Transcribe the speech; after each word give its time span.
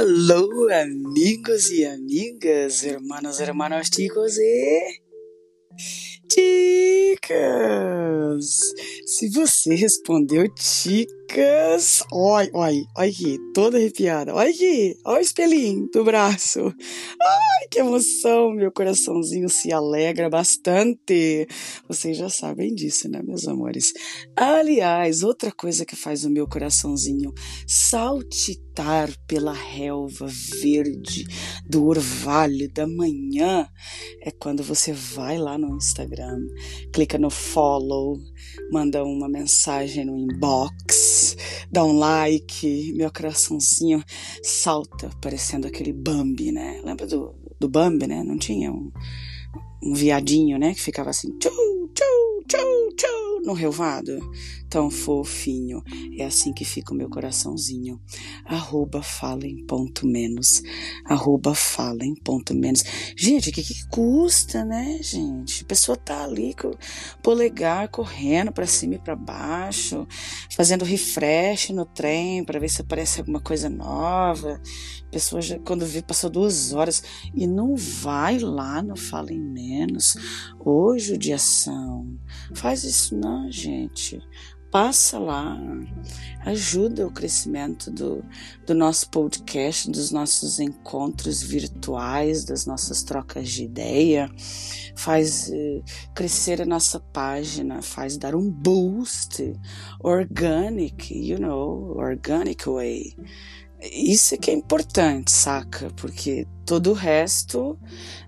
Alô, 0.00 0.66
amigos 0.72 1.70
e 1.70 1.84
amigas, 1.84 2.84
hermanos, 2.84 3.38
hermanos, 3.38 3.90
chicos 3.94 4.38
e 4.38 5.02
chicas. 6.32 7.66
Se 9.04 9.28
você 9.28 9.74
respondeu 9.74 10.46
chicas, 10.58 11.19
oi, 11.38 12.50
oi, 12.52 12.84
oi 12.96 13.08
aqui, 13.08 13.38
toda 13.54 13.78
arrepiada. 13.78 14.34
Olha 14.34 14.50
aqui, 14.50 14.96
olha 15.04 15.18
o 15.18 15.22
espelhinho 15.22 15.88
do 15.92 16.02
braço. 16.02 16.60
Ai, 16.60 17.68
que 17.70 17.78
emoção, 17.78 18.50
meu 18.50 18.72
coraçãozinho 18.72 19.48
se 19.48 19.72
alegra 19.72 20.28
bastante. 20.28 21.46
Vocês 21.86 22.16
já 22.16 22.28
sabem 22.28 22.74
disso, 22.74 23.08
né, 23.08 23.22
meus 23.22 23.46
amores? 23.46 23.92
Aliás, 24.36 25.22
outra 25.22 25.52
coisa 25.52 25.84
que 25.84 25.94
faz 25.94 26.24
o 26.24 26.30
meu 26.30 26.48
coraçãozinho 26.48 27.32
saltitar 27.66 29.10
pela 29.28 29.52
relva 29.52 30.26
verde 30.60 31.24
do 31.68 31.86
orvalho 31.86 32.68
da 32.72 32.86
manhã 32.86 33.68
é 34.22 34.30
quando 34.30 34.62
você 34.62 34.92
vai 34.92 35.38
lá 35.38 35.56
no 35.56 35.76
Instagram, 35.76 36.38
clica 36.92 37.18
no 37.18 37.30
follow, 37.30 38.18
manda 38.72 39.04
uma 39.04 39.28
mensagem 39.28 40.04
no 40.04 40.16
inbox, 40.16 41.09
dá 41.70 41.84
um 41.84 41.98
like, 41.98 42.92
meu 42.94 43.10
coraçãozinho 43.12 44.02
salta, 44.42 45.10
parecendo 45.20 45.66
aquele 45.66 45.92
Bambi, 45.92 46.52
né? 46.52 46.80
Lembra 46.84 47.06
do, 47.06 47.34
do 47.58 47.68
Bambi, 47.68 48.06
né? 48.06 48.22
Não 48.22 48.38
tinha 48.38 48.72
um, 48.72 48.90
um 49.82 49.94
viadinho, 49.94 50.58
né? 50.58 50.74
Que 50.74 50.80
ficava 50.80 51.10
assim, 51.10 51.36
tchau, 51.38 51.52
tchau, 51.94 52.29
tchau, 52.46 52.88
tchau, 52.96 53.40
no 53.44 53.52
relvado 53.52 54.18
tão 54.70 54.88
fofinho. 54.88 55.82
É 56.16 56.24
assim 56.24 56.52
que 56.52 56.64
fica 56.64 56.94
o 56.94 56.96
meu 56.96 57.10
coraçãozinho. 57.10 58.00
Arroba 58.44 59.02
falem 59.02 59.66
ponto 59.66 60.06
menos. 60.06 60.62
Arroba 61.04 61.54
falem 61.54 62.14
ponto 62.14 62.54
menos. 62.54 62.84
Gente, 63.16 63.50
o 63.50 63.52
que, 63.52 63.62
que 63.62 63.86
custa, 63.88 64.64
né, 64.64 65.00
gente? 65.02 65.64
A 65.64 65.66
pessoa 65.66 65.96
tá 65.96 66.22
ali 66.22 66.54
com 66.54 66.68
o 66.68 66.78
polegar 67.20 67.88
correndo 67.88 68.52
para 68.52 68.66
cima 68.66 68.94
e 68.94 68.98
para 68.98 69.16
baixo, 69.16 70.06
fazendo 70.54 70.84
refresh 70.84 71.70
no 71.70 71.84
trem 71.84 72.44
para 72.44 72.60
ver 72.60 72.68
se 72.68 72.80
aparece 72.80 73.18
alguma 73.18 73.40
coisa 73.40 73.68
nova. 73.68 74.60
A 75.08 75.10
pessoa 75.10 75.42
já, 75.42 75.58
quando 75.58 75.84
vê, 75.84 76.00
passou 76.00 76.30
duas 76.30 76.72
horas 76.72 77.02
e 77.34 77.44
não 77.44 77.74
vai 77.74 78.38
lá 78.38 78.80
no 78.80 78.96
Falem 78.96 79.40
Menos. 79.40 80.16
Hoje 80.64 81.14
o 81.14 81.18
dia 81.18 81.38
são. 81.38 82.16
Faz 82.54 82.84
isso 82.84 83.16
não, 83.16 83.50
gente. 83.50 84.20
Passa 84.70 85.18
lá, 85.18 85.58
ajuda 86.46 87.04
o 87.04 87.10
crescimento 87.10 87.90
do, 87.90 88.24
do 88.64 88.72
nosso 88.72 89.10
podcast, 89.10 89.90
dos 89.90 90.12
nossos 90.12 90.60
encontros 90.60 91.42
virtuais, 91.42 92.44
das 92.44 92.66
nossas 92.66 93.02
trocas 93.02 93.48
de 93.48 93.64
ideia, 93.64 94.30
faz 94.94 95.48
uh, 95.48 95.82
crescer 96.14 96.62
a 96.62 96.66
nossa 96.66 97.00
página, 97.00 97.82
faz 97.82 98.16
dar 98.16 98.36
um 98.36 98.48
boost. 98.48 99.42
Organic, 100.04 101.12
you 101.12 101.38
know, 101.38 101.96
organic 101.98 102.68
way. 102.68 103.16
Isso 103.82 104.34
é 104.34 104.38
que 104.38 104.50
é 104.50 104.54
importante, 104.54 105.32
saca? 105.32 105.90
Porque 105.96 106.46
todo 106.66 106.90
o 106.90 106.94
resto 106.94 107.78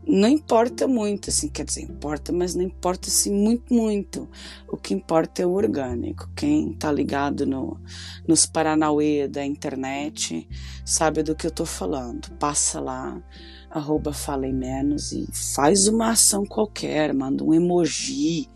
não 0.07 0.29
importa 0.29 0.89
muito, 0.89 1.29
assim, 1.29 1.49
quer 1.49 1.65
dizer, 1.65 1.83
importa, 1.83 2.33
mas 2.33 2.55
não 2.55 2.63
importa 2.63 3.09
assim 3.09 3.31
muito, 3.33 3.73
muito. 3.73 4.29
O 4.67 4.79
que 4.79 4.95
importa 4.95 5.43
é 5.43 5.47
o 5.47 5.53
orgânico. 5.53 6.31
Quem 6.35 6.73
tá 6.73 6.91
ligado 6.91 7.45
no, 7.45 7.79
nos 8.27 8.47
Paranauê 8.47 9.29
da 9.29 9.45
internet 9.45 10.49
sabe 10.87 11.23
do 11.23 11.37
que 11.37 11.47
eu 11.47 11.51
tô 11.51 11.67
falando. 11.67 12.31
Passa 12.39 12.81
lá, 12.81 13.23
arroba 13.71 14.13
Falei 14.13 14.53
Menos 14.53 15.13
e 15.13 15.27
faz 15.55 15.87
uma 15.87 16.13
ação 16.13 16.47
qualquer, 16.47 17.13
manda 17.13 17.45
um 17.45 17.53
emoji, 17.53 18.49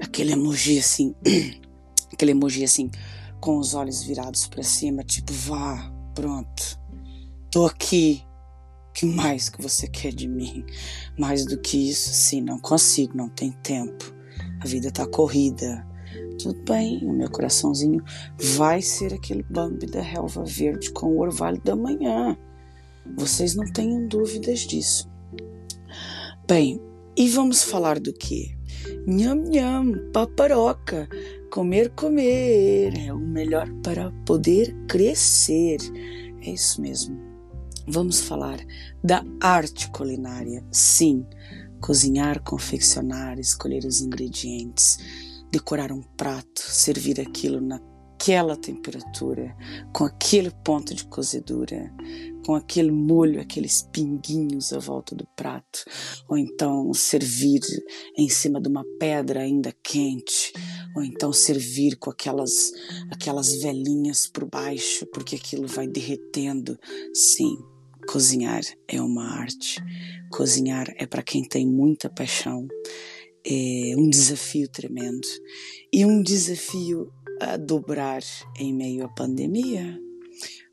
aquele 0.00 0.32
emoji 0.32 0.80
assim, 0.80 1.14
aquele 2.12 2.32
emoji 2.32 2.64
assim, 2.64 2.90
com 3.40 3.58
os 3.58 3.74
olhos 3.74 4.02
virados 4.02 4.48
para 4.48 4.62
cima, 4.62 5.04
tipo, 5.04 5.32
vá, 5.32 5.93
Pronto. 6.14 6.78
Tô 7.50 7.66
aqui. 7.66 8.22
que 8.94 9.04
mais 9.04 9.48
que 9.48 9.60
você 9.60 9.88
quer 9.88 10.12
de 10.12 10.28
mim? 10.28 10.64
Mais 11.18 11.44
do 11.44 11.58
que 11.58 11.90
isso, 11.90 12.10
sim, 12.10 12.40
não 12.40 12.58
consigo, 12.58 13.16
não 13.16 13.28
tem 13.28 13.50
tempo. 13.50 14.14
A 14.60 14.66
vida 14.66 14.90
tá 14.90 15.06
corrida. 15.06 15.86
Tudo 16.38 16.62
bem, 16.62 17.04
o 17.04 17.12
meu 17.12 17.30
coraçãozinho 17.30 18.02
vai 18.56 18.80
ser 18.80 19.12
aquele 19.12 19.42
Bambi 19.42 19.86
da 19.86 20.00
relva 20.00 20.44
verde 20.44 20.92
com 20.92 21.06
o 21.06 21.20
orvalho 21.20 21.60
da 21.62 21.74
manhã. 21.74 22.36
Vocês 23.16 23.54
não 23.54 23.64
tenham 23.72 24.06
dúvidas 24.06 24.60
disso. 24.60 25.10
Bem, 26.46 26.80
e 27.16 27.28
vamos 27.28 27.62
falar 27.62 27.98
do 27.98 28.12
que? 28.12 28.56
Nham 29.06 29.44
nham, 29.48 30.10
paparoca, 30.12 31.08
Comer, 31.54 31.90
comer 31.90 32.98
é 32.98 33.12
o 33.12 33.18
melhor 33.20 33.70
para 33.80 34.10
poder 34.26 34.74
crescer. 34.88 35.78
É 36.42 36.50
isso 36.50 36.82
mesmo. 36.82 37.16
Vamos 37.86 38.18
falar 38.22 38.58
da 39.04 39.24
arte 39.40 39.88
culinária. 39.90 40.64
Sim, 40.72 41.24
cozinhar, 41.80 42.42
confeccionar, 42.42 43.38
escolher 43.38 43.84
os 43.84 44.00
ingredientes, 44.00 44.98
decorar 45.52 45.92
um 45.92 46.02
prato, 46.02 46.60
servir 46.60 47.20
aquilo 47.20 47.60
naquela 47.60 48.56
temperatura, 48.56 49.56
com 49.92 50.02
aquele 50.02 50.50
ponto 50.50 50.92
de 50.92 51.04
cozedura, 51.04 51.88
com 52.44 52.54
aquele 52.54 52.90
molho, 52.90 53.40
aqueles 53.40 53.82
pinguinhos 53.82 54.72
à 54.72 54.78
volta 54.78 55.14
do 55.14 55.26
prato, 55.34 55.84
ou 56.28 56.36
então 56.36 56.92
servir 56.92 57.60
em 58.16 58.28
cima 58.28 58.60
de 58.60 58.68
uma 58.68 58.84
pedra 58.98 59.40
ainda 59.40 59.74
quente, 59.82 60.52
ou 60.94 61.02
então 61.02 61.32
servir 61.32 61.96
com 61.96 62.10
aquelas 62.10 62.72
aquelas 63.10 63.54
velinhas 63.62 64.26
por 64.28 64.44
baixo, 64.44 65.06
porque 65.06 65.36
aquilo 65.36 65.66
vai 65.66 65.86
derretendo. 65.86 66.78
Sim, 67.14 67.56
cozinhar 68.08 68.62
é 68.86 69.00
uma 69.00 69.24
arte. 69.40 69.82
Cozinhar 70.30 70.92
é 70.96 71.06
para 71.06 71.22
quem 71.22 71.42
tem 71.42 71.66
muita 71.66 72.10
paixão. 72.10 72.68
É 73.46 73.94
um 73.96 74.08
desafio 74.08 74.68
tremendo 74.68 75.28
e 75.92 76.04
um 76.06 76.22
desafio 76.22 77.12
a 77.40 77.56
dobrar 77.58 78.22
em 78.58 78.72
meio 78.72 79.04
à 79.04 79.08
pandemia. 79.08 80.00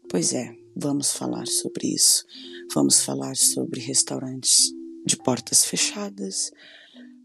Pois 0.09 0.33
é, 0.33 0.60
vamos 0.75 1.11
falar 1.11 1.47
sobre 1.47 1.93
isso. 1.93 2.25
Vamos 2.73 3.01
falar 3.03 3.35
sobre 3.35 3.79
restaurantes 3.79 4.71
de 5.05 5.17
portas 5.17 5.65
fechadas. 5.65 6.51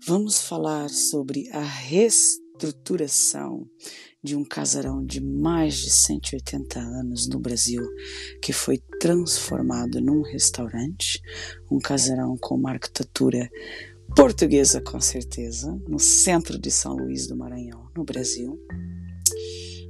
Vamos 0.06 0.40
falar 0.40 0.88
sobre 0.88 1.48
a 1.50 1.62
restauração 1.62 2.46
estruturação 2.56 3.68
de 4.22 4.34
um 4.34 4.44
casarão 4.44 5.04
de 5.04 5.20
mais 5.20 5.76
de 5.76 5.90
180 5.90 6.80
anos 6.80 7.28
no 7.28 7.38
Brasil, 7.38 7.82
que 8.42 8.52
foi 8.52 8.78
transformado 8.98 10.00
num 10.00 10.22
restaurante, 10.22 11.20
um 11.70 11.78
casarão 11.78 12.36
com 12.40 12.56
uma 12.56 12.72
arquitetura 12.72 13.48
portuguesa 14.16 14.80
com 14.80 15.00
certeza, 15.00 15.70
no 15.86 15.98
centro 15.98 16.58
de 16.58 16.70
São 16.70 16.96
Luís 16.96 17.26
do 17.26 17.36
Maranhão, 17.36 17.88
no 17.94 18.04
Brasil. 18.04 18.58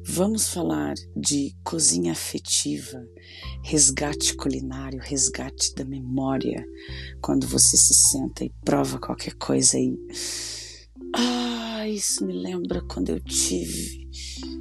Vamos 0.09 0.51
falar 0.51 0.95
de 1.17 1.57
cozinha 1.65 2.13
afetiva, 2.13 3.05
resgate 3.65 4.37
culinário, 4.37 5.01
resgate 5.03 5.75
da 5.75 5.85
memória, 5.85 6.65
quando 7.21 7.45
você 7.45 7.77
se 7.77 7.93
senta 7.93 8.45
e 8.45 8.53
prova 8.65 9.01
qualquer 9.01 9.35
coisa 9.35 9.77
aí. 9.77 9.99
Ah, 11.15 11.89
isso 11.89 12.25
me 12.25 12.33
lembra 12.33 12.81
quando 12.83 13.09
eu 13.11 13.19
tive, 13.21 14.09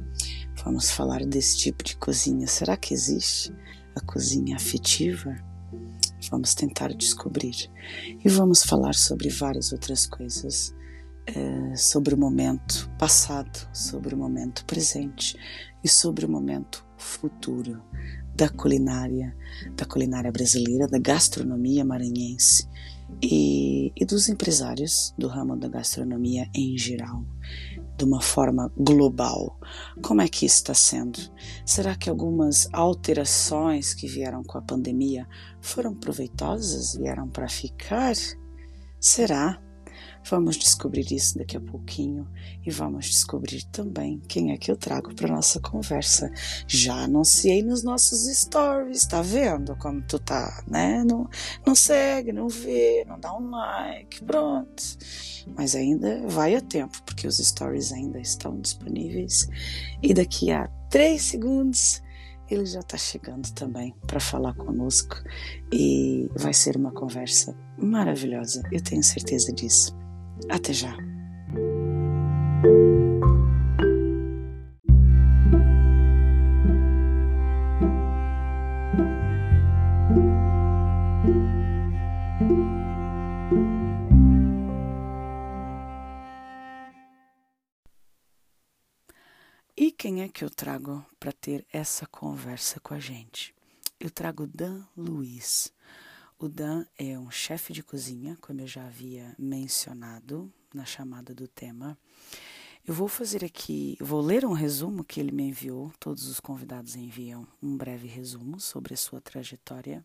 Vamos 0.65 0.91
falar 0.91 1.25
desse 1.27 1.59
tipo 1.59 1.83
de 1.83 1.97
cozinha. 1.97 2.47
Será 2.47 2.77
que 2.77 2.95
existe 2.95 3.53
a 3.95 4.01
cozinha 4.01 4.57
afetiva? 4.57 5.37
Vamos 6.31 6.55
tentar 6.55 6.95
descobrir. 6.95 7.71
E 8.25 8.29
vamos 8.29 8.63
falar 8.63 8.95
sobre 8.95 9.29
várias 9.29 9.73
outras 9.73 10.07
coisas. 10.07 10.75
É, 11.27 11.77
sobre 11.77 12.15
o 12.15 12.19
momento 12.19 12.91
passado, 12.99 13.67
sobre 13.73 14.15
o 14.15 14.19
momento 14.19 14.63
presente 14.67 15.35
e 15.83 15.89
sobre 15.89 16.27
o 16.27 16.29
momento 16.29 16.85
futuro 16.99 17.83
da 18.37 18.49
culinária, 18.49 19.35
da 19.75 19.87
culinária 19.87 20.31
brasileira, 20.31 20.87
da 20.87 20.99
gastronomia 20.99 21.83
maranhense 21.83 22.69
e, 23.23 23.93
e 23.97 24.05
dos 24.05 24.29
empresários 24.29 25.15
do 25.19 25.29
ramo 25.29 25.57
da 25.57 25.69
gastronomia 25.69 26.49
em 26.55 26.77
geral. 26.77 27.25
de 27.97 28.05
uma 28.05 28.21
forma 28.21 28.73
global. 28.77 29.59
Como 30.03 30.21
é 30.21 30.27
que 30.27 30.45
isso 30.47 30.57
está 30.57 30.75
sendo? 30.75 31.19
Será 31.65 31.95
que 31.95 32.11
algumas 32.11 32.69
alterações 32.73 33.95
que 33.95 34.09
vieram 34.09 34.43
com 34.43 34.59
a 34.59 34.63
pandemia 34.63 35.29
foram 35.61 35.95
proveitosas, 35.95 36.97
vieram 36.97 37.29
para 37.29 37.49
ficar? 37.49 38.15
Será? 39.01 39.63
Vamos 40.27 40.57
descobrir 40.57 41.13
isso 41.13 41.37
daqui 41.37 41.57
a 41.57 41.61
pouquinho 41.61 42.27
e 42.65 42.71
vamos 42.71 43.07
descobrir 43.07 43.63
também 43.65 44.21
quem 44.27 44.53
é 44.53 44.57
que 44.57 44.71
eu 44.71 44.77
trago 44.77 45.15
para 45.15 45.29
nossa 45.29 45.61
conversa. 45.61 46.33
Já 46.67 47.05
anunciei 47.05 47.63
nos 47.63 47.83
nossos 47.83 48.25
stories, 48.35 49.07
tá 49.07 49.21
vendo 49.21 49.77
como 49.77 50.01
tu 50.03 50.19
tá, 50.19 50.65
né? 50.67 51.05
Não, 51.05 51.29
não 51.67 51.75
segue, 51.75 52.33
não 52.33 52.49
vê, 52.49 53.05
não 53.07 53.21
dá 53.21 53.37
um 53.37 53.51
like, 53.51 54.25
pronto. 54.25 54.83
Mas 55.55 55.75
ainda 55.75 56.27
vai 56.27 56.55
a 56.55 56.61
tempo, 56.61 57.03
porque 57.05 57.27
os 57.27 57.37
stories 57.37 57.93
ainda 57.93 58.19
estão 58.19 58.59
disponíveis 58.59 59.47
e 60.03 60.15
daqui 60.15 60.51
a 60.51 60.69
três 60.89 61.23
segundos 61.23 62.03
ele 62.51 62.65
já 62.65 62.81
está 62.81 62.97
chegando 62.97 63.51
também 63.53 63.95
para 64.07 64.21
falar 64.21 64.55
conosco 64.55 65.17
e 65.73 66.31
vai 66.35 66.55
ser 66.55 66.77
uma 66.77 66.93
conversa 66.93 67.55
maravilhosa, 67.77 68.63
eu 68.71 68.83
tenho 68.83 69.03
certeza 69.03 69.53
disso. 69.53 70.04
Até 70.49 70.73
já! 70.73 70.97
E 89.77 89.91
quem 89.91 90.23
é 90.23 90.29
que 90.29 90.45
eu 90.45 90.51
trago 90.51 91.05
para 91.19 91.33
ter 91.33 91.67
essa 91.73 92.07
conversa 92.07 92.79
com 92.79 92.95
a 92.95 93.01
gente? 93.01 93.53
Eu 93.99 94.09
trago 94.09 94.47
Dan 94.47 94.85
Luiz. 94.97 95.74
O 96.45 96.49
Dan 96.51 96.85
é 96.99 97.19
um 97.19 97.31
chefe 97.31 97.73
de 97.73 97.83
cozinha, 97.83 98.37
como 98.39 98.61
eu 98.61 98.67
já 98.67 98.85
havia 98.85 99.35
mencionado 99.39 100.53
na 100.75 100.85
chamada 100.85 101.35
do 101.35 101.49
tema. 101.49 101.97
Eu 102.87 102.93
vou 102.93 103.09
fazer 103.09 103.43
aqui, 103.43 103.97
vou 103.99 104.21
ler 104.21 104.45
um 104.45 104.53
resumo 104.53 105.03
que 105.03 105.19
ele 105.19 105.33
me 105.33 105.45
enviou. 105.45 105.91
Todos 105.99 106.27
os 106.27 106.41
convidados 106.41 106.97
enviam 106.97 107.49
um 107.63 107.75
breve 107.79 108.07
resumo 108.07 108.61
sobre 108.61 108.93
a 108.93 108.97
sua 108.99 109.23
trajetória. 109.23 110.05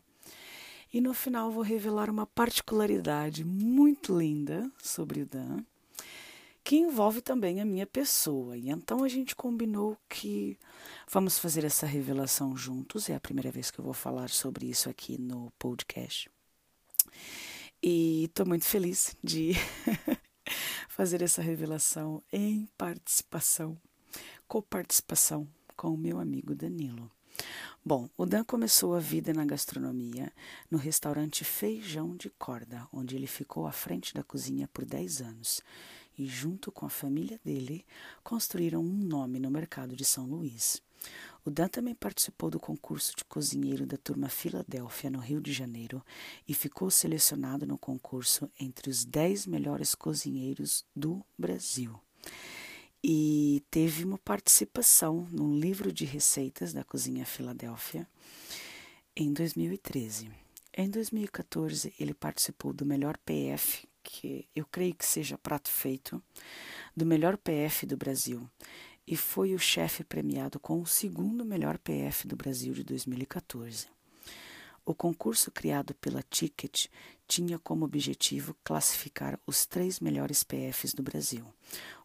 E 0.90 0.98
no 0.98 1.12
final 1.12 1.52
vou 1.52 1.62
revelar 1.62 2.08
uma 2.08 2.26
particularidade 2.26 3.44
muito 3.44 4.18
linda 4.18 4.72
sobre 4.82 5.20
o 5.20 5.26
Dan, 5.26 5.62
que 6.62 6.76
envolve 6.76 7.20
também 7.20 7.60
a 7.60 7.64
minha 7.64 7.86
pessoa. 7.86 8.56
E 8.56 8.68
então 8.70 9.02
a 9.02 9.08
gente 9.08 9.34
combinou 9.34 9.96
que 10.08 10.58
vamos 11.10 11.38
fazer 11.38 11.64
essa 11.64 11.86
revelação 11.86 12.56
juntos. 12.56 13.08
É 13.08 13.14
a 13.14 13.20
primeira 13.20 13.50
vez 13.50 13.70
que 13.70 13.78
eu 13.78 13.84
vou 13.84 13.94
falar 13.94 14.30
sobre 14.30 14.66
isso 14.66 14.88
aqui 14.88 15.18
no 15.18 15.50
podcast. 15.58 16.30
E 17.82 18.24
estou 18.24 18.46
muito 18.46 18.66
feliz 18.66 19.16
de 19.24 19.52
fazer 20.88 21.22
essa 21.22 21.40
revelação 21.40 22.22
em 22.30 22.68
participação, 22.76 23.76
coparticipação 24.46 25.48
com 25.76 25.94
o 25.94 25.98
meu 25.98 26.18
amigo 26.18 26.54
Danilo. 26.54 27.10
Bom, 27.82 28.10
o 28.18 28.26
Dan 28.26 28.44
começou 28.44 28.94
a 28.94 28.98
vida 28.98 29.32
na 29.32 29.46
gastronomia 29.46 30.30
no 30.70 30.76
restaurante 30.76 31.42
Feijão 31.42 32.14
de 32.14 32.28
Corda, 32.28 32.86
onde 32.92 33.16
ele 33.16 33.26
ficou 33.26 33.66
à 33.66 33.72
frente 33.72 34.12
da 34.12 34.22
cozinha 34.22 34.68
por 34.68 34.84
10 34.84 35.22
anos 35.22 35.62
e, 36.18 36.26
junto 36.26 36.70
com 36.70 36.86
a 36.86 36.90
família 36.90 37.40
dele, 37.44 37.84
construíram 38.22 38.80
um 38.80 38.96
nome 38.96 39.38
no 39.38 39.50
mercado 39.50 39.96
de 39.96 40.04
São 40.04 40.26
Luís. 40.26 40.82
O 41.44 41.50
Dan 41.50 41.68
também 41.68 41.94
participou 41.94 42.50
do 42.50 42.60
concurso 42.60 43.14
de 43.16 43.24
cozinheiro 43.24 43.86
da 43.86 43.96
turma 43.96 44.28
Filadélfia, 44.28 45.10
no 45.10 45.18
Rio 45.18 45.40
de 45.40 45.52
Janeiro, 45.52 46.04
e 46.46 46.52
ficou 46.52 46.90
selecionado 46.90 47.66
no 47.66 47.78
concurso 47.78 48.50
entre 48.60 48.90
os 48.90 49.04
10 49.04 49.46
melhores 49.46 49.94
cozinheiros 49.94 50.84
do 50.94 51.24
Brasil. 51.38 51.98
E 53.02 53.62
teve 53.70 54.04
uma 54.04 54.18
participação 54.18 55.26
num 55.30 55.58
livro 55.58 55.90
de 55.90 56.04
receitas 56.04 56.74
da 56.74 56.84
Cozinha 56.84 57.24
Filadélfia 57.24 58.06
em 59.16 59.32
2013. 59.32 60.30
Em 60.76 60.90
2014, 60.90 61.94
ele 61.98 62.12
participou 62.12 62.74
do 62.74 62.84
melhor 62.84 63.16
PF 63.18 63.88
que 64.02 64.48
eu 64.54 64.64
creio 64.66 64.94
que 64.94 65.04
seja 65.04 65.38
prato 65.38 65.70
feito, 65.70 66.22
do 66.96 67.06
melhor 67.06 67.36
PF 67.36 67.86
do 67.86 67.96
Brasil 67.96 68.48
e 69.10 69.16
foi 69.16 69.54
o 69.54 69.58
chefe 69.58 70.04
premiado 70.04 70.60
com 70.60 70.80
o 70.80 70.86
segundo 70.86 71.44
melhor 71.44 71.78
PF 71.78 72.28
do 72.28 72.36
Brasil 72.36 72.72
de 72.72 72.84
2014. 72.84 73.88
O 74.86 74.94
concurso 74.94 75.50
criado 75.50 75.94
pela 75.94 76.22
Ticket 76.22 76.86
tinha 77.26 77.58
como 77.58 77.84
objetivo 77.84 78.56
classificar 78.62 79.38
os 79.46 79.66
três 79.66 79.98
melhores 79.98 80.44
PFs 80.44 80.94
do 80.94 81.02
Brasil. 81.02 81.44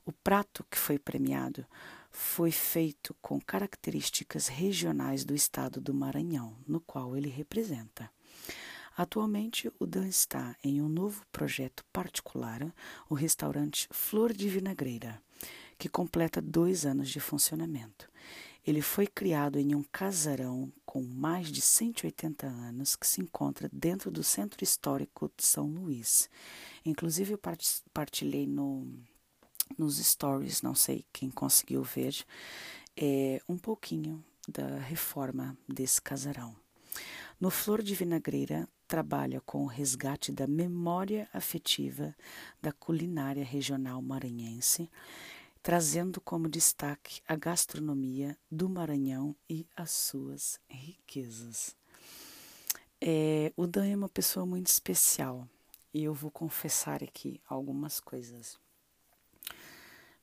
O 0.03 0.11
prato 0.11 0.65
que 0.69 0.77
foi 0.77 0.97
premiado 0.97 1.65
foi 2.11 2.49
feito 2.49 3.15
com 3.21 3.39
características 3.39 4.47
regionais 4.47 5.23
do 5.23 5.35
estado 5.35 5.79
do 5.79 5.93
Maranhão, 5.93 6.57
no 6.67 6.79
qual 6.79 7.15
ele 7.15 7.29
representa. 7.29 8.09
Atualmente, 8.97 9.69
o 9.77 9.85
Dan 9.85 10.07
está 10.07 10.55
em 10.63 10.81
um 10.81 10.87
novo 10.87 11.25
projeto 11.31 11.83
particular, 11.91 12.73
o 13.09 13.13
restaurante 13.13 13.89
Flor 13.91 14.31
de 14.31 14.47
Vinagreira, 14.47 15.21
que 15.77 15.89
completa 15.89 16.41
dois 16.41 16.85
anos 16.85 17.09
de 17.09 17.19
funcionamento. 17.19 18.09
Ele 18.65 18.81
foi 18.81 19.05
criado 19.05 19.59
em 19.59 19.75
um 19.75 19.83
casarão 19.83 20.71
com 20.85 21.03
mais 21.03 21.51
de 21.51 21.61
180 21.61 22.47
anos 22.47 22.95
que 22.95 23.05
se 23.05 23.21
encontra 23.21 23.69
dentro 23.71 24.09
do 24.09 24.23
Centro 24.23 24.63
Histórico 24.63 25.29
de 25.37 25.45
São 25.45 25.67
Luís. 25.67 26.29
Inclusive, 26.83 27.33
eu 27.33 27.39
partilhei 27.93 28.47
no, 28.47 28.87
nos 29.77 29.97
stories, 29.97 30.61
não 30.61 30.73
sei 30.73 31.05
quem 31.11 31.29
conseguiu 31.29 31.83
ver, 31.83 32.15
é, 32.95 33.41
um 33.47 33.57
pouquinho 33.57 34.23
da 34.47 34.79
reforma 34.79 35.57
desse 35.67 36.01
casarão. 36.01 36.55
No 37.39 37.49
Flor 37.49 37.83
de 37.83 37.93
Vinagreira, 37.93 38.67
trabalha 38.87 39.41
com 39.41 39.63
o 39.63 39.67
resgate 39.67 40.31
da 40.31 40.47
memória 40.47 41.29
afetiva 41.33 42.15
da 42.61 42.71
culinária 42.71 43.43
regional 43.43 44.01
maranhense, 44.01 44.89
trazendo 45.61 46.21
como 46.21 46.47
destaque 46.47 47.21
a 47.27 47.35
gastronomia 47.35 48.37
do 48.51 48.69
Maranhão 48.69 49.35
e 49.49 49.67
as 49.75 49.91
suas 49.91 50.59
riquezas. 50.69 51.75
É, 53.01 53.51
o 53.57 53.67
Dan 53.67 53.87
é 53.87 53.95
uma 53.95 54.09
pessoa 54.09 54.45
muito 54.45 54.67
especial 54.67 55.47
e 55.93 56.03
eu 56.03 56.13
vou 56.13 56.29
confessar 56.29 57.03
aqui 57.03 57.41
algumas 57.47 57.99
coisas. 57.99 58.59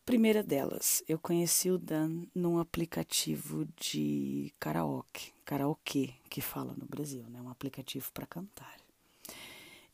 Primeira 0.05 0.43
delas, 0.43 1.01
eu 1.07 1.17
conheci 1.17 1.71
o 1.71 1.79
Dan 1.79 2.25
num 2.35 2.59
aplicativo 2.59 3.65
de 3.77 4.53
karaoke, 4.59 5.33
karaokê 5.45 6.15
que 6.29 6.41
fala 6.41 6.75
no 6.77 6.87
Brasil, 6.87 7.23
né? 7.31 7.41
Um 7.41 7.49
aplicativo 7.49 8.11
para 8.13 8.27
cantar. 8.27 8.81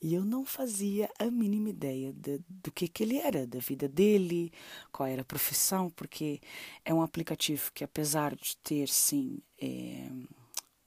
E 0.00 0.14
eu 0.14 0.24
não 0.24 0.46
fazia 0.46 1.10
a 1.18 1.26
mínima 1.26 1.68
ideia 1.68 2.14
de, 2.14 2.40
do 2.48 2.72
que, 2.72 2.88
que 2.88 3.02
ele 3.02 3.18
era, 3.18 3.46
da 3.46 3.58
vida 3.58 3.86
dele, 3.86 4.50
qual 4.90 5.06
era 5.06 5.20
a 5.20 5.26
profissão, 5.26 5.90
porque 5.90 6.40
é 6.86 6.94
um 6.94 7.02
aplicativo 7.02 7.70
que, 7.74 7.84
apesar 7.84 8.34
de 8.34 8.56
ter, 8.58 8.88
sim, 8.88 9.42
é, 9.60 10.08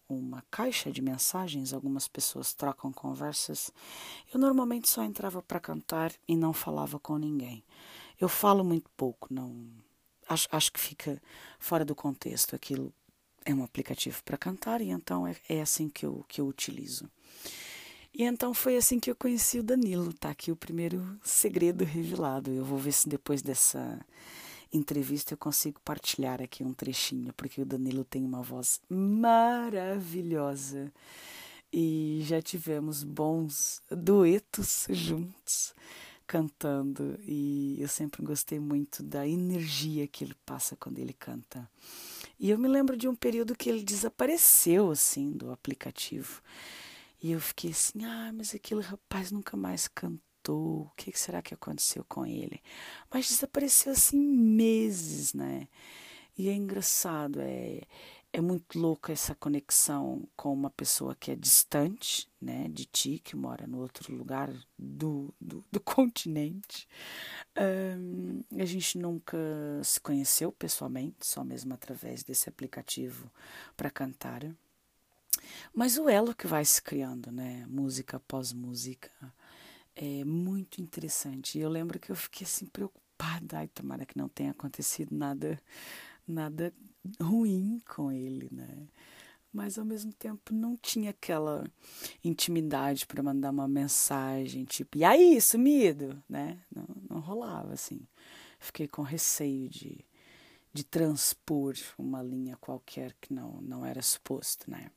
uma 0.09 0.43
caixa 0.49 0.91
de 0.91 1.01
mensagens, 1.01 1.73
algumas 1.73 2.07
pessoas 2.07 2.55
trocam 2.55 2.91
conversas, 2.91 3.71
eu 4.33 4.39
normalmente 4.39 4.89
só 4.89 5.03
entrava 5.03 5.43
para 5.43 5.59
cantar 5.59 6.11
e 6.27 6.35
não 6.35 6.53
falava 6.53 6.97
com 6.97 7.19
ninguém. 7.19 7.63
Eu 8.21 8.29
falo 8.29 8.63
muito 8.63 8.89
pouco, 8.95 9.33
não 9.33 9.67
acho, 10.29 10.47
acho 10.51 10.71
que 10.71 10.79
fica 10.79 11.19
fora 11.57 11.83
do 11.83 11.95
contexto. 11.95 12.55
Aquilo 12.55 12.93
é 13.43 13.51
um 13.51 13.63
aplicativo 13.63 14.23
para 14.23 14.37
cantar 14.37 14.79
e 14.79 14.91
então 14.91 15.25
é, 15.25 15.35
é 15.49 15.59
assim 15.59 15.89
que 15.89 16.05
eu, 16.05 16.23
que 16.27 16.39
eu 16.39 16.45
utilizo. 16.45 17.09
E 18.13 18.23
então 18.23 18.53
foi 18.53 18.77
assim 18.77 18.99
que 18.99 19.09
eu 19.09 19.15
conheci 19.15 19.57
o 19.57 19.63
Danilo, 19.63 20.13
tá 20.13 20.29
aqui 20.29 20.51
o 20.51 20.55
primeiro 20.55 21.19
segredo 21.23 21.83
revelado. 21.83 22.51
Eu 22.51 22.63
vou 22.63 22.77
ver 22.77 22.91
se 22.91 23.09
depois 23.09 23.41
dessa 23.41 23.99
entrevista 24.71 25.33
eu 25.33 25.37
consigo 25.37 25.81
partilhar 25.83 26.43
aqui 26.43 26.63
um 26.63 26.75
trechinho, 26.75 27.33
porque 27.33 27.59
o 27.59 27.65
Danilo 27.65 28.03
tem 28.03 28.23
uma 28.23 28.43
voz 28.43 28.79
maravilhosa 28.87 30.93
e 31.73 32.21
já 32.23 32.39
tivemos 32.39 33.03
bons 33.03 33.81
duetos 33.89 34.85
juntos 34.91 35.73
cantando 36.31 37.19
e 37.23 37.75
eu 37.77 37.89
sempre 37.89 38.23
gostei 38.23 38.57
muito 38.57 39.03
da 39.03 39.27
energia 39.27 40.07
que 40.07 40.23
ele 40.23 40.33
passa 40.45 40.77
quando 40.77 40.97
ele 40.97 41.11
canta. 41.11 41.69
E 42.39 42.50
eu 42.50 42.57
me 42.57 42.69
lembro 42.69 42.95
de 42.95 43.05
um 43.05 43.13
período 43.13 43.53
que 43.53 43.69
ele 43.69 43.83
desapareceu 43.83 44.91
assim 44.91 45.29
do 45.33 45.51
aplicativo. 45.51 46.41
E 47.21 47.31
eu 47.33 47.41
fiquei 47.41 47.71
assim: 47.71 48.05
"Ah, 48.05 48.31
mas 48.33 48.55
aquele 48.55 48.79
rapaz 48.79 49.29
nunca 49.29 49.57
mais 49.57 49.89
cantou 49.89 50.83
o 50.83 50.91
que 50.95 51.11
será 51.19 51.41
que 51.41 51.53
aconteceu 51.53 52.05
com 52.07 52.25
ele? 52.25 52.61
Mas 53.13 53.27
desapareceu 53.27 53.91
assim 53.91 54.17
meses, 54.17 55.33
né? 55.33 55.67
E 56.38 56.47
é 56.47 56.53
engraçado, 56.53 57.41
é, 57.41 57.81
é 58.33 58.39
muito 58.39 58.79
louco 58.79 59.11
essa 59.11 59.35
conexão 59.35 60.27
com 60.35 60.53
uma 60.53 60.69
pessoa 60.69 61.15
que 61.15 61.31
é 61.31 61.35
distante, 61.35 62.29
né, 62.41 62.67
de 62.69 62.85
ti, 62.85 63.19
que 63.23 63.35
mora 63.35 63.67
no 63.67 63.79
outro 63.79 64.15
lugar 64.15 64.50
do, 64.77 65.33
do, 65.39 65.63
do 65.69 65.79
continente. 65.81 66.88
Um, 67.57 68.41
a 68.57 68.65
gente 68.65 68.97
nunca 68.97 69.38
se 69.83 70.00
conheceu 70.00 70.51
pessoalmente, 70.51 71.25
só 71.25 71.43
mesmo 71.43 71.73
através 71.73 72.23
desse 72.23 72.47
aplicativo 72.47 73.29
para 73.75 73.91
cantar. 73.91 74.45
Mas 75.73 75.97
o 75.97 76.07
elo 76.07 76.33
que 76.33 76.47
vai 76.47 76.63
se 76.63 76.81
criando, 76.81 77.31
né, 77.31 77.65
música 77.67 78.15
após 78.15 78.53
música, 78.53 79.11
é 79.93 80.23
muito 80.23 80.81
interessante. 80.81 81.57
E 81.57 81.61
eu 81.61 81.69
lembro 81.69 82.00
que 82.00 82.11
eu 82.11 82.15
fiquei 82.15 82.45
assim 82.45 82.65
preocupada, 82.65 83.57
ai, 83.59 83.67
tomara 83.67 84.05
que 84.05 84.17
não 84.17 84.29
tenha 84.29 84.51
acontecido 84.51 85.13
nada 85.13 85.61
nada 86.27 86.73
ruim 87.20 87.81
com 87.88 88.12
ele, 88.12 88.50
né? 88.51 88.88
Mas 89.53 89.77
ao 89.77 89.84
mesmo 89.84 90.13
tempo 90.13 90.53
não 90.53 90.77
tinha 90.77 91.10
aquela 91.10 91.65
intimidade 92.24 93.05
para 93.05 93.22
mandar 93.22 93.50
uma 93.51 93.67
mensagem 93.67 94.63
tipo, 94.63 94.98
e 94.98 95.03
aí, 95.03 95.41
sumido, 95.41 96.22
né? 96.29 96.58
Não, 96.74 96.88
não 97.10 97.20
rolava 97.20 97.74
assim. 97.74 98.00
Fiquei 98.60 98.88
com 98.88 99.01
receio 99.01 99.67
de, 99.67 100.05
de 100.72 100.84
transpor 100.84 101.75
uma 101.98 102.22
linha 102.22 102.55
qualquer 102.58 103.13
que 103.20 103.34
não, 103.34 103.60
não 103.62 103.86
era 103.86 104.01
suposto, 104.01 104.70
né? 104.70 104.89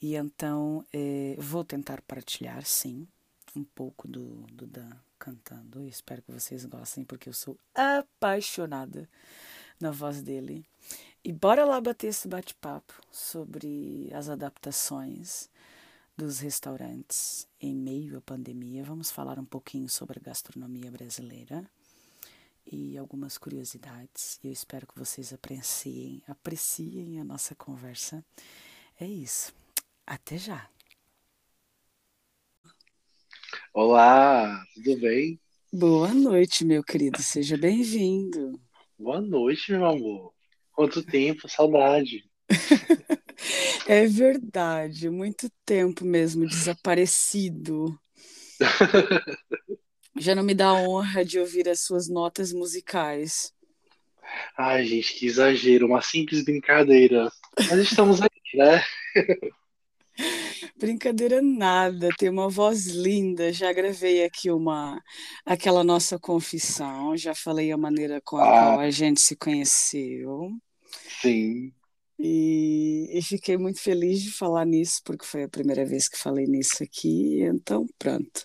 E 0.00 0.14
então 0.14 0.84
eh, 0.92 1.36
vou 1.38 1.64
tentar 1.64 2.00
partilhar, 2.02 2.64
sim, 2.64 3.06
um 3.54 3.64
pouco 3.64 4.06
do, 4.06 4.46
do 4.52 4.66
Dan 4.66 4.92
cantando. 5.18 5.86
Espero 5.86 6.22
que 6.22 6.32
vocês 6.32 6.64
gostem, 6.64 7.04
porque 7.04 7.28
eu 7.28 7.32
sou 7.32 7.58
apaixonada 7.74 9.08
na 9.80 9.90
voz 9.90 10.22
dele. 10.22 10.64
E 11.24 11.32
bora 11.32 11.64
lá 11.64 11.80
bater 11.80 12.08
esse 12.08 12.28
bate-papo 12.28 12.94
sobre 13.10 14.08
as 14.14 14.28
adaptações 14.28 15.50
dos 16.16 16.40
restaurantes 16.40 17.46
em 17.60 17.74
meio 17.74 18.18
à 18.18 18.20
pandemia. 18.20 18.84
Vamos 18.84 19.10
falar 19.10 19.38
um 19.38 19.44
pouquinho 19.44 19.88
sobre 19.88 20.18
a 20.18 20.22
gastronomia 20.22 20.90
brasileira 20.90 21.64
e 22.66 22.96
algumas 22.96 23.36
curiosidades. 23.36 24.38
Eu 24.42 24.52
espero 24.52 24.86
que 24.86 24.98
vocês 24.98 25.32
apreciem, 25.32 26.22
apreciem 26.26 27.20
a 27.20 27.24
nossa 27.24 27.54
conversa. 27.54 28.24
É 29.00 29.06
isso. 29.06 29.52
Até 30.06 30.38
já. 30.38 30.68
Olá, 33.72 34.64
tudo 34.74 35.00
bem? 35.00 35.38
Boa 35.72 36.12
noite, 36.14 36.64
meu 36.64 36.82
querido. 36.82 37.22
Seja 37.22 37.56
bem-vindo. 37.56 38.60
Boa 38.98 39.20
noite, 39.20 39.70
meu 39.72 39.86
amor. 39.86 40.37
Quanto 40.78 41.02
tempo, 41.02 41.48
saudade. 41.48 42.22
É 43.88 44.06
verdade, 44.06 45.10
muito 45.10 45.50
tempo 45.64 46.04
mesmo 46.04 46.46
desaparecido. 46.46 47.98
Já 50.16 50.36
não 50.36 50.44
me 50.44 50.54
dá 50.54 50.72
honra 50.74 51.24
de 51.24 51.40
ouvir 51.40 51.68
as 51.68 51.80
suas 51.80 52.08
notas 52.08 52.52
musicais. 52.52 53.52
Ai, 54.56 54.84
gente, 54.84 55.14
que 55.14 55.26
exagero, 55.26 55.86
uma 55.86 56.00
simples 56.00 56.44
brincadeira. 56.44 57.28
Mas 57.68 57.80
estamos 57.80 58.20
aqui, 58.20 58.56
né? 58.56 58.80
Brincadeira 60.78 61.42
nada, 61.42 62.08
tem 62.16 62.28
uma 62.28 62.48
voz 62.48 62.86
linda. 62.86 63.52
Já 63.52 63.72
gravei 63.72 64.24
aqui 64.24 64.50
uma 64.50 65.02
aquela 65.44 65.82
nossa 65.82 66.18
confissão, 66.18 67.16
já 67.16 67.34
falei 67.34 67.72
a 67.72 67.76
maneira 67.76 68.20
com 68.24 68.36
a 68.36 68.42
Ah, 68.42 68.64
qual 68.74 68.80
a 68.80 68.90
gente 68.90 69.20
se 69.20 69.36
conheceu. 69.36 70.52
Sim. 71.20 71.72
E, 72.20 73.16
e 73.16 73.22
fiquei 73.22 73.56
muito 73.56 73.80
feliz 73.80 74.20
de 74.20 74.32
falar 74.32 74.64
nisso, 74.64 75.00
porque 75.04 75.24
foi 75.24 75.44
a 75.44 75.48
primeira 75.48 75.86
vez 75.86 76.08
que 76.08 76.18
falei 76.18 76.46
nisso 76.46 76.82
aqui. 76.82 77.40
Então, 77.42 77.86
pronto. 77.96 78.44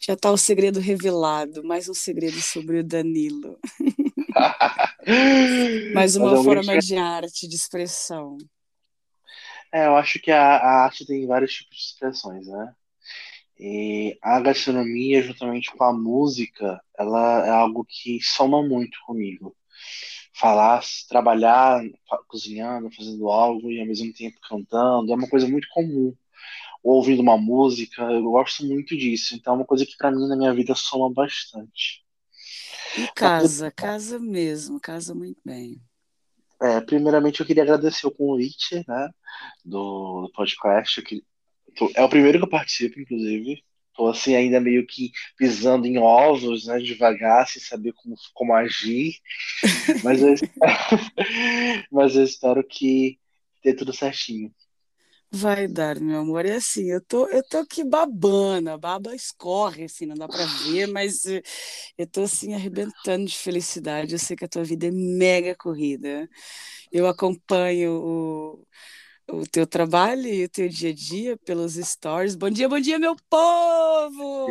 Já 0.00 0.14
está 0.14 0.32
o 0.32 0.36
segredo 0.36 0.80
revelado, 0.80 1.62
mais 1.62 1.88
um 1.88 1.94
segredo 1.94 2.40
sobre 2.40 2.80
o 2.80 2.84
Danilo. 2.84 3.56
Mais 5.94 6.16
uma 6.16 6.42
forma 6.42 6.78
de 6.78 6.96
arte, 6.96 7.46
de 7.46 7.54
expressão. 7.54 8.36
É, 9.70 9.86
eu 9.86 9.96
acho 9.96 10.20
que 10.20 10.30
a, 10.30 10.56
a 10.56 10.84
arte 10.84 11.06
tem 11.06 11.26
vários 11.26 11.52
tipos 11.52 11.76
de 11.76 11.84
expressões, 11.84 12.46
né? 12.46 12.74
E 13.58 14.18
a 14.20 14.40
gastronomia, 14.40 15.22
juntamente 15.22 15.70
com 15.70 15.84
a 15.84 15.92
música, 15.92 16.80
ela 16.98 17.46
é 17.46 17.50
algo 17.50 17.86
que 17.88 18.18
soma 18.22 18.62
muito 18.62 18.98
comigo. 19.06 19.54
Falar, 20.36 20.82
trabalhar, 21.08 21.80
cozinhando, 22.28 22.90
fazendo 22.90 23.28
algo 23.30 23.70
e 23.70 23.80
ao 23.80 23.86
mesmo 23.86 24.12
tempo 24.12 24.38
cantando, 24.48 25.12
é 25.12 25.14
uma 25.16 25.28
coisa 25.28 25.48
muito 25.48 25.68
comum. 25.70 26.14
Ou 26.82 26.96
ouvindo 26.96 27.22
uma 27.22 27.38
música, 27.38 28.02
eu 28.02 28.22
gosto 28.24 28.66
muito 28.66 28.96
disso. 28.96 29.34
Então 29.36 29.54
é 29.54 29.56
uma 29.58 29.66
coisa 29.66 29.86
que 29.86 29.96
para 29.98 30.10
mim 30.10 30.28
na 30.28 30.36
minha 30.36 30.54
vida 30.54 30.74
soma 30.74 31.12
bastante. 31.12 32.04
E 32.96 33.08
Mas, 33.20 33.20
casa, 33.20 33.70
casa 33.70 34.18
mesmo, 34.18 34.80
casa 34.80 35.14
muito 35.14 35.40
bem. 35.44 35.80
é, 36.62 36.80
primeiramente 36.80 37.40
eu 37.40 37.46
queria 37.46 37.62
agradecer 37.62 38.06
o 38.06 38.10
convite, 38.14 38.84
né, 38.88 39.10
do, 39.64 40.22
do 40.22 40.32
podcast. 40.32 41.02
Que- 41.02 41.24
é 41.96 42.02
o 42.04 42.08
primeiro 42.08 42.38
que 42.38 42.44
eu 42.44 42.50
participo, 42.50 43.00
inclusive. 43.00 43.62
Tô 43.94 44.08
assim 44.08 44.34
ainda 44.34 44.60
meio 44.60 44.86
que 44.86 45.10
pisando 45.36 45.86
em 45.86 45.98
ovos, 45.98 46.66
né, 46.66 46.78
devagar, 46.78 47.46
sem 47.48 47.62
saber 47.62 47.92
como, 47.92 48.16
como 48.34 48.54
agir. 48.54 49.14
Mas 50.02 50.20
eu, 50.20 50.34
mas 51.90 52.16
eu 52.16 52.24
espero 52.24 52.64
que 52.66 53.18
dê 53.62 53.74
tudo 53.74 53.92
certinho. 53.92 54.52
Vai 55.36 55.66
dar, 55.66 55.98
meu 55.98 56.20
amor. 56.20 56.46
É 56.46 56.54
assim, 56.54 56.88
eu 56.92 57.00
tô, 57.00 57.26
eu 57.28 57.42
tô 57.42 57.58
aqui 57.58 57.82
babando, 57.82 58.70
a 58.70 58.78
baba 58.78 59.12
escorre, 59.16 59.84
assim, 59.84 60.06
não 60.06 60.14
dá 60.14 60.28
pra 60.28 60.44
ver, 60.44 60.86
mas 60.86 61.24
eh, 61.26 61.42
eu 61.98 62.06
tô 62.06 62.22
assim 62.22 62.54
arrebentando 62.54 63.26
de 63.26 63.36
felicidade. 63.36 64.12
Eu 64.12 64.18
sei 64.18 64.36
que 64.36 64.44
a 64.44 64.48
tua 64.48 64.62
vida 64.62 64.86
é 64.86 64.92
mega 64.92 65.56
corrida. 65.56 66.28
Eu 66.92 67.08
acompanho 67.08 67.92
o, 68.00 68.66
o 69.30 69.46
teu 69.46 69.66
trabalho 69.66 70.26
e 70.26 70.44
o 70.44 70.48
teu 70.48 70.68
dia 70.68 70.90
a 70.90 70.94
dia 70.94 71.36
pelos 71.38 71.74
stories. 71.74 72.34
Bom 72.34 72.50
dia, 72.50 72.68
bom 72.68 72.80
dia, 72.80 72.98
meu 72.98 73.16
povo! 73.28 74.46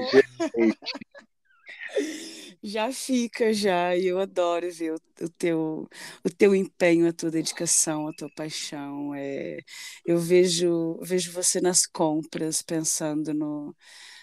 Já 2.63 2.91
fica, 2.91 3.53
já, 3.53 3.95
e 3.95 4.07
eu 4.07 4.19
adoro 4.19 4.71
ver 4.71 4.93
o, 4.93 5.25
o 5.25 5.29
teu, 5.29 5.87
o 6.23 6.29
teu 6.29 6.55
empenho, 6.55 7.07
a 7.07 7.13
tua 7.13 7.29
dedicação, 7.29 8.07
a 8.07 8.13
tua 8.13 8.29
paixão. 8.35 9.13
É, 9.13 9.59
eu 10.05 10.17
vejo, 10.17 10.97
vejo 11.01 11.31
você 11.33 11.59
nas 11.59 11.85
compras, 11.85 12.61
pensando 12.61 13.33
no, 13.33 13.75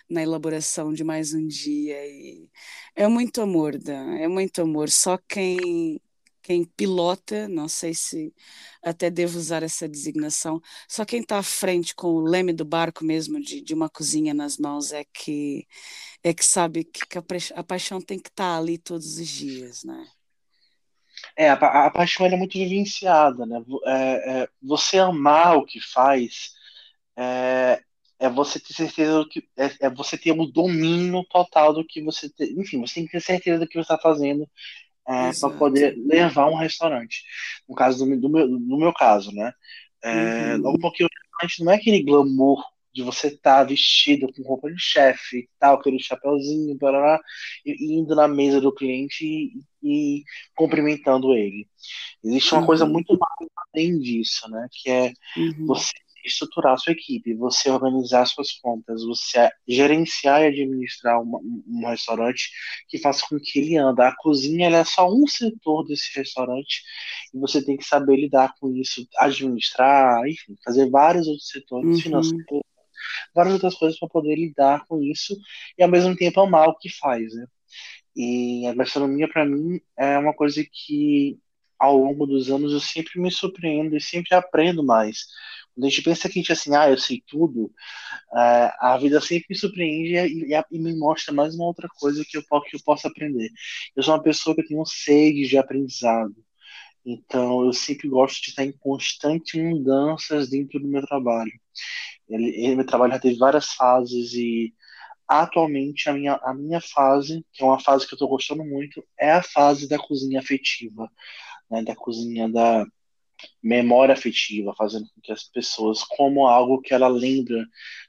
na 0.09 0.23
elaboração 0.23 0.92
de 0.92 1.04
mais 1.04 1.35
um 1.35 1.47
dia. 1.47 1.97
E 2.07 2.49
é 2.97 3.07
muito 3.09 3.42
amor, 3.42 3.78
Dan, 3.78 4.16
é 4.16 4.28
muito 4.28 4.62
amor. 4.62 4.90
Só 4.90 5.19
quem, 5.28 6.00
quem 6.50 6.64
pilota, 6.64 7.47
não 7.49 7.69
sei 7.69 7.95
se 7.95 8.35
até 8.83 9.09
devo 9.11 9.38
usar 9.38 9.62
essa 9.62 9.88
designação, 9.88 10.61
só 10.88 11.04
quem 11.04 11.21
está 11.21 11.38
à 11.38 11.42
frente 11.45 11.95
com 11.95 12.09
o 12.09 12.21
leme 12.23 12.52
do 12.52 12.64
barco 12.64 13.04
mesmo, 13.04 13.40
de, 13.40 13.61
de 13.62 13.73
uma 13.75 13.88
cozinha 13.88 14.35
nas 14.35 14.59
mãos, 14.59 14.90
é 14.92 15.04
que 15.14 15.66
é 16.25 16.35
que 16.35 16.45
sabe 16.45 16.85
que, 16.85 17.19
a, 17.19 17.23
pa- 17.23 17.37
a 17.57 17.64
paixão 17.64 18.00
tem 18.00 18.19
que 18.19 18.28
estar 18.30 18.59
ali 18.59 18.78
todos 18.78 19.19
os 19.19 19.28
dias, 19.28 19.85
né? 19.85 20.07
É, 21.37 21.50
a, 21.50 21.54
a 21.87 21.90
paixão 21.90 22.26
é 22.26 22.37
muito 22.37 22.54
vivenciada, 22.59 23.47
né? 23.47 23.59
É- 23.87 24.42
é, 24.45 24.49
você 24.62 24.99
amar 24.99 25.57
o 25.59 25.64
que 25.66 25.80
faz 25.80 26.52
é, 27.16 27.83
é 28.21 28.30
você 28.30 28.61
ter 28.61 28.75
certeza 28.75 29.14
do 29.21 29.28
que 29.28 29.40
é, 29.59 29.87
é 29.88 29.90
você 29.90 30.19
ter 30.19 30.33
o 30.33 30.47
domínio 30.47 31.25
total 31.30 31.73
do 31.75 31.85
que 31.87 32.02
você 32.02 32.30
te- 32.30 32.54
enfim, 32.61 32.80
você 32.80 32.95
tem 32.97 33.07
que 33.07 33.12
ter 33.12 33.21
certeza 33.23 33.61
do 33.61 33.69
que 33.69 33.75
você 33.75 33.80
está 33.83 33.99
fazendo 33.99 34.49
é, 35.11 35.33
para 35.35 35.50
poder 35.55 35.97
levar 35.99 36.49
um 36.50 36.57
restaurante. 36.57 37.23
No 37.69 37.75
caso 37.75 37.99
do, 37.99 38.07
meu- 38.07 38.21
do 38.21 38.31
meu, 38.31 38.49
no 38.49 38.79
meu 38.79 38.93
caso, 38.95 39.33
né? 39.33 39.52
É, 40.05 40.57
logo 40.59 40.79
Uhum, 40.79 40.81
porque 40.81 41.05
o 41.05 41.09
restaurante 41.09 41.64
não 41.64 41.73
é 41.73 41.76
aquele 41.76 42.02
glamour 42.02 42.64
de 42.93 43.02
você 43.05 43.29
estar 43.29 43.64
vestido 43.64 44.26
com 44.33 44.43
roupa 44.43 44.69
de 44.71 44.81
chefe 44.81 45.49
tal, 45.61 45.76
aquele 45.76 45.99
chapeuzinho, 46.00 46.76
parará, 46.79 47.21
e, 47.64 47.95
indo 48.00 48.14
na 48.17 48.26
mesa 48.29 48.61
do 48.61 48.75
cliente 48.75 49.25
e, 49.25 49.52
e 49.83 50.25
cumprimentando 50.57 51.33
ele. 51.35 51.69
Existe 52.25 52.55
uma 52.55 52.62
coisa 52.64 52.85
uhum, 52.85 52.93
muito 52.93 53.17
mais 53.19 53.50
além 53.75 53.99
disso, 53.99 54.49
né? 54.50 54.69
Que 54.73 54.90
é 54.90 55.12
uhum, 55.37 55.67
você 55.67 55.93
estruturar 56.25 56.75
a 56.75 56.77
sua 56.77 56.93
equipe, 56.93 57.35
você 57.35 57.71
organizar 57.71 58.27
suas 58.27 58.53
contas, 58.53 59.05
você 59.05 59.50
gerenciar 59.67 60.43
e 60.43 60.47
administrar 60.47 61.21
uma- 61.23 61.41
um, 61.41 61.87
restaurante 61.89 62.50
que 62.89 62.99
faça 62.99 63.25
com 63.29 63.39
que 63.39 63.59
ele 63.59 63.77
ande. 63.77 64.03
A 64.03 64.15
cozinha 64.17 64.69
é 64.69 64.85
só 64.85 65.09
um 65.09 65.27
setor 65.27 65.85
desse 65.87 66.17
restaurante 66.19 66.83
e 67.35 67.39
você 67.39 67.65
tem 67.65 67.77
que 67.77 67.85
saber 67.85 68.17
lidar 68.17 68.55
com 68.61 68.71
isso, 68.75 69.07
administrar, 69.19 70.27
enfim, 70.29 70.57
fazer 70.65 70.89
vários 70.91 71.27
outros 71.27 71.49
setores 71.49 71.89
uhum. 71.89 72.00
financeiros. 72.00 72.62
várias 73.35 73.55
outras 73.55 73.75
coisas 73.75 73.99
para 73.99 74.09
poder 74.09 74.37
lidar 74.37 74.85
com 74.87 75.03
isso 75.03 75.37
e 75.79 75.83
ao 75.83 75.89
mesmo 75.89 76.15
tempo 76.17 76.41
amar 76.41 76.69
o 76.69 76.77
que 76.77 76.89
faz, 76.89 77.35
né? 77.35 77.47
E 78.15 78.67
a 78.67 78.75
gastronomia 78.75 79.29
para 79.29 79.45
mim 79.47 79.81
é 79.97 80.19
uma 80.19 80.35
coisa 80.35 80.62
que 80.71 81.39
ao 81.79 81.97
longo 81.97 82.27
dos 82.27 82.50
anos 82.50 82.73
eu 82.73 82.81
sempre 82.81 83.19
me 83.19 83.31
surpreendo 83.31 83.97
e 83.97 84.00
sempre 84.00 84.35
aprendo 84.35 84.85
mais. 84.85 85.27
Quando 85.75 85.87
a 85.87 85.89
gente 85.89 86.03
pensa 86.03 86.29
que 86.29 86.39
a 86.39 86.43
gente 86.43 86.53
assim, 86.53 86.75
ah, 86.75 86.91
eu 86.91 86.99
sei 86.99 87.23
tudo, 87.27 87.73
é, 88.37 88.73
a 88.81 88.99
vida 89.00 89.21
sempre 89.21 89.47
me 89.50 89.57
surpreende 89.57 90.15
e, 90.15 90.79
me 90.79 90.97
mostra 90.97 91.33
mais 91.35 91.55
uma 91.55 91.67
outra 91.67 91.89
coisa 91.99 92.25
que 92.29 92.37
eu, 92.37 92.43
que 92.43 92.77
eu 92.77 92.81
posso 92.85 93.07
aprender. 93.07 93.50
Eu 93.97 94.03
sou 94.03 94.15
uma 94.15 94.23
pessoa 94.23 94.55
que 94.55 94.65
tem 94.65 94.79
um 94.79 94.85
sede 94.85 95.49
de 95.49 95.59
aprendizado. 95.59 96.35
Então, 97.05 97.65
eu 97.65 97.73
sempre 97.73 98.09
gosto 98.09 98.43
de 98.43 98.50
estar 98.50 98.65
em 98.65 98.73
constantes 98.73 99.61
mudanças 99.61 100.50
dentro 100.50 100.79
do 100.81 100.89
meu 100.89 101.03
trabalho. 101.07 101.53
Ele, 102.29 102.50
ele, 102.50 102.77
meu 102.77 102.87
trabalho 102.87 103.12
já 103.12 103.19
teve 103.19 103.39
várias 103.39 103.73
fases 103.73 104.35
e 104.35 104.75
atualmente 105.29 106.09
a 106.09 106.12
minha, 106.12 106.35
a 106.43 106.55
minha 106.55 106.81
fase, 106.81 107.45
que 107.53 107.62
é 107.62 107.67
uma 107.67 107.81
fase 107.81 108.07
que 108.07 108.15
eu 108.15 108.17
estou 108.17 108.29
gostando 108.29 108.65
muito, 108.65 109.05
é 109.19 109.33
a 109.33 109.43
fase 109.43 109.89
da 109.89 109.99
cozinha 109.99 110.41
afetiva, 110.41 111.11
né, 111.71 111.83
da 111.85 111.95
cozinha 111.95 112.49
da 112.49 112.85
memória 113.63 114.13
afetiva, 114.13 114.75
fazendo 114.77 115.07
com 115.15 115.21
que 115.21 115.33
as 115.33 115.45
pessoas 115.45 116.03
como 116.05 116.47
algo 116.47 116.81
que 116.81 116.95
ela 116.95 117.09
lembra 117.09 117.65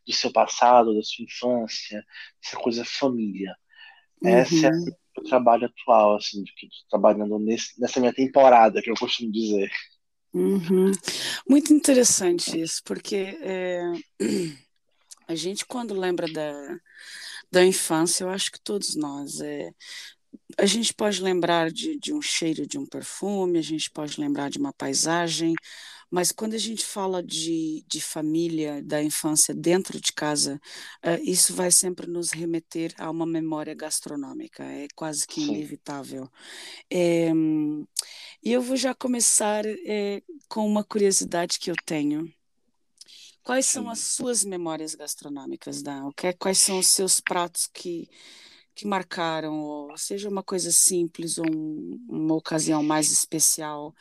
do 0.06 0.14
seu 0.14 0.32
passado, 0.32 0.96
da 0.96 1.04
sua 1.04 1.26
infância, 1.26 2.04
essa 2.44 2.58
coisa 2.58 2.86
família. 2.86 3.56
Uhum. 4.22 4.30
Essa 4.30 4.68
é 4.68 4.72
o 5.18 5.24
trabalho 5.24 5.66
atual, 5.66 6.16
assim, 6.16 6.44
que 6.44 6.68
estou 6.68 6.90
trabalhando 6.90 7.38
nesse, 7.40 7.80
nessa 7.80 8.00
minha 8.00 8.14
temporada, 8.14 8.82
que 8.82 8.90
eu 8.90 8.96
costumo 8.96 9.32
dizer. 9.32 9.72
Uhum. 10.34 10.92
Muito 11.48 11.74
interessante 11.74 12.60
isso, 12.60 12.82
porque 12.86 13.38
é, 13.42 13.82
a 15.28 15.36
gente, 15.36 15.66
quando 15.66 15.94
lembra 15.94 16.32
da, 16.32 16.80
da 17.52 17.66
infância, 17.66 18.24
eu 18.24 18.30
acho 18.30 18.52
que 18.52 18.62
todos 18.62 18.96
nós, 18.96 19.42
é, 19.42 19.72
a 20.58 20.66
gente 20.66 20.94
pode 20.94 21.22
lembrar 21.22 21.72
de, 21.72 21.98
de 21.98 22.14
um 22.14 22.22
cheiro 22.22 22.68
de 22.68 22.78
um 22.78 22.86
perfume, 22.86 23.60
a 23.60 23.64
gente 23.64 23.90
pode 23.90 24.20
lembrar 24.20 24.50
de 24.50 24.58
uma 24.60 24.74
paisagem, 24.74 25.54
mas 26.12 26.34
quando 26.34 26.56
a 26.56 26.58
gente 26.58 26.86
fala 26.86 27.24
de, 27.24 27.86
de 27.88 28.02
família, 28.02 28.84
da 28.84 29.02
infância 29.02 29.56
dentro 29.56 30.00
de 30.00 30.12
casa, 30.12 30.60
uh, 31.06 31.24
isso 31.24 31.54
vai 31.54 31.72
sempre 31.72 32.06
nos 32.06 32.32
remeter 32.32 32.94
a 32.98 33.10
uma 33.10 33.26
memória 33.26 33.74
gastronômica, 33.74 34.62
é 34.62 34.88
quase 34.94 35.26
que 35.26 35.42
inevitável. 35.42 36.30
É, 36.92 37.32
e 38.44 38.52
eu 38.52 38.62
vou 38.62 38.76
já 38.76 38.94
começar 38.94 39.66
é, 39.66 40.22
com 40.50 40.68
uma 40.68 40.84
curiosidade 40.84 41.58
que 41.58 41.72
eu 41.72 41.76
tenho. 41.86 42.32
Quais 43.42 43.66
são 43.66 43.90
as 43.90 44.00
suas 44.00 44.44
memórias 44.44 44.94
gastronômicas, 44.94 45.82
Dan? 45.82 46.12
Quais 46.38 46.60
são 46.60 46.78
os 46.78 46.88
seus 46.88 47.22
pratos 47.22 47.68
que, 47.74 48.10
que 48.74 48.88
marcaram, 48.88 49.88
seja 49.98 50.30
uma 50.30 50.44
coisa 50.44 50.72
simples 50.72 51.38
ou 51.38 51.46
um, 51.46 52.00
uma 52.10 52.36
ocasião 52.36 52.82
mais 52.82 53.12
especial 53.12 53.94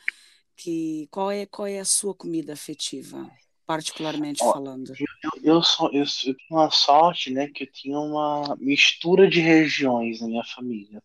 que 0.55 1.07
qual 1.09 1.31
é 1.31 1.45
qual 1.45 1.67
é 1.67 1.79
a 1.79 1.85
sua 1.85 2.13
comida 2.13 2.53
afetiva, 2.53 3.29
particularmente 3.65 4.43
Ó, 4.43 4.53
falando? 4.53 4.93
Eu, 5.23 5.31
eu, 5.55 5.63
sou, 5.63 5.91
eu, 5.91 6.03
eu 6.03 6.35
tenho 6.35 6.37
uma 6.51 6.69
sorte, 6.69 7.31
né, 7.31 7.47
que 7.47 7.63
eu 7.63 7.71
tinha 7.71 7.99
uma 7.99 8.55
mistura 8.59 9.27
de 9.27 9.39
regiões 9.39 10.21
na 10.21 10.27
minha 10.27 10.43
família. 10.43 11.01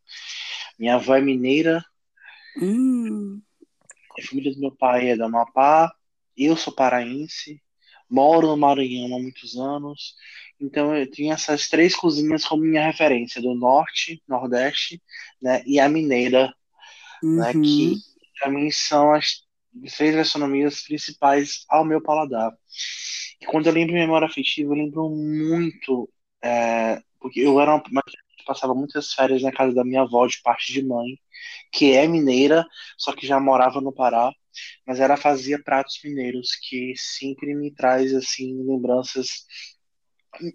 Minha 0.79 0.97
avó 0.97 1.17
é 1.17 1.21
mineira. 1.21 1.85
Hum. 2.61 3.41
A 4.19 4.23
família 4.23 4.53
do 4.53 4.61
meu 4.61 4.73
pai 4.73 5.11
é 5.11 5.17
da 5.17 5.27
Amapá. 5.27 5.93
Eu 6.37 6.57
sou 6.57 6.73
paraense. 6.73 7.63
Moro 8.09 8.49
no 8.49 8.57
Maranhão 8.57 9.17
há 9.17 9.21
muitos 9.21 9.57
anos. 9.57 10.15
Então 10.61 10.97
eu 10.97 11.11
tinha 11.11 11.35
essas 11.35 11.69
três 11.69 11.95
cozinhas 11.95 12.45
como 12.45 12.63
minha 12.63 12.87
referência, 12.87 13.41
do 13.43 13.55
norte, 13.55 14.23
nordeste, 14.27 15.03
né, 15.41 15.63
e 15.67 15.79
a 15.79 15.89
mineira, 15.89 16.55
uhum. 17.23 17.37
né, 17.37 17.53
que 17.53 17.97
para 18.39 18.51
mim 18.51 18.71
são 18.71 19.13
as 19.13 19.45
três 19.97 20.15
gastronomias 20.15 20.83
principais 20.83 21.65
ao 21.69 21.85
meu 21.85 22.01
paladar. 22.01 22.53
E 23.41 23.47
quando 23.47 23.67
eu 23.67 23.73
lembro 23.73 23.95
de 23.95 24.01
memória 24.01 24.27
afetiva, 24.27 24.73
eu 24.73 24.77
lembro 24.77 25.11
muito, 25.11 26.09
é, 26.43 27.03
porque 27.21 27.41
eu 27.41 27.61
era 27.61 27.75
uma, 27.75 27.83
passava 28.47 28.75
muitas 28.75 29.13
férias 29.13 29.43
na 29.43 29.53
casa 29.53 29.75
da 29.75 29.85
minha 29.85 30.03
avó 30.03 30.27
de 30.27 30.41
parte 30.41 30.73
de 30.73 30.83
mãe, 30.83 31.19
que 31.73 31.93
é 31.93 32.07
mineira, 32.07 32.65
só 32.97 33.13
que 33.13 33.27
já 33.27 33.39
morava 33.41 33.81
no 33.81 33.93
Pará, 33.93 34.33
mas 34.87 35.01
ela 35.01 35.17
fazia 35.17 35.63
pratos 35.63 36.01
mineiros 36.03 36.55
que 36.55 36.95
sempre 36.97 37.55
me 37.55 37.75
traz 37.75 38.15
assim 38.15 38.63
lembranças 38.65 39.45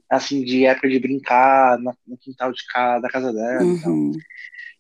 assim 0.10 0.44
de 0.44 0.66
época 0.66 0.90
de 0.90 1.00
brincar 1.00 1.78
no 1.80 2.18
quintal 2.18 2.52
de 2.52 2.66
casa, 2.68 3.02
da 3.02 3.10
casa 3.10 3.34
dela, 3.34 3.64
uhum. 3.64 3.76
então, 3.76 4.12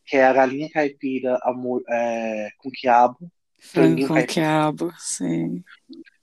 que 0.05 0.17
é 0.17 0.25
a 0.25 0.33
galinha 0.33 0.69
caipira 0.69 1.39
amor, 1.43 1.83
é, 1.89 2.49
com 2.57 2.69
quiabo, 2.69 3.31
Frango 3.61 4.07
com 4.07 4.25
quiabo, 4.25 4.91
sim. 4.97 5.63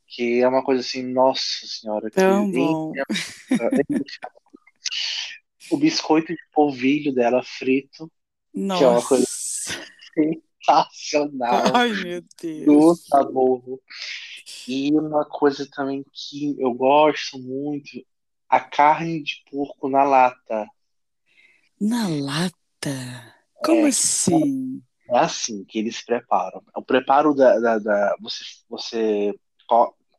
Que 0.09 0.41
é 0.41 0.49
uma 0.49 0.63
coisa 0.65 0.81
assim, 0.81 1.05
nossa 1.05 1.41
senhora. 1.67 2.11
Tão 2.11 2.51
bom. 2.51 2.93
o 5.71 5.77
biscoito 5.77 6.33
de 6.33 6.41
polvilho 6.53 7.15
dela 7.15 7.43
frito, 7.45 8.11
nossa. 8.53 8.79
que 8.79 8.85
é 8.85 8.89
uma 8.89 9.07
coisa 9.07 9.27
sensacional. 10.13 11.63
Ai, 11.73 11.93
meu 11.93 12.25
Deus. 12.43 12.65
Do 12.67 12.97
sabor. 12.97 13.63
E 14.67 14.93
uma 14.93 15.25
coisa 15.25 15.69
também 15.71 16.05
que 16.13 16.57
eu 16.59 16.75
gosto 16.75 17.39
muito, 17.39 18.05
a 18.49 18.61
carne 18.61 19.23
de 19.23 19.43
porco 19.51 19.89
na 19.89 20.03
lata. 20.03 20.67
Na 21.81 22.09
lata? 22.09 23.35
Como 23.65 23.87
é, 23.87 23.89
assim? 23.89 24.83
É 25.11 25.19
assim 25.19 25.65
que 25.65 25.79
eles 25.79 26.05
preparam. 26.05 26.63
O 26.75 26.83
preparo 26.83 27.35
da, 27.35 27.59
da, 27.59 27.79
da 27.79 28.17
você, 28.21 28.45
você 28.69 29.35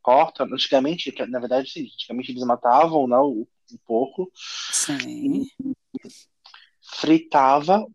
corta. 0.02 0.44
Antigamente, 0.44 1.14
na 1.28 1.38
verdade, 1.38 1.70
antigamente 1.76 2.32
eles 2.32 2.44
matavam 2.44 3.06
né, 3.06 3.16
o, 3.18 3.46
o 3.72 3.78
porco. 3.86 4.30
Sim. 4.34 5.46
Fritava 6.82 7.86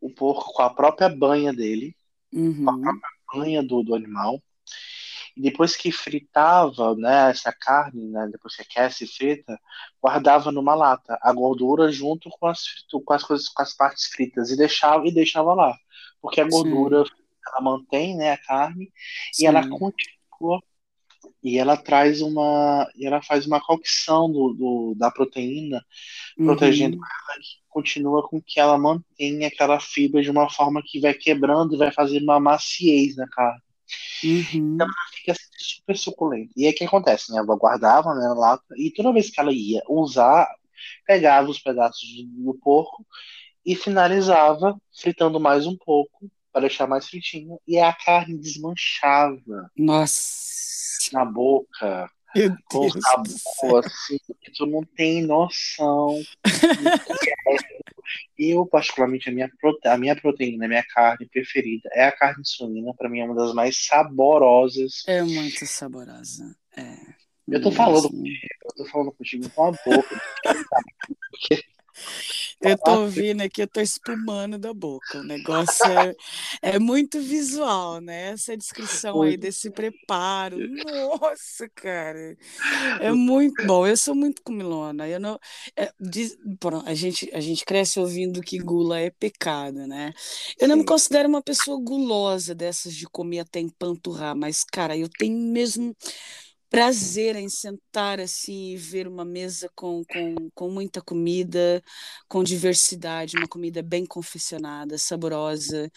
o 0.00 0.10
porco 0.10 0.52
com 0.52 0.62
a 0.62 0.70
própria 0.70 1.08
banha 1.08 1.52
dele, 1.52 1.96
uhum. 2.32 2.64
com 2.64 2.70
a 2.70 2.78
própria 2.78 3.10
banha 3.32 3.62
do, 3.62 3.82
do 3.82 3.94
animal. 3.94 4.42
E 5.36 5.40
depois 5.40 5.76
que 5.76 5.90
fritava 5.90 6.94
né, 6.94 7.30
essa 7.30 7.52
carne, 7.52 8.08
né, 8.08 8.28
depois 8.30 8.54
que 8.54 8.62
aquece 8.62 9.04
e 9.04 9.08
frita, 9.08 9.58
guardava 10.00 10.52
numa 10.52 10.74
lata 10.74 11.18
a 11.20 11.32
gordura 11.32 11.90
junto 11.90 12.30
com 12.30 12.46
as, 12.46 12.62
com 12.90 13.12
as 13.12 13.24
coisas, 13.24 13.48
com 13.48 13.62
as 13.62 13.74
partes 13.74 14.06
fritas 14.06 14.50
e 14.50 14.56
deixava 14.56 15.06
e 15.06 15.12
deixava 15.12 15.54
lá 15.54 15.76
porque 16.24 16.40
a 16.40 16.48
gordura 16.48 17.04
Sim. 17.04 17.12
ela 17.46 17.60
mantém 17.60 18.16
né, 18.16 18.32
a 18.32 18.38
carne 18.38 18.90
Sim. 19.30 19.44
e 19.44 19.46
ela 19.46 19.68
continua 19.68 20.62
e 21.42 21.58
ela 21.58 21.76
traz 21.76 22.22
uma 22.22 22.90
e 22.96 23.06
ela 23.06 23.20
faz 23.20 23.46
uma 23.46 23.60
cocção 23.60 24.32
do, 24.32 24.54
do 24.54 24.94
da 24.96 25.10
proteína 25.10 25.84
uhum. 26.38 26.46
protegendo 26.46 26.96
ela 26.96 27.38
continua 27.68 28.26
com 28.26 28.40
que 28.40 28.58
ela 28.58 28.78
mantenha 28.78 29.48
aquela 29.48 29.78
fibra 29.78 30.22
de 30.22 30.30
uma 30.30 30.48
forma 30.48 30.82
que 30.82 30.98
vai 30.98 31.12
quebrando 31.12 31.74
e 31.74 31.78
vai 31.78 31.92
fazer 31.92 32.22
uma 32.22 32.40
maciez 32.40 33.16
na 33.16 33.28
carne 33.28 33.60
uhum. 34.22 34.74
então 34.74 34.86
ela 34.86 35.10
fica 35.12 35.34
super 35.58 35.96
suculenta 35.96 36.52
e 36.56 36.66
aí 36.66 36.72
o 36.72 36.74
que 36.74 36.84
acontece 36.84 37.32
né? 37.32 37.38
ela 37.38 37.56
guardava 37.56 38.14
né, 38.14 38.34
lá 38.36 38.58
e 38.76 38.90
toda 38.90 39.12
vez 39.12 39.30
que 39.30 39.40
ela 39.40 39.52
ia 39.52 39.82
usar 39.88 40.48
pegava 41.06 41.48
os 41.48 41.58
pedaços 41.58 42.08
do 42.26 42.54
porco 42.54 43.04
e 43.64 43.74
finalizava 43.74 44.76
fritando 44.92 45.40
mais 45.40 45.66
um 45.66 45.76
pouco 45.76 46.30
para 46.52 46.62
deixar 46.62 46.86
mais 46.86 47.08
fritinho 47.08 47.58
e 47.66 47.78
a 47.78 47.92
carne 47.92 48.38
desmanchava. 48.38 49.70
Nossa. 49.76 51.10
Na 51.12 51.24
boca. 51.24 52.08
Meu 52.34 52.56
com 52.66 52.88
sabor 52.90 53.84
assim, 53.84 54.18
que 54.40 54.52
tu 54.52 54.66
não 54.66 54.82
tem 54.82 55.22
noção. 55.22 56.20
Eu, 58.38 58.66
particularmente, 58.66 59.28
a 59.28 59.32
minha, 59.32 59.50
prote... 59.60 59.86
a 59.88 59.96
minha 59.98 60.14
proteína, 60.14 60.64
a 60.66 60.68
minha 60.68 60.84
carne 60.84 61.28
preferida 61.28 61.88
é 61.92 62.04
a 62.04 62.12
carne 62.12 62.44
suína. 62.44 62.94
Para 62.94 63.08
mim, 63.08 63.20
é 63.20 63.24
uma 63.24 63.34
das 63.34 63.54
mais 63.54 63.84
saborosas. 63.86 65.02
É 65.06 65.22
muito 65.22 65.66
saborosa. 65.66 66.54
É. 66.76 66.96
Eu 67.46 67.60
tô 67.60 67.70
falando 67.70 68.10
eu 68.64 68.74
tô 68.76 68.84
falando 68.86 69.12
contigo 69.12 69.48
com 69.50 69.66
a 69.66 69.70
boca. 69.70 70.20
Porque 71.30 71.62
eu 72.60 72.78
tô 72.78 73.02
ouvindo 73.02 73.42
aqui, 73.42 73.62
eu 73.62 73.68
tô 73.68 73.80
espumando 73.80 74.58
da 74.58 74.72
boca. 74.72 75.18
O 75.18 75.22
negócio 75.22 75.84
é, 75.86 76.14
é 76.62 76.78
muito 76.78 77.20
visual, 77.20 78.00
né? 78.00 78.32
Essa 78.32 78.56
descrição 78.56 79.22
aí 79.22 79.36
desse 79.36 79.70
preparo. 79.70 80.56
Nossa, 80.58 81.68
cara. 81.74 82.36
É 83.00 83.12
muito 83.12 83.66
bom. 83.66 83.86
Eu 83.86 83.96
sou 83.96 84.14
muito 84.14 84.42
comilona. 84.42 85.08
Eu 85.08 85.20
não, 85.20 85.38
é, 85.76 85.92
diz, 86.00 86.36
a, 86.86 86.94
gente, 86.94 87.30
a 87.32 87.40
gente 87.40 87.64
cresce 87.64 87.98
ouvindo 88.00 88.40
que 88.40 88.58
gula 88.58 88.98
é 88.98 89.10
pecado, 89.10 89.86
né? 89.86 90.12
Eu 90.58 90.68
não 90.68 90.76
me 90.76 90.84
considero 90.84 91.28
uma 91.28 91.42
pessoa 91.42 91.78
gulosa 91.80 92.54
dessas 92.54 92.94
de 92.94 93.06
comer 93.06 93.40
até 93.40 93.60
empanturrar, 93.60 94.36
mas, 94.36 94.64
cara, 94.64 94.96
eu 94.96 95.08
tenho 95.08 95.38
mesmo 95.38 95.94
prazer 96.74 97.36
em 97.36 97.48
sentar 97.48 98.18
assim 98.18 98.72
e 98.72 98.76
ver 98.76 99.06
uma 99.06 99.24
mesa 99.24 99.70
com, 99.76 100.02
com, 100.12 100.34
com 100.52 100.68
muita 100.68 101.00
comida, 101.00 101.80
com 102.26 102.42
diversidade, 102.42 103.36
uma 103.36 103.46
comida 103.46 103.80
bem 103.80 104.04
confeccionada, 104.04 104.98
saborosa. 104.98 105.88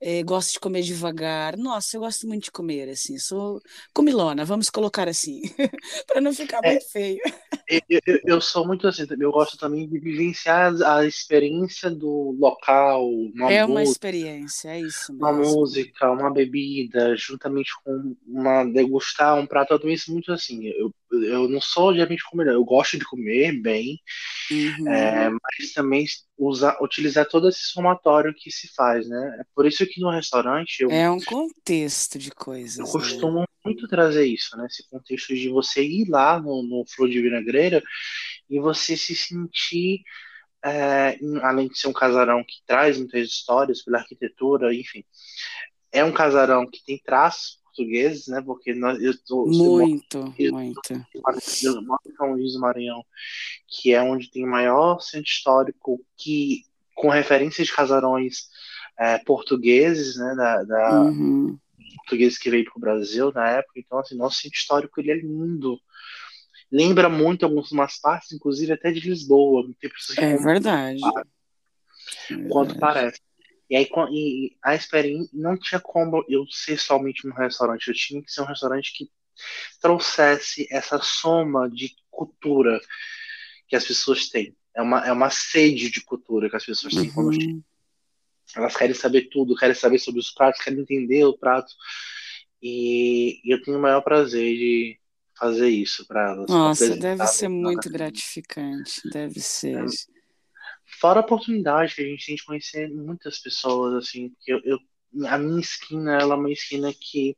É, 0.00 0.24
gosto 0.24 0.54
de 0.54 0.60
comer 0.60 0.82
devagar. 0.82 1.56
Nossa, 1.56 1.96
eu 1.96 2.00
gosto 2.00 2.26
muito 2.26 2.44
de 2.44 2.50
comer, 2.50 2.88
assim. 2.88 3.16
Sou 3.16 3.60
comilona, 3.94 4.44
vamos 4.44 4.68
colocar 4.70 5.08
assim, 5.08 5.40
para 6.08 6.20
não 6.20 6.32
ficar 6.32 6.58
é, 6.64 6.72
muito 6.72 6.90
feio. 6.90 7.20
Eu, 7.68 7.80
eu, 7.88 8.20
eu, 8.26 8.40
sou 8.40 8.66
muito 8.66 8.88
assim, 8.88 9.06
eu 9.18 9.30
gosto 9.30 9.56
também 9.56 9.88
de 9.88 9.98
vivenciar 10.00 10.74
a 10.82 11.06
experiência 11.06 11.90
do 11.90 12.36
local. 12.40 13.08
Uma 13.08 13.52
é 13.52 13.64
uma 13.64 13.80
música, 13.80 13.92
experiência, 13.92 14.68
é 14.70 14.80
isso 14.80 15.12
mesmo. 15.12 15.26
Uma 15.26 15.32
música, 15.32 16.10
uma 16.10 16.32
bebida, 16.32 17.16
juntamente 17.16 17.70
com 17.84 18.16
uma 18.26 18.64
degustar 18.64 19.38
um 19.38 19.46
prato, 19.46 19.78
tudo 19.78 19.90
isso 19.90 20.12
muito 20.12 20.23
muito 20.24 20.32
assim. 20.32 20.66
Eu, 20.66 20.92
eu 21.12 21.48
não 21.48 21.60
sou 21.60 21.92
de 21.92 21.98
repente 21.98 22.24
comer, 22.24 22.48
eu 22.48 22.64
gosto 22.64 22.98
de 22.98 23.04
comer 23.04 23.52
bem, 23.60 24.00
uhum. 24.50 24.88
é, 24.88 25.30
mas 25.30 25.72
também 25.74 26.06
usar, 26.38 26.78
utilizar 26.82 27.26
todo 27.28 27.48
esse 27.48 27.60
somatório 27.60 28.34
que 28.34 28.50
se 28.50 28.68
faz, 28.74 29.08
né? 29.08 29.36
É 29.40 29.44
por 29.54 29.66
isso 29.66 29.86
que 29.86 30.00
no 30.00 30.10
restaurante. 30.10 30.80
Eu, 30.80 30.90
é 30.90 31.10
um 31.10 31.20
contexto 31.20 32.18
de 32.18 32.30
coisas. 32.30 32.78
Eu 32.78 32.86
né? 32.86 32.90
costumo 32.90 33.44
muito 33.64 33.86
trazer 33.86 34.26
isso, 34.26 34.56
né? 34.56 34.66
Esse 34.66 34.88
contexto 34.88 35.34
de 35.34 35.48
você 35.50 35.84
ir 35.84 36.08
lá 36.08 36.40
no, 36.40 36.62
no 36.62 36.84
Flor 36.88 37.08
de 37.08 37.20
Vinagreira 37.20 37.82
e 38.48 38.58
você 38.58 38.96
se 38.96 39.14
sentir. 39.14 40.00
É, 40.66 41.18
além 41.42 41.68
de 41.68 41.78
ser 41.78 41.88
um 41.88 41.92
casarão 41.92 42.42
que 42.42 42.54
traz 42.66 42.96
muitas 42.96 43.28
histórias 43.28 43.82
pela 43.82 43.98
arquitetura, 43.98 44.74
enfim, 44.74 45.04
é 45.92 46.02
um 46.02 46.10
casarão 46.10 46.66
que 46.66 46.82
tem 46.86 46.98
traços 47.04 47.58
portugueses, 47.74 48.28
né? 48.28 48.40
Porque 48.40 48.72
nós, 48.72 49.02
eu 49.02 49.12
tô, 49.26 49.46
muito, 49.46 50.34
eu, 50.38 50.52
muito. 50.52 50.80
Eu 51.62 51.82
moro 51.82 52.00
em 52.06 52.14
São 52.14 52.32
Luís 52.32 52.52
do 52.52 52.60
Maranhão, 52.60 53.04
que 53.68 53.92
é 53.92 54.00
onde 54.00 54.30
tem 54.30 54.44
o 54.44 54.50
maior 54.50 55.00
centro 55.00 55.28
histórico 55.28 56.00
que 56.16 56.62
com 56.94 57.08
referências 57.08 57.66
de 57.66 57.74
casarões 57.74 58.48
é, 58.98 59.18
portugueses, 59.18 60.16
né? 60.16 60.34
Da, 60.36 60.62
da 60.62 61.00
uhum. 61.02 61.58
portugueses 61.96 62.38
que 62.38 62.50
veio 62.50 62.64
para 62.64 62.78
o 62.78 62.80
Brasil 62.80 63.32
na 63.32 63.50
época. 63.50 63.80
Então, 63.80 63.98
assim, 63.98 64.16
nosso 64.16 64.40
centro 64.40 64.56
histórico 64.56 65.00
ele 65.00 65.10
é 65.10 65.16
lindo. 65.16 65.78
Lembra 66.70 67.08
muito 67.08 67.44
algumas 67.44 67.98
partes, 68.00 68.32
inclusive 68.32 68.72
até 68.72 68.90
de 68.90 69.00
Lisboa. 69.00 69.64
É 70.24 70.36
verdade. 70.36 71.00
Quanto 72.50 72.78
parece. 72.78 73.20
E 73.68 73.76
aí 73.76 73.88
e 74.12 74.56
a 74.62 74.74
experiência 74.74 75.30
não 75.32 75.56
tinha 75.56 75.80
como 75.80 76.24
eu 76.28 76.44
ser 76.50 76.78
somente 76.78 77.26
um 77.26 77.32
restaurante, 77.32 77.88
eu 77.88 77.94
tinha 77.94 78.22
que 78.22 78.30
ser 78.30 78.42
um 78.42 78.46
restaurante 78.46 78.92
que 78.96 79.10
trouxesse 79.80 80.66
essa 80.70 81.00
soma 81.00 81.68
de 81.68 81.94
cultura 82.10 82.80
que 83.68 83.76
as 83.76 83.84
pessoas 83.84 84.28
têm. 84.28 84.54
É 84.74 84.82
uma, 84.82 85.06
é 85.06 85.12
uma 85.12 85.30
sede 85.30 85.90
de 85.90 86.02
cultura 86.02 86.50
que 86.50 86.56
as 86.56 86.64
pessoas 86.64 86.94
têm 86.94 87.10
uhum. 87.16 87.62
Elas 88.54 88.76
querem 88.76 88.94
saber 88.94 89.28
tudo, 89.30 89.56
querem 89.56 89.74
saber 89.74 89.98
sobre 89.98 90.20
os 90.20 90.30
pratos, 90.30 90.62
querem 90.62 90.80
entender 90.80 91.24
o 91.24 91.36
prato. 91.36 91.72
E, 92.62 93.40
e 93.44 93.52
eu 93.52 93.60
tenho 93.62 93.78
o 93.78 93.80
maior 93.80 94.02
prazer 94.02 94.54
de 94.54 94.98
fazer 95.36 95.68
isso 95.68 96.06
para 96.06 96.30
elas. 96.30 96.48
Nossa, 96.48 96.96
deve 96.96 97.26
ser 97.26 97.48
muito 97.48 97.90
gratificante, 97.90 99.00
deve 99.10 99.40
ser. 99.40 99.78
É, 99.78 99.86
Fora 101.00 101.20
a 101.20 101.22
oportunidade 101.22 101.94
que 101.94 102.02
a 102.02 102.06
gente 102.06 102.26
tem 102.26 102.34
de 102.36 102.44
conhecer 102.44 102.90
muitas 102.90 103.38
pessoas, 103.38 103.94
assim, 103.94 104.30
porque 104.30 104.52
eu, 104.52 104.60
eu 104.64 104.78
a 105.28 105.38
minha 105.38 105.60
esquina, 105.60 106.18
ela 106.20 106.34
é 106.34 106.38
uma 106.38 106.50
esquina 106.50 106.92
que 106.92 107.36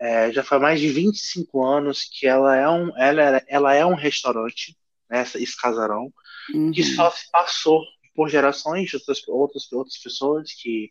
é, 0.00 0.32
já 0.32 0.42
faz 0.42 0.60
mais 0.60 0.80
de 0.80 0.88
25 0.88 1.64
anos 1.64 2.04
que 2.04 2.26
ela 2.26 2.56
é 2.56 2.68
um, 2.68 2.96
ela, 2.96 3.42
ela 3.48 3.74
é 3.74 3.84
um 3.84 3.94
restaurante, 3.94 4.76
né, 5.10 5.22
esse 5.22 5.56
casarão, 5.60 6.12
uhum. 6.52 6.70
que 6.70 6.82
só 6.82 7.10
se 7.10 7.30
passou 7.30 7.82
por 8.14 8.28
gerações 8.28 8.88
de 8.88 8.96
outras, 8.96 9.26
outras, 9.28 9.72
outras 9.72 9.98
pessoas 9.98 10.52
que 10.52 10.90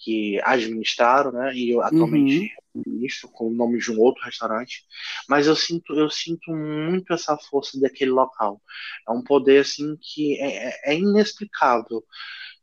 que 0.00 0.40
administraram, 0.44 1.32
né? 1.32 1.52
E 1.54 1.70
eu 1.70 1.82
atualmente 1.82 2.38
uhum. 2.38 2.48
Ministro 2.86 3.28
com 3.28 3.48
o 3.48 3.54
nome 3.54 3.78
de 3.78 3.90
um 3.92 4.00
outro 4.00 4.24
restaurante. 4.24 4.84
Mas 5.28 5.46
eu 5.46 5.56
sinto, 5.56 5.94
eu 5.94 6.10
sinto 6.10 6.50
muito 6.50 7.12
essa 7.12 7.36
força 7.36 7.78
daquele 7.80 8.10
local. 8.10 8.60
É 9.06 9.12
um 9.12 9.22
poder 9.22 9.60
assim 9.60 9.96
que 10.00 10.38
é, 10.40 10.68
é, 10.68 10.92
é 10.92 10.98
inexplicável 10.98 12.04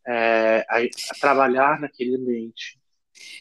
é, 0.07 0.65
a, 0.69 0.77
a 0.79 1.19
trabalhar 1.19 1.79
naquele 1.79 2.15
ambiente. 2.15 2.79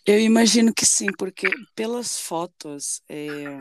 Eu 0.06 0.20
imagino 0.20 0.72
que 0.72 0.86
sim, 0.86 1.08
porque 1.18 1.48
pelas 1.74 2.18
fotos 2.18 3.02
é, 3.08 3.58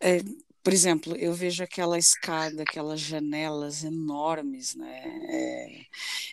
é, 0.00 0.18
por 0.62 0.72
exemplo, 0.72 1.16
eu 1.16 1.32
vejo 1.32 1.62
aquela 1.62 1.98
escada, 1.98 2.62
aquelas 2.62 3.00
janelas 3.00 3.82
enormes, 3.82 4.74
né? 4.74 5.02
É, 5.28 5.80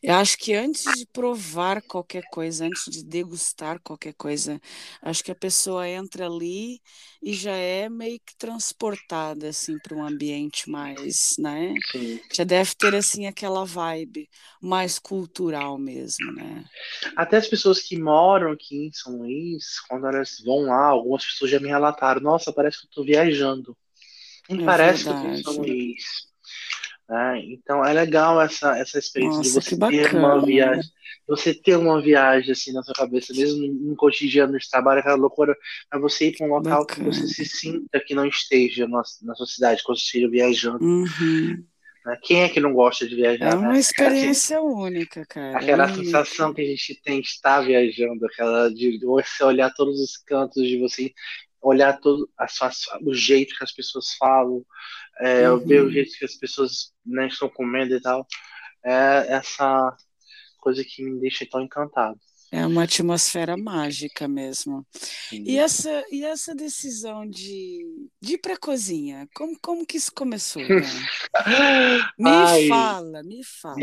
eu 0.04 0.16
acho 0.16 0.38
que 0.38 0.54
antes 0.54 0.84
de 1.00 1.06
provar 1.08 1.82
qualquer 1.82 2.24
coisa, 2.30 2.66
antes 2.66 2.92
de 2.92 3.04
degustar 3.04 3.80
qualquer 3.82 4.14
coisa, 4.14 4.60
acho 5.02 5.24
que 5.24 5.32
a 5.32 5.36
pessoa 5.36 5.88
entra 5.88 6.26
ali 6.28 6.82
e 7.22 7.34
já 7.34 7.56
é 7.56 7.90
meio 7.90 8.20
que 8.26 8.36
transportada 8.38 9.50
assim 9.50 9.78
para 9.80 9.96
um 9.96 10.04
ambiente 10.04 10.70
mais, 10.70 11.36
né? 11.40 11.74
Sim. 11.92 12.20
Já 12.34 12.44
deve 12.44 12.76
ter 12.76 12.96
assim 12.96 13.28
aquela 13.28 13.66
vibe 13.66 14.30
mais 14.62 15.00
cultural 15.00 15.78
mesmo, 15.78 16.32
né? 16.34 16.66
Até 17.16 17.38
as 17.38 17.48
pessoas 17.48 17.82
que 17.82 18.00
moram 18.00 18.52
aqui 18.52 18.88
em 18.88 18.92
São 18.94 19.18
Luís, 19.18 19.80
quando 19.88 20.08
elas 20.08 20.42
vão 20.46 20.64
lá, 20.66 20.88
algumas 20.88 21.26
pessoas 21.26 21.52
já 21.52 21.60
me 21.60 21.68
relataram: 21.68 22.22
"Nossa, 22.22 22.52
parece 22.54 22.80
que 22.82 22.86
eu 22.86 22.90
estou 22.90 23.06
viajando". 23.06 23.76
Nem 24.50 24.62
é 24.62 24.66
parece 24.66 25.04
verdade. 25.06 25.44
que 25.44 25.50
eu 25.50 25.62
tenho 25.62 25.96
Né? 27.10 27.42
Então 27.54 27.86
é 27.86 27.94
legal 27.94 28.42
essa, 28.42 28.78
essa 28.78 29.00
experiência 29.00 29.38
Nossa, 29.38 29.50
de 29.50 29.78
você 29.78 29.78
ter 29.78 30.16
uma 30.16 30.46
viagem, 30.46 30.92
você 31.28 31.54
ter 31.54 31.76
uma 31.78 32.02
viagem 32.02 32.52
assim 32.52 32.74
na 32.74 32.84
sua 32.84 32.94
cabeça, 32.94 33.34
mesmo 33.34 33.68
no 33.68 33.96
cotidiano 33.96 34.58
de 34.58 34.70
trabalho, 34.70 35.00
aquela 35.00 35.16
loucura, 35.16 35.56
mas 35.92 36.02
você 36.02 36.30
ir 36.30 36.38
para 36.38 36.48
um 36.48 36.50
local 36.52 36.86
bacana. 36.86 37.10
que 37.10 37.16
você 37.16 37.28
se 37.28 37.46
sinta 37.46 38.00
que 38.00 38.16
não 38.16 38.26
esteja 38.26 38.88
na, 38.88 39.02
na 39.22 39.36
sua 39.36 39.46
cidade, 39.46 39.84
quando 39.84 39.98
você 39.98 40.06
esteja 40.06 40.30
viajando. 40.30 40.84
Uhum. 40.84 41.64
Né? 42.08 42.18
Quem 42.24 42.44
é 42.44 42.50
que 42.50 42.62
não 42.62 42.74
gosta 42.74 43.06
de 43.06 43.16
viajar? 43.16 43.52
É 43.52 43.56
uma 43.56 43.74
né? 43.74 43.80
experiência 43.80 44.58
aquela, 44.58 44.74
única, 44.74 45.26
cara. 45.26 45.58
Aquela 45.58 45.86
única. 45.86 46.04
sensação 46.04 46.54
que 46.54 46.62
a 46.62 46.66
gente 46.66 47.02
tem 47.04 47.20
de 47.20 47.28
estar 47.28 47.60
viajando, 47.62 48.26
aquela 48.26 48.70
de 48.70 48.98
você 49.04 49.44
olhar 49.44 49.74
todos 49.74 50.00
os 50.00 50.16
cantos 50.18 50.66
de 50.66 50.80
você 50.80 51.14
olhar 51.62 52.00
todo 52.00 52.30
a 52.38 52.48
sua, 52.48 52.72
o 53.02 53.14
jeito 53.14 53.56
que 53.58 53.64
as 53.64 53.72
pessoas 53.72 54.14
falam, 54.18 54.66
é, 55.20 55.50
uhum. 55.50 55.60
ver 55.60 55.84
o 55.84 55.92
jeito 55.92 56.18
que 56.18 56.26
as 56.26 56.36
pessoas 56.36 56.94
né, 57.06 57.28
estão 57.28 57.50
comendo 57.50 57.96
e 57.96 58.02
tal. 58.02 58.26
É 58.86 59.34
essa 59.34 59.96
coisa 60.60 60.84
que 60.84 61.04
me 61.04 61.20
deixa 61.20 61.46
tão 61.50 61.62
encantado. 61.62 62.20
É 62.50 62.66
uma 62.66 62.84
atmosfera 62.84 63.58
mágica 63.58 64.26
mesmo. 64.28 64.86
E 65.32 65.58
essa, 65.58 66.06
e 66.10 66.24
essa 66.24 66.56
decisão 66.56 67.28
de, 67.28 67.86
de 68.22 68.36
ir 68.36 68.38
para 68.38 68.54
a 68.54 68.60
cozinha, 68.60 69.28
como, 69.36 69.58
como 69.60 69.86
que 69.86 69.98
isso 69.98 70.12
começou? 70.14 70.62
Né? 70.68 72.00
me 72.18 72.30
Ai, 72.30 72.68
fala, 72.68 73.24
me 73.24 73.44
fala. 73.44 73.76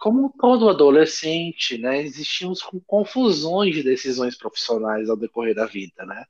Como 0.00 0.34
todo 0.40 0.70
adolescente, 0.70 1.76
né, 1.76 2.00
existíamos 2.00 2.62
com 2.62 2.80
confusões 2.80 3.74
de 3.74 3.82
decisões 3.82 4.34
profissionais 4.34 5.10
ao 5.10 5.16
decorrer 5.16 5.54
da 5.54 5.66
vida, 5.66 6.06
né? 6.06 6.24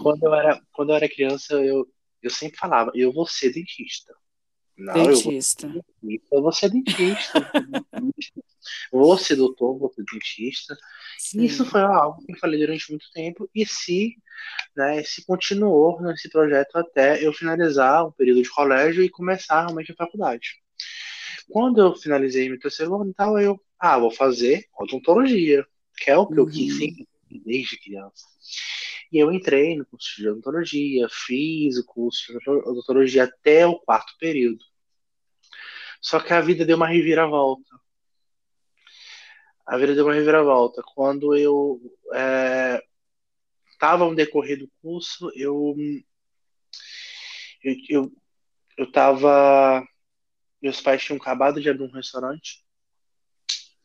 Quando 0.00 0.22
eu 0.22 0.32
era, 0.32 0.62
quando 0.72 0.90
eu 0.90 0.94
era 0.96 1.08
criança, 1.08 1.54
eu, 1.54 1.84
eu 2.22 2.30
sempre 2.30 2.56
falava, 2.56 2.92
eu 2.94 3.12
vou 3.12 3.26
ser 3.26 3.52
dentista. 3.52 4.14
Não, 4.76 4.94
dentista. 4.94 5.66
Eu 5.66 5.72
vou, 5.72 5.84
eu 6.32 6.42
vou 6.42 6.52
ser 6.52 6.70
dentista. 6.70 7.50
vou 8.92 9.18
ser 9.18 9.34
doutor, 9.34 9.76
vou 9.76 9.92
ser 9.92 10.04
dentista. 10.12 10.78
Sim. 11.18 11.42
Isso 11.42 11.64
foi 11.64 11.80
algo 11.80 12.24
que 12.24 12.30
eu 12.30 12.38
falei 12.38 12.60
durante 12.60 12.90
muito 12.90 13.10
tempo 13.12 13.50
e 13.52 13.66
se, 13.66 14.14
né, 14.76 15.02
se 15.02 15.26
continuou 15.26 16.00
nesse 16.00 16.30
projeto 16.30 16.76
até 16.76 17.26
eu 17.26 17.32
finalizar 17.32 18.04
o 18.06 18.12
período 18.12 18.40
de 18.40 18.50
colégio 18.50 19.02
e 19.02 19.10
começar 19.10 19.62
realmente 19.62 19.90
a 19.90 19.96
faculdade. 19.96 20.62
Quando 21.48 21.80
eu 21.80 21.94
finalizei 21.94 22.48
meu 22.48 22.58
terceiro 22.58 22.94
ano, 23.00 23.12
tal, 23.14 23.38
eu, 23.38 23.60
ah, 23.78 23.98
vou 23.98 24.10
fazer 24.10 24.66
odontologia, 24.78 25.66
que 25.96 26.10
é 26.10 26.16
o 26.16 26.26
que 26.26 26.34
uhum. 26.34 26.40
eu 26.40 26.46
quis 26.46 26.76
sempre, 26.76 27.08
desde 27.30 27.78
criança. 27.78 28.26
E 29.10 29.18
eu 29.18 29.32
entrei 29.32 29.76
no 29.76 29.86
curso 29.86 30.16
de 30.16 30.28
odontologia, 30.28 31.08
fiz 31.10 31.78
o 31.78 31.86
curso 31.86 32.38
de 32.38 32.50
odontologia 32.50 33.24
até 33.24 33.66
o 33.66 33.78
quarto 33.78 34.12
período. 34.18 34.62
Só 36.00 36.20
que 36.20 36.32
a 36.32 36.40
vida 36.40 36.64
deu 36.64 36.76
uma 36.76 36.86
reviravolta. 36.86 37.78
A 39.66 39.76
vida 39.76 39.94
deu 39.94 40.04
uma 40.04 40.14
reviravolta. 40.14 40.82
Quando 40.94 41.34
eu 41.34 41.80
estava 43.72 44.04
é, 44.04 44.08
no 44.08 44.14
decorrer 44.14 44.58
do 44.58 44.70
curso, 44.82 45.30
eu 45.34 45.74
eu 47.88 48.12
eu 48.76 48.84
estava 48.84 49.84
meus 50.60 50.80
pais 50.80 51.02
tinham 51.02 51.18
acabado 51.18 51.60
de 51.60 51.68
abrir 51.68 51.84
um 51.84 51.90
restaurante 51.90 52.64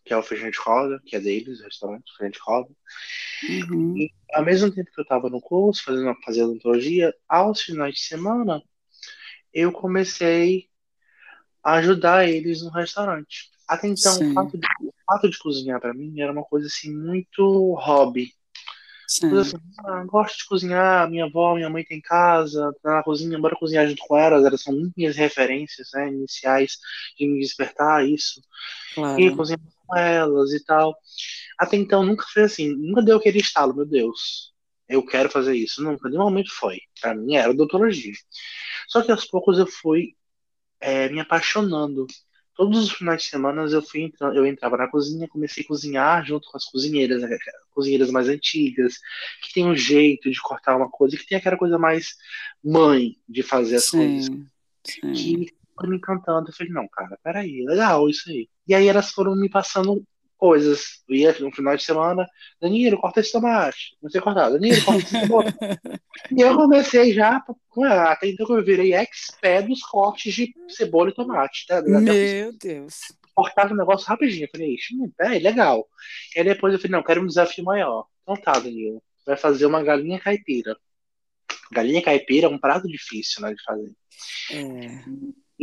que 0.05 0.13
é 0.13 0.17
o 0.17 0.23
Feijão 0.23 0.49
de 0.49 0.59
Roda, 0.59 1.01
que 1.05 1.15
é 1.15 1.19
deles, 1.19 1.61
o 1.61 1.63
restaurante 1.63 2.11
Feijão 2.17 2.31
de 2.31 2.39
Roda. 2.41 2.69
Uhum. 3.49 3.97
E 3.97 4.11
ao 4.33 4.43
mesmo 4.43 4.69
tempo 4.71 4.91
que 4.91 4.99
eu 4.99 5.03
estava 5.03 5.29
no 5.29 5.39
curso, 5.39 5.83
fazendo, 5.83 6.13
fazendo 6.23 6.49
odontologia, 6.51 7.13
aos 7.27 7.61
finais 7.61 7.95
de 7.95 8.01
semana, 8.01 8.61
eu 9.53 9.71
comecei 9.71 10.69
a 11.63 11.75
ajudar 11.75 12.27
eles 12.27 12.61
no 12.61 12.69
restaurante. 12.69 13.49
Até 13.67 13.87
então, 13.87 14.31
o 14.31 14.33
fato, 14.33 14.57
de, 14.57 14.67
o 14.81 14.93
fato 15.07 15.29
de 15.29 15.39
cozinhar 15.39 15.79
para 15.79 15.93
mim 15.93 16.19
era 16.19 16.31
uma 16.31 16.43
coisa 16.43 16.67
assim 16.67 16.93
muito 16.93 17.73
hobby. 17.75 18.33
Sim, 19.07 19.37
assim, 19.37 19.57
ah, 19.85 20.03
gosto 20.05 20.37
de 20.37 20.45
cozinhar, 20.45 21.09
minha 21.09 21.25
avó, 21.25 21.55
minha 21.55 21.69
mãe 21.69 21.83
tem 21.83 22.01
casa, 22.01 22.73
tá 22.81 22.95
na 22.95 23.03
cozinha, 23.03 23.39
bora 23.39 23.55
cozinhar 23.55 23.87
junto 23.87 24.03
com 24.07 24.17
elas, 24.17 24.45
elas 24.45 24.61
são 24.61 24.73
minhas 24.95 25.15
referências, 25.15 25.89
né, 25.93 26.09
iniciais 26.09 26.77
de 27.17 27.27
me 27.27 27.39
despertar 27.39 28.07
isso, 28.07 28.41
e 28.95 28.95
claro. 28.95 29.35
cozinhar 29.35 29.59
com 29.87 29.95
elas 29.97 30.53
e 30.53 30.63
tal. 30.63 30.95
Até 31.59 31.77
então 31.77 32.03
nunca 32.05 32.25
foi 32.33 32.43
assim, 32.43 32.69
nunca 32.75 33.01
deu 33.01 33.17
aquele 33.17 33.39
estalo, 33.39 33.75
meu 33.75 33.85
Deus, 33.85 34.53
eu 34.87 35.05
quero 35.05 35.29
fazer 35.29 35.55
isso, 35.55 35.83
nunca, 35.83 36.09
nenhum 36.09 36.23
momento 36.23 36.51
foi. 36.53 36.79
Pra 37.01 37.13
mim 37.15 37.35
era 37.35 37.51
odontologia. 37.51 38.13
Só 38.87 39.01
que 39.03 39.11
aos 39.11 39.25
poucos 39.25 39.57
eu 39.59 39.67
fui 39.67 40.15
é, 40.79 41.09
me 41.09 41.19
apaixonando. 41.19 42.07
Todos 42.55 42.83
os 42.83 42.91
finais 42.91 43.23
de 43.23 43.29
semana 43.29 43.63
eu 43.63 43.81
fui 43.81 44.01
entrando, 44.01 44.35
eu 44.35 44.45
entrava 44.45 44.77
na 44.77 44.87
cozinha, 44.87 45.27
comecei 45.27 45.63
a 45.63 45.67
cozinhar 45.67 46.25
junto 46.25 46.49
com 46.49 46.57
as 46.57 46.65
cozinheiras, 46.65 47.21
né, 47.21 47.37
cozinheiras 47.71 48.11
mais 48.11 48.29
antigas, 48.29 48.99
que 49.41 49.53
tem 49.53 49.65
um 49.65 49.75
jeito 49.75 50.29
de 50.29 50.39
cortar 50.41 50.75
uma 50.77 50.89
coisa, 50.89 51.17
que 51.17 51.25
tem 51.25 51.37
aquela 51.37 51.57
coisa 51.57 51.79
mais 51.79 52.15
mãe 52.63 53.15
de 53.27 53.41
fazer 53.41 53.77
as 53.77 53.89
coisas, 53.89 54.25
Sim, 54.25 54.47
sim. 54.85 55.13
que 55.13 55.53
foram 55.75 55.89
me 55.89 55.97
encantando. 55.97 56.49
Eu 56.49 56.53
falei, 56.53 56.71
não, 56.71 56.87
cara, 56.87 57.17
peraí, 57.23 57.63
legal 57.65 58.07
isso 58.09 58.29
aí. 58.29 58.47
E 58.67 58.75
aí 58.75 58.87
elas 58.87 59.11
foram 59.11 59.35
me 59.35 59.49
passando 59.49 60.05
coisas. 60.43 61.01
Eu 61.07 61.15
ia 61.15 61.39
no 61.39 61.49
final 61.53 61.77
de 61.77 61.83
semana, 61.83 62.27
Danilo, 62.59 62.99
corta 62.99 63.21
esse 63.21 63.31
tomate. 63.31 63.95
Não 64.01 64.09
sei 64.09 64.19
cortar, 64.19 64.49
Danilo, 64.49 64.83
corta 64.83 65.01
esse 65.01 65.27
tomate. 65.27 65.57
E 66.35 66.41
eu 66.41 66.55
comecei 66.57 67.13
já, 67.13 67.41
até 68.09 68.27
então 68.27 68.45
que 68.45 68.51
eu 68.51 68.63
virei 68.63 68.93
expert 68.93 69.65
dos 69.65 69.81
cortes 69.83 70.33
de 70.33 70.53
cebola 70.67 71.11
e 71.11 71.13
tomate, 71.13 71.65
tá? 71.65 71.77
Até 71.77 71.89
Meu 71.89 72.51
Deus. 72.57 72.99
cortava 73.33 73.73
o 73.73 73.77
negócio 73.77 74.05
rapidinho. 74.05 74.43
Eu 74.43 74.49
falei, 74.51 74.73
ixi, 74.73 74.95
hum, 74.95 75.09
peraí, 75.17 75.39
legal. 75.39 75.87
E 76.35 76.39
aí 76.39 76.45
depois 76.45 76.73
eu 76.73 76.79
falei, 76.79 76.91
não, 76.91 77.03
quero 77.03 77.21
um 77.21 77.27
desafio 77.27 77.63
maior. 77.63 78.05
Então 78.23 78.35
tá, 78.35 78.51
Danilo, 78.51 79.01
vai 79.25 79.37
fazer 79.37 79.65
uma 79.65 79.81
galinha 79.81 80.19
caipira. 80.19 80.75
Galinha 81.71 82.01
caipira 82.01 82.47
é 82.47 82.49
um 82.49 82.59
prato 82.59 82.85
difícil, 82.85 83.41
né, 83.41 83.53
de 83.53 83.63
fazer. 83.63 83.91
É, 84.51 85.03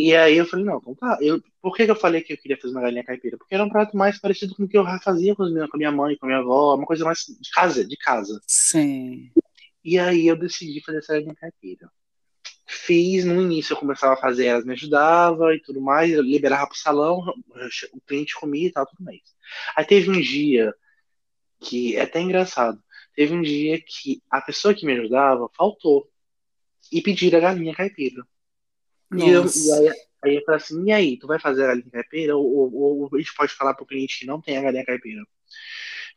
E 0.03 0.17
aí 0.17 0.37
eu 0.39 0.47
falei, 0.47 0.65
não, 0.65 0.79
então 0.79 0.95
tá. 0.95 1.19
Eu, 1.21 1.43
por 1.61 1.77
que, 1.77 1.85
que 1.85 1.91
eu 1.91 1.97
falei 1.97 2.23
que 2.23 2.33
eu 2.33 2.39
queria 2.39 2.57
fazer 2.57 2.73
uma 2.75 2.81
galinha 2.83 3.05
caipira? 3.05 3.37
Porque 3.37 3.55
era 3.55 3.65
um 3.65 3.69
prato 3.69 3.97
mais 3.97 4.19
parecido 4.19 4.55
com 4.55 4.65
o 4.65 4.69
que 4.69 4.79
eu 4.79 4.85
fazia 5.03 5.35
com, 5.37 5.45
meus- 5.51 5.69
com 5.71 5.77
a 5.77 5.79
minha 5.79 5.93
mãe, 5.93 6.17
com 6.17 6.27
a 6.27 6.29
minha 6.29 6.41
avó, 6.41 6.75
uma 6.75 6.87
coisa 6.87 7.05
mais 7.05 7.25
de 7.27 7.51
casa, 7.51 7.87
de 7.87 7.97
casa. 7.97 8.41
sim. 8.47 9.31
E 9.85 9.99
aí 9.99 10.27
eu 10.27 10.37
decidi 10.37 10.83
fazer 10.85 10.99
essa 10.99 11.15
galinha 11.15 11.35
caipira. 11.35 11.91
Fiz, 12.67 13.25
no 13.25 13.43
início 13.43 13.75
eu 13.75 13.79
começava 13.79 14.15
a 14.15 14.19
fazer, 14.19 14.47
elas 14.47 14.65
me 14.65 14.73
ajudavam 14.75 15.53
e 15.53 15.61
tudo 15.63 15.81
mais, 15.81 16.11
eu 16.13 16.23
liberava 16.23 16.69
pro 16.69 16.79
salão, 16.79 17.21
o 17.93 18.01
cliente 18.03 18.35
comia 18.37 18.69
e 18.69 18.73
tal, 18.73 18.87
tudo 18.87 19.05
mais. 19.05 19.21
Aí 19.77 19.85
teve 19.85 20.11
um 20.11 20.21
dia 20.21 20.75
que 21.61 21.97
é 21.97 22.03
até 22.03 22.21
engraçado. 22.21 22.83
Teve 23.15 23.35
um 23.35 23.43
dia 23.43 23.81
que 23.81 24.23
a 24.31 24.41
pessoa 24.41 24.75
que 24.75 24.87
me 24.87 24.95
ajudava 24.95 25.49
faltou 25.57 26.11
e 26.93 27.03
pediram 27.03 27.39
a 27.39 27.43
galinha 27.43 27.75
caipira. 27.75 28.23
E, 29.13 29.29
eu, 29.29 29.45
e 29.45 29.73
aí, 29.73 29.95
aí 30.25 30.37
eu 30.37 30.45
falei 30.45 30.61
assim, 30.61 30.85
e 30.85 30.93
aí, 30.93 31.19
tu 31.19 31.27
vai 31.27 31.39
fazer 31.41 31.65
a 31.65 31.69
galinha 31.69 31.91
caipira? 31.91 32.37
Ou, 32.37 32.73
ou, 32.75 33.01
ou 33.01 33.11
a 33.13 33.19
gente 33.19 33.35
pode 33.35 33.53
falar 33.53 33.75
pro 33.75 33.87
cliente 33.87 34.21
que 34.21 34.27
não 34.27 34.41
tem 34.41 34.57
a 34.57 34.63
galinha 34.63 34.85
caipira? 34.85 35.21
Eu 35.21 35.27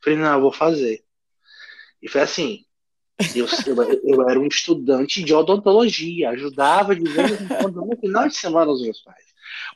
falei, 0.04 0.20
não, 0.20 0.34
eu 0.34 0.42
vou 0.42 0.54
fazer. 0.54 1.04
E 2.02 2.10
foi 2.10 2.22
assim, 2.22 2.66
eu, 3.36 3.48
eu, 3.68 4.02
eu 4.04 4.30
era 4.30 4.40
um 4.40 4.48
estudante 4.48 5.24
de 5.24 5.34
odontologia, 5.34 6.32
ajudava 6.32 6.96
de 6.96 7.04
vez 7.04 7.42
em 7.42 7.48
quando 7.48 7.86
no 7.86 7.98
final 7.98 8.28
de 8.28 8.36
semana 8.36 8.72
os 8.72 8.82
meus 8.82 9.02
pais. 9.02 9.24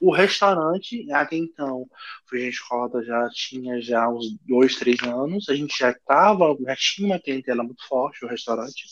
O 0.02 0.12
restaurante, 0.12 1.10
até 1.12 1.36
então, 1.36 1.88
foi 2.26 2.42
a 2.42 2.46
gente 2.46 2.60
roda 2.70 3.04
já 3.04 3.30
tinha 3.30 3.82
já 3.82 4.10
uns 4.10 4.38
dois, 4.46 4.76
três 4.76 5.02
anos, 5.04 5.50
a 5.50 5.56
gente 5.56 5.78
já 5.78 5.94
tava, 5.94 6.56
já 6.60 6.76
tinha 6.76 7.08
uma 7.08 7.20
clientela 7.20 7.64
muito 7.64 7.88
forte 7.88 8.22
no 8.24 8.30
restaurante. 8.30 8.86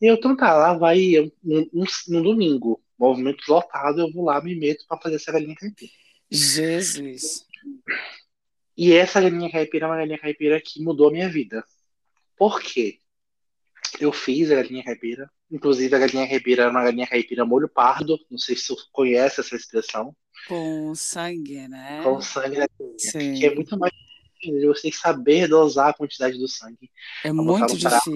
E 0.00 0.06
eu, 0.06 0.14
então 0.14 0.36
tá, 0.36 0.54
lá 0.54 0.74
vai 0.74 1.30
no, 1.42 1.68
no, 1.72 1.86
no 2.08 2.22
domingo, 2.22 2.82
movimento 2.98 3.44
lotado, 3.48 4.00
eu 4.00 4.12
vou 4.12 4.24
lá, 4.24 4.40
me 4.40 4.54
meto 4.54 4.84
para 4.88 5.00
fazer 5.00 5.16
essa 5.16 5.32
galinha 5.32 5.54
caipira. 5.54 5.92
Jesus. 6.30 7.46
E 8.76 8.92
essa 8.92 9.20
galinha 9.20 9.50
caipira 9.50 9.86
é 9.86 9.88
uma 9.88 9.96
galinha 9.96 10.18
caipira 10.18 10.60
que 10.60 10.82
mudou 10.82 11.08
a 11.08 11.12
minha 11.12 11.28
vida. 11.28 11.64
Por 12.36 12.60
quê? 12.60 12.98
Eu 14.00 14.12
fiz 14.12 14.50
a 14.50 14.56
galinha 14.56 14.82
caipira. 14.82 15.30
Inclusive, 15.50 15.94
a 15.94 15.98
galinha 15.98 16.28
caipira 16.28 16.62
era 16.62 16.70
uma 16.70 16.82
galinha 16.82 17.06
caipira 17.06 17.44
molho 17.44 17.68
pardo. 17.68 18.18
Não 18.30 18.38
sei 18.38 18.56
se 18.56 18.66
você 18.66 18.82
conhece 18.90 19.40
essa 19.40 19.54
expressão. 19.54 20.14
Com 20.48 20.94
sangue, 20.94 21.68
né? 21.68 22.02
Com 22.02 22.20
sangue 22.20 22.56
da 22.56 22.68
galinha. 22.78 22.98
Sim. 22.98 23.34
Que 23.34 23.46
é 23.46 23.54
muito 23.54 23.78
mais 23.78 23.92
difícil 23.92 24.60
de 24.60 24.66
você 24.66 24.82
tem 24.82 24.90
que 24.90 24.96
saber 24.96 25.48
dosar 25.48 25.90
a 25.90 25.94
quantidade 25.94 26.36
do 26.36 26.48
sangue. 26.48 26.90
É 27.24 27.32
Pra 27.32 27.34
botar 27.34 27.68
muito 27.68 27.74
no 27.74 27.80
prato. 27.80 28.10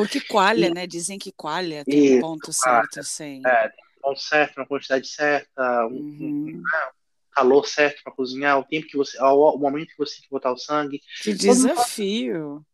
Porque 0.00 0.20
coalha, 0.20 0.70
né? 0.70 0.86
Dizem 0.86 1.18
que 1.18 1.32
coalha 1.32 1.84
tem 1.84 2.16
um 2.16 2.20
ponto 2.20 2.50
coalha. 2.52 2.88
certo, 2.88 3.04
sim. 3.04 3.42
É, 3.46 3.68
tem 3.68 3.84
um 3.98 4.00
ponto 4.02 4.20
certo, 4.20 4.56
uma 4.58 4.66
quantidade 4.66 5.06
certa, 5.06 5.86
um, 5.86 5.96
um 5.96 6.20
Uhum. 6.22 6.62
calor 7.32 7.66
certo 7.66 8.02
para 8.02 8.12
cozinhar, 8.12 8.58
o 8.58 8.64
tempo 8.64 8.86
que 8.86 8.96
você, 8.96 9.20
o, 9.22 9.50
o 9.54 9.58
momento 9.58 9.88
que 9.88 9.98
você 9.98 10.14
tem 10.16 10.22
que 10.24 10.30
botar 10.30 10.52
o 10.52 10.58
sangue. 10.58 11.00
Que 11.22 11.32
desafio. 11.32 12.64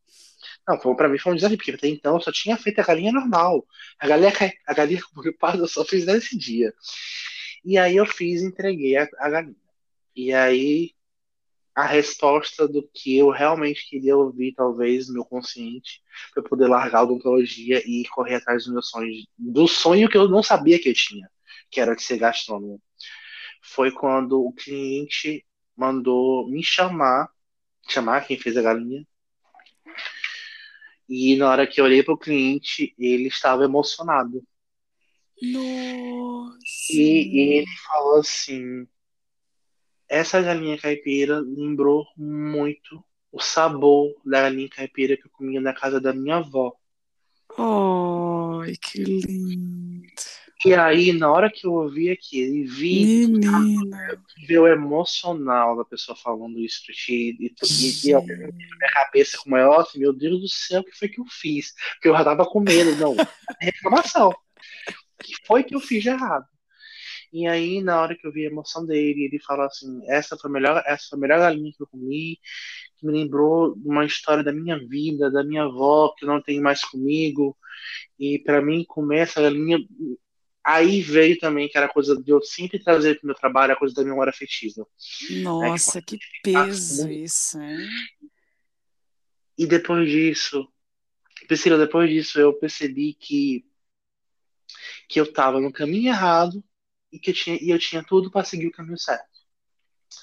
Não, 0.69 0.81
foi, 0.81 0.95
pra 0.97 1.09
mim 1.09 1.19
foi 1.19 1.33
um 1.33 1.37
desafio, 1.37 1.57
porque 1.57 1.73
até 1.73 1.89
então 1.89 2.15
eu 2.15 2.21
só 2.21 2.33
tinha 2.33 2.57
feito 2.57 2.81
a 2.81 2.85
galinha 2.85 3.13
normal. 3.13 3.67
A 3.99 4.07
galinha, 4.07 4.33
a 4.67 4.75
galinha 4.75 5.01
com 5.03 5.17
molho 5.17 5.37
pardo 5.39 5.63
eu 5.65 5.69
só 5.69 5.85
fiz 5.85 6.07
nesse 6.07 6.37
dia. 6.37 6.73
E 7.65 7.79
aí 7.79 7.97
eu 7.97 8.07
fiz 8.07 8.43
e 8.43 8.47
entreguei 8.47 8.97
a, 8.97 9.09
a 9.19 9.31
galinha. 9.31 9.57
E 10.15 10.33
aí 10.33 10.93
a 11.77 11.85
resposta 11.85 12.67
do 12.67 12.89
que 12.95 13.19
eu 13.19 13.29
realmente 13.29 13.87
queria 13.87 14.17
ouvir, 14.17 14.55
talvez, 14.55 15.09
no 15.09 15.15
meu 15.15 15.25
consciente, 15.27 16.01
para 16.33 16.43
eu 16.43 16.49
poder 16.49 16.69
largar 16.69 17.01
a 17.01 17.03
odontologia 17.03 17.83
e 17.87 18.03
correr 18.09 18.37
atrás 18.37 18.65
dos 18.65 18.73
meus 18.73 18.89
sonhos, 18.89 19.27
do 19.37 19.69
sonho 19.69 20.09
que 20.09 20.17
eu 20.17 20.27
não 20.27 20.43
sabia 20.43 20.79
que 20.79 20.89
eu 20.89 20.95
tinha, 20.95 21.29
que 21.71 21.79
era 21.79 21.95
de 21.95 22.03
ser 22.03 22.17
gastrônomo. 22.17 22.81
Foi 23.61 23.91
quando 23.91 24.43
o 24.43 24.55
cliente 24.55 25.45
mandou 25.77 26.49
me 26.49 26.65
chamar, 26.65 27.29
chamar 27.87 28.27
quem 28.27 28.39
fez 28.39 28.57
a 28.57 28.63
galinha, 28.63 29.07
e 31.07 31.37
na 31.37 31.51
hora 31.51 31.67
que 31.67 31.79
eu 31.79 31.85
olhei 31.85 32.03
para 32.03 32.15
o 32.15 32.19
cliente, 32.19 32.95
ele 32.99 33.29
estava 33.29 33.65
emocionado. 33.65 34.43
Nossa. 35.43 36.57
E, 36.91 37.29
e 37.29 37.53
ele 37.59 37.77
falou 37.87 38.21
assim: 38.21 38.89
essa 40.09 40.41
galinha 40.41 40.79
caipira 40.79 41.41
lembrou 41.41 42.07
muito 42.17 43.05
o 43.33 43.41
sabor 43.41 44.15
da 44.25 44.43
galinha 44.43 44.69
caipira 44.69 45.17
que 45.17 45.27
eu 45.27 45.31
comia 45.31 45.61
na 45.61 45.73
casa 45.73 46.01
da 46.01 46.13
minha 46.13 46.37
avó. 46.37 46.75
Ai, 47.59 48.75
que 48.77 49.03
lindo. 49.03 50.07
E 50.65 50.75
aí, 50.75 51.13
na 51.13 51.31
hora 51.31 51.51
que 51.51 51.67
eu 51.67 51.73
ouvi 51.75 52.11
aquilo 52.11 52.57
e 52.57 52.65
vi 52.65 53.25
ver 54.49 54.59
o 54.59 54.67
emocional 54.67 55.77
da 55.77 55.85
pessoa 55.85 56.17
falando 56.17 56.59
isso 56.59 56.83
pra 56.85 56.95
ti, 56.95 57.37
e, 57.39 57.47
e, 57.47 58.09
e 58.09 58.11
eu, 58.11 58.23
minha 58.23 58.93
cabeça 58.93 59.39
com 59.39 59.51
maior, 59.51 59.83
assim, 59.83 59.99
meu 59.99 60.13
Deus 60.13 60.41
do 60.41 60.49
céu, 60.49 60.81
o 60.81 60.85
que 60.85 60.97
foi 60.97 61.09
que 61.09 61.21
eu 61.21 61.27
fiz? 61.27 61.75
Porque 61.95 62.09
eu 62.09 62.15
já 62.15 62.25
tava 62.25 62.47
com 62.47 62.61
medo, 62.61 62.97
não, 62.97 63.15
reclamação. 63.61 64.31
O 64.31 65.23
que 65.23 65.35
foi 65.47 65.63
que 65.63 65.75
eu 65.75 65.81
fiz 65.81 66.03
de 66.03 66.09
errado? 66.09 66.47
E 67.37 67.47
aí, 67.47 67.83
na 67.83 68.01
hora 68.01 68.17
que 68.17 68.27
eu 68.27 68.33
vi 68.33 68.47
a 68.47 68.51
emoção 68.51 68.87
dele, 68.87 69.25
ele 69.25 69.39
falou 69.39 69.67
assim: 69.67 70.01
essa 70.07 70.39
foi 70.39 70.49
a 70.49 70.53
melhor, 70.55 70.83
essa 70.87 71.09
foi 71.11 71.19
a 71.19 71.21
melhor 71.21 71.39
galinha 71.39 71.71
que 71.71 71.83
eu 71.83 71.87
comi, 71.87 72.41
que 72.97 73.07
me 73.07 73.13
lembrou 73.13 73.75
uma 73.85 74.07
história 74.07 74.43
da 74.43 74.55
minha 74.55 74.79
vida, 74.79 75.31
da 75.31 75.45
minha 75.45 75.65
avó, 75.65 76.15
que 76.17 76.25
não 76.25 76.41
tem 76.41 76.63
mais 76.63 76.83
comigo. 76.83 77.55
E 78.19 78.39
para 78.39 78.63
mim, 78.63 78.87
comer 78.89 79.19
essa 79.19 79.43
galinha. 79.43 79.79
Aí 80.65 81.03
veio 81.03 81.39
também 81.39 81.69
que 81.69 81.77
era 81.77 81.91
coisa 81.91 82.17
de 82.17 82.31
eu 82.31 82.41
sempre 82.43 82.83
trazer 82.83 83.19
pro 83.19 83.27
meu 83.27 83.37
trabalho 83.37 83.75
a 83.75 83.77
coisa 83.77 83.95
da 83.95 84.03
memória 84.03 84.31
afetiva. 84.31 84.87
Nossa, 85.43 86.01
que 86.01 86.19
peso 86.43 87.07
isso, 87.11 87.61
hein? 87.61 87.87
E 89.59 89.67
depois 89.67 90.11
disso, 90.11 90.67
Priscila, 91.47 91.77
depois 91.77 92.09
disso 92.09 92.41
eu 92.41 92.55
percebi 92.55 93.13
que 93.13 93.63
que 95.09 95.21
eu 95.21 95.31
tava 95.31 95.61
no 95.61 95.71
caminho 95.71 96.09
errado 96.09 96.65
e 97.13 97.19
que 97.19 97.31
eu 97.31 97.35
tinha, 97.35 97.59
e 97.61 97.71
eu 97.71 97.79
tinha 97.79 98.03
tudo 98.03 98.31
para 98.31 98.45
seguir 98.45 98.67
o 98.67 98.73
caminho 98.73 98.99
certo. 98.99 99.25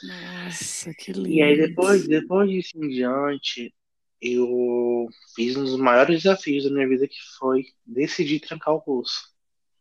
Nossa, 0.04 0.94
que 0.94 1.12
lindo. 1.12 1.30
E 1.30 1.42
aí 1.42 1.58
depois, 1.58 2.08
depois 2.08 2.50
disso 2.50 2.78
em 2.78 2.90
diante, 2.90 3.74
eu 4.22 5.08
fiz 5.36 5.56
um 5.56 5.64
dos 5.64 5.78
maiores 5.78 6.24
desafios 6.24 6.64
da 6.64 6.72
minha 6.72 6.88
vida 6.88 7.08
que 7.08 7.18
foi 7.38 7.66
decidir 7.86 8.40
trancar 8.40 8.74
o 8.74 8.82
curso. 8.82 9.34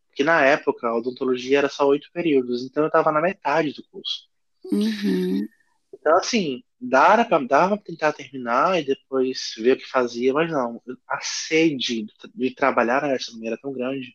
Porque 0.09 0.25
na 0.25 0.45
época 0.45 0.87
a 0.87 0.97
odontologia 0.97 1.59
era 1.59 1.69
só 1.69 1.87
oito 1.87 2.11
períodos, 2.13 2.63
então 2.65 2.83
eu 2.83 2.89
estava 2.89 3.11
na 3.11 3.21
metade 3.21 3.73
do 3.73 3.83
curso. 3.91 4.29
Uhum. 4.71 5.47
Então, 5.93 6.17
assim, 6.17 6.63
dava 6.81 7.25
pra, 7.25 7.39
dava 7.39 7.77
pra 7.77 7.85
tentar 7.85 8.13
terminar 8.13 8.81
e 8.81 8.85
depois 8.85 9.55
ver 9.57 9.73
o 9.73 9.77
que 9.77 9.89
fazia, 9.89 10.33
mas 10.33 10.51
não. 10.51 10.83
A 11.09 11.21
sede 11.23 12.07
de 12.35 12.55
trabalhar 12.55 13.01
na 13.03 13.09
gastronomia 13.09 13.51
era 13.51 13.61
tão 13.61 13.73
grande, 13.73 14.15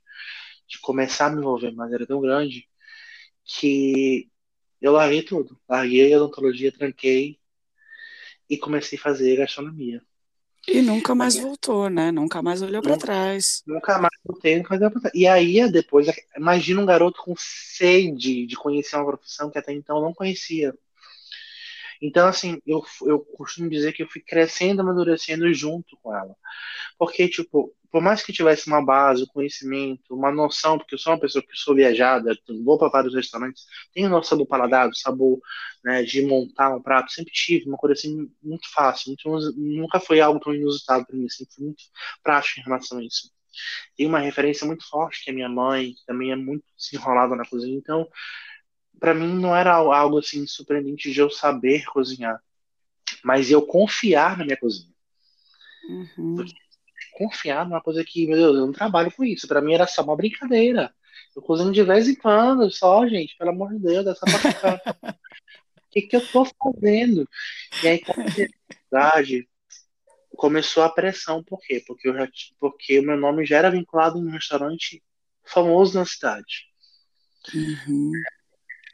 de 0.67 0.79
começar 0.79 1.27
a 1.27 1.29
me 1.29 1.39
envolver 1.39 1.71
mais 1.71 1.91
era 1.93 2.05
tão 2.05 2.19
grande, 2.19 2.67
que 3.47 4.29
eu 4.81 4.91
larguei 4.91 5.23
tudo. 5.23 5.57
Larguei 5.67 6.13
a 6.13 6.17
odontologia, 6.17 6.71
tranquei 6.71 7.39
e 8.49 8.57
comecei 8.57 8.99
a 8.99 9.01
fazer 9.01 9.37
gastronomia. 9.37 10.01
E 10.67 10.81
nunca 10.81 11.15
mais 11.15 11.37
voltou, 11.37 11.89
né? 11.89 12.11
Nunca 12.11 12.41
mais 12.41 12.61
olhou 12.61 12.81
para 12.81 12.97
trás. 12.97 13.63
Nunca 13.65 13.97
mais 13.99 14.19
voltei, 14.25 14.57
nunca 14.57 14.77
mais 14.77 14.93
voltei. 14.93 15.11
E 15.21 15.25
aí, 15.25 15.71
depois, 15.71 16.07
imagina 16.35 16.81
um 16.81 16.85
garoto 16.85 17.21
com 17.23 17.33
sede 17.37 18.45
de 18.45 18.55
conhecer 18.57 18.97
uma 18.97 19.05
profissão 19.05 19.49
que 19.49 19.57
até 19.57 19.71
então 19.71 20.01
não 20.01 20.13
conhecia. 20.13 20.77
Então, 22.01 22.27
assim, 22.27 22.61
eu, 22.65 22.83
eu 23.05 23.19
costumo 23.19 23.69
dizer 23.69 23.93
que 23.93 24.03
eu 24.03 24.09
fui 24.09 24.21
crescendo, 24.21 24.81
amadurecendo 24.81 25.51
junto 25.53 25.97
com 26.01 26.13
ela. 26.15 26.35
Porque, 26.97 27.27
tipo, 27.29 27.73
por 27.91 28.01
mais 28.01 28.23
que 28.23 28.33
tivesse 28.33 28.67
uma 28.67 28.83
base, 28.83 29.23
um 29.23 29.27
conhecimento, 29.27 30.13
uma 30.13 30.31
noção, 30.31 30.77
porque 30.77 30.95
eu 30.95 30.99
sou 30.99 31.13
uma 31.13 31.19
pessoa 31.19 31.43
que 31.43 31.55
sou 31.55 31.75
viajada, 31.75 32.37
vou 32.63 32.77
para 32.77 32.89
vários 32.89 33.15
restaurantes, 33.15 33.65
tenho 33.93 34.09
noção 34.09 34.37
do 34.37 34.45
paladar, 34.45 34.89
do 34.89 34.97
sabor, 34.97 35.39
né, 35.83 36.03
de 36.03 36.21
montar 36.25 36.75
um 36.75 36.81
prato, 36.81 37.11
sempre 37.11 37.31
tive 37.33 37.67
uma 37.67 37.77
coisa 37.77 37.93
assim 37.93 38.29
muito 38.43 38.71
fácil, 38.73 39.09
muito, 39.09 39.51
nunca 39.57 39.99
foi 39.99 40.19
algo 40.19 40.39
tão 40.39 40.53
inusitado 40.53 41.05
para 41.05 41.15
mim, 41.17 41.29
sempre 41.29 41.53
fui 41.55 41.65
muito 41.65 41.83
prático 42.23 42.59
em 42.59 42.63
relação 42.63 42.99
a 42.99 43.03
isso. 43.03 43.31
Tem 43.95 44.05
uma 44.05 44.19
referência 44.19 44.67
muito 44.67 44.87
forte 44.87 45.23
que 45.23 45.31
é 45.31 45.33
minha 45.33 45.49
mãe, 45.49 45.93
que 45.93 46.05
também 46.05 46.31
é 46.31 46.35
muito 46.35 46.63
enrolada 46.93 47.35
na 47.35 47.45
cozinha, 47.45 47.77
então 47.77 48.07
para 48.99 49.13
mim 49.13 49.39
não 49.39 49.55
era 49.55 49.73
algo 49.73 50.19
assim 50.19 50.45
surpreendente 50.45 51.11
de 51.11 51.19
eu 51.19 51.29
saber 51.29 51.85
cozinhar, 51.85 52.41
mas 53.23 53.51
eu 53.51 53.65
confiar 53.65 54.37
na 54.37 54.43
minha 54.43 54.57
cozinha. 54.57 54.93
Uhum. 55.89 56.45
Confiar 57.13 57.65
numa 57.65 57.81
coisa 57.81 58.03
que, 58.03 58.27
meu 58.27 58.37
Deus, 58.37 58.55
eu 58.57 58.65
não 58.65 58.73
trabalho 58.73 59.11
com 59.11 59.23
isso. 59.23 59.47
Para 59.47 59.61
mim 59.61 59.73
era 59.73 59.87
só 59.87 60.03
uma 60.03 60.15
brincadeira. 60.15 60.93
Eu 61.35 61.41
cozinho 61.41 61.71
de 61.71 61.83
vez 61.83 62.07
em 62.07 62.15
quando, 62.15 62.69
só, 62.71 63.07
gente, 63.07 63.35
pelo 63.37 63.51
amor 63.51 63.73
de 63.73 63.79
Deus, 63.79 64.05
essa 64.07 64.25
O 65.75 65.89
que, 65.89 66.01
que 66.01 66.15
eu 66.15 66.27
tô 66.27 66.45
fazendo? 66.45 67.27
E 67.81 67.87
aí, 67.87 67.99
com 67.99 68.11
a 68.21 68.25
verdade, 68.91 69.47
começou 70.35 70.83
a 70.83 70.89
pressão. 70.89 71.43
Por 71.43 71.59
quê? 71.61 71.83
Porque, 71.87 72.09
eu 72.09 72.13
já, 72.13 72.27
porque 72.59 72.99
o 72.99 73.03
meu 73.03 73.17
nome 73.17 73.45
já 73.45 73.57
era 73.57 73.71
vinculado 73.71 74.19
em 74.19 74.25
um 74.27 74.31
restaurante 74.31 75.01
famoso 75.43 75.97
na 75.97 76.05
cidade. 76.05 76.67
Uhum 77.55 78.11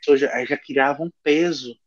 pessoas 0.03 0.19
já, 0.19 0.45
já 0.45 0.57
criavam 0.57 1.07
um 1.07 1.11
peso 1.23 1.77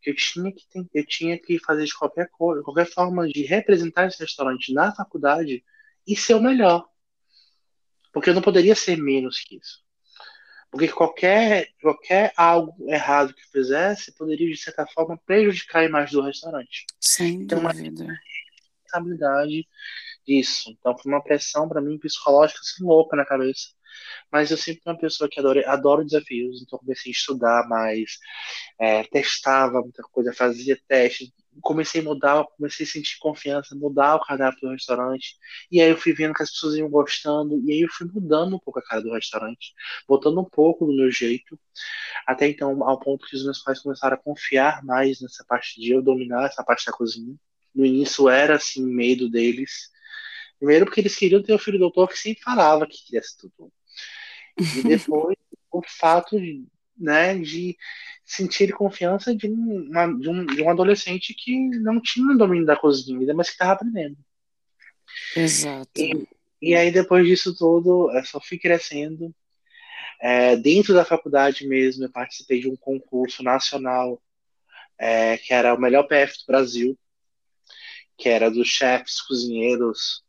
que 0.00 0.10
eu 0.10 0.14
tinha 0.14 0.52
que 0.52 0.64
eu 0.94 1.06
tinha 1.06 1.38
que 1.38 1.58
fazer 1.58 1.84
de 1.84 1.94
qualquer 1.94 2.28
coisa, 2.30 2.62
qualquer 2.62 2.86
forma 2.86 3.26
de 3.26 3.42
representar 3.42 4.06
esse 4.06 4.20
restaurante 4.20 4.72
na 4.72 4.94
faculdade 4.94 5.64
e 6.06 6.16
ser 6.16 6.34
o 6.34 6.42
melhor. 6.42 6.86
Porque 8.12 8.30
eu 8.30 8.34
não 8.34 8.42
poderia 8.42 8.74
ser 8.74 8.96
menos 8.96 9.40
que 9.40 9.56
isso. 9.56 9.82
Porque 10.70 10.88
qualquer, 10.88 11.68
qualquer 11.80 12.32
algo 12.36 12.74
errado 12.90 13.32
que 13.32 13.48
fizesse 13.50 14.12
poderia, 14.12 14.50
de 14.50 14.56
certa 14.56 14.86
forma, 14.86 15.16
prejudicar 15.24 15.80
a 15.80 15.84
imagem 15.84 16.14
do 16.14 16.26
restaurante. 16.26 16.84
Sem 17.00 17.42
então, 17.42 17.60
dúvida. 17.62 18.04
Uma 18.04 18.18
responsabilidade 18.82 19.68
disso. 20.26 20.70
Então, 20.70 20.98
foi 20.98 21.12
uma 21.12 21.22
pressão 21.22 21.68
para 21.68 21.80
mim 21.80 21.98
psicológica 21.98 22.60
assim, 22.60 22.84
louca 22.84 23.16
na 23.16 23.24
cabeça. 23.24 23.68
Mas 24.30 24.50
eu 24.50 24.56
sempre 24.56 24.82
fui 24.82 24.92
uma 24.92 24.98
pessoa 24.98 25.28
que 25.28 25.40
adoro, 25.40 25.62
adoro 25.66 26.04
desafios, 26.04 26.62
então 26.62 26.78
comecei 26.78 27.10
a 27.10 27.14
estudar 27.14 27.68
mais, 27.68 28.18
é, 28.78 29.04
testava 29.04 29.80
muita 29.80 30.02
coisa, 30.04 30.32
fazia 30.32 30.78
testes, 30.88 31.32
comecei 31.60 32.00
a 32.00 32.04
mudar, 32.04 32.44
comecei 32.56 32.84
a 32.84 32.88
sentir 32.88 33.16
confiança, 33.18 33.76
mudar 33.76 34.16
o 34.16 34.20
cardápio 34.20 34.60
do 34.62 34.72
restaurante, 34.72 35.36
e 35.70 35.80
aí 35.80 35.90
eu 35.90 35.96
fui 35.96 36.12
vendo 36.12 36.34
que 36.34 36.42
as 36.42 36.50
pessoas 36.50 36.74
iam 36.74 36.90
gostando, 36.90 37.60
e 37.64 37.72
aí 37.72 37.80
eu 37.82 37.88
fui 37.88 38.08
mudando 38.12 38.56
um 38.56 38.58
pouco 38.58 38.78
a 38.80 38.82
cara 38.82 39.02
do 39.02 39.12
restaurante, 39.12 39.72
botando 40.08 40.40
um 40.40 40.44
pouco 40.44 40.86
do 40.86 40.94
meu 40.94 41.10
jeito, 41.10 41.58
até 42.26 42.48
então 42.48 42.82
ao 42.84 42.98
ponto 42.98 43.26
que 43.26 43.36
os 43.36 43.44
meus 43.44 43.62
pais 43.62 43.80
começaram 43.80 44.14
a 44.16 44.20
confiar 44.20 44.84
mais 44.84 45.20
nessa 45.20 45.44
parte 45.44 45.80
de 45.80 45.92
eu 45.92 46.02
dominar 46.02 46.46
essa 46.46 46.64
parte 46.64 46.86
da 46.86 46.92
cozinha. 46.92 47.34
No 47.74 47.84
início 47.84 48.28
era 48.28 48.56
assim, 48.56 48.84
medo 48.86 49.28
deles, 49.28 49.90
Primeiro 50.58 50.86
porque 50.86 51.00
eles 51.00 51.14
queriam 51.14 51.42
ter 51.42 51.52
o 51.52 51.58
filho 51.58 51.78
doutor 51.78 52.08
que 52.08 52.18
sempre 52.18 52.42
falava 52.42 52.86
que 52.86 53.04
queria 53.04 53.22
ser 53.22 53.36
doutor. 53.42 53.70
E 54.58 54.82
depois 54.82 55.36
o 55.70 55.82
fato 55.82 56.38
de, 56.38 56.64
né, 56.96 57.36
de 57.36 57.76
sentir 58.24 58.72
confiança 58.72 59.34
de, 59.34 59.48
uma, 59.48 60.06
de, 60.06 60.28
um, 60.28 60.46
de 60.46 60.62
um 60.62 60.70
adolescente 60.70 61.34
que 61.34 61.68
não 61.80 62.00
tinha 62.00 62.32
o 62.32 62.38
domínio 62.38 62.66
da 62.66 62.76
cozinha, 62.76 63.34
mas 63.34 63.48
que 63.48 63.54
estava 63.54 63.72
aprendendo. 63.72 64.16
Exato. 65.36 65.90
E, 65.96 66.28
e, 66.62 66.74
aí 66.74 66.90
depois 66.90 67.26
disso 67.26 67.54
tudo, 67.56 68.10
eu 68.12 68.24
só 68.24 68.40
fui 68.40 68.58
crescendo. 68.58 69.34
É, 70.20 70.56
dentro 70.56 70.94
da 70.94 71.04
faculdade 71.04 71.66
mesmo, 71.66 72.04
eu 72.04 72.10
participei 72.10 72.60
de 72.60 72.68
um 72.68 72.76
concurso 72.76 73.42
nacional 73.42 74.22
é, 74.98 75.36
que 75.36 75.52
era 75.52 75.74
o 75.74 75.80
melhor 75.80 76.04
PF 76.04 76.38
do 76.38 76.46
Brasil, 76.46 76.98
que 78.16 78.28
era 78.28 78.50
dos 78.50 78.68
chefes 78.68 79.20
cozinheiros 79.20 80.24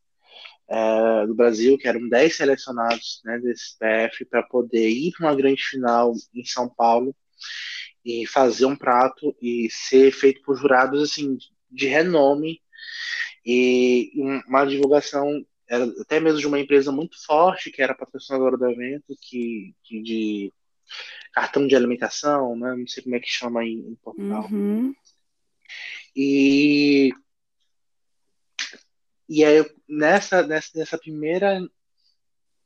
é, 0.68 1.26
do 1.26 1.34
Brasil, 1.34 1.78
que 1.78 1.88
eram 1.88 2.08
10 2.08 2.36
selecionados 2.36 3.20
né, 3.24 3.38
desse 3.38 3.76
PF 3.78 4.24
para 4.24 4.42
poder 4.42 4.88
ir 4.88 5.12
para 5.12 5.28
uma 5.28 5.36
grande 5.36 5.62
final 5.62 6.12
em 6.34 6.44
São 6.44 6.68
Paulo 6.68 7.14
e 8.04 8.26
fazer 8.26 8.66
um 8.66 8.76
prato 8.76 9.36
e 9.40 9.68
ser 9.70 10.10
feito 10.12 10.42
por 10.42 10.56
jurados 10.56 11.02
assim 11.02 11.36
de 11.70 11.86
renome 11.86 12.60
e 13.44 14.10
uma 14.46 14.64
divulgação 14.64 15.44
até 16.00 16.20
mesmo 16.20 16.38
de 16.38 16.46
uma 16.46 16.60
empresa 16.60 16.92
muito 16.92 17.16
forte 17.24 17.70
que 17.70 17.82
era 17.82 17.94
patrocinadora 17.94 18.56
do 18.56 18.70
evento 18.70 19.16
que, 19.20 19.74
que 19.82 20.00
de 20.00 20.52
cartão 21.32 21.66
de 21.66 21.74
alimentação, 21.74 22.56
né? 22.56 22.74
Não 22.76 22.86
sei 22.86 23.02
como 23.02 23.16
é 23.16 23.20
que 23.20 23.28
chama 23.28 23.64
em, 23.64 23.78
em 23.80 23.94
Portugal. 23.96 24.48
Uhum. 24.50 24.94
E 26.14 27.12
e 29.28 29.44
aí, 29.44 29.64
nessa, 29.88 30.46
nessa, 30.46 30.70
nessa 30.74 30.98
primeira 30.98 31.60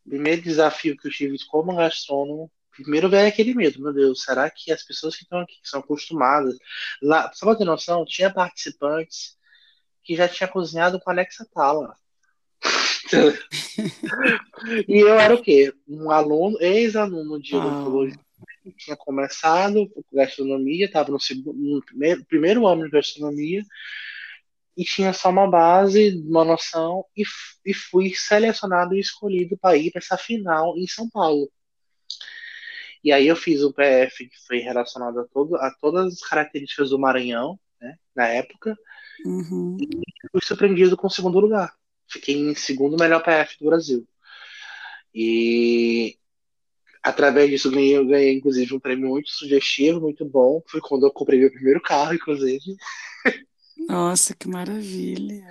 primeiro 0.05 0.42
desafio 0.42 0.96
que 0.96 1.07
eu 1.07 1.12
tive 1.12 1.37
como 1.49 1.77
gastrônomo, 1.77 2.51
primeiro 2.73 3.09
veio 3.09 3.29
aquele 3.29 3.55
medo, 3.55 3.81
meu 3.81 3.92
Deus, 3.92 4.23
será 4.23 4.51
que 4.51 4.73
as 4.73 4.83
pessoas 4.83 5.16
que 5.16 5.23
estão 5.23 5.40
aqui 5.40 5.61
que 5.62 5.68
são 5.68 5.81
acostumadas, 5.81 6.57
lá, 7.03 7.31
só 7.33 7.46
pra 7.46 7.57
ter 7.57 7.64
noção, 7.64 8.05
tinha 8.05 8.33
participantes 8.33 9.37
que 10.03 10.16
já 10.16 10.29
tinha 10.29 10.49
cozinhado 10.49 10.99
com 10.99 11.11
Alexa 11.11 11.46
Tala. 11.55 11.94
e 14.88 15.01
eu 15.01 15.18
era 15.18 15.35
o 15.35 15.42
quê? 15.42 15.73
Um 15.87 16.11
aluno, 16.11 16.57
ex-aluno 16.61 17.40
de 17.40 17.55
odontologia, 17.55 18.18
que 18.62 18.73
tinha 18.73 18.96
começado 18.96 19.88
com 19.88 20.03
gastronomia, 20.12 20.87
estava 20.87 21.11
no, 21.11 21.20
segundo, 21.20 21.53
no 21.55 21.83
primeiro, 21.85 22.25
primeiro 22.25 22.66
ano 22.66 22.85
de 22.85 22.90
gastronomia, 22.90 23.62
e 24.81 24.85
tinha 24.85 25.12
só 25.12 25.29
uma 25.29 25.47
base, 25.47 26.25
uma 26.27 26.43
noção, 26.43 27.05
e, 27.14 27.23
e 27.66 27.75
fui 27.75 28.14
selecionado 28.14 28.95
e 28.95 29.01
escolhido 29.01 29.59
para 29.59 29.77
ir 29.77 29.90
para 29.90 29.99
essa 29.99 30.16
final 30.16 30.75
em 30.75 30.87
São 30.87 31.07
Paulo. 31.11 31.53
E 33.05 33.12
aí 33.12 33.29
eu 33.29 33.37
fiz 33.37 33.62
um 33.62 33.71
PF 33.71 34.27
que 34.27 34.47
foi 34.47 34.61
relacionado 34.61 35.21
a, 35.21 35.25
todo, 35.27 35.55
a 35.57 35.71
todas 35.83 36.14
as 36.14 36.21
características 36.21 36.88
do 36.88 36.99
Maranhão, 36.99 37.61
né, 37.79 37.95
na 38.16 38.29
época, 38.29 38.75
uhum. 39.27 39.77
e 39.83 40.31
fui 40.33 40.40
surpreendido 40.43 40.97
com 40.97 41.09
o 41.09 41.11
segundo 41.11 41.38
lugar. 41.38 41.75
Fiquei 42.09 42.35
em 42.35 42.55
segundo 42.55 42.97
melhor 42.99 43.23
PF 43.23 43.59
do 43.59 43.66
Brasil. 43.66 44.09
E 45.14 46.16
através 47.03 47.51
disso 47.51 47.71
ganhei, 47.71 47.99
eu 47.99 48.07
ganhei 48.07 48.33
inclusive 48.35 48.75
um 48.75 48.81
prêmio 48.81 49.11
muito 49.11 49.29
sugestivo, 49.29 50.01
muito 50.01 50.25
bom. 50.25 50.62
Foi 50.66 50.81
quando 50.81 51.05
eu 51.05 51.12
comprei 51.12 51.38
meu 51.38 51.53
primeiro 51.53 51.83
carro, 51.83 52.14
inclusive. 52.14 52.77
Nossa, 53.88 54.35
que 54.35 54.49
maravilha. 54.49 55.45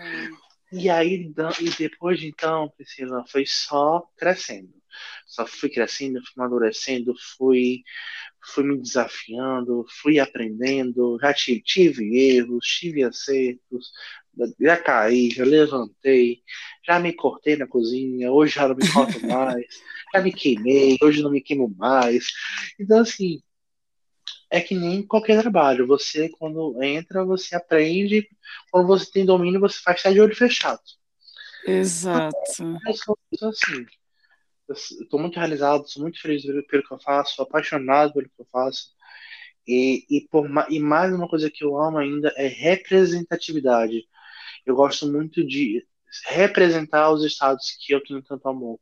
E 0.71 0.89
aí, 0.89 1.33
e 1.61 1.69
depois 1.77 2.19
de 2.19 2.27
então, 2.27 2.71
Priscila, 2.75 3.23
foi 3.27 3.45
só 3.45 4.07
crescendo. 4.17 4.73
Só 5.25 5.45
fui 5.45 5.69
crescendo, 5.69 6.19
fui 6.21 6.33
amadurecendo, 6.37 7.13
fui, 7.37 7.83
fui 8.53 8.63
me 8.63 8.79
desafiando, 8.79 9.85
fui 10.01 10.19
aprendendo. 10.19 11.17
Já 11.21 11.33
tive, 11.33 11.61
tive 11.61 12.37
erros, 12.37 12.65
tive 12.65 13.03
acertos, 13.03 13.91
já 14.59 14.77
caí, 14.77 15.29
já 15.31 15.43
levantei, 15.43 16.41
já 16.85 16.99
me 16.99 17.13
cortei 17.13 17.57
na 17.57 17.67
cozinha, 17.67 18.31
hoje 18.31 18.55
já 18.55 18.67
não 18.67 18.75
me 18.75 18.91
corto 18.91 19.19
mais, 19.27 19.65
já 20.13 20.21
me 20.21 20.31
queimei, 20.31 20.97
hoje 21.01 21.21
não 21.21 21.31
me 21.31 21.41
queimo 21.41 21.73
mais. 21.77 22.27
Então, 22.79 22.99
assim, 22.99 23.41
é 24.49 24.59
que 24.59 24.75
nem 24.75 25.05
qualquer 25.05 25.41
trabalho. 25.41 25.85
Você, 25.87 26.29
quando 26.29 26.81
entra, 26.81 27.23
você 27.23 27.55
aprende. 27.55 28.27
Quando 28.71 28.87
você 28.87 29.09
tem 29.09 29.25
domínio, 29.25 29.59
você 29.59 29.79
faz 29.79 29.99
até 29.99 30.13
de 30.13 30.21
olho 30.21 30.35
fechado. 30.35 30.81
Exato. 31.65 32.35
Eu 32.87 32.93
sou 32.93 33.17
assim. 33.49 33.85
Estou 35.01 35.19
muito 35.19 35.37
realizado, 35.37 35.87
sou 35.87 36.03
muito 36.03 36.21
feliz 36.21 36.43
pelo 36.43 36.83
que 36.83 36.93
eu 36.93 36.99
faço, 36.99 37.35
sou 37.35 37.43
apaixonado 37.43 38.13
pelo 38.13 38.25
que 38.25 38.39
eu 38.41 38.47
faço. 38.51 38.89
E, 39.67 40.05
e, 40.09 40.27
por, 40.29 40.47
e 40.69 40.79
mais 40.79 41.13
uma 41.13 41.27
coisa 41.27 41.49
que 41.49 41.63
eu 41.63 41.77
amo 41.77 41.97
ainda 41.97 42.33
é 42.35 42.47
representatividade. 42.47 44.07
Eu 44.65 44.75
gosto 44.75 45.07
muito 45.07 45.45
de 45.45 45.85
representar 46.25 47.11
os 47.11 47.23
estados 47.23 47.77
que 47.79 47.93
eu 47.93 48.01
tenho 48.03 48.21
tanto 48.21 48.47
amor. 48.47 48.79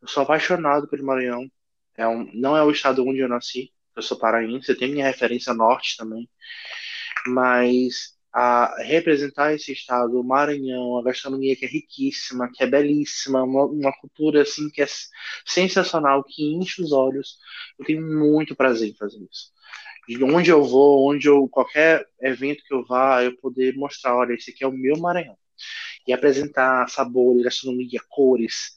Eu 0.00 0.08
sou 0.08 0.22
apaixonado 0.22 0.88
pelo 0.88 1.04
Maranhão. 1.04 1.50
É 1.96 2.06
um, 2.06 2.30
não 2.34 2.56
é 2.56 2.62
o 2.62 2.70
estado 2.70 3.06
onde 3.06 3.18
eu 3.20 3.28
nasci. 3.28 3.72
Eu 3.96 4.02
sou 4.02 4.18
paraense. 4.18 4.70
Eu 4.70 4.78
tenho 4.78 4.92
minha 4.92 5.06
referência 5.06 5.54
norte 5.54 5.96
também. 5.96 6.28
Mas 7.26 8.16
a 8.38 8.82
representar 8.82 9.54
esse 9.54 9.72
estado, 9.72 10.20
o 10.20 10.24
Maranhão, 10.24 10.98
a 10.98 11.02
gastronomia 11.02 11.56
que 11.56 11.64
é 11.64 11.68
riquíssima, 11.68 12.50
que 12.52 12.62
é 12.62 12.66
belíssima, 12.66 13.42
uma, 13.42 13.64
uma, 13.64 13.92
cultura 13.98 14.42
assim 14.42 14.68
que 14.68 14.82
é 14.82 14.86
sensacional, 15.46 16.22
que 16.22 16.44
enche 16.44 16.82
os 16.82 16.92
olhos. 16.92 17.38
Eu 17.78 17.86
tenho 17.86 18.06
muito 18.06 18.54
prazer 18.54 18.90
em 18.90 18.94
fazer 18.94 19.26
isso. 19.30 19.50
De 20.06 20.22
onde 20.22 20.50
eu 20.50 20.62
vou, 20.62 21.10
onde 21.10 21.26
eu 21.26 21.48
qualquer 21.48 22.06
evento 22.20 22.62
que 22.64 22.74
eu 22.74 22.84
vá, 22.84 23.24
eu 23.24 23.34
poder 23.38 23.74
mostrar, 23.74 24.14
olha, 24.14 24.34
esse 24.34 24.50
aqui 24.50 24.62
é 24.62 24.68
o 24.68 24.72
meu 24.72 24.98
Maranhão. 24.98 25.38
E 26.06 26.12
apresentar 26.12 26.88
sabores, 26.90 27.42
gastronomia, 27.42 28.00
cores, 28.10 28.72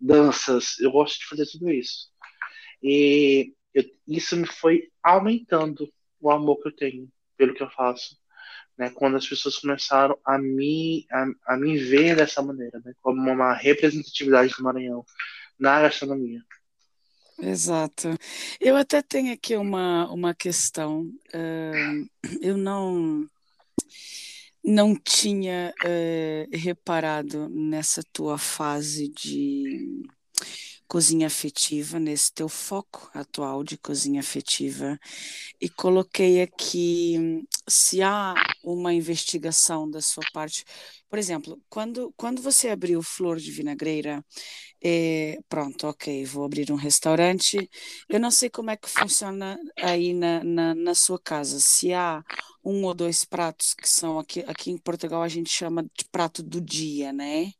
danças, 0.00 0.78
eu 0.80 0.90
gosto 0.90 1.20
de 1.20 1.26
fazer 1.26 1.46
tudo 1.46 1.70
isso. 1.70 2.08
E 2.82 3.54
eu, 3.74 3.84
isso 4.06 4.36
me 4.36 4.46
foi 4.46 4.90
aumentando 5.02 5.92
o 6.20 6.30
amor 6.30 6.60
que 6.62 6.68
eu 6.68 6.76
tenho 6.76 7.08
pelo 7.36 7.54
que 7.54 7.62
eu 7.62 7.70
faço 7.70 8.16
né, 8.78 8.90
quando 8.90 9.16
as 9.16 9.26
pessoas 9.26 9.56
começaram 9.56 10.16
a 10.24 10.38
me, 10.38 11.04
a, 11.10 11.54
a 11.54 11.56
me 11.56 11.76
ver 11.76 12.14
dessa 12.14 12.40
maneira, 12.40 12.80
né, 12.84 12.92
como 13.02 13.20
uma 13.30 13.52
representatividade 13.52 14.54
do 14.56 14.62
Maranhão 14.62 15.04
na 15.58 15.82
gastronomia. 15.82 16.40
Exato. 17.40 18.08
Eu 18.60 18.76
até 18.76 19.02
tenho 19.02 19.32
aqui 19.32 19.56
uma, 19.56 20.10
uma 20.12 20.34
questão. 20.34 21.02
Uh, 21.34 22.08
eu 22.40 22.56
não 22.56 23.28
não 24.64 24.94
tinha 24.94 25.72
uh, 25.82 26.56
reparado 26.56 27.48
nessa 27.48 28.02
tua 28.12 28.36
fase 28.36 29.08
de 29.08 30.02
cozinha 30.88 31.26
afetiva, 31.26 32.00
nesse 32.00 32.32
teu 32.32 32.48
foco 32.48 33.10
atual 33.14 33.62
de 33.62 33.76
cozinha 33.76 34.20
afetiva, 34.20 34.98
e 35.60 35.68
coloquei 35.68 36.42
aqui 36.42 37.44
se 37.68 38.02
há 38.02 38.34
uma 38.64 38.94
investigação 38.94 39.88
da 39.90 40.00
sua 40.00 40.24
parte. 40.32 40.64
Por 41.08 41.18
exemplo, 41.18 41.60
quando, 41.68 42.12
quando 42.16 42.42
você 42.42 42.70
abriu 42.70 43.02
Flor 43.02 43.38
de 43.38 43.50
Vinagreira, 43.50 44.24
é, 44.82 45.38
pronto, 45.48 45.86
ok, 45.86 46.24
vou 46.24 46.44
abrir 46.44 46.70
um 46.72 46.76
restaurante. 46.76 47.68
Eu 48.08 48.20
não 48.20 48.30
sei 48.30 48.48
como 48.50 48.70
é 48.70 48.76
que 48.76 48.88
funciona 48.88 49.58
aí 49.76 50.14
na, 50.14 50.42
na, 50.44 50.74
na, 50.74 50.94
sua 50.94 51.18
casa. 51.20 51.60
Se 51.60 51.92
há 51.92 52.22
um 52.64 52.84
ou 52.84 52.94
dois 52.94 53.24
pratos 53.24 53.74
que 53.74 53.88
são 53.88 54.18
aqui, 54.18 54.40
aqui 54.46 54.70
em 54.70 54.78
Portugal 54.78 55.22
a 55.22 55.28
gente 55.28 55.50
chama 55.50 55.82
de 55.82 56.04
prato 56.10 56.42
do 56.42 56.60
dia, 56.60 57.12
né? 57.12 57.52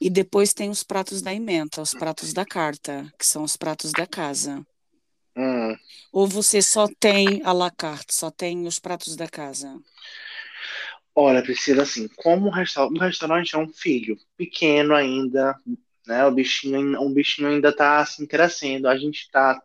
E 0.00 0.08
depois 0.08 0.52
tem 0.52 0.70
os 0.70 0.82
pratos 0.82 1.22
da 1.22 1.34
emenda, 1.34 1.80
os 1.80 1.92
pratos 1.92 2.32
da 2.32 2.44
carta, 2.44 3.12
que 3.18 3.26
são 3.26 3.42
os 3.42 3.56
pratos 3.56 3.92
da 3.92 4.06
casa. 4.06 4.64
Hum. 5.36 5.76
Ou 6.12 6.26
você 6.26 6.60
só 6.60 6.88
tem 6.98 7.40
a 7.44 7.52
la 7.52 7.70
carte, 7.70 8.14
só 8.14 8.30
tem 8.30 8.66
os 8.66 8.78
pratos 8.78 9.16
da 9.16 9.28
casa? 9.28 9.78
Olha, 11.14 11.42
Priscila, 11.42 11.82
assim, 11.82 12.08
como 12.16 12.48
um 12.48 12.50
restaurante, 12.50 12.96
um 12.96 13.00
restaurante 13.00 13.54
é 13.54 13.58
um 13.58 13.68
filho 13.68 14.16
pequeno 14.36 14.94
ainda, 14.94 15.56
né? 16.06 16.24
O 16.26 16.30
bichinho, 16.30 17.00
um 17.00 17.12
bichinho 17.12 17.48
ainda 17.48 17.70
está 17.70 18.04
se 18.06 18.26
crescendo. 18.26 18.88
A 18.88 18.96
gente 18.96 19.30
tá, 19.30 19.60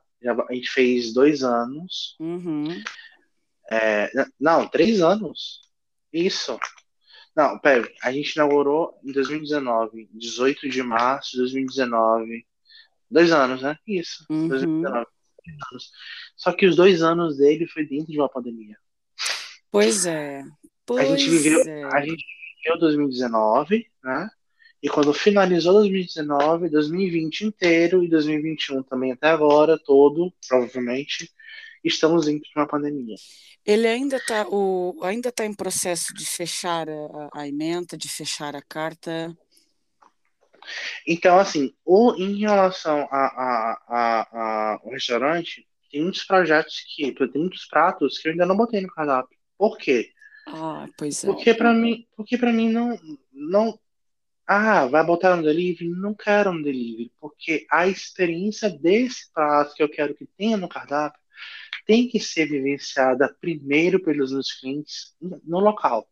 a 0.50 0.54
gente 0.54 0.70
fez 0.70 1.14
dois 1.14 1.44
anos. 1.44 2.16
Uhum. 2.20 2.84
É, 3.72 4.12
não, 4.40 4.68
três 4.68 5.02
anos. 5.02 5.62
Isso. 6.12 6.60
Não, 7.36 7.60
pera, 7.60 7.92
a 8.02 8.12
gente 8.12 8.34
inaugurou 8.34 8.98
em 9.04 9.12
2019, 9.12 10.10
18 10.14 10.70
de 10.70 10.82
março 10.82 11.32
de 11.32 11.38
2019. 11.40 12.46
Dois 13.12 13.32
anos, 13.32 13.62
né? 13.62 13.78
Isso, 13.86 14.26
uhum. 14.30 14.48
2019. 14.48 14.98
Anos. 14.98 15.92
Só 16.36 16.52
que 16.54 16.66
os 16.66 16.76
dois 16.76 17.02
anos 17.02 17.38
dele 17.38 17.68
foi 17.68 17.86
dentro 17.86 18.12
de 18.12 18.20
uma 18.20 18.30
pandemia. 18.30 18.78
Pois 19.70 20.06
é. 20.06 20.44
Pois 20.86 21.12
a 21.12 21.18
gente 21.18 21.30
viveu, 21.30 21.62
é. 21.62 21.84
a 21.84 22.02
gente 22.02 22.24
viveu 22.64 22.80
2019, 22.80 23.86
né? 24.04 24.30
E 24.82 24.88
quando 24.88 25.14
finalizou 25.14 25.74
2019, 25.74 26.70
2020 26.70 27.42
inteiro 27.42 28.04
e 28.04 28.08
2021 28.08 28.84
também 28.84 29.12
até 29.12 29.28
agora, 29.30 29.78
todo, 29.78 30.32
provavelmente, 30.48 31.32
estamos 31.88 32.26
dentro 32.26 32.50
de 32.50 32.56
uma 32.56 32.68
pandemia. 32.68 33.16
Ele 33.66 33.88
ainda 33.88 34.18
está 34.18 34.46
ainda 35.02 35.32
tá 35.32 35.46
em 35.46 35.54
processo 35.54 36.14
de 36.14 36.26
fechar 36.26 36.88
a, 36.90 37.30
a 37.34 37.48
emenda, 37.48 37.98
de 37.98 38.10
fechar 38.10 38.56
a 38.56 38.62
carta. 38.62 39.36
Então, 41.08 41.38
assim, 41.38 41.74
o, 41.86 42.16
em 42.16 42.40
relação 42.40 43.08
a, 43.12 43.26
a, 43.26 43.82
a, 43.88 44.28
a, 44.32 44.80
ao 44.84 44.92
restaurante, 44.92 45.68
tem 45.92 46.02
muitos 46.02 46.24
projetos 46.24 46.84
que, 46.88 47.12
tem 47.14 47.42
muitos 47.42 47.66
pratos 47.66 48.18
que 48.18 48.28
eu 48.28 48.32
ainda 48.32 48.46
não 48.46 48.58
botei 48.58 48.82
no 48.82 48.88
cardápio. 48.88 49.38
Por 49.58 49.78
quê? 49.78 50.12
Ah, 50.48 50.88
pois 50.98 51.24
é. 51.24 51.28
Porque 51.28 51.54
para 51.54 51.74
mim, 51.74 52.06
porque 52.16 52.38
para 52.38 52.52
mim 52.52 52.70
não, 52.70 53.00
não, 53.32 53.80
ah, 54.46 54.86
vai 54.86 55.04
botar 55.04 55.36
no 55.36 55.44
delivery? 55.44 55.90
Não 55.90 56.14
quero 56.14 56.54
no 56.54 56.64
delivery, 56.64 57.12
porque 57.20 57.66
a 57.72 57.88
experiência 57.88 58.70
desse 58.70 59.32
prato 59.34 59.74
que 59.74 59.82
eu 59.82 59.90
quero 59.90 60.14
que 60.14 60.28
tenha 60.38 60.58
no 60.58 60.70
cardápio 60.70 61.20
tem 61.86 62.08
que 62.08 62.20
ser 62.20 62.48
vivenciada 62.48 63.34
primeiro 63.40 64.02
pelos 64.02 64.32
meus 64.32 64.52
clientes 64.52 65.16
no 65.22 65.60
local. 65.60 66.08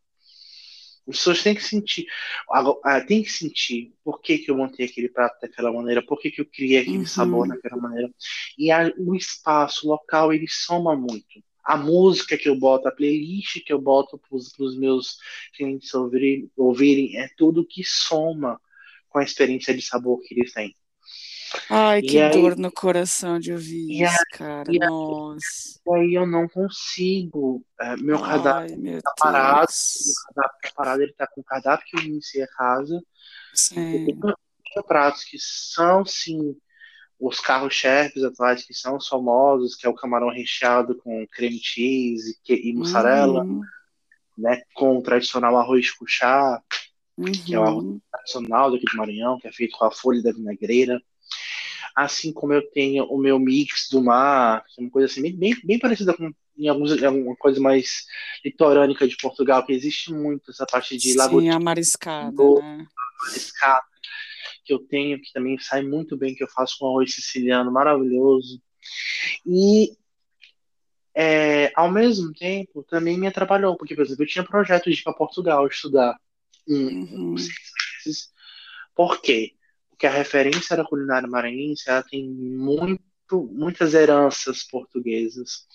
As 1.07 1.17
pessoas 1.17 1.43
têm 1.43 1.53
que 1.53 1.63
sentir, 1.63 2.05
ah, 2.49 3.01
tem 3.01 3.23
que 3.23 3.29
sentir 3.29 3.93
por 4.03 4.21
que, 4.21 4.37
que 4.37 4.49
eu 4.49 4.55
montei 4.55 4.85
aquele 4.85 5.09
prato 5.09 5.41
daquela 5.41 5.71
maneira, 5.71 6.01
por 6.01 6.17
que, 6.17 6.31
que 6.31 6.39
eu 6.39 6.45
criei 6.45 6.79
aquele 6.79 6.99
uhum. 6.99 7.05
sabor 7.05 7.47
daquela 7.47 7.81
maneira. 7.81 8.09
E 8.57 8.71
a, 8.71 8.91
o 8.97 9.13
espaço, 9.13 9.85
o 9.85 9.89
local, 9.89 10.31
ele 10.31 10.47
soma 10.47 10.95
muito. 10.95 11.43
A 11.63 11.75
música 11.75 12.37
que 12.37 12.47
eu 12.47 12.57
boto, 12.57 12.87
a 12.87 12.91
playlist 12.91 13.63
que 13.65 13.73
eu 13.73 13.81
boto 13.81 14.17
para 14.17 14.35
os 14.37 14.77
meus 14.77 15.17
clientes 15.55 15.93
ouvirem, 15.93 16.49
ouvirem, 16.55 17.17
é 17.17 17.27
tudo 17.37 17.65
que 17.65 17.83
soma 17.83 18.59
com 19.09 19.19
a 19.19 19.23
experiência 19.23 19.73
de 19.73 19.81
sabor 19.81 20.21
que 20.21 20.33
eles 20.33 20.53
têm. 20.53 20.75
Ai, 21.69 22.01
que 22.01 22.19
aí, 22.19 22.31
dor 22.31 22.57
no 22.57 22.71
coração 22.71 23.39
de 23.39 23.51
ouvir 23.51 24.03
isso, 24.03 24.11
aí, 24.11 24.37
cara. 24.37 24.71
E 24.71 24.79
Nossa. 24.79 25.79
E 25.85 25.93
aí 25.93 26.13
eu 26.13 26.25
não 26.25 26.47
consigo. 26.47 27.63
É, 27.79 27.95
meu 27.97 28.17
Ai, 28.23 28.31
cardápio 28.31 28.77
meu 28.79 29.01
tá 29.01 29.13
parado. 29.17 29.67
Meu 29.67 30.35
cardápio 30.35 30.61
tá 30.63 30.71
parado, 30.75 31.01
ele 31.03 31.13
tá 31.13 31.27
com 31.27 31.41
o 31.41 31.43
cardápio 31.43 31.85
que 31.87 31.97
eu 31.97 32.03
iniciei 32.03 32.43
a 32.43 32.47
casa. 32.47 33.01
Sim. 33.53 34.05
Tem 34.05 34.83
pratos 34.87 35.23
que 35.23 35.37
são, 35.39 36.03
sim, 36.03 36.55
os 37.19 37.39
carros-chefes 37.39 38.23
atuais 38.23 38.65
que 38.65 38.73
são 38.73 38.99
famosos, 38.99 39.75
que 39.75 39.85
é 39.85 39.89
o 39.89 39.95
camarão 39.95 40.29
recheado 40.29 40.97
com 40.97 41.25
creme 41.27 41.59
cheese 41.61 42.37
e, 42.49 42.69
e 42.69 42.73
mussarela, 42.73 43.43
uhum. 43.43 43.61
né, 44.37 44.61
com 44.73 44.97
o 44.97 45.03
tradicional 45.03 45.55
arroz 45.57 45.91
cuchá, 45.91 46.61
uhum. 47.15 47.31
que 47.31 47.53
é 47.53 47.59
o 47.59 47.63
arroz 47.63 47.99
tradicional 48.11 48.71
daqui 48.71 48.85
de 48.85 48.97
Maranhão, 48.97 49.37
que 49.39 49.47
é 49.47 49.51
feito 49.51 49.77
com 49.77 49.85
a 49.85 49.91
folha 49.91 50.23
da 50.23 50.31
vinagreira 50.31 50.99
assim 51.95 52.31
como 52.31 52.53
eu 52.53 52.61
tenho 52.71 53.05
o 53.05 53.17
meu 53.17 53.39
mix 53.39 53.87
do 53.89 54.01
mar, 54.01 54.63
é 54.77 54.81
uma 54.81 54.89
coisa 54.89 55.07
assim, 55.07 55.21
bem, 55.35 55.55
bem 55.63 55.79
parecida 55.79 56.13
com 56.13 56.33
em 56.57 56.67
alguns, 56.67 57.01
alguma 57.01 57.35
coisa 57.35 57.59
mais 57.59 58.05
litorânica 58.43 59.07
de 59.07 59.17
Portugal, 59.17 59.65
que 59.65 59.73
existe 59.73 60.11
muito 60.13 60.51
essa 60.51 60.65
parte 60.65 60.97
de 60.97 61.15
lago. 61.15 61.41
Sim, 61.41 61.49
a 61.49 61.59
mariscada, 61.59 62.31
né? 62.31 62.87
mariscada, 63.25 63.85
que 64.63 64.73
eu 64.73 64.79
tenho, 64.79 65.19
que 65.19 65.31
também 65.33 65.57
sai 65.57 65.81
muito 65.81 66.15
bem, 66.15 66.35
que 66.35 66.43
eu 66.43 66.47
faço 66.47 66.77
com 66.77 66.87
arroz 66.87 67.13
siciliano 67.13 67.71
maravilhoso. 67.71 68.61
E 69.45 69.97
é, 71.15 71.71
ao 71.75 71.91
mesmo 71.91 72.33
tempo 72.33 72.83
também 72.83 73.17
me 73.17 73.27
atrapalhou, 73.27 73.75
porque, 73.77 73.95
por 73.95 74.03
exemplo, 74.03 74.23
eu 74.23 74.27
tinha 74.27 74.43
projeto 74.43 74.89
de 74.89 74.99
ir 74.99 75.03
para 75.03 75.13
Portugal 75.13 75.67
estudar 75.67 76.17
um, 76.67 76.75
uhum. 76.75 77.37
seis 77.37 77.55
meses. 78.05 78.33
Por 78.95 79.21
quê? 79.21 79.53
Que 80.03 80.07
a 80.07 80.11
referência 80.11 80.75
da 80.75 80.83
culinária 80.83 81.29
maranhense 81.29 81.89
ela 81.89 82.03
tem 82.03 82.29
muito, 82.29 82.99
muitas 83.53 83.93
heranças 83.93 84.61
portuguesas. 84.61 85.65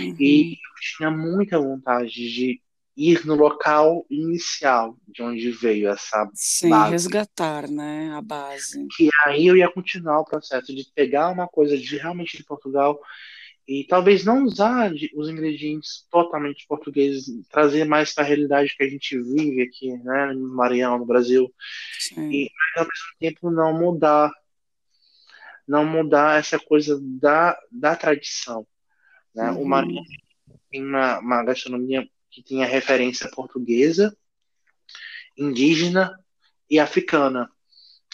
Uhum. 0.00 0.16
E 0.18 0.54
eu 0.54 0.96
tinha 0.96 1.10
muita 1.12 1.60
vontade 1.60 2.10
de 2.10 2.60
ir 2.96 3.24
no 3.24 3.36
local 3.36 4.04
inicial 4.10 4.98
de 5.06 5.22
onde 5.22 5.52
veio 5.52 5.88
essa 5.88 6.28
Sim, 6.34 6.70
base. 6.70 6.90
resgatar, 6.90 7.70
né, 7.70 8.12
a 8.12 8.20
base. 8.20 8.84
E 8.98 9.08
aí 9.24 9.46
eu 9.46 9.56
ia 9.56 9.70
continuar 9.70 10.18
o 10.18 10.24
processo 10.24 10.74
de 10.74 10.84
pegar 10.92 11.28
uma 11.28 11.46
coisa 11.46 11.78
de 11.78 11.96
realmente 11.96 12.36
de 12.36 12.42
Portugal 12.42 12.98
e 13.66 13.84
talvez 13.84 14.24
não 14.24 14.44
usar 14.44 14.92
os 15.14 15.28
ingredientes 15.28 16.06
totalmente 16.10 16.66
portugueses, 16.66 17.46
trazer 17.48 17.84
mais 17.84 18.12
para 18.12 18.24
a 18.24 18.26
realidade 18.26 18.74
que 18.76 18.82
a 18.82 18.88
gente 18.88 19.16
vive 19.20 19.62
aqui, 19.62 19.92
né, 19.98 20.32
no 20.34 20.54
Maranhão, 20.54 20.98
no 20.98 21.06
Brasil, 21.06 21.52
Sim. 21.98 22.30
e 22.30 22.50
ao 22.76 22.84
mesmo 22.84 23.06
tempo 23.20 23.50
não 23.50 23.78
mudar, 23.78 24.32
não 25.66 25.84
mudar 25.84 26.40
essa 26.40 26.58
coisa 26.58 26.98
da, 27.00 27.56
da 27.70 27.94
tradição, 27.94 28.66
né? 29.34 29.50
Uhum. 29.50 29.62
O 29.62 29.68
Maranhão 29.68 30.04
em 30.72 30.84
uma, 30.84 31.18
uma 31.18 31.44
gastronomia 31.44 32.08
que 32.30 32.42
tinha 32.42 32.66
referência 32.66 33.30
portuguesa, 33.30 34.16
indígena 35.36 36.18
e 36.68 36.80
africana. 36.80 37.50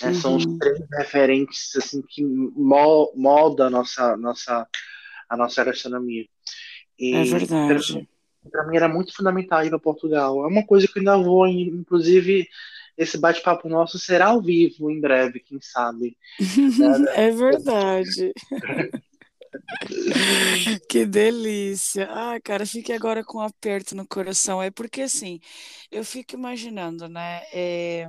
Né? 0.02 0.08
Uhum. 0.08 0.14
São 0.14 0.36
os 0.36 0.44
uhum. 0.44 0.58
três 0.58 0.80
referentes 0.92 1.74
assim 1.76 2.02
que 2.02 2.24
molda 2.24 3.66
a 3.66 3.70
nossa, 3.70 4.16
nossa, 4.16 4.68
a 5.28 5.36
nossa 5.36 5.64
gastronomia. 5.64 6.26
E, 6.98 7.14
é 7.14 7.24
verdade. 7.24 8.08
Para 8.50 8.66
mim 8.66 8.76
era 8.76 8.88
muito 8.88 9.14
fundamental 9.14 9.64
ir 9.64 9.70
para 9.70 9.78
Portugal. 9.78 10.44
É 10.44 10.46
uma 10.46 10.64
coisa 10.64 10.86
que 10.86 10.98
eu 10.98 11.00
ainda 11.00 11.18
vou, 11.18 11.46
inclusive 11.46 12.48
esse 12.96 13.16
bate-papo 13.16 13.68
nosso 13.68 13.98
será 13.98 14.28
ao 14.28 14.42
vivo 14.42 14.90
em 14.90 15.00
breve, 15.00 15.38
quem 15.38 15.60
sabe. 15.60 16.16
é 17.14 17.30
verdade. 17.30 18.32
que 20.90 21.06
delícia. 21.06 22.08
Ah, 22.10 22.40
cara, 22.42 22.66
fique 22.66 22.92
agora 22.92 23.22
com 23.22 23.38
um 23.38 23.42
aperto 23.42 23.94
no 23.94 24.06
coração. 24.06 24.60
É 24.60 24.70
porque 24.70 25.02
assim, 25.02 25.38
eu 25.92 26.04
fico 26.04 26.34
imaginando, 26.34 27.08
né? 27.08 27.42
É, 27.52 28.08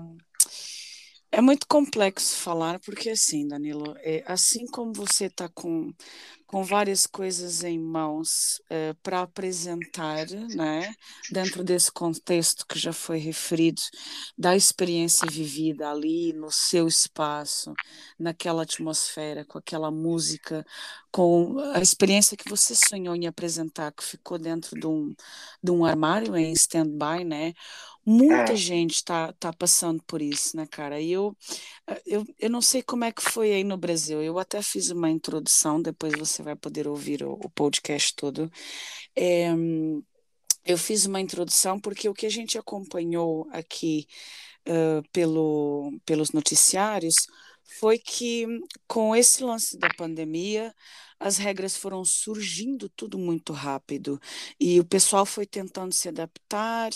é 1.31 1.41
muito 1.41 1.67
complexo 1.67 2.37
falar, 2.37 2.79
porque 2.79 3.09
assim, 3.11 3.47
Danilo, 3.47 3.95
é, 3.99 4.23
assim 4.27 4.65
como 4.67 4.93
você 4.93 5.25
está 5.25 5.47
com 5.49 5.93
com 6.49 6.63
várias 6.63 7.05
coisas 7.05 7.63
em 7.63 7.77
mãos 7.77 8.59
uh, 8.71 8.95
para 9.03 9.21
apresentar, 9.21 10.25
né, 10.55 10.91
dentro 11.31 11.63
desse 11.63 11.91
contexto 11.91 12.65
que 12.65 12.79
já 12.79 12.91
foi 12.91 13.19
referido, 13.19 13.79
da 14.35 14.55
experiência 14.55 15.27
vivida 15.29 15.91
ali 15.91 16.33
no 16.33 16.49
seu 16.51 16.87
espaço, 16.87 17.71
naquela 18.17 18.63
atmosfera, 18.63 19.45
com 19.45 19.59
aquela 19.59 19.91
música, 19.91 20.65
com 21.11 21.59
a 21.75 21.81
experiência 21.81 22.35
que 22.35 22.49
você 22.49 22.73
sonhou 22.75 23.15
em 23.15 23.27
apresentar, 23.27 23.91
que 23.91 24.03
ficou 24.03 24.39
dentro 24.39 24.79
de 24.79 24.87
um, 24.87 25.13
de 25.61 25.71
um 25.71 25.85
armário 25.85 26.35
em 26.35 26.51
stand-by, 26.53 27.23
né? 27.23 27.53
Muita 28.11 28.53
é. 28.53 28.55
gente 28.55 28.95
está 28.95 29.31
tá 29.33 29.53
passando 29.53 30.01
por 30.01 30.19
isso, 30.19 30.57
né, 30.57 30.65
cara? 30.65 30.99
E 30.99 31.11
eu, 31.11 31.37
eh, 31.87 32.01
eu, 32.07 32.25
eu 32.39 32.49
não 32.49 32.59
sei 32.59 32.81
como 32.81 33.03
é 33.03 33.11
que 33.11 33.21
foi 33.21 33.51
aí 33.53 33.63
no 33.63 33.77
Brasil. 33.77 34.19
Eu 34.23 34.39
até 34.39 34.63
fiz 34.63 34.89
uma 34.89 35.11
introdução, 35.11 35.79
depois 35.79 36.13
você 36.17 36.41
vai 36.41 36.55
poder 36.55 36.87
ouvir 36.87 37.23
o, 37.23 37.33
o 37.33 37.49
podcast 37.51 38.15
todo. 38.15 38.51
É, 39.15 39.53
eu 40.65 40.77
fiz 40.77 41.05
uma 41.05 41.21
introdução 41.21 41.79
porque 41.79 42.09
o 42.09 42.13
que 42.13 42.25
a 42.25 42.31
gente 42.31 42.57
acompanhou 42.57 43.47
aqui 43.51 44.07
uh, 44.67 45.07
pelo, 45.11 45.91
pelos 46.03 46.31
noticiários 46.31 47.27
foi 47.79 47.99
que 47.99 48.47
com 48.87 49.15
esse 49.15 49.43
lance 49.43 49.77
da 49.77 49.89
pandemia 49.95 50.73
as 51.19 51.37
regras 51.37 51.75
foram 51.75 52.05
surgindo 52.05 52.89
tudo 52.89 53.19
muito 53.19 53.51
rápido 53.51 54.19
e 54.59 54.79
o 54.79 54.85
pessoal 54.85 55.25
foi 55.25 55.45
tentando 55.45 55.93
se 55.93 56.07
adaptar. 56.07 56.91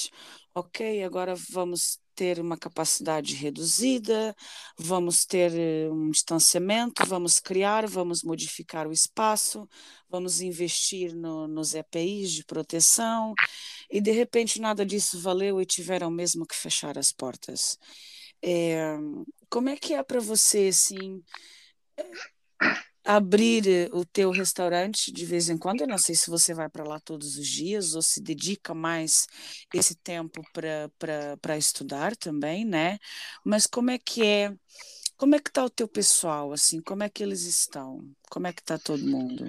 Ok, 0.55 1.03
agora 1.03 1.33
vamos 1.49 1.99
ter 2.13 2.39
uma 2.39 2.55
capacidade 2.55 3.33
reduzida, 3.33 4.35
vamos 4.77 5.25
ter 5.25 5.51
eh, 5.51 5.89
um 5.89 6.11
distanciamento, 6.11 7.03
vamos 7.07 7.39
criar, 7.39 7.87
vamos 7.87 8.21
modificar 8.21 8.87
o 8.87 8.91
espaço, 8.91 9.67
vamos 10.07 10.41
investir 10.41 11.15
no, 11.15 11.47
nos 11.47 11.73
EPIs 11.73 12.31
de 12.33 12.45
proteção, 12.45 13.33
e 13.89 13.99
de 13.99 14.11
repente 14.11 14.61
nada 14.61 14.85
disso 14.85 15.19
valeu 15.19 15.59
e 15.59 15.65
tiveram 15.65 16.11
mesmo 16.11 16.45
que 16.45 16.55
fechar 16.55 16.99
as 16.99 17.11
portas. 17.11 17.79
É, 18.43 18.95
como 19.49 19.69
é 19.69 19.75
que 19.75 19.95
é 19.95 20.03
para 20.03 20.19
você, 20.19 20.67
assim, 20.67 21.23
abrir 23.03 23.67
eh, 23.67 23.89
o 23.91 24.05
teu 24.05 24.31
restaurante 24.31 25.11
de 25.11 25.25
vez 25.25 25.49
em 25.49 25.57
quando. 25.57 25.81
Eu 25.81 25.87
não 25.87 25.97
sei 25.97 26.15
se 26.15 26.29
você 26.29 26.53
vai 26.53 26.69
para 26.69 26.83
lá 26.83 26.99
todos 26.99 27.37
os 27.37 27.47
dias 27.47 27.95
ou 27.95 28.01
se 28.01 28.21
dedica 28.21 28.73
mais 28.73 29.27
esse 29.73 29.95
tempo 29.95 30.41
para 30.53 31.57
estudar 31.57 32.15
também, 32.15 32.65
né? 32.65 32.97
Mas 33.43 33.67
como 33.67 33.91
é 33.91 33.97
que 33.97 34.25
é? 34.25 34.53
Como 35.17 35.35
é 35.35 35.39
que 35.39 35.49
está 35.49 35.63
o 35.63 35.69
teu 35.69 35.87
pessoal, 35.87 36.51
assim? 36.53 36.81
Como 36.81 37.03
é 37.03 37.09
que 37.09 37.23
eles 37.23 37.43
estão? 37.43 38.03
Como 38.29 38.47
é 38.47 38.53
que 38.53 38.61
está 38.61 38.77
todo 38.77 39.05
mundo? 39.05 39.45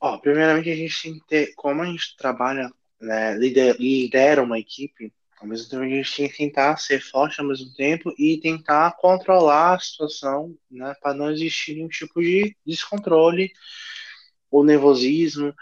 Ó, 0.00 0.18
primeiramente 0.18 0.70
a 0.70 0.76
gente 0.76 1.22
tem 1.28 1.54
como 1.54 1.82
a 1.82 1.86
gente 1.86 2.16
trabalha, 2.16 2.70
né, 3.00 3.34
lidera 3.36 4.42
uma 4.42 4.58
equipe, 4.58 5.12
ao 5.42 5.48
mesmo 5.48 5.68
tempo, 5.68 5.82
a 5.82 5.88
gente 5.88 6.16
tem 6.16 6.28
que 6.28 6.36
tentar 6.36 6.76
ser 6.76 7.00
forte 7.00 7.40
ao 7.40 7.46
mesmo 7.46 7.74
tempo 7.74 8.14
e 8.16 8.38
tentar 8.40 8.92
controlar 8.92 9.74
a 9.74 9.78
situação, 9.80 10.56
né, 10.70 10.94
para 11.02 11.14
não 11.14 11.32
existir 11.32 11.74
nenhum 11.74 11.88
tipo 11.88 12.20
de 12.20 12.56
descontrole 12.64 13.50
ou 14.48 14.62
nervosismo. 14.62 15.52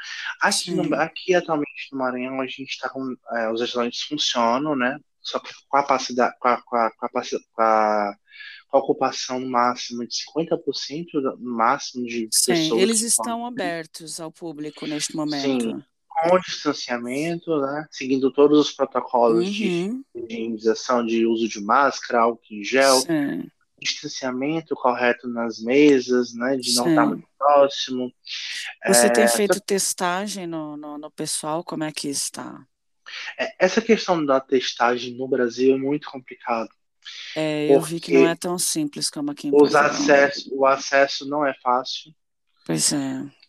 Aqui, 0.42 0.72
no, 0.72 0.94
aqui 0.94 1.34
atualmente 1.34 1.88
no 1.90 1.98
Maranhão, 1.98 2.42
a 2.42 2.46
gente 2.46 2.68
está 2.68 2.90
com. 2.90 3.16
É, 3.32 3.50
os 3.50 3.62
restaurantes 3.62 4.02
funcionam, 4.02 4.76
né? 4.76 4.98
Só 5.22 5.38
que 5.38 5.50
com 5.66 5.78
a 5.78 5.82
capacidade, 5.82 6.34
com 6.38 6.48
a, 6.48 6.60
com 6.60 6.76
a, 6.76 6.90
com 6.90 7.06
a, 7.06 7.22
com 7.52 7.62
a, 7.62 8.16
ocupação 8.72 9.40
no 9.40 9.48
máximo 9.48 10.06
de 10.06 10.14
50% 10.14 11.06
no 11.38 11.56
máximo 11.56 12.04
de 12.04 12.28
Sim, 12.30 12.52
pessoas. 12.52 12.82
Eles 12.82 13.00
estão 13.00 13.46
abertos 13.46 14.20
ao 14.20 14.30
público 14.30 14.86
neste 14.86 15.16
momento. 15.16 15.62
Sim 15.62 15.89
com 16.22 16.38
distanciamento, 16.40 17.60
né? 17.60 17.86
Seguindo 17.90 18.32
todos 18.32 18.58
os 18.58 18.72
protocolos 18.72 19.46
uhum. 19.46 19.50
de, 19.50 20.34
imunização, 20.34 21.04
de 21.04 21.26
uso 21.26 21.48
de 21.48 21.60
máscara, 21.60 22.22
álcool 22.22 22.42
em 22.50 22.64
gel, 22.64 23.00
Sim. 23.00 23.50
distanciamento 23.78 24.74
correto 24.74 25.28
nas 25.28 25.60
mesas, 25.60 26.34
né? 26.34 26.56
De 26.56 26.74
não 26.74 26.84
Sim. 26.84 26.90
estar 26.90 27.06
muito 27.06 27.28
próximo. 27.38 28.12
Você 28.86 29.06
é, 29.06 29.10
tem 29.10 29.28
feito 29.28 29.60
testagem 29.60 30.46
no, 30.46 30.76
no, 30.76 30.98
no, 30.98 31.10
pessoal? 31.10 31.64
Como 31.64 31.84
é 31.84 31.92
que 31.92 32.08
está? 32.08 32.64
É, 33.38 33.52
essa 33.58 33.80
questão 33.80 34.24
da 34.24 34.40
testagem 34.40 35.16
no 35.16 35.26
Brasil 35.26 35.74
é 35.74 35.78
muito 35.78 36.08
complicado. 36.10 36.70
É, 37.34 37.74
eu 37.74 37.80
vi 37.80 37.98
que 37.98 38.12
não 38.12 38.28
é 38.28 38.36
tão 38.36 38.58
simples 38.58 39.08
como 39.08 39.30
aqui 39.30 39.48
em 39.48 39.50
os 39.54 39.74
acesso, 39.74 40.50
O 40.54 40.66
acesso 40.66 41.26
não 41.26 41.44
é 41.44 41.54
fácil. 41.62 42.14
Pois 42.66 42.92
é 42.92 43.39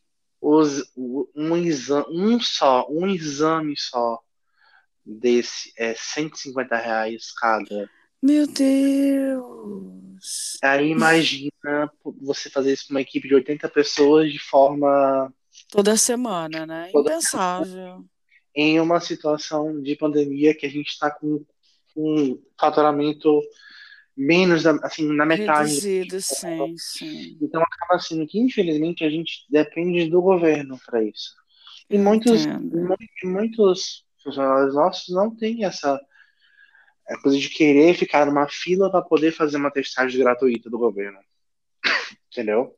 os, 0.42 0.92
um, 0.98 1.56
exame, 1.56 2.06
um 2.10 2.40
só, 2.40 2.88
um 2.90 3.08
exame 3.08 3.76
só 3.78 4.20
desse 5.06 5.72
é 5.78 5.94
150 5.94 6.76
reais 6.76 7.32
cada. 7.32 7.90
Meu 8.22 8.48
Deus! 8.48 10.58
Aí 10.64 10.90
imagina 10.90 11.92
você 12.22 12.50
fazer 12.50 12.74
isso 12.74 12.88
com 12.88 12.94
uma 12.94 13.02
equipe 13.02 13.28
de 13.28 13.36
80 13.36 13.70
pessoas 13.70 14.32
de 14.32 14.40
forma. 14.40 15.32
Toda 15.70 15.96
semana, 15.96 16.66
né? 16.66 16.90
Toda 16.92 17.12
Impensável. 17.12 17.72
Semana, 17.72 18.06
em 18.56 18.80
uma 18.80 19.00
situação 19.00 19.82
de 19.82 19.96
pandemia 19.96 20.56
que 20.56 20.66
a 20.66 20.70
gente 20.70 20.90
está 20.90 21.10
com 21.10 21.46
um 21.96 22.42
faturamento 22.60 23.42
menos, 24.16 24.66
assim, 24.66 25.08
na 25.14 25.26
metade. 25.26 25.70
Reduzido, 25.70 26.22
sim, 26.22 26.76
sim. 26.78 27.38
Então 27.42 27.62
acaba 27.62 28.00
sendo 28.00 28.28
que, 28.28 28.40
infelizmente, 28.40 29.04
a 29.04 29.10
gente 29.10 29.46
depende 29.50 30.10
do 30.10 30.22
governo 30.22 30.80
para 30.86 31.04
isso. 31.04 31.36
E 31.90 31.98
muitos, 31.98 32.46
e 32.46 33.28
muitos 33.28 34.06
funcionários 34.24 34.76
nossos 34.76 35.14
não 35.14 35.36
têm 35.36 35.66
essa 35.66 36.00
coisa 37.22 37.38
de 37.38 37.50
querer 37.50 37.96
ficar 37.96 38.26
numa 38.26 38.48
fila 38.48 38.90
para 38.90 39.02
poder 39.02 39.32
fazer 39.32 39.58
uma 39.58 39.72
testagem 39.72 40.20
gratuita 40.20 40.70
do 40.70 40.78
governo. 40.78 41.20
Entendeu? 42.32 42.76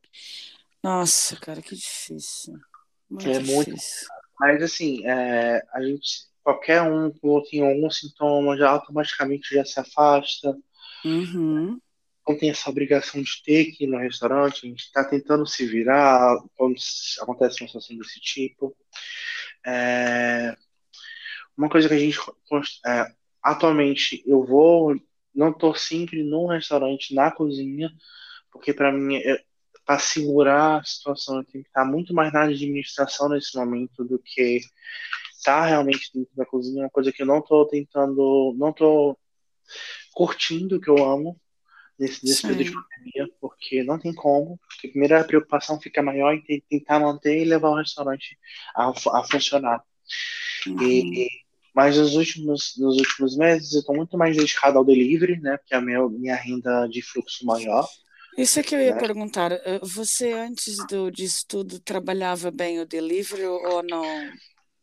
Nossa, 0.81 1.35
cara, 1.37 1.61
que 1.61 1.75
difícil. 1.75 2.55
Muito 3.09 3.29
é 3.29 3.33
difícil. 3.33 3.55
muito. 3.55 3.75
Mas 4.39 4.63
assim, 4.63 5.05
é, 5.05 5.63
a 5.73 5.81
gente, 5.81 6.27
qualquer 6.43 6.81
um 6.81 7.11
que 7.11 7.51
tem 7.51 7.61
algum 7.61 7.89
sintoma 7.89 8.57
já 8.57 8.69
automaticamente 8.69 9.53
já 9.53 9.63
se 9.63 9.79
afasta. 9.79 10.57
Uhum. 11.05 11.79
Não 12.27 12.37
tem 12.37 12.49
essa 12.49 12.69
obrigação 12.69 13.21
de 13.21 13.43
ter 13.43 13.65
que 13.65 13.83
ir 13.83 13.87
no 13.87 13.97
restaurante, 13.97 14.65
a 14.65 14.69
gente 14.69 14.85
está 14.85 15.03
tentando 15.03 15.45
se 15.45 15.65
virar 15.65 16.37
quando 16.55 16.75
acontece 17.21 17.61
uma 17.61 17.67
situação 17.67 17.97
desse 17.97 18.19
tipo. 18.19 18.75
É... 19.65 20.55
Uma 21.57 21.69
coisa 21.69 21.87
que 21.87 21.93
a 21.93 21.99
gente. 21.99 22.17
É, 22.85 23.13
atualmente, 23.41 24.23
eu 24.25 24.43
vou. 24.43 24.95
Não 25.33 25.49
estou 25.49 25.75
sempre 25.75 26.23
num 26.23 26.47
restaurante, 26.47 27.13
na 27.13 27.31
cozinha, 27.31 27.91
porque 28.51 28.73
para 28.73 28.91
mim, 28.91 29.17
é, 29.17 29.43
para 29.85 29.99
segurar 29.99 30.79
a 30.79 30.83
situação, 30.83 31.37
eu 31.37 31.43
tenho 31.43 31.63
que 31.63 31.69
estar 31.69 31.85
muito 31.85 32.13
mais 32.13 32.31
na 32.31 32.43
administração 32.43 33.29
nesse 33.29 33.57
momento 33.57 34.03
do 34.03 34.19
que 34.19 34.57
estar 35.37 35.61
tá 35.61 35.65
realmente 35.65 36.11
dentro 36.13 36.35
da 36.35 36.45
cozinha. 36.45 36.83
Uma 36.83 36.89
coisa 36.89 37.11
que 37.11 37.21
eu 37.21 37.25
não 37.25 37.39
estou 37.39 37.67
tentando. 37.67 38.55
Não 38.57 38.69
estou 38.69 39.17
curtindo 40.13 40.77
o 40.77 40.81
que 40.81 40.89
eu 40.89 41.03
amo 41.03 41.39
nesse, 41.97 42.25
nesse 42.25 42.41
período 42.41 42.63
de 42.63 42.71
pandemia, 42.71 43.29
porque 43.39 43.83
não 43.83 43.99
tem 43.99 44.13
como. 44.13 44.59
Porque 44.81 45.13
a 45.13 45.23
preocupação 45.23 45.79
fica 45.79 46.01
maior 46.01 46.33
em 46.33 46.61
tentar 46.69 46.99
manter 46.99 47.41
e 47.41 47.45
levar 47.45 47.69
o 47.69 47.77
restaurante 47.77 48.37
a, 48.75 48.89
a 48.89 49.23
funcionar. 49.23 49.83
Uhum. 50.67 50.81
E, 50.81 51.27
mas 51.73 51.97
nos 51.97 52.15
últimos, 52.15 52.73
nos 52.77 52.97
últimos 52.97 53.35
meses 53.35 53.73
eu 53.73 53.79
estou 53.79 53.95
muito 53.95 54.17
mais 54.17 54.37
dedicado 54.37 54.77
ao 54.77 54.85
delivery, 54.85 55.39
né? 55.39 55.57
Porque 55.57 55.73
é 55.73 55.77
a 55.77 55.81
minha, 55.81 56.07
minha 56.09 56.35
renda 56.35 56.87
de 56.87 57.01
fluxo 57.01 57.45
maior. 57.45 57.87
Isso 58.37 58.59
é 58.59 58.63
que 58.63 58.75
eu 58.75 58.79
ia 58.79 58.95
né? 58.95 58.99
perguntar. 58.99 59.51
Eh, 59.51 59.79
você, 59.81 60.31
antes 60.31 60.77
do, 60.87 61.11
disso 61.11 61.45
tudo, 61.47 61.79
trabalhava 61.79 62.49
bem 62.51 62.79
o 62.79 62.85
delivery 62.85 63.45
ou 63.45 63.83
não? 63.83 64.03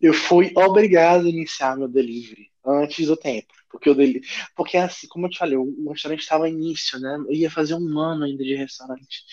Eu 0.00 0.14
fui 0.14 0.52
obrigado 0.56 1.26
a 1.26 1.28
iniciar 1.28 1.76
meu 1.76 1.88
delivery 1.88 2.50
antes 2.64 3.06
do 3.06 3.16
tempo. 3.16 3.52
Porque 3.70 3.88
eu 3.88 3.94
deli... 3.94 4.20
porque 4.56 4.76
assim, 4.76 5.06
como 5.08 5.26
eu 5.26 5.30
te 5.30 5.38
falei, 5.38 5.56
o 5.56 5.90
restaurante 5.90 6.20
estava 6.20 6.48
início, 6.48 6.98
né? 6.98 7.16
Eu 7.28 7.32
ia 7.32 7.50
fazer 7.50 7.74
um 7.74 7.98
ano 7.98 8.24
ainda 8.24 8.42
de 8.42 8.54
restaurante. 8.54 9.24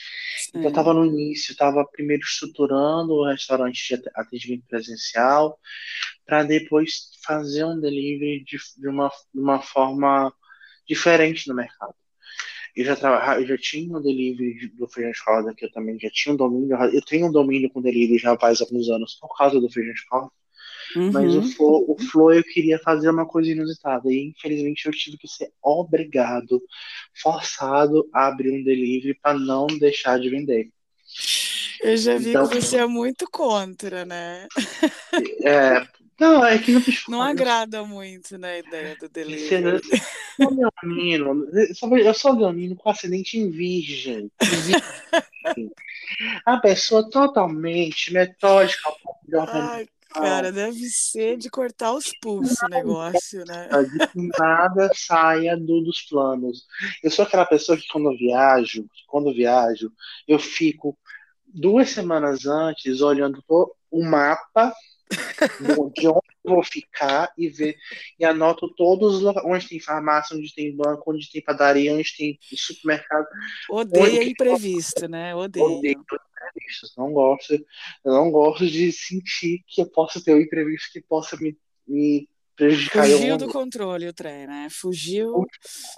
Então 0.50 0.64
eu 0.64 0.70
estava 0.70 0.94
no 0.94 1.06
início, 1.06 1.52
estava 1.52 1.84
primeiro 1.86 2.24
estruturando 2.24 3.14
o 3.14 3.28
restaurante 3.28 3.98
de 3.98 4.10
atendimento 4.16 4.66
presencial, 4.68 5.60
para 6.26 6.44
depois 6.44 7.10
fazer 7.26 7.66
um 7.66 7.80
delivery 7.80 8.44
de, 8.44 8.58
de, 8.78 8.88
uma, 8.88 9.10
de 9.34 9.40
uma 9.40 9.62
forma 9.62 10.32
diferente 10.88 11.48
no 11.48 11.56
mercado. 11.56 11.96
Eu 12.76 12.86
já, 12.86 12.96
trabalhava, 12.96 13.42
eu 13.42 13.48
já 13.48 13.58
tinha 13.58 13.98
um 13.98 14.02
delivery 14.02 14.68
do 14.68 14.88
Feijão 14.88 15.12
de 15.12 15.24
Corda, 15.24 15.56
que 15.56 15.66
eu 15.66 15.72
também 15.72 16.00
já 16.00 16.12
tinha 16.12 16.34
um 16.34 16.38
domínio. 16.38 16.78
Eu 16.94 17.02
tenho 17.02 17.28
um 17.28 17.32
domínio 17.32 17.72
com 17.72 17.82
delivery 17.82 18.20
já 18.20 18.38
faz 18.38 18.62
alguns 18.62 18.88
anos 18.90 19.16
por 19.16 19.36
causa 19.36 19.60
do 19.60 19.68
Feijão 19.68 19.94
de. 19.94 20.04
Uhum. 20.96 21.12
Mas 21.12 21.36
o 21.36 21.42
Flow, 21.42 21.86
o 21.88 21.98
Flow 22.02 22.34
eu 22.34 22.44
queria 22.44 22.80
fazer 22.80 23.10
uma 23.10 23.26
coisa 23.26 23.50
inusitada. 23.50 24.12
E 24.12 24.30
infelizmente 24.30 24.86
eu 24.86 24.92
tive 24.92 25.18
que 25.18 25.28
ser 25.28 25.52
obrigado, 25.62 26.62
forçado 27.22 28.08
a 28.14 28.28
abrir 28.28 28.52
um 28.52 28.64
delivery 28.64 29.14
para 29.16 29.38
não 29.38 29.68
deixar 29.68 30.20
de 30.20 30.30
vender. 30.30 30.70
Eu 31.82 31.96
já 31.96 32.18
vi 32.18 32.30
então, 32.30 32.48
que 32.48 32.62
você 32.62 32.78
é 32.78 32.88
muito 32.88 33.28
contra, 33.30 34.04
né? 34.04 34.48
É, 35.44 35.86
não, 36.20 36.44
é 36.44 36.58
que 36.58 36.72
não 36.72 36.82
Não 37.10 37.22
agrada 37.22 37.84
muito 37.84 38.38
na 38.38 38.48
né, 38.48 38.60
ideia 38.60 38.98
do 39.00 39.08
delivery. 39.08 39.66
Eu 39.66 40.50
sou 40.50 40.72
leonino, 40.84 41.48
eu 42.00 42.14
sou 42.14 42.34
leonino 42.34 42.76
com 42.76 42.90
acidente 42.90 43.38
em 43.38 43.50
virgem. 43.52 44.32
virgem. 44.42 44.82
A 46.46 46.58
pessoa 46.58 47.10
totalmente 47.10 48.12
metódica. 48.12 48.90
Ai, 49.48 49.88
Cara, 50.20 50.52
deve 50.52 50.86
ser 50.90 51.38
de 51.38 51.50
cortar 51.50 51.94
os 51.94 52.12
pulsos 52.22 52.58
o 52.62 52.68
negócio, 52.68 53.44
né? 53.46 53.68
De 53.68 54.08
que 54.08 54.30
nada 54.40 54.90
saia 54.94 55.56
do, 55.58 55.82
dos 55.82 56.02
planos. 56.04 56.66
Eu 57.04 57.12
sou 57.12 57.26
aquela 57.26 57.46
pessoa 57.46 57.78
que 57.78 57.88
quando 57.92 58.12
eu 58.12 58.18
viajo, 58.18 58.86
quando 59.08 59.34
viajo, 59.34 59.92
eu 60.28 60.40
fico 60.40 60.98
duas 61.46 61.90
semanas 61.90 62.46
antes 62.46 63.02
olhando 63.02 63.44
o 63.90 64.04
mapa 64.04 64.74
de 65.60 65.72
onde 65.72 66.06
eu 66.06 66.22
vou 66.44 66.64
ficar 66.64 67.32
e 67.38 67.50
ver 67.50 67.78
e 68.20 68.26
anoto 68.26 68.74
todos 68.76 69.16
os 69.16 69.22
locais 69.22 69.46
onde 69.46 69.68
tem 69.68 69.80
farmácia, 69.80 70.36
onde 70.36 70.54
tem 70.54 70.76
banco, 70.76 71.12
onde 71.12 71.32
tem 71.32 71.42
padaria, 71.42 71.94
onde 71.94 72.16
tem 72.16 72.38
supermercado. 72.56 73.26
Odeia 73.70 74.24
imprevisto, 74.24 75.08
né? 75.08 75.36
Odeio. 75.36 75.66
Odeio 75.66 76.00
imprevistos. 76.00 76.94
Não 76.98 77.12
gosto, 77.12 77.54
eu 77.54 78.12
não 78.12 78.32
gosto 78.32 78.68
de 78.68 78.92
sentir 78.92 79.64
que 79.68 79.82
eu 79.82 79.88
possa 79.88 80.24
ter 80.24 80.34
um 80.34 80.42
imprevisto 80.42 80.92
que 80.92 81.02
possa 81.02 81.38
me, 81.38 81.58
me 81.88 82.28
prejudicar. 82.56 83.06
Fugiu 83.06 83.38
do 83.38 83.50
controle 83.50 84.08
o 84.08 84.14
trem, 84.14 84.48
né? 84.48 84.68
Fugiu. 84.70 85.36
O 85.36 85.46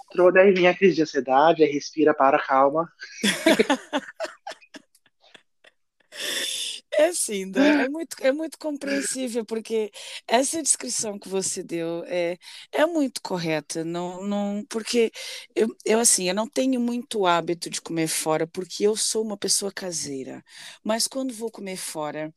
controle, 0.08 0.40
aí 0.40 0.52
vem 0.52 0.68
a 0.68 0.76
crise 0.76 0.96
de 0.96 1.02
ansiedade, 1.02 1.62
aí 1.62 1.70
respira, 1.70 2.14
para, 2.14 2.38
calma. 2.38 2.90
É 7.00 7.06
assim, 7.08 7.50
é 7.78 7.88
muito, 7.88 8.16
é 8.20 8.30
muito 8.30 8.58
compreensível, 8.58 9.42
porque 9.42 9.90
essa 10.28 10.62
descrição 10.62 11.18
que 11.18 11.30
você 11.30 11.62
deu 11.62 12.04
é, 12.06 12.36
é 12.70 12.84
muito 12.84 13.22
correta, 13.22 13.82
não, 13.82 14.22
não, 14.22 14.62
porque 14.68 15.10
eu, 15.54 15.74
eu, 15.82 15.98
assim, 15.98 16.28
eu 16.28 16.34
não 16.34 16.46
tenho 16.46 16.78
muito 16.78 17.24
hábito 17.24 17.70
de 17.70 17.80
comer 17.80 18.06
fora, 18.06 18.46
porque 18.46 18.84
eu 18.86 18.94
sou 18.96 19.24
uma 19.24 19.36
pessoa 19.38 19.72
caseira, 19.72 20.44
mas 20.84 21.06
quando 21.08 21.32
vou 21.32 21.50
comer 21.50 21.78
fora, 21.78 22.34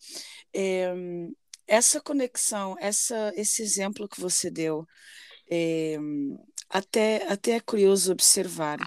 é, 0.54 0.94
essa 1.68 2.00
conexão, 2.02 2.76
essa, 2.80 3.34
esse 3.36 3.62
exemplo 3.62 4.08
que 4.08 4.22
você 4.22 4.50
deu, 4.50 4.88
é, 5.52 5.98
até, 6.70 7.26
até 7.32 7.52
é 7.54 7.60
curioso 7.60 8.12
observar, 8.12 8.80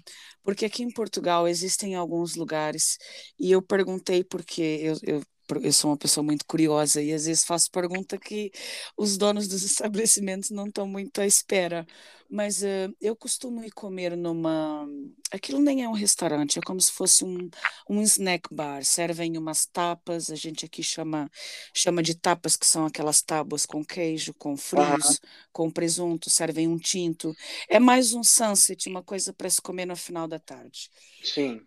porque 0.42 0.64
aqui 0.64 0.82
em 0.82 0.90
Portugal 0.92 1.46
existem 1.48 1.94
alguns 1.94 2.34
lugares, 2.34 2.98
e 3.38 3.50
eu 3.52 3.62
perguntei 3.62 4.24
porque 4.24 4.62
eu, 4.82 4.96
eu 5.02 5.22
eu 5.62 5.72
sou 5.72 5.90
uma 5.90 5.96
pessoa 5.96 6.24
muito 6.24 6.44
curiosa 6.46 7.02
e 7.02 7.12
às 7.12 7.26
vezes 7.26 7.44
faço 7.44 7.70
pergunta 7.70 8.18
que 8.18 8.50
os 8.96 9.16
donos 9.16 9.48
dos 9.48 9.62
estabelecimentos 9.64 10.50
não 10.50 10.66
estão 10.66 10.86
muito 10.86 11.20
à 11.20 11.26
espera. 11.26 11.86
Mas 12.28 12.62
uh, 12.62 12.92
eu 13.00 13.14
costumo 13.14 13.62
ir 13.62 13.70
comer 13.70 14.16
numa. 14.16 14.84
Aquilo 15.30 15.60
nem 15.60 15.84
é 15.84 15.88
um 15.88 15.92
restaurante, 15.92 16.58
é 16.58 16.62
como 16.62 16.80
se 16.80 16.90
fosse 16.90 17.24
um, 17.24 17.48
um 17.88 18.02
snack 18.02 18.52
bar. 18.52 18.84
Servem 18.84 19.38
umas 19.38 19.64
tapas, 19.66 20.28
a 20.30 20.34
gente 20.34 20.64
aqui 20.64 20.82
chama, 20.82 21.30
chama 21.72 22.02
de 22.02 22.16
tapas, 22.16 22.56
que 22.56 22.66
são 22.66 22.84
aquelas 22.84 23.22
tábuas 23.22 23.64
com 23.64 23.84
queijo, 23.84 24.34
com 24.34 24.56
frios, 24.56 25.08
uhum. 25.10 25.16
com 25.52 25.70
presunto, 25.70 26.28
servem 26.28 26.66
um 26.66 26.78
tinto. 26.78 27.32
É 27.68 27.78
mais 27.78 28.12
um 28.12 28.24
sunset, 28.24 28.88
uma 28.88 29.04
coisa 29.04 29.32
para 29.32 29.48
se 29.48 29.62
comer 29.62 29.86
no 29.86 29.94
final 29.94 30.26
da 30.26 30.40
tarde. 30.40 30.90
Sim. 31.22 31.60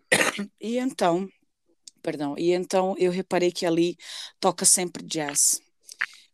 E 0.60 0.76
então 0.76 1.26
perdão. 2.00 2.34
E 2.38 2.52
então 2.52 2.94
eu 2.98 3.10
reparei 3.10 3.52
que 3.52 3.66
ali 3.66 3.96
toca 4.40 4.64
sempre 4.64 5.02
jazz. 5.04 5.60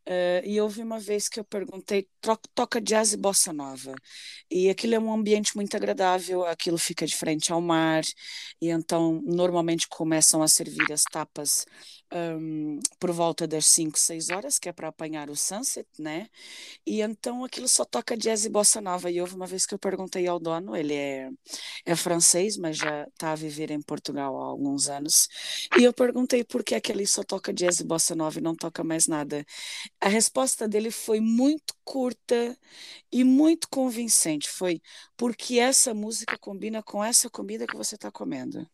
Uh, 0.08 0.38
e 0.44 0.60
houve 0.60 0.82
uma 0.82 1.00
vez 1.00 1.28
que 1.28 1.40
eu 1.40 1.44
perguntei, 1.44 2.08
toca 2.54 2.80
jazz 2.80 3.12
e 3.12 3.16
bossa 3.16 3.52
nova. 3.52 3.92
E 4.48 4.70
aquilo 4.70 4.94
é 4.94 5.00
um 5.00 5.12
ambiente 5.12 5.56
muito 5.56 5.76
agradável, 5.76 6.44
aquilo 6.46 6.78
fica 6.78 7.04
de 7.04 7.16
frente 7.16 7.52
ao 7.52 7.60
mar, 7.60 8.04
e 8.62 8.68
então 8.68 9.20
normalmente 9.24 9.88
começam 9.88 10.42
a 10.42 10.48
servir 10.48 10.92
as 10.92 11.02
tapas 11.02 11.66
um, 12.12 12.78
por 12.98 13.10
volta 13.12 13.46
das 13.46 13.66
5, 13.66 13.98
6 13.98 14.30
horas, 14.30 14.58
que 14.58 14.68
é 14.68 14.72
para 14.72 14.88
apanhar 14.88 15.30
o 15.30 15.36
sunset, 15.36 15.86
né? 15.98 16.28
E 16.86 17.00
então 17.00 17.44
aquilo 17.44 17.68
só 17.68 17.84
toca 17.84 18.16
jazz 18.16 18.44
e 18.44 18.48
bossa 18.50 18.80
nova. 18.80 19.10
E 19.10 19.20
houve 19.20 19.34
uma 19.34 19.46
vez 19.46 19.66
que 19.66 19.74
eu 19.74 19.78
perguntei 19.78 20.26
ao 20.26 20.38
dono, 20.38 20.76
ele 20.76 20.94
é, 20.94 21.30
é 21.84 21.96
francês, 21.96 22.56
mas 22.56 22.76
já 22.76 23.04
está 23.08 23.32
a 23.32 23.34
viver 23.34 23.70
em 23.70 23.82
Portugal 23.82 24.36
há 24.40 24.46
alguns 24.46 24.88
anos, 24.88 25.28
e 25.78 25.84
eu 25.84 25.92
perguntei 25.92 26.44
por 26.44 26.62
que 26.64 26.74
aquele 26.74 27.06
só 27.06 27.22
toca 27.24 27.52
jazz 27.52 27.80
e 27.80 27.84
bossa 27.84 28.14
nova 28.14 28.38
e 28.38 28.42
não 28.42 28.54
toca 28.54 28.84
mais 28.84 29.06
nada. 29.06 29.44
A 30.00 30.08
resposta 30.08 30.68
dele 30.68 30.90
foi 30.90 31.20
muito 31.20 31.74
curta 31.84 32.56
e 33.12 33.24
muito 33.24 33.68
convincente. 33.68 34.48
Foi 34.50 34.80
porque 35.16 35.58
essa 35.58 35.94
música 35.94 36.38
combina 36.38 36.82
com 36.82 37.02
essa 37.04 37.30
comida 37.30 37.66
que 37.66 37.76
você 37.76 37.94
está 37.96 38.10
comendo. 38.10 38.68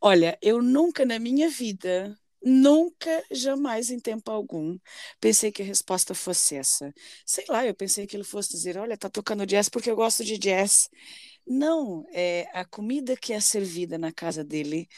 Olha, 0.00 0.38
eu 0.42 0.62
nunca 0.62 1.04
na 1.04 1.18
minha 1.18 1.48
vida 1.50 2.18
Nunca, 2.42 3.24
jamais, 3.30 3.90
em 3.90 3.98
tempo 4.00 4.30
algum, 4.30 4.78
pensei 5.20 5.52
que 5.52 5.62
a 5.62 5.64
resposta 5.64 6.14
fosse 6.14 6.56
essa. 6.56 6.92
Sei 7.26 7.44
lá, 7.48 7.66
eu 7.66 7.74
pensei 7.74 8.06
que 8.06 8.16
ele 8.16 8.24
fosse 8.24 8.50
dizer: 8.50 8.78
olha, 8.78 8.96
tá 8.96 9.10
tocando 9.10 9.46
jazz 9.46 9.68
porque 9.68 9.90
eu 9.90 9.96
gosto 9.96 10.24
de 10.24 10.38
jazz. 10.38 10.88
Não, 11.46 12.06
é 12.12 12.48
a 12.52 12.64
comida 12.64 13.16
que 13.16 13.32
é 13.32 13.40
servida 13.40 13.98
na 13.98 14.12
casa 14.12 14.44
dele 14.44 14.88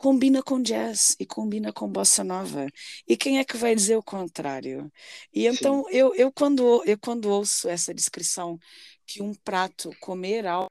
combina 0.00 0.42
com 0.42 0.62
jazz 0.62 1.14
e 1.20 1.26
combina 1.26 1.72
com 1.72 1.86
bossa 1.86 2.24
nova. 2.24 2.66
E 3.06 3.16
quem 3.16 3.38
é 3.38 3.44
que 3.44 3.56
vai 3.58 3.74
dizer 3.74 3.96
o 3.96 4.02
contrário? 4.02 4.90
E 5.32 5.46
então 5.46 5.84
eu, 5.90 6.14
eu 6.14 6.32
quando 6.32 6.82
eu 6.86 6.98
quando 6.98 7.26
ouço 7.26 7.68
essa 7.68 7.92
descrição 7.94 8.58
que 9.06 9.22
um 9.22 9.34
prato 9.34 9.90
comer 10.00 10.46
algo 10.46 10.70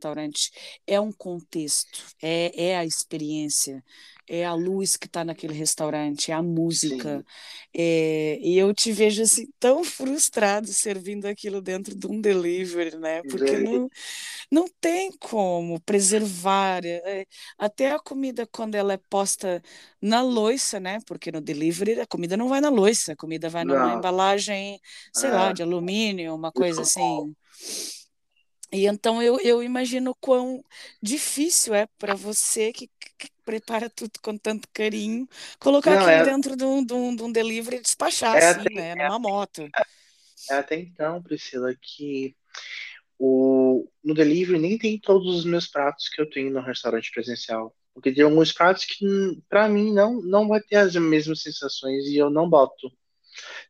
restaurante 0.00 0.50
é 0.86 0.98
um 0.98 1.12
contexto, 1.12 2.04
é, 2.22 2.70
é 2.70 2.76
a 2.78 2.84
experiência, 2.84 3.84
é 4.26 4.44
a 4.44 4.54
luz 4.54 4.96
que 4.96 5.06
está 5.06 5.24
naquele 5.24 5.52
restaurante, 5.52 6.30
é 6.30 6.34
a 6.34 6.42
música. 6.42 7.24
É, 7.74 8.38
e 8.40 8.56
eu 8.56 8.72
te 8.72 8.92
vejo 8.92 9.22
assim 9.22 9.48
tão 9.58 9.82
frustrado 9.82 10.68
servindo 10.68 11.26
aquilo 11.26 11.60
dentro 11.60 11.96
de 11.96 12.06
um 12.06 12.20
delivery, 12.20 12.96
né? 12.96 13.22
Porque 13.22 13.58
não, 13.58 13.88
não 14.50 14.66
tem 14.80 15.10
como 15.18 15.80
preservar. 15.80 16.80
É, 16.84 17.26
até 17.58 17.90
a 17.90 17.98
comida, 17.98 18.46
quando 18.46 18.76
ela 18.76 18.92
é 18.92 19.00
posta 19.10 19.60
na 20.00 20.22
loiça, 20.22 20.78
né? 20.78 21.00
Porque 21.06 21.32
no 21.32 21.40
delivery 21.40 22.00
a 22.00 22.06
comida 22.06 22.36
não 22.36 22.48
vai 22.48 22.60
na 22.60 22.70
loiça, 22.70 23.12
a 23.12 23.16
comida 23.16 23.48
vai 23.48 23.64
numa 23.64 23.88
não. 23.88 23.98
embalagem, 23.98 24.80
sei 25.12 25.28
é. 25.28 25.32
lá, 25.32 25.52
de 25.52 25.62
alumínio, 25.62 26.34
uma 26.34 26.52
coisa 26.52 26.82
assim. 26.82 27.34
E 28.72 28.86
então 28.86 29.22
eu, 29.22 29.40
eu 29.40 29.62
imagino 29.62 30.14
quão 30.20 30.64
difícil 31.02 31.74
é 31.74 31.86
para 31.98 32.14
você 32.14 32.72
que, 32.72 32.88
que, 33.18 33.28
prepara 33.44 33.90
tudo 33.90 34.12
com 34.22 34.36
tanto 34.36 34.68
carinho, 34.72 35.28
colocar 35.58 35.90
Não, 35.90 35.98
aquilo 35.98 36.12
é... 36.12 36.24
dentro 36.24 36.56
de 36.56 36.64
um, 36.64 36.84
de, 36.84 36.94
um, 36.94 37.16
de 37.16 37.22
um 37.24 37.32
delivery 37.32 37.78
e 37.78 37.80
despachar, 37.80 38.36
é 38.36 38.50
assim, 38.50 38.60
até, 38.60 38.94
né? 38.94 39.08
Numa 39.08 39.18
moto. 39.18 39.68
É, 40.48 40.54
até 40.54 40.76
então, 40.76 41.20
Priscila, 41.20 41.74
que 41.74 42.36
o, 43.18 43.88
no 44.04 44.14
delivery 44.14 44.58
nem 44.58 44.78
tem 44.78 45.00
todos 45.00 45.36
os 45.36 45.44
meus 45.44 45.66
pratos 45.66 46.08
que 46.08 46.22
eu 46.22 46.30
tenho 46.30 46.52
no 46.52 46.60
restaurante 46.60 47.10
presencial. 47.12 47.74
Porque 47.92 48.12
tem 48.12 48.22
alguns 48.22 48.52
pratos 48.52 48.84
que, 48.84 49.04
para 49.48 49.68
mim, 49.68 49.92
não, 49.92 50.22
não 50.22 50.48
vai 50.48 50.60
ter 50.60 50.76
as 50.76 50.94
mesmas 50.94 51.42
sensações 51.42 52.06
e 52.06 52.16
eu 52.16 52.30
não 52.30 52.48
boto. 52.48 52.90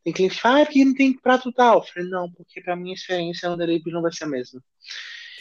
Tem 0.04 0.12
cliente 0.12 0.34
que 0.36 0.40
fala, 0.40 0.62
ah, 0.62 0.64
porque 0.66 0.84
não 0.84 0.94
tem 0.94 1.12
prato 1.18 1.52
tal. 1.52 1.78
Eu 1.78 1.84
falei, 1.84 2.08
não, 2.08 2.30
porque 2.32 2.60
pra 2.60 2.76
minha 2.76 2.94
experiência 2.94 3.48
no 3.48 3.56
delivery 3.56 3.92
não 3.92 4.02
vai 4.02 4.12
ser 4.12 4.24
a 4.24 4.28
mesma. 4.28 4.62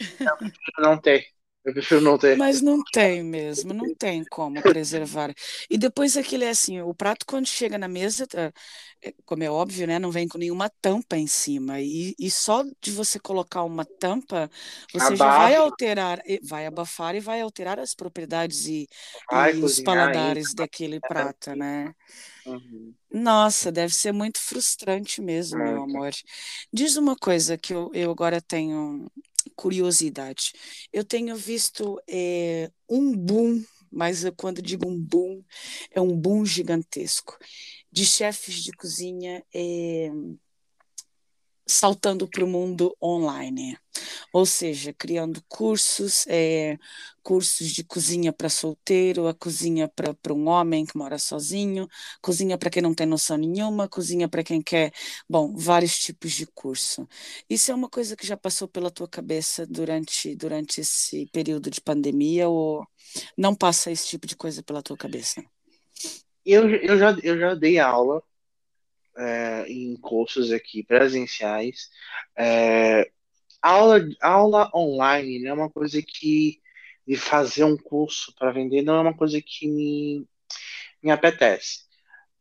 Então, 0.00 0.36
não 0.78 1.00
ter. 1.00 1.26
Eu 1.62 1.74
prefiro 1.74 2.00
não 2.00 2.16
ter. 2.16 2.38
Mas 2.38 2.62
não 2.62 2.82
tem 2.90 3.22
mesmo, 3.22 3.74
não 3.74 3.94
tem 3.94 4.24
como 4.24 4.62
preservar. 4.62 5.30
E 5.68 5.76
depois 5.76 6.16
aquele 6.16 6.44
é 6.44 6.50
assim, 6.50 6.80
o 6.80 6.94
prato 6.94 7.26
quando 7.26 7.46
chega 7.46 7.76
na 7.76 7.86
mesa, 7.86 8.26
tá, 8.26 8.50
é, 9.02 9.12
como 9.26 9.42
é 9.42 9.50
óbvio, 9.50 9.86
né, 9.86 9.98
não 9.98 10.10
vem 10.10 10.26
com 10.26 10.38
nenhuma 10.38 10.70
tampa 10.80 11.18
em 11.18 11.26
cima. 11.26 11.80
E, 11.80 12.14
e 12.18 12.30
só 12.30 12.64
de 12.80 12.90
você 12.92 13.18
colocar 13.18 13.62
uma 13.64 13.84
tampa, 13.84 14.50
você 14.90 15.14
já 15.16 15.26
vai 15.36 15.54
alterar, 15.54 16.22
vai 16.42 16.64
abafar 16.66 17.14
e 17.14 17.20
vai 17.20 17.42
alterar 17.42 17.78
as 17.78 17.94
propriedades 17.94 18.66
e, 18.66 18.88
Vai 19.30 19.54
e 19.56 19.62
os 19.62 19.80
paladares 19.80 20.54
daquele 20.54 20.98
prato, 20.98 21.54
né? 21.54 21.94
Uhum. 22.46 22.94
Nossa, 23.12 23.72
deve 23.72 23.92
ser 23.94 24.12
muito 24.12 24.38
frustrante 24.40 25.20
mesmo, 25.20 25.60
meu 25.60 25.82
amor. 25.82 26.12
Diz 26.72 26.96
uma 26.96 27.16
coisa 27.16 27.58
que 27.58 27.74
eu, 27.74 27.90
eu 27.92 28.10
agora 28.10 28.40
tenho 28.40 29.10
curiosidade. 29.56 30.52
Eu 30.92 31.04
tenho 31.04 31.34
visto 31.36 32.00
eh, 32.08 32.70
um 32.88 33.12
boom, 33.16 33.64
mas 33.90 34.22
eu, 34.24 34.32
quando 34.34 34.62
digo 34.62 34.86
um 34.88 34.98
boom, 35.00 35.42
é 35.90 36.00
um 36.00 36.16
boom 36.16 36.44
gigantesco, 36.46 37.36
de 37.92 38.06
chefes 38.06 38.62
de 38.62 38.72
cozinha 38.72 39.44
eh, 39.54 40.10
saltando 41.70 42.28
para 42.28 42.44
o 42.44 42.48
mundo 42.48 42.96
online, 43.02 43.78
ou 44.32 44.46
seja, 44.46 44.92
criando 44.92 45.42
cursos, 45.48 46.26
é, 46.28 46.78
cursos 47.22 47.68
de 47.70 47.84
cozinha 47.84 48.32
para 48.32 48.48
solteiro, 48.48 49.28
a 49.28 49.34
cozinha 49.34 49.88
para 49.88 50.34
um 50.34 50.48
homem 50.48 50.84
que 50.86 50.96
mora 50.96 51.18
sozinho, 51.18 51.88
cozinha 52.20 52.58
para 52.58 52.70
quem 52.70 52.82
não 52.82 52.94
tem 52.94 53.06
noção 53.06 53.36
nenhuma, 53.36 53.88
cozinha 53.88 54.28
para 54.28 54.42
quem 54.44 54.62
quer, 54.62 54.92
bom, 55.28 55.54
vários 55.56 55.98
tipos 55.98 56.32
de 56.32 56.46
curso. 56.46 57.06
Isso 57.48 57.70
é 57.70 57.74
uma 57.74 57.88
coisa 57.88 58.16
que 58.16 58.26
já 58.26 58.36
passou 58.36 58.68
pela 58.68 58.90
tua 58.90 59.08
cabeça 59.08 59.66
durante, 59.66 60.34
durante 60.36 60.80
esse 60.80 61.26
período 61.32 61.70
de 61.70 61.80
pandemia 61.80 62.48
ou 62.48 62.86
não 63.36 63.54
passa 63.54 63.90
esse 63.90 64.06
tipo 64.06 64.26
de 64.26 64.36
coisa 64.36 64.62
pela 64.62 64.82
tua 64.82 64.96
cabeça? 64.96 65.42
Eu, 66.44 66.68
eu, 66.70 66.98
já, 66.98 67.16
eu 67.22 67.38
já 67.38 67.54
dei 67.54 67.78
aula 67.78 68.22
é, 69.20 69.64
em 69.68 69.96
cursos 69.96 70.50
aqui 70.52 70.82
presenciais. 70.82 71.90
É, 72.36 73.10
aula, 73.60 74.00
aula 74.20 74.70
online 74.74 75.42
não 75.42 75.50
é 75.50 75.54
uma 75.54 75.70
coisa 75.70 76.00
que 76.02 76.60
de 77.06 77.16
fazer 77.16 77.64
um 77.64 77.76
curso 77.76 78.32
para 78.38 78.52
vender 78.52 78.82
não 78.82 78.94
é 78.94 79.00
uma 79.00 79.16
coisa 79.16 79.40
que 79.44 79.66
me, 79.66 80.26
me 81.02 81.10
apetece. 81.10 81.90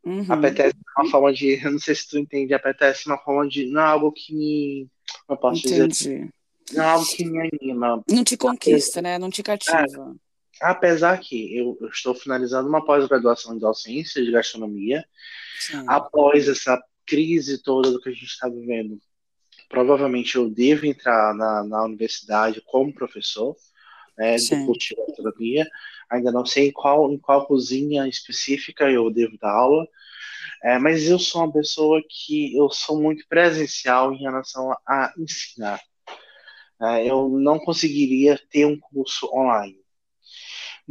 Uhum, 0.04 0.26
Apetece 0.30 0.76
é 0.76 1.02
uma 1.02 1.12
forma 1.12 1.34
de, 1.34 1.62
eu 1.64 1.72
não 1.72 1.80
sei 1.80 1.94
se 1.94 2.08
tu 2.08 2.18
entende, 2.18 2.54
apetece 2.54 3.08
uma 3.08 3.18
forma 3.18 3.48
de, 3.50 3.66
não 3.66 3.82
é 3.82 3.86
algo 3.86 4.12
que 4.12 4.34
me, 4.34 4.88
eu 5.28 5.38
posso 5.38 5.62
dizer, 5.62 5.86
entendi. 5.86 6.30
não 6.72 6.84
é 6.84 6.88
algo 6.88 7.06
que 7.06 7.26
me 7.26 7.50
anima. 7.62 8.04
Não 8.10 8.24
te 8.24 8.38
conquista, 8.38 9.02
né? 9.02 9.20
Não 9.20 9.30
te 9.30 9.42
É, 9.42 9.44
cativa. 9.44 10.16
Apesar 10.62 11.20
que 11.20 11.58
eu, 11.58 11.78
eu 11.82 11.90
estou 11.90 12.14
finalizando 12.14 12.68
uma 12.68 12.84
pós-graduação 12.84 13.56
em 13.56 13.60
docência 13.60 14.24
de 14.24 14.32
gastronomia, 14.32 15.06
Sim, 15.60 15.84
após 15.88 16.48
essa 16.48 16.82
crise 17.06 17.62
toda 17.62 17.92
do 17.92 18.00
que 18.00 18.10
a 18.10 18.12
gente 18.12 18.26
está 18.26 18.48
vivendo, 18.48 19.00
provavelmente 19.68 20.36
eu 20.36 20.50
devo 20.50 20.86
entrar 20.86 21.34
na, 21.34 21.64
na 21.64 21.84
universidade 21.84 22.62
como 22.66 22.94
professor, 22.94 23.56
né, 24.18 24.36
do 24.36 24.42
sim. 24.42 24.66
curso 24.66 24.90
de 24.90 24.96
gastronomia. 24.96 25.68
Ainda 26.10 26.32
não 26.32 26.46
sei 26.46 26.68
em 26.68 26.72
qual, 26.72 27.12
em 27.12 27.18
qual 27.18 27.46
cozinha 27.46 28.08
específica 28.08 28.90
eu 28.90 29.10
devo 29.12 29.38
dar 29.40 29.52
aula, 29.52 29.88
é, 30.64 30.78
mas 30.78 31.08
eu 31.08 31.18
sou 31.18 31.44
uma 31.44 31.54
pessoa 31.54 32.02
que 32.08 32.56
eu 32.58 32.70
sou 32.70 33.02
muito 33.02 33.26
presencial 33.30 34.14
em 34.14 34.18
relação 34.18 34.72
a 34.86 35.14
ensinar. 35.18 35.80
É, 36.82 37.06
eu 37.06 37.30
não 37.30 37.60
conseguiria 37.60 38.40
ter 38.50 38.66
um 38.66 38.78
curso 38.80 39.30
online, 39.34 39.79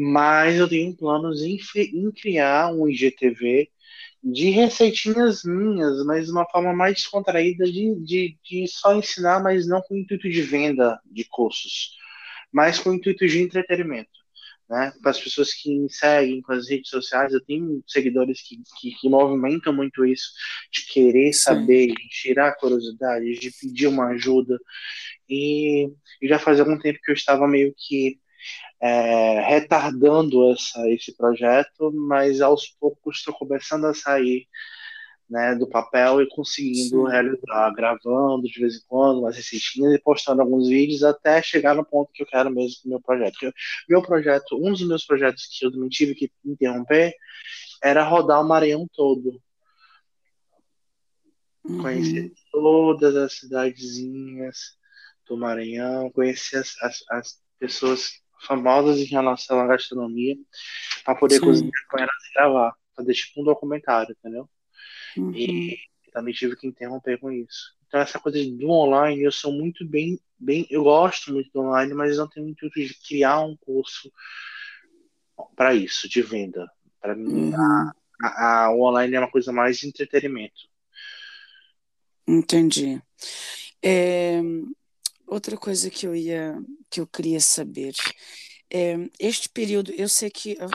mas 0.00 0.56
eu 0.56 0.68
tenho 0.68 0.96
planos 0.96 1.42
em, 1.42 1.58
em 1.76 2.12
criar 2.12 2.72
um 2.72 2.88
IGTV 2.88 3.68
de 4.22 4.50
receitinhas 4.50 5.42
minhas, 5.42 6.04
mas 6.06 6.26
de 6.26 6.30
uma 6.30 6.46
forma 6.48 6.72
mais 6.72 6.94
descontraída 6.94 7.64
de, 7.64 7.96
de, 8.04 8.38
de 8.44 8.68
só 8.68 8.94
ensinar, 8.94 9.42
mas 9.42 9.66
não 9.66 9.82
com 9.82 9.94
o 9.94 9.98
intuito 9.98 10.30
de 10.30 10.40
venda 10.40 11.00
de 11.04 11.24
cursos, 11.24 11.96
mas 12.52 12.78
com 12.78 12.90
o 12.90 12.94
intuito 12.94 13.26
de 13.26 13.42
entretenimento. 13.42 14.10
Né? 14.70 14.92
Para 15.02 15.10
as 15.10 15.20
pessoas 15.20 15.52
que 15.52 15.76
me 15.76 15.90
seguem 15.90 16.42
com 16.42 16.52
as 16.52 16.68
redes 16.68 16.90
sociais, 16.90 17.32
eu 17.32 17.44
tenho 17.44 17.82
seguidores 17.84 18.40
que, 18.40 18.56
que, 18.78 18.92
que 19.00 19.08
movimentam 19.08 19.72
muito 19.72 20.04
isso, 20.04 20.30
de 20.70 20.86
querer 20.92 21.32
Sim. 21.32 21.40
saber, 21.40 21.88
de 21.88 22.08
tirar 22.08 22.54
curiosidade, 22.54 23.32
de 23.32 23.50
pedir 23.50 23.88
uma 23.88 24.10
ajuda. 24.10 24.56
E, 25.28 25.88
e 26.22 26.28
já 26.28 26.38
faz 26.38 26.60
algum 26.60 26.78
tempo 26.78 27.00
que 27.02 27.10
eu 27.10 27.16
estava 27.16 27.48
meio 27.48 27.74
que 27.76 28.20
é, 28.80 29.40
retardando 29.40 30.50
essa, 30.52 30.88
esse 30.90 31.16
projeto, 31.16 31.92
mas 31.92 32.40
aos 32.40 32.66
poucos 32.80 33.18
estou 33.18 33.34
começando 33.34 33.86
a 33.86 33.94
sair 33.94 34.46
né, 35.28 35.54
do 35.54 35.68
papel 35.68 36.22
e 36.22 36.28
conseguindo 36.28 37.04
Sim. 37.04 37.10
realizar, 37.10 37.70
gravando 37.74 38.42
de 38.44 38.60
vez 38.60 38.76
em 38.76 38.80
quando 38.86 39.20
umas 39.20 39.36
receitinhas 39.36 39.92
e 39.94 39.98
postando 39.98 40.40
alguns 40.40 40.68
vídeos 40.68 41.02
até 41.02 41.42
chegar 41.42 41.74
no 41.74 41.84
ponto 41.84 42.10
que 42.12 42.22
eu 42.22 42.26
quero 42.26 42.50
mesmo 42.50 42.82
com 42.82 42.88
o 42.88 42.90
meu 42.92 43.00
projeto. 43.00 43.52
Meu 43.88 44.00
projeto, 44.00 44.56
um 44.56 44.72
dos 44.72 44.86
meus 44.86 45.04
projetos 45.04 45.46
que 45.50 45.66
eu 45.66 45.72
também 45.72 45.88
tive 45.88 46.14
que 46.14 46.30
interromper 46.44 47.14
era 47.82 48.02
rodar 48.02 48.40
o 48.40 48.48
Maranhão 48.48 48.88
todo, 48.92 49.40
conhecer 51.82 52.24
Uhum. 52.24 52.34
todas 52.50 53.14
as 53.14 53.34
cidadezinhas 53.34 54.78
do 55.26 55.36
Maranhão, 55.36 56.10
conhecer 56.10 56.56
as, 56.56 56.74
as, 56.80 57.04
as 57.10 57.42
pessoas 57.58 58.22
famosas 58.40 58.98
em 58.98 59.04
relação 59.04 59.60
à 59.60 59.66
gastronomia, 59.66 60.36
para 61.04 61.14
poder 61.14 61.36
Sim. 61.38 61.46
cozinhar 61.46 61.86
com 61.90 61.98
elas 61.98 62.24
e 62.30 62.34
gravar, 62.34 62.74
fazer 62.96 63.14
tipo 63.14 63.40
um 63.40 63.44
documentário, 63.44 64.14
entendeu? 64.18 64.48
Uhum. 65.16 65.34
E 65.34 65.78
também 66.12 66.34
tive 66.34 66.56
que 66.56 66.66
interromper 66.66 67.18
com 67.18 67.30
isso. 67.30 67.76
Então 67.86 68.00
essa 68.00 68.18
coisa 68.18 68.38
do 68.44 68.70
online, 68.70 69.22
eu 69.22 69.32
sou 69.32 69.52
muito 69.52 69.86
bem, 69.86 70.20
bem, 70.38 70.66
eu 70.70 70.84
gosto 70.84 71.32
muito 71.32 71.50
do 71.52 71.60
online, 71.60 71.94
mas 71.94 72.16
não 72.16 72.28
tenho 72.28 72.48
intuito 72.48 72.78
de 72.78 72.94
criar 73.06 73.40
um 73.40 73.56
curso 73.56 74.12
para 75.56 75.74
isso, 75.74 76.08
de 76.08 76.20
venda. 76.22 76.70
Para 77.00 77.14
mim, 77.14 77.52
Uhum. 77.52 77.54
a, 78.22 78.64
a, 78.66 78.70
o 78.70 78.82
online 78.82 79.14
é 79.14 79.20
uma 79.20 79.30
coisa 79.30 79.52
mais 79.52 79.78
de 79.78 79.88
entretenimento. 79.88 80.68
Entendi. 82.26 83.00
É, 83.82 84.40
outra 85.28 85.56
coisa 85.56 85.90
que 85.90 86.06
eu 86.06 86.14
ia, 86.14 86.56
que 86.90 87.00
eu 87.00 87.06
queria 87.06 87.40
saber, 87.40 87.94
é, 88.72 88.96
este 89.18 89.48
período, 89.48 89.92
eu 89.92 90.08
sei 90.08 90.30
que, 90.30 90.56
ah, 90.60 90.68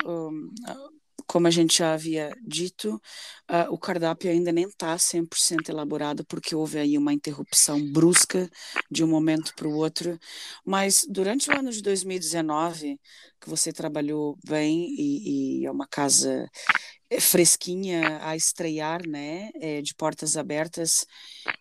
ah, 0.68 0.90
como 1.28 1.48
a 1.48 1.52
gente 1.52 1.78
já 1.78 1.94
havia 1.94 2.34
dito, 2.46 3.02
ah, 3.48 3.68
o 3.70 3.78
cardápio 3.78 4.30
ainda 4.32 4.52
nem 4.52 4.66
está 4.66 4.98
100% 4.98 5.70
elaborado, 5.70 6.26
porque 6.26 6.56
houve 6.56 6.80
aí 6.80 6.98
uma 6.98 7.14
interrupção 7.14 7.80
brusca 7.92 8.50
de 8.90 9.04
um 9.04 9.08
momento 9.08 9.54
para 9.56 9.68
o 9.68 9.76
outro, 9.76 10.20
mas 10.66 11.06
durante 11.10 11.50
o 11.50 11.58
ano 11.58 11.72
de 11.72 11.82
2019, 11.82 13.00
que 13.40 13.50
você 13.50 13.72
trabalhou 13.74 14.38
bem 14.46 14.88
e, 14.98 15.62
e 15.62 15.66
é 15.66 15.72
uma 15.72 15.88
casa 15.88 16.50
é, 17.10 17.20
fresquinha 17.20 18.20
a 18.24 18.36
estrear, 18.36 19.08
né, 19.08 19.50
é, 19.56 19.82
de 19.82 19.94
portas 19.96 20.38
abertas, 20.38 21.06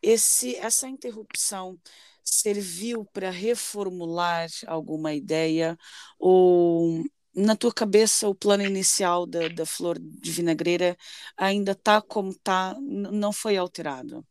esse, 0.03 0.57
essa 0.57 0.89
interrupção 0.89 1.79
serviu 2.25 3.05
para 3.13 3.31
reformular 3.31 4.49
alguma 4.67 5.13
ideia 5.15 5.79
ou 6.19 7.05
na 7.35 7.57
tua 7.57 7.73
cabeça 7.73 8.29
o 8.29 8.35
plano 8.35 8.63
inicial 8.65 9.27
da, 9.27 9.49
da 9.49 9.67
flor 9.67 9.99
de 9.99 10.31
vinagreira 10.31 10.97
ainda 11.37 11.73
está 11.73 12.01
como 12.03 12.31
está, 12.31 12.77
não 12.81 13.33
foi 13.33 13.57
alterado? 13.57 14.25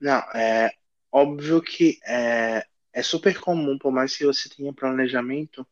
Não, 0.00 0.18
é 0.34 0.72
óbvio 1.12 1.62
que 1.62 1.98
é, 2.06 2.64
é 2.92 3.02
super 3.02 3.38
comum, 3.40 3.78
por 3.78 3.92
mais 3.92 4.16
que 4.16 4.24
você 4.24 4.48
tenha 4.48 4.72
planejamento, 4.72 5.66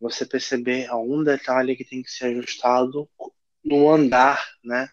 você 0.00 0.26
perceber 0.26 0.88
algum 0.88 1.22
detalhe 1.24 1.76
que 1.76 1.84
tem 1.84 2.02
que 2.02 2.10
ser 2.10 2.26
ajustado 2.26 3.08
no 3.64 3.90
andar, 3.92 4.44
né, 4.64 4.88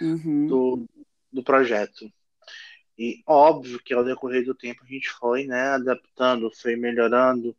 Uhum. 0.00 0.46
do, 0.46 0.88
do 1.32 1.42
projeto. 1.42 2.10
E 3.00 3.22
óbvio 3.26 3.80
que 3.82 3.94
ao 3.94 4.04
decorrer 4.04 4.44
do 4.44 4.54
tempo 4.54 4.84
a 4.84 4.86
gente 4.86 5.08
foi, 5.08 5.46
né, 5.46 5.68
adaptando, 5.68 6.50
foi 6.54 6.76
melhorando. 6.76 7.56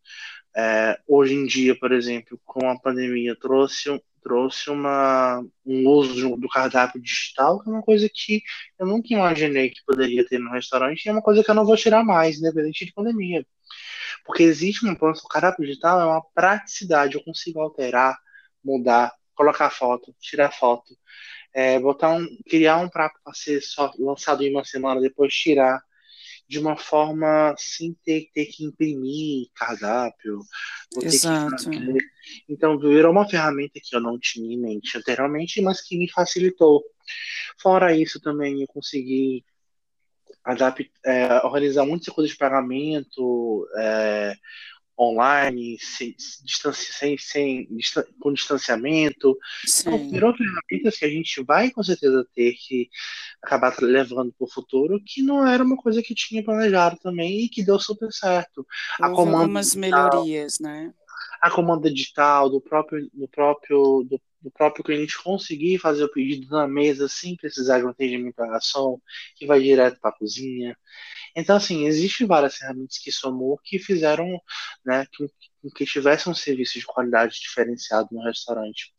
É, 0.56 1.00
hoje 1.08 1.34
em 1.34 1.48
dia, 1.48 1.76
por 1.76 1.92
exemplo, 1.92 2.40
com 2.46 2.70
a 2.70 2.80
pandemia, 2.80 3.36
trouxe, 3.36 3.90
trouxe 4.22 4.70
uma, 4.70 5.44
um 5.66 5.88
uso 5.90 6.38
do 6.38 6.48
cardápio 6.48 7.02
digital, 7.02 7.60
que 7.60 7.68
é 7.70 7.74
uma 7.74 7.82
coisa 7.82 8.08
que 8.14 8.44
eu 8.78 8.86
nunca 8.86 9.12
imaginei 9.16 9.72
que 9.72 9.84
poderia 9.84 10.24
ter 10.28 10.38
no 10.38 10.52
restaurante, 10.52 11.06
e 11.06 11.10
é 11.10 11.12
uma 11.12 11.24
coisa 11.24 11.44
que 11.44 11.50
eu 11.50 11.56
não 11.56 11.66
vou 11.66 11.76
tirar 11.76 12.04
mais, 12.04 12.38
independente 12.38 12.86
de 12.86 12.94
pandemia. 12.94 13.44
Porque 14.24 14.44
existe 14.44 14.86
um 14.86 14.94
ponto, 14.94 15.20
o 15.24 15.28
cardápio 15.28 15.66
digital 15.66 16.00
é 16.00 16.06
uma 16.06 16.22
praticidade, 16.36 17.16
eu 17.16 17.24
consigo 17.24 17.60
alterar, 17.60 18.16
mudar, 18.64 19.12
colocar 19.34 19.72
foto, 19.72 20.16
tirar 20.20 20.52
foto, 20.52 20.96
é, 21.54 21.80
botar 21.80 22.12
um, 22.12 22.28
criar 22.50 22.78
um 22.78 22.90
prato 22.90 23.20
para 23.24 23.34
ser 23.34 23.62
só 23.62 23.92
lançado 24.00 24.44
em 24.44 24.52
uma 24.52 24.64
semana, 24.64 25.02
depois 25.02 25.34
tirar, 25.34 25.82
de 26.48 26.60
uma 26.60 26.76
forma 26.76 27.56
sem 27.58 27.96
ter, 28.04 28.30
ter 28.34 28.46
que 28.48 28.66
imprimir 28.66 29.48
cardápio. 29.56 30.42
Exato. 31.02 31.70
Então, 32.50 32.78
virou 32.78 33.12
uma 33.12 33.28
ferramenta 33.28 33.80
que 33.82 33.96
eu 33.96 34.02
não 34.02 34.20
tinha 34.20 34.54
em 34.54 34.60
mente 34.60 34.98
anteriormente, 34.98 35.62
mas 35.62 35.82
que 35.82 35.98
me 35.98 36.10
facilitou. 36.12 36.84
Fora 37.62 37.96
isso, 37.96 38.20
também 38.20 38.62
eu 38.62 38.68
consegui 38.68 39.46
adaptar, 40.44 40.90
é, 41.06 41.46
organizar 41.46 41.86
muitas 41.86 42.14
coisas 42.14 42.32
de 42.32 42.38
pagamento, 42.38 43.68
é, 43.78 44.36
online, 45.02 45.78
sem, 45.80 46.16
sem, 46.18 47.18
sem, 47.18 47.68
com 48.20 48.32
distanciamento. 48.32 49.36
Então, 49.80 50.10
virou 50.10 50.36
ferramentas 50.36 50.98
que 50.98 51.06
a 51.06 51.10
gente 51.10 51.44
vai 51.44 51.72
com 51.72 51.84
certeza 51.84 52.28
ter 52.36 52.54
que 52.54 52.90
acabar 53.42 53.76
levando 53.82 54.32
para 54.32 54.46
o 54.46 54.52
futuro, 54.52 55.02
que 55.04 55.24
não 55.24 55.48
era 55.48 55.64
uma 55.64 55.78
coisa 55.78 56.04
que 56.04 56.14
tinha 56.14 56.44
planejado 56.44 56.98
também 57.02 57.46
e 57.46 57.50
que 57.50 57.64
deu 57.64 57.80
super 57.80 58.12
certo. 58.12 58.66
Houve 59.00 59.14
a 59.14 59.16
comanda 59.16 59.38
algumas 59.40 59.72
digital, 59.72 60.10
melhorias, 60.10 60.60
né? 60.60 60.94
A 61.42 61.50
comanda 61.50 61.92
digital 61.92 62.50
do 62.50 62.62
próprio, 62.62 63.10
do 63.14 63.28
próprio, 63.28 64.06
do, 64.08 64.22
do 64.42 64.52
próprio 64.52 64.84
cliente 64.84 65.22
conseguir 65.22 65.80
fazer 65.80 66.04
o 66.04 66.12
pedido 66.12 66.50
na 66.50 66.68
mesa 66.68 67.08
sem 67.08 67.36
precisar 67.36 67.80
de 67.80 67.86
um 67.86 67.90
atendimento 67.90 68.40
à 68.40 68.48
garçom, 68.48 69.00
que 69.36 69.46
vai 69.46 69.62
direto 69.62 70.00
para 70.00 70.12
a 70.12 70.14
cozinha. 70.14 70.78
Então, 71.36 71.56
assim, 71.56 71.86
existem 71.86 72.28
várias 72.28 72.56
ferramentas 72.56 72.98
que 72.98 73.12
somou 73.12 73.60
que 73.64 73.80
fizeram 73.80 74.28
né, 74.86 75.06
que, 75.12 75.28
que 75.76 75.86
tivesse 75.86 76.30
um 76.30 76.34
serviço 76.34 76.78
de 76.78 76.86
qualidade 76.86 77.40
diferenciado 77.40 78.10
no 78.12 78.24
restaurante. 78.24 78.94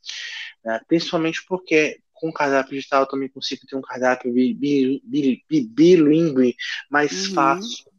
Né? 0.65 0.81
Principalmente 0.89 1.45
porque 1.47 2.01
com 2.15 2.29
o 2.29 2.33
cardápio 2.33 2.77
digital 2.77 3.03
eu 3.03 3.09
também 3.09 3.29
consigo 3.29 3.67
ter 3.67 3.77
um 3.77 3.83
cardápio 3.83 4.33
bilíngue 4.33 6.57
mais 6.89 7.29
uhum. 7.29 7.35
fácil. 7.35 7.93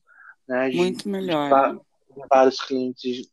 Né, 0.47 0.69
de, 0.69 0.77
Muito 0.77 1.09
melhor. 1.09 1.75
De, 1.75 1.81
vários 2.29 2.59
clientes, 2.61 3.27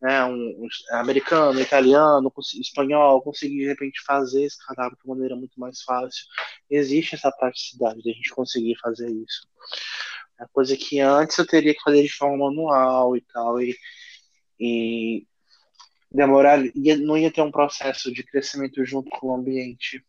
né, 0.00 0.24
um, 0.24 0.34
um, 0.34 0.68
americano, 0.92 1.60
italiano, 1.60 2.32
espanhol, 2.60 3.22
conseguir 3.22 3.58
de 3.58 3.66
repente 3.66 4.00
fazer 4.04 4.44
esse 4.44 4.64
cardápio 4.66 4.98
de 5.02 5.08
maneira 5.08 5.36
muito 5.36 5.58
mais 5.58 5.82
fácil. 5.82 6.24
Existe 6.68 7.14
essa 7.14 7.30
praticidade 7.32 8.02
de 8.02 8.10
a 8.10 8.14
gente 8.14 8.30
conseguir 8.30 8.76
fazer 8.80 9.10
isso. 9.10 9.46
É 10.40 10.44
coisa 10.52 10.76
que 10.76 11.00
antes 11.00 11.36
eu 11.38 11.46
teria 11.46 11.74
que 11.74 11.82
fazer 11.82 12.02
de 12.02 12.12
forma 12.12 12.48
manual 12.48 13.16
e 13.16 13.20
tal, 13.20 13.60
e, 13.60 13.76
e 14.58 15.26
demorar, 16.10 16.64
ia, 16.74 16.96
não 16.96 17.16
ia 17.16 17.30
ter 17.30 17.42
um 17.42 17.50
processo 17.50 18.12
de 18.12 18.22
crescimento 18.22 18.84
junto 18.84 19.10
com 19.10 19.28
o 19.28 19.34
ambiente. 19.34 20.04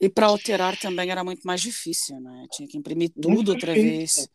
E 0.00 0.08
para 0.08 0.26
alterar 0.26 0.76
também 0.76 1.10
era 1.10 1.24
muito 1.24 1.46
mais 1.46 1.60
difícil, 1.60 2.20
né? 2.20 2.46
Tinha 2.52 2.68
que 2.68 2.76
imprimir 2.76 3.10
tudo 3.10 3.30
muito 3.30 3.50
outra 3.50 3.72
difícil. 3.72 4.24
vez. 4.24 4.30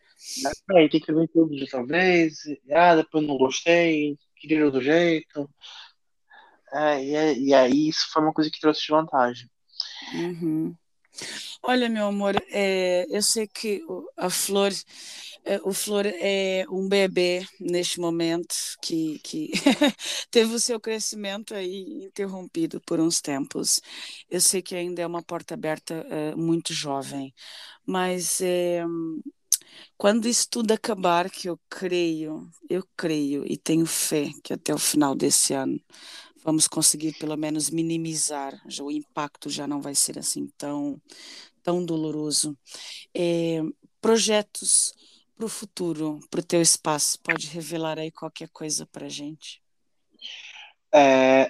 Aí 0.71 0.89
tem 0.89 0.89
que 0.89 0.97
imprimir 0.97 1.29
tudo 1.33 1.55
de 1.55 1.63
outra 1.63 1.85
vez. 1.85 2.37
Ah, 2.71 2.95
depois 2.95 3.25
não 3.25 3.37
gostei, 3.37 4.17
queria 4.35 4.65
outro 4.65 4.81
jeito. 4.81 5.49
É, 6.73 7.03
e, 7.03 7.47
e, 7.47 7.53
aí 7.53 7.89
isso 7.89 8.09
foi 8.11 8.21
uma 8.21 8.33
coisa 8.33 8.49
que 8.49 8.59
trouxe 8.59 8.81
de 8.81 8.91
vantagem. 8.91 9.49
Uhum. 10.13 10.75
Olha, 11.63 11.89
meu 11.89 12.07
amor, 12.07 12.41
é, 12.49 13.05
eu 13.09 13.21
sei 13.21 13.45
que 13.45 13.83
a 14.17 14.29
Flor, 14.29 14.71
é, 15.43 15.59
o 15.63 15.73
Flor 15.73 16.05
é 16.07 16.65
um 16.69 16.87
bebê 16.87 17.45
neste 17.59 17.99
momento 17.99 18.55
que, 18.81 19.19
que 19.19 19.51
teve 20.31 20.55
o 20.55 20.59
seu 20.59 20.79
crescimento 20.79 21.53
aí 21.53 22.05
interrompido 22.05 22.81
por 22.81 22.99
uns 22.99 23.21
tempos. 23.21 23.81
Eu 24.29 24.39
sei 24.39 24.61
que 24.61 24.75
ainda 24.75 25.01
é 25.01 25.07
uma 25.07 25.21
porta 25.21 25.53
aberta 25.53 25.93
é, 26.09 26.33
muito 26.35 26.73
jovem, 26.73 27.33
mas 27.85 28.39
é, 28.41 28.83
quando 29.97 30.27
isso 30.27 30.47
tudo 30.49 30.71
acabar, 30.71 31.29
que 31.29 31.49
eu 31.49 31.59
creio, 31.69 32.49
eu 32.69 32.83
creio 32.95 33.45
e 33.45 33.57
tenho 33.57 33.85
fé 33.85 34.29
que 34.43 34.53
até 34.53 34.73
o 34.73 34.79
final 34.79 35.15
desse 35.15 35.53
ano 35.53 35.79
vamos 36.43 36.67
conseguir 36.67 37.13
pelo 37.17 37.37
menos 37.37 37.69
minimizar, 37.69 38.59
já, 38.67 38.83
o 38.83 38.91
impacto 38.91 39.49
já 39.49 39.67
não 39.67 39.81
vai 39.81 39.93
ser 39.95 40.17
assim 40.17 40.47
tão, 40.57 40.99
tão 41.63 41.85
doloroso. 41.85 42.57
É, 43.13 43.61
projetos 44.01 44.93
para 45.35 45.45
o 45.45 45.49
futuro, 45.49 46.19
para 46.29 46.39
o 46.39 46.45
teu 46.45 46.61
espaço, 46.61 47.19
pode 47.21 47.47
revelar 47.47 47.97
aí 47.99 48.11
qualquer 48.11 48.49
coisa 48.49 48.85
para 48.85 49.05
a 49.05 49.09
gente? 49.09 49.61
É, 50.93 51.49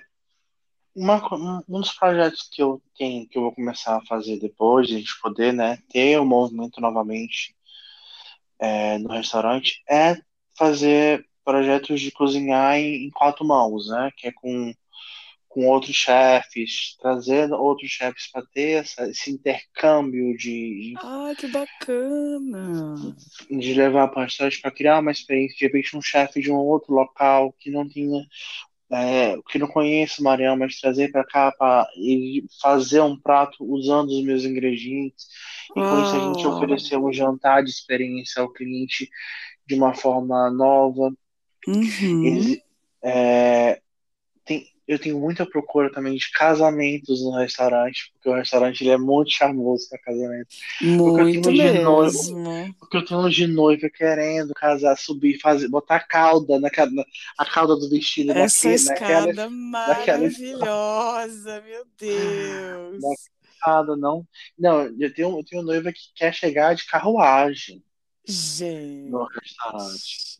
uma, 0.96 1.64
um 1.68 1.80
dos 1.80 1.94
projetos 1.94 2.48
que 2.50 2.62
eu 2.62 2.82
tenho, 2.98 3.28
que 3.28 3.38
eu 3.38 3.44
vou 3.44 3.56
começar 3.56 3.98
a 3.98 4.06
fazer 4.06 4.40
depois, 4.40 4.88
de 4.88 4.96
a 4.96 4.98
gente 4.98 5.20
poder 5.22 5.54
né, 5.54 5.78
ter 5.90 6.20
o 6.20 6.26
movimento 6.26 6.80
novamente 6.80 7.56
é, 8.62 8.97
no 8.99 9.09
restaurante, 9.09 9.82
é 9.89 10.18
fazer 10.57 11.26
projetos 11.43 11.99
de 11.99 12.12
cozinhar 12.12 12.78
em, 12.78 13.07
em 13.07 13.09
quatro 13.09 13.45
mãos, 13.45 13.89
né? 13.89 14.12
Que 14.16 14.28
é 14.28 14.32
com 14.32 14.74
com 15.51 15.68
outros 15.68 15.95
chefes, 15.95 16.95
trazendo 16.97 17.55
outros 17.55 17.91
chefes 17.91 18.32
para 18.32 18.41
ter 18.53 18.84
essa, 18.84 19.09
esse 19.09 19.30
intercâmbio 19.30 20.36
de. 20.38 20.93
Ah, 20.97 21.34
que 21.38 21.47
bacana! 21.47 22.95
De 23.49 23.74
levar 23.74 24.07
para 24.07 24.28
para 24.62 24.72
criar 24.72 24.99
uma 24.99 25.12
experiência, 25.12 25.57
de 25.57 25.66
repente, 25.66 25.97
um 25.97 26.01
chefe 26.01 26.41
de 26.41 26.49
um 26.51 26.55
outro 26.55 26.93
local 26.93 27.53
que 27.59 27.70
não 27.70 27.88
tinha. 27.88 28.26
É, 28.94 29.38
que 29.50 29.58
não 29.58 29.68
conhece 29.68 30.20
o 30.20 30.24
Marião, 30.24 30.58
mas 30.58 30.80
trazer 30.80 31.12
para 31.12 31.24
cá 31.24 31.52
para 31.52 31.88
fazer 32.62 33.00
um 33.00 33.18
prato 33.18 33.64
usando 33.64 34.10
os 34.10 34.24
meus 34.24 34.44
ingredientes. 34.44 35.28
E 35.72 35.80
com 35.80 36.04
isso 36.04 36.16
a 36.16 36.34
gente 36.34 36.46
oferecer 36.46 36.98
um 36.98 37.14
jantar 37.14 37.64
de 37.64 37.70
experiência 37.70 38.42
ao 38.42 38.52
cliente 38.52 39.10
de 39.66 39.76
uma 39.76 39.94
forma 39.94 40.52
nova. 40.52 41.14
Uhum. 41.68 42.58
é, 43.04 43.80
tem, 44.44 44.66
eu 44.94 45.00
tenho 45.00 45.20
muita 45.20 45.46
procura 45.46 45.92
também 45.92 46.16
de 46.16 46.32
casamentos 46.32 47.22
no 47.24 47.38
restaurante, 47.38 48.12
porque 48.14 48.30
o 48.30 48.34
restaurante 48.34 48.82
ele 48.82 48.92
é 48.92 48.98
muito 48.98 49.32
charmoso 49.32 49.89
para 49.89 50.00
casamento. 50.00 50.48
Muito 50.82 51.42
porque 51.42 51.64
mesmo. 51.64 51.84
Noiva, 51.84 52.74
porque 52.80 52.98
eu 52.98 53.06
tenho 53.06 53.30
de 53.30 53.48
noiva 53.48 53.89
querendo 53.89 54.54
casar, 54.54 54.98
subir, 54.98 55.39
fazer, 55.39 55.68
botar 55.68 55.98
a 55.98 56.08
cauda 56.08 56.60
na, 56.60 56.70
na 56.92 57.04
a 57.38 57.46
cauda 57.46 57.76
do 57.76 57.89
vestido. 57.89 58.32
Essa 58.32 58.70
naquele, 58.70 58.76
escada 58.76 59.28
naquela, 59.28 59.50
maravilhosa, 59.50 61.56
naquela... 61.56 61.62
meu 61.62 61.86
Deus. 61.98 63.02
Naquela, 63.02 63.98
não, 63.98 64.28
não, 64.58 64.84
eu 65.00 65.14
tenho, 65.14 65.38
eu 65.38 65.44
tenho 65.44 65.64
noiva 65.64 65.92
que 65.92 66.14
quer 66.16 66.34
chegar 66.34 66.76
de 66.76 66.86
carruagem. 66.86 67.84
Gente. 68.26 69.10
No 69.10 69.24
restaurante. 69.24 70.31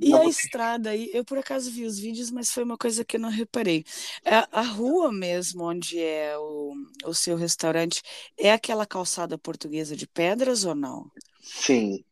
E 0.00 0.16
a 0.16 0.26
estrada 0.26 0.90
aí, 0.90 1.10
eu 1.12 1.24
por 1.24 1.38
acaso 1.38 1.70
vi 1.70 1.84
os 1.84 1.98
vídeos, 1.98 2.30
mas 2.30 2.50
foi 2.50 2.62
uma 2.64 2.76
coisa 2.76 3.04
que 3.04 3.16
eu 3.16 3.20
não 3.20 3.30
reparei. 3.30 3.84
A, 4.24 4.30
é, 4.30 4.48
a 4.52 4.62
rua 4.62 5.12
mesmo, 5.12 5.64
onde 5.64 5.98
é 5.98 6.36
o, 6.38 6.74
o 7.06 7.14
seu 7.14 7.36
restaurante, 7.36 8.02
é 8.38 8.52
aquela 8.52 8.86
calçada 8.86 9.38
portuguesa 9.38 9.96
de 9.96 10.06
pedras 10.06 10.64
ou 10.64 10.74
não? 10.74 11.10
Sim. 11.42 12.04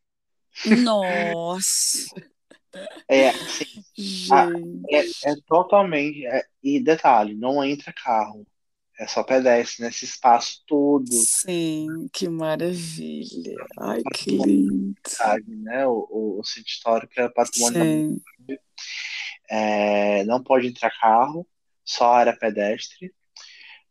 Nossa! 0.66 2.14
É, 3.08 3.32
sim. 3.46 3.84
Ah, 4.30 4.48
é, 4.90 5.32
é, 5.32 5.36
totalmente. 5.46 6.24
É, 6.26 6.42
e 6.62 6.80
detalhe, 6.80 7.34
não 7.34 7.62
entra 7.64 7.92
carro. 7.92 8.46
É 9.02 9.06
só 9.08 9.24
pedestre 9.24 9.84
nesse 9.84 10.04
espaço 10.04 10.62
todo. 10.64 11.10
Sim, 11.10 12.08
que 12.12 12.28
maravilha. 12.28 13.56
Ai, 13.80 14.00
que 14.14 14.30
lindo. 14.30 14.94
Né? 15.48 15.84
O, 15.88 16.06
o, 16.08 16.40
o 16.40 16.44
centro 16.44 16.68
histórico 16.68 17.12
é 17.16 17.28
patrimônio 17.28 18.20
da 18.46 18.54
é, 19.50 20.22
Não 20.22 20.40
pode 20.40 20.68
entrar 20.68 20.96
carro, 21.00 21.44
só 21.84 22.12
área 22.12 22.36
pedestre. 22.36 23.12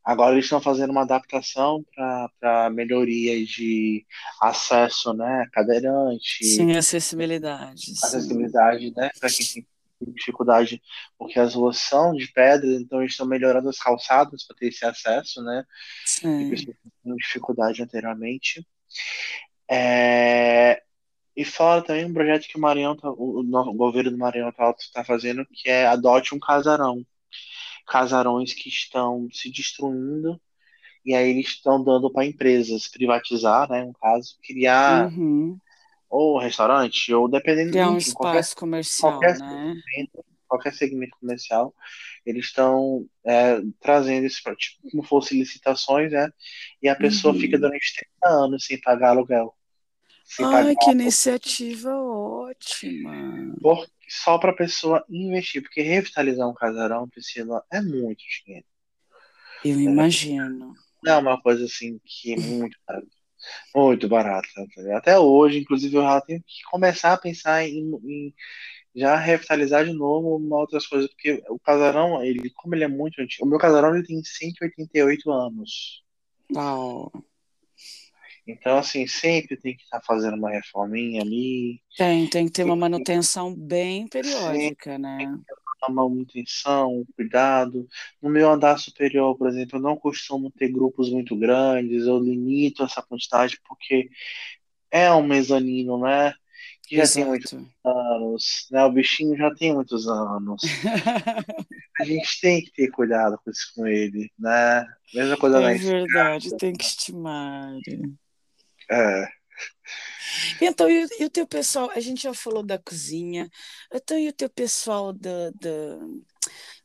Agora 0.01 0.32
eles 0.32 0.45
estão 0.45 0.62
fazendo 0.62 0.91
uma 0.91 1.01
adaptação 1.01 1.84
para 1.93 2.70
melhoria 2.70 3.45
de 3.45 4.05
acesso, 4.41 5.14
né? 5.14 5.45
Cadeirante. 5.51 6.45
Sim, 6.45 6.72
acessibilidade. 6.78 7.91
Acessibilidade, 8.01 8.88
sim. 8.88 8.93
né? 8.95 9.12
Para 9.20 9.30
quem 9.30 9.45
tem 9.45 9.68
dificuldade 10.08 10.82
porque 11.18 11.39
as 11.39 11.54
ruas 11.54 11.78
são 11.78 12.14
de 12.14 12.28
pedra, 12.32 12.68
então 12.68 13.02
eles 13.02 13.12
estão 13.12 13.26
melhorando 13.26 13.70
as 13.70 13.78
calçadas 13.78 14.45
para 14.45 14.56
ter 14.56 14.68
esse 14.68 14.86
acesso, 14.86 15.41
né? 15.43 15.64
Sim. 16.06 16.49
Que 16.49 16.66
dificuldade 17.18 17.82
anteriormente. 17.82 18.66
É... 19.70 20.82
E 21.36 21.45
fora 21.45 21.82
também 21.82 22.06
um 22.06 22.14
projeto 22.14 22.47
que 22.47 22.58
o 22.58 22.62
Maranhão, 22.62 22.95
tá, 22.95 23.10
o, 23.10 23.39
o 23.39 23.74
governo 23.74 24.12
do 24.12 24.18
Maranhão 24.18 24.49
está 24.49 24.74
tá 24.93 25.04
fazendo, 25.04 25.45
que 25.52 25.70
é 25.70 25.88
adote 25.88 26.36
um 26.36 26.39
casarão. 26.39 27.06
Casarões 27.88 28.54
que 28.54 28.70
estão 28.70 29.28
se 29.32 29.49
destruindo 29.52 30.39
e 31.06 31.16
aí 31.16 31.30
eles 31.30 31.47
estão 31.47 31.84
dando 31.84 32.12
para 32.12 32.26
empresas 32.26 32.88
privatizar, 32.88 33.70
né? 33.70 33.86
No 33.86 33.93
caso, 33.93 34.38
criar 34.43 35.12
uhum 35.12 35.58
ou 36.12 36.38
restaurante, 36.38 37.14
ou 37.14 37.30
dependendo 37.30 37.72
Criar 37.72 37.89
um 37.89 37.97
espaço 37.97 38.16
qualquer, 38.16 38.55
comercial, 38.55 39.12
qualquer 39.14 39.39
né? 39.39 39.76
Segmento, 39.86 40.26
qualquer 40.45 40.74
segmento 40.74 41.18
comercial, 41.18 41.74
eles 42.26 42.47
estão 42.47 43.07
é, 43.26 43.62
trazendo 43.80 44.28
isso 44.28 44.43
para 44.43 44.53
tipo, 44.55 44.89
como 44.91 45.03
fosse 45.03 45.39
licitações, 45.39 46.12
né? 46.12 46.30
E 46.84 46.89
a 46.89 46.95
pessoa 46.95 47.34
uhum. 47.34 47.39
fica 47.39 47.57
durante 47.57 47.95
30 48.22 48.43
anos 48.43 48.66
sem 48.66 48.80
pagar 48.82 49.12
aluguel. 49.12 49.55
Ai, 50.39 50.76
que 50.76 50.91
iniciativa 50.91 51.95
ótima. 51.95 53.55
Por, 53.62 53.88
só 54.07 54.38
para 54.38 54.51
a 54.51 54.55
pessoa 54.55 55.03
investir, 55.09 55.62
porque 55.62 55.82
revitalizar 55.82 56.47
um 56.47 56.53
casarão, 56.53 57.07
Priscila, 57.07 57.64
é 57.72 57.82
muito 57.82 58.24
dinheiro. 58.43 58.66
Eu 59.64 59.80
imagino. 59.80 60.74
Não 61.03 61.14
é 61.14 61.18
uma 61.18 61.41
coisa 61.41 61.66
assim 61.66 61.99
que 62.03 62.34
é 62.34 62.38
muito 62.38 62.78
barata. 62.86 63.20
Muito 63.76 64.08
barata. 64.08 64.48
Tá 64.56 64.98
Até 64.98 65.20
hoje, 65.20 65.60
inclusive, 65.60 65.96
eu 65.96 66.02
já 66.02 66.22
tenho 66.22 66.42
que 66.42 66.64
começar 66.70 67.14
a 67.14 67.18
pensar 67.18 67.68
em, 67.68 67.92
em 68.04 68.34
já 68.96 69.16
revitalizar 69.16 69.86
de 69.86 69.94
novo 69.94 70.36
uma 70.36 70.58
outras 70.58 70.86
coisas, 70.86 71.10
porque 71.10 71.42
o 71.50 71.60
casarão, 71.60 72.24
ele, 72.24 72.50
como 72.52 72.76
ele 72.76 72.84
é 72.84 72.88
muito 72.88 73.22
antigo, 73.22 73.46
o 73.46 73.50
meu 73.50 73.58
casarão 73.58 73.96
ele 73.96 74.06
tem 74.06 74.22
188 74.24 75.32
anos. 75.32 76.04
Uau. 76.54 77.12
Então, 78.46 78.78
assim, 78.78 79.08
sempre 79.08 79.56
tem 79.56 79.76
que 79.76 79.84
estar 79.84 80.00
tá 80.00 80.06
fazendo 80.06 80.36
uma 80.36 80.50
reforminha 80.50 81.22
ali. 81.22 81.82
Tem, 81.96 82.28
tem 82.28 82.46
que 82.48 82.52
ter 82.52 82.64
uma 82.64 82.76
manutenção 82.76 83.56
bem 83.56 84.08
periódica, 84.08 84.98
né? 84.98 85.38
Uma 85.84 86.08
manutenção, 86.08 87.06
cuidado. 87.16 87.88
No 88.22 88.30
meu 88.30 88.52
andar 88.52 88.78
superior, 88.78 89.36
por 89.38 89.48
exemplo, 89.48 89.78
eu 89.78 89.82
não 89.82 89.98
costumo 89.98 90.52
ter 90.52 90.72
grupos 90.72 91.10
muito 91.10 91.36
grandes, 91.36 92.06
eu 92.06 92.20
limito 92.20 92.84
essa 92.84 93.02
quantidade 93.02 93.60
porque 93.68 94.10
é 94.92 95.12
um 95.12 95.26
mezanino, 95.26 96.00
né? 96.00 96.34
Que 96.84 96.98
já 96.98 97.04
Exato. 97.04 97.16
tem 97.16 97.26
muitos 97.26 97.54
anos, 97.84 98.68
né? 98.70 98.84
O 98.84 98.92
bichinho 98.92 99.38
já 99.38 99.54
tem 99.56 99.74
muitos 99.74 100.08
anos. 100.08 100.62
a 102.00 102.04
gente 102.04 102.42
tem 102.42 102.62
que 102.62 102.72
ter 102.74 102.90
cuidado 102.90 103.40
com, 103.44 103.50
isso, 103.50 103.72
com 103.76 103.88
ele, 103.88 104.32
né? 104.38 104.86
Mesma 105.14 105.38
coisa 105.38 105.62
É 105.62 105.74
verdade, 105.76 106.56
tem 106.58 106.74
que 106.74 106.84
estimar. 106.84 107.74
É. 108.90 109.41
Então, 110.62 110.89
e, 110.89 111.08
e, 111.20 111.26
o 111.26 111.30
teu 111.30 111.48
pessoal, 111.48 111.89
a 111.92 112.00
gente 112.00 112.24
já 112.24 112.34
falou 112.34 112.64
da 112.64 112.78
cozinha, 112.78 113.50
então 113.94 114.18
e 114.18 114.30
o 114.30 114.34
teu 114.34 114.50
pessoal 114.50 115.12
da, 115.14 115.50
da, 115.60 116.00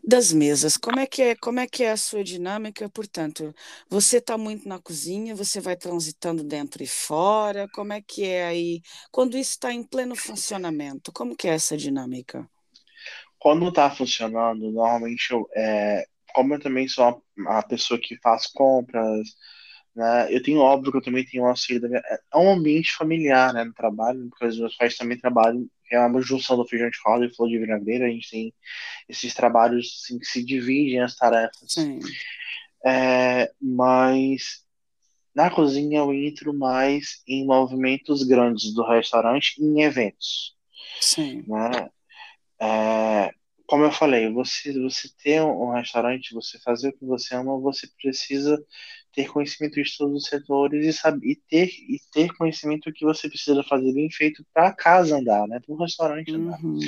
das 0.02 0.32
mesas, 0.32 0.76
como 0.76 0.98
é 1.00 1.06
que 1.06 1.22
é, 1.22 1.34
como 1.36 1.60
é 1.60 1.66
que 1.66 1.84
é 1.84 1.90
a 1.90 1.96
sua 1.96 2.24
dinâmica? 2.24 2.88
Portanto, 2.88 3.54
você 3.88 4.18
está 4.18 4.38
muito 4.38 4.68
na 4.68 4.78
cozinha, 4.78 5.34
você 5.34 5.60
vai 5.60 5.76
transitando 5.76 6.44
dentro 6.44 6.82
e 6.82 6.86
fora, 6.86 7.68
como 7.74 7.92
é 7.92 8.00
que 8.00 8.24
é 8.24 8.46
aí, 8.46 8.80
quando 9.10 9.36
isso 9.36 9.52
está 9.52 9.72
em 9.72 9.82
pleno 9.82 10.16
funcionamento, 10.16 11.12
como 11.12 11.36
que 11.36 11.48
é 11.48 11.54
essa 11.54 11.76
dinâmica? 11.76 12.48
Quando 13.38 13.68
está 13.68 13.90
funcionando, 13.90 14.70
normalmente 14.72 15.30
eu, 15.30 15.46
é, 15.54 16.04
como 16.34 16.54
eu 16.54 16.60
também 16.60 16.88
sou 16.88 17.04
a, 17.04 17.58
a 17.58 17.62
pessoa 17.62 18.00
que 18.00 18.16
faz 18.20 18.46
compras, 18.46 19.28
né? 19.96 20.28
Eu 20.30 20.42
tenho, 20.42 20.58
óbvio 20.58 20.92
que 20.92 20.98
eu 20.98 21.02
também 21.02 21.24
tenho 21.24 21.44
um 21.44 21.46
auxílio 21.46 21.80
da 21.80 21.88
minha... 21.88 22.00
É 22.00 22.36
um 22.36 22.50
ambiente 22.50 22.92
familiar, 22.92 23.54
né, 23.54 23.64
no 23.64 23.72
trabalho, 23.72 24.28
porque 24.28 24.44
os 24.44 24.58
meus 24.58 24.76
pais 24.76 24.96
também 24.96 25.18
trabalham, 25.18 25.66
é 25.90 25.98
uma 25.98 26.20
junção 26.20 26.56
do 26.56 26.66
feijão 26.66 26.90
de 26.90 26.98
roda 27.04 27.24
e 27.24 27.34
flor 27.34 27.48
de 27.48 27.58
vinagreta, 27.58 28.04
a 28.04 28.08
gente 28.08 28.30
tem 28.30 28.54
esses 29.08 29.32
trabalhos 29.32 30.02
assim, 30.02 30.18
que 30.18 30.26
se 30.26 30.44
dividem 30.44 31.00
as 31.00 31.16
tarefas. 31.16 31.72
Sim. 31.72 31.98
É, 32.84 33.50
mas 33.60 34.64
na 35.34 35.50
cozinha 35.50 36.00
eu 36.00 36.12
entro 36.12 36.52
mais 36.52 37.22
em 37.26 37.46
movimentos 37.46 38.22
grandes 38.22 38.74
do 38.74 38.86
restaurante 38.86 39.54
em 39.58 39.80
eventos. 39.80 40.54
Sim. 41.00 41.42
Né? 41.46 41.90
É, 42.60 43.30
como 43.66 43.84
eu 43.84 43.92
falei, 43.92 44.30
você, 44.30 44.72
você 44.78 45.08
ter 45.22 45.42
um 45.42 45.70
restaurante, 45.70 46.34
você 46.34 46.58
fazer 46.58 46.88
o 46.88 46.92
que 46.92 47.04
você 47.04 47.34
ama, 47.34 47.58
você 47.58 47.88
precisa 48.00 48.62
ter 49.16 49.32
conhecimento 49.32 49.82
de 49.82 49.96
todos 49.96 50.24
os 50.24 50.28
setores 50.28 50.84
e, 50.84 50.92
saber, 50.92 51.26
e, 51.26 51.36
ter, 51.48 51.68
e 51.68 51.98
ter 52.12 52.28
conhecimento 52.36 52.90
do 52.90 52.92
que 52.92 53.02
você 53.02 53.30
precisa 53.30 53.62
fazer 53.62 53.90
bem 53.94 54.10
feito 54.10 54.44
para 54.52 54.70
casa 54.74 55.16
andar, 55.16 55.48
né? 55.48 55.58
Para 55.58 55.74
o 55.74 55.78
restaurante 55.78 56.30
andar. 56.30 56.62
Uhum. 56.62 56.78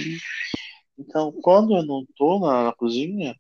Então, 0.99 1.33
quando 1.43 1.75
eu 1.75 1.83
não 1.83 2.03
estou 2.03 2.39
na, 2.39 2.65
na, 2.65 2.73
cozinha, 2.75 3.35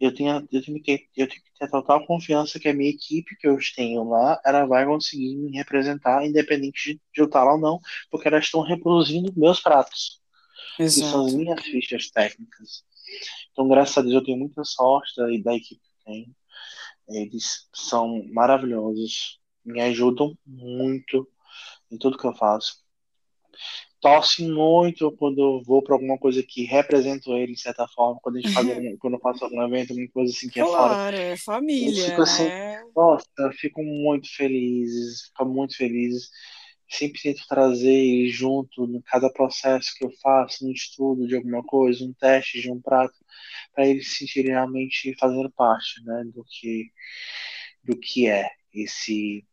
eu 0.00 0.12
tenho, 0.12 0.48
eu, 0.50 0.62
tenho 0.64 0.82
que 0.82 0.98
ter, 0.98 1.08
eu 1.16 1.28
tenho 1.28 1.42
que 1.42 1.58
ter 1.60 1.70
total 1.70 2.04
confiança 2.04 2.58
que 2.58 2.68
a 2.68 2.74
minha 2.74 2.90
equipe 2.90 3.36
que 3.36 3.46
eu 3.46 3.56
tenho 3.76 4.02
lá, 4.02 4.40
ela 4.44 4.66
vai 4.66 4.84
conseguir 4.84 5.36
me 5.36 5.56
representar, 5.56 6.26
independente 6.26 6.94
de, 6.94 7.00
de 7.14 7.20
eu 7.20 7.26
estar 7.26 7.44
lá 7.44 7.54
ou 7.54 7.60
não, 7.60 7.80
porque 8.10 8.26
elas 8.26 8.46
estão 8.46 8.62
reproduzindo 8.62 9.32
meus 9.36 9.60
pratos. 9.60 10.20
Exato. 10.76 11.06
Que 11.06 11.12
são 11.12 11.26
as 11.26 11.34
minhas 11.34 11.62
fichas 11.62 12.10
técnicas. 12.10 12.82
Então, 13.52 13.68
graças 13.68 13.96
a 13.96 14.02
Deus, 14.02 14.14
eu 14.14 14.24
tenho 14.24 14.38
muita 14.38 14.64
sorte 14.64 15.14
da, 15.16 15.26
da 15.26 15.54
equipe 15.54 15.80
que 15.80 16.04
tenho. 16.04 16.34
Eles 17.08 17.68
são 17.72 18.24
maravilhosos, 18.32 19.40
me 19.64 19.80
ajudam 19.82 20.36
muito 20.46 21.28
em 21.90 21.98
tudo 21.98 22.18
que 22.18 22.26
eu 22.26 22.34
faço. 22.34 22.82
Torce 24.00 24.46
muito 24.46 25.10
quando 25.12 25.38
eu 25.40 25.62
vou 25.62 25.82
para 25.82 25.94
alguma 25.94 26.18
coisa 26.18 26.42
que 26.42 26.64
representa 26.64 27.30
ele 27.30 27.54
de 27.54 27.60
certa 27.60 27.88
forma, 27.88 28.20
quando 28.22 28.36
a 28.36 28.40
gente 28.40 28.52
faz 28.52 28.68
algum, 28.68 28.96
quando 28.98 29.14
eu 29.14 29.20
faço 29.20 29.44
algum 29.44 29.62
evento, 29.62 29.92
alguma 29.92 30.08
coisa 30.08 30.30
assim 30.30 30.48
que 30.48 30.60
claro, 30.60 30.74
é 30.74 30.76
fora. 30.76 30.94
Claro, 30.94 31.16
é 31.16 31.36
família. 31.38 32.04
Fico 32.04 32.22
assim, 32.22 32.44
né? 32.44 32.84
nossa, 32.94 33.26
eu 33.38 33.52
fico 33.52 33.82
muito 33.82 34.28
feliz, 34.34 35.22
fico 35.28 35.44
muito 35.46 35.76
feliz. 35.76 36.28
Sempre 36.88 37.20
tento 37.22 37.46
trazer 37.48 38.28
junto 38.28 38.84
em 38.84 39.00
cada 39.02 39.30
processo 39.30 39.94
que 39.96 40.04
eu 40.04 40.10
faço, 40.22 40.64
no 40.64 40.72
estudo 40.72 41.26
de 41.26 41.36
alguma 41.36 41.62
coisa, 41.62 42.04
um 42.04 42.12
teste 42.12 42.60
de 42.60 42.70
um 42.70 42.80
prato 42.80 43.14
para 43.74 43.86
eles 43.86 44.08
se 44.08 44.18
sentirem 44.18 44.52
realmente 44.52 45.14
fazendo 45.18 45.50
parte 45.50 46.02
né, 46.04 46.24
do, 46.32 46.44
que, 46.44 46.90
do 47.82 47.98
que 47.98 48.28
é 48.28 48.48
esse 48.72 49.44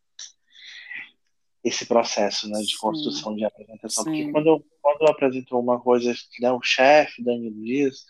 esse 1.64 1.86
processo 1.86 2.50
né, 2.50 2.60
de 2.62 2.78
construção 2.78 3.32
Sim. 3.32 3.38
de 3.38 3.46
apresentação. 3.46 4.04
Sim. 4.04 4.10
Porque 4.10 4.32
quando 4.32 4.48
eu, 4.48 4.66
quando 4.82 5.02
eu 5.02 5.08
apresento 5.10 5.58
uma 5.58 5.80
coisa, 5.80 6.14
né, 6.40 6.52
o 6.52 6.62
chefe, 6.62 7.24
Danilo 7.24 7.64
Dias, 7.64 8.04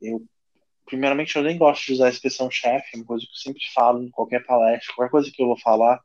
eu, 0.00 0.22
primeiramente, 0.84 1.34
eu 1.34 1.42
nem 1.42 1.56
gosto 1.56 1.86
de 1.86 1.92
usar 1.94 2.06
a 2.06 2.10
expressão 2.10 2.50
chefe, 2.50 2.90
é 2.94 2.96
uma 2.98 3.06
coisa 3.06 3.24
que 3.24 3.32
eu 3.32 3.36
sempre 3.36 3.62
falo 3.74 4.02
em 4.02 4.10
qualquer 4.10 4.44
palestra, 4.44 4.94
qualquer 4.94 5.10
coisa 5.10 5.30
que 5.32 5.42
eu 5.42 5.46
vou 5.46 5.58
falar, 5.58 5.98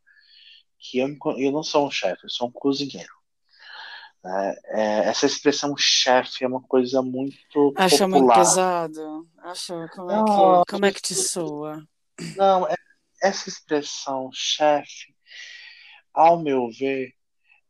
que 0.79 0.99
eu, 0.99 1.09
eu 1.37 1.51
não 1.51 1.63
sou 1.63 1.87
um 1.87 1.91
chefe, 1.91 2.23
eu 2.23 2.29
sou 2.29 2.47
um 2.47 2.51
cozinheiro. 2.51 3.13
É, 4.25 4.59
é, 4.65 4.99
essa 5.05 5.25
expressão 5.25 5.73
chefe 5.77 6.43
é 6.43 6.47
uma 6.47 6.61
coisa 6.61 7.01
muito 7.01 7.73
Acha 7.75 8.05
popular. 8.05 8.09
muito 8.09 8.33
pesado? 8.33 9.27
Acha, 9.37 9.87
como, 9.95 10.11
é 10.11 10.23
que, 10.23 10.71
como 10.71 10.85
é 10.85 10.91
que 10.91 11.01
te 11.01 11.15
soa? 11.15 11.87
Não, 12.35 12.67
é, 12.67 12.75
essa 13.21 13.47
expressão 13.47 14.29
chefe, 14.33 15.15
ao 16.13 16.41
meu 16.41 16.69
ver, 16.69 17.13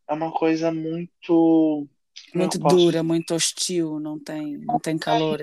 é 0.08 0.14
uma 0.14 0.32
coisa 0.32 0.72
muito 0.72 1.88
muito 2.34 2.60
dura, 2.60 3.02
muito 3.02 3.34
hostil, 3.34 4.00
não 4.00 4.20
tem, 4.20 4.58
não 4.58 4.80
tem 4.80 4.98
calor. 4.98 5.42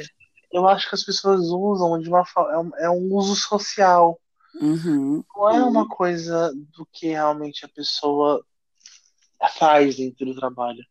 Eu 0.53 0.69
acho 0.69 0.89
que 0.89 0.95
as 0.95 1.05
pessoas 1.05 1.41
usam 1.41 1.99
de 2.01 2.09
uma 2.09 2.25
é 2.51 2.59
um, 2.59 2.77
é 2.77 2.91
um 2.91 3.15
uso 3.15 3.35
social. 3.35 4.21
Uhum. 4.61 5.25
Não 5.35 5.51
é 5.51 5.63
uma 5.65 5.89
coisa 5.89 6.53
do 6.77 6.87
que 6.93 7.09
realmente 7.09 7.65
a 7.65 7.69
pessoa 7.69 8.45
faz 9.59 9.97
dentro 9.97 10.27
do 10.27 10.35
trabalho. 10.35 10.83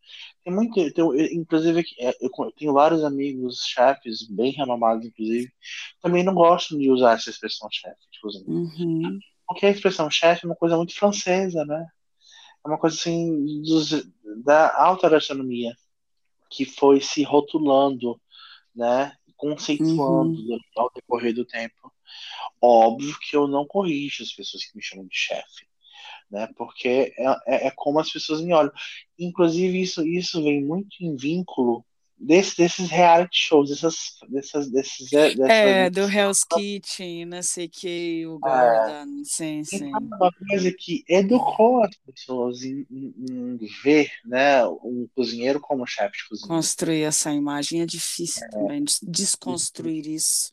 Tem 0.43 0.53
muito, 0.53 0.73
tem, 0.73 1.35
inclusive, 1.35 1.83
é, 1.99 2.15
eu 2.21 2.29
tenho 2.55 2.73
vários 2.73 3.03
amigos 3.03 3.63
chefes, 3.65 4.27
bem 4.27 4.51
renomados, 4.51 5.05
inclusive, 5.05 5.51
também 6.01 6.23
não 6.23 6.33
gostam 6.33 6.77
de 6.77 6.89
usar 6.89 7.13
essa 7.13 7.29
expressão 7.29 7.67
chefe. 7.71 7.99
Tipo, 8.11 8.27
assim. 8.27 8.43
uhum. 8.47 9.19
Porque 9.47 9.65
a 9.65 9.71
expressão 9.71 10.09
chefe 10.09 10.45
é 10.45 10.49
uma 10.49 10.55
coisa 10.55 10.75
muito 10.77 10.95
francesa, 10.95 11.65
né? 11.65 11.85
É 12.63 12.67
uma 12.67 12.79
coisa 12.79 12.95
assim 12.95 13.61
dos, 13.61 13.89
da 14.43 14.75
alta 14.75 15.09
gastronomia 15.09 15.73
que 16.49 16.65
foi 16.65 17.01
se 17.01 17.23
rotulando, 17.23 18.19
né? 18.75 19.13
Conceituando 19.37 20.39
uhum. 20.39 20.59
ao 20.77 20.91
decorrer 20.93 21.33
do 21.33 21.45
tempo. 21.45 21.91
Óbvio 22.61 23.15
que 23.19 23.35
eu 23.35 23.47
não 23.47 23.65
corrijo 23.65 24.23
as 24.23 24.31
pessoas 24.31 24.65
que 24.65 24.75
me 24.75 24.83
chamam 24.83 25.05
de 25.05 25.15
chefe 25.15 25.65
né? 26.29 26.49
Porque 26.55 27.13
é, 27.17 27.25
é, 27.47 27.67
é, 27.67 27.71
como 27.75 27.99
as 27.99 28.11
pessoas 28.11 28.41
me 28.41 28.53
olham. 28.53 28.71
Inclusive, 29.17 29.81
isso, 29.81 30.05
isso 30.05 30.43
vem 30.43 30.63
muito 30.63 30.95
em 31.01 31.15
vínculo 31.15 31.85
desse, 32.17 32.57
desses 32.57 32.89
reality 32.89 33.37
shows, 33.37 33.69
dessas, 33.69 33.95
dessas, 34.29 34.69
desses, 34.69 35.13
é, 35.13 35.35
dessas, 35.35 35.91
do 35.91 36.11
Hell's 36.11 36.43
Kitchen, 36.43 37.25
não 37.25 37.43
sei 37.43 37.67
que, 37.67 38.25
o 38.25 38.35
é. 38.35 38.39
Gordon, 38.39 39.21
é, 39.21 39.23
sim, 39.23 39.63
sim. 39.63 39.89
Uma 39.89 40.31
coisa 40.49 40.73
que 40.77 41.03
educou 41.07 41.83
as 41.83 41.95
pessoas 41.97 42.63
em, 42.63 42.85
em, 42.89 43.13
em, 43.29 43.59
ver 43.83 44.09
né, 44.25 44.65
um 44.65 45.07
cozinheiro 45.13 45.59
como 45.59 45.85
chefe 45.85 46.17
de 46.17 46.29
cozinha. 46.29 46.47
Construir 46.47 47.03
essa 47.03 47.31
imagem 47.31 47.81
é 47.81 47.85
difícil 47.85 48.43
é. 48.45 48.49
também, 48.49 48.83
desconstruir 49.03 50.07
isso 50.07 50.49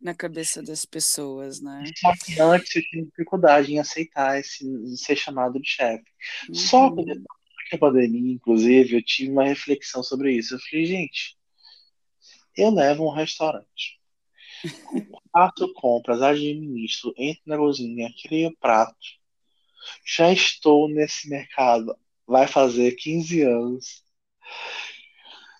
na 0.00 0.14
cabeça 0.14 0.62
das 0.62 0.84
pessoas, 0.84 1.60
né? 1.60 1.84
Só 1.96 2.12
que 2.12 2.40
antes 2.40 2.76
eu 2.76 2.82
tinha 2.82 3.04
dificuldade 3.04 3.72
em 3.72 3.78
aceitar 3.78 4.38
esse 4.38 4.64
ser 4.96 5.16
chamado 5.16 5.60
de 5.60 5.68
chefe. 5.68 6.04
Uhum. 6.48 6.54
Só 6.54 6.90
que 6.90 7.04
depois 7.04 7.24
da 7.72 7.78
pandemia, 7.78 8.34
inclusive, 8.34 8.96
eu 8.96 9.02
tive 9.02 9.30
uma 9.30 9.44
reflexão 9.44 10.02
sobre 10.02 10.32
isso. 10.32 10.54
Eu 10.54 10.60
falei, 10.60 10.86
gente, 10.86 11.36
eu 12.56 12.70
levo 12.70 13.04
um 13.04 13.14
restaurante, 13.14 14.00
faço 15.32 15.72
compras, 15.74 16.22
administro, 16.22 17.14
entro 17.16 17.42
na 17.46 17.56
cozinha, 17.56 18.12
crio 18.22 18.56
prato. 18.60 18.96
Já 20.04 20.32
estou 20.32 20.88
nesse 20.88 21.28
mercado 21.28 21.96
vai 22.26 22.48
fazer 22.48 22.92
15 22.92 23.42
anos. 23.42 24.02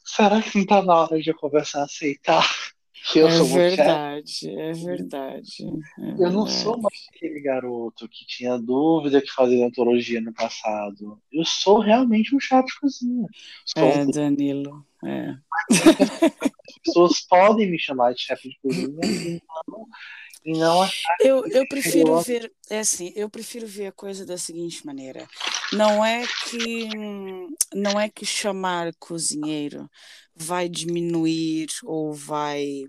Será 0.05 0.43
que 0.43 0.59
não 0.59 0.67
tá 0.67 0.83
na 0.83 0.95
hora 0.95 1.21
de 1.21 1.31
eu 1.31 1.35
começar 1.37 1.81
a 1.81 1.85
aceitar 1.85 2.45
que 3.13 3.19
eu 3.21 3.29
É 3.29 3.31
sou 3.31 3.47
verdade, 3.47 4.51
é 4.51 4.73
verdade, 4.73 5.65
é 5.99 6.17
Eu 6.19 6.31
não 6.33 6.47
sou 6.47 6.73
verdade. 6.73 6.83
mais 6.83 7.07
aquele 7.15 7.41
garoto 7.41 8.09
que 8.09 8.27
tinha 8.27 8.59
dúvida 8.59 9.23
que 9.23 9.31
fazia 9.33 9.59
odontologia 9.65 10.21
no 10.21 10.33
passado. 10.35 11.21
Eu 11.33 11.45
sou 11.45 11.79
realmente 11.81 12.35
um 12.35 12.41
chato 12.41 12.67
de 12.67 12.81
cozinha. 12.81 13.29
Sou 13.65 13.85
É, 13.85 14.03
um 14.03 14.07
Danilo, 14.11 14.87
é. 15.05 15.37
As 16.69 16.79
pessoas 16.85 17.21
podem 17.29 17.71
me 17.71 17.79
chamar 17.79 18.13
de 18.15 18.21
chefe 18.23 18.49
de 18.51 18.59
cozinha 18.61 19.01
e 19.13 19.41
não, 19.69 19.87
e 20.47 20.53
não 20.59 20.83
achar 20.83 21.17
Eu, 21.21 21.47
eu 21.49 21.67
prefiro 21.69 22.17
ver, 22.19 22.53
é 22.71 22.79
assim, 22.81 23.13
eu 23.17 23.29
prefiro 23.29 23.67
ver 23.67 23.89
a 23.89 23.93
coisa 23.93 24.25
da 24.25 24.39
seguinte 24.39 24.85
maneira. 24.87 25.27
Não 25.73 26.05
é 26.05 26.25
que 26.49 26.89
não 27.75 27.99
é 28.01 28.09
que 28.09 28.25
chamar 28.25 28.93
cozinheiro 28.99 29.91
vai 30.35 30.69
diminuir 30.69 31.69
ou 31.85 32.13
vai 32.13 32.85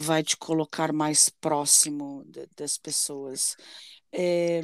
vai 0.00 0.22
te 0.22 0.36
colocar 0.36 0.92
mais 0.92 1.28
próximo 1.30 2.24
da- 2.26 2.46
das 2.56 2.78
pessoas. 2.78 3.56
É, 4.12 4.62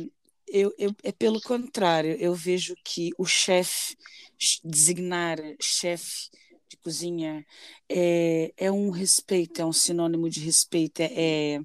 eu, 0.48 0.74
eu- 0.78 0.94
é 1.02 1.12
pelo 1.12 1.40
contrário, 1.40 2.16
eu 2.20 2.34
vejo 2.34 2.74
que 2.84 3.10
o 3.18 3.24
chefe, 3.26 3.96
designar 4.64 5.38
chefe 5.60 6.30
de 6.72 6.78
cozinha, 6.78 7.44
é, 7.88 8.52
é 8.56 8.72
um 8.72 8.90
respeito, 8.90 9.60
é 9.60 9.66
um 9.66 9.72
sinônimo 9.72 10.28
de 10.30 10.40
respeito, 10.40 11.00
é, 11.00 11.54
é, 11.56 11.60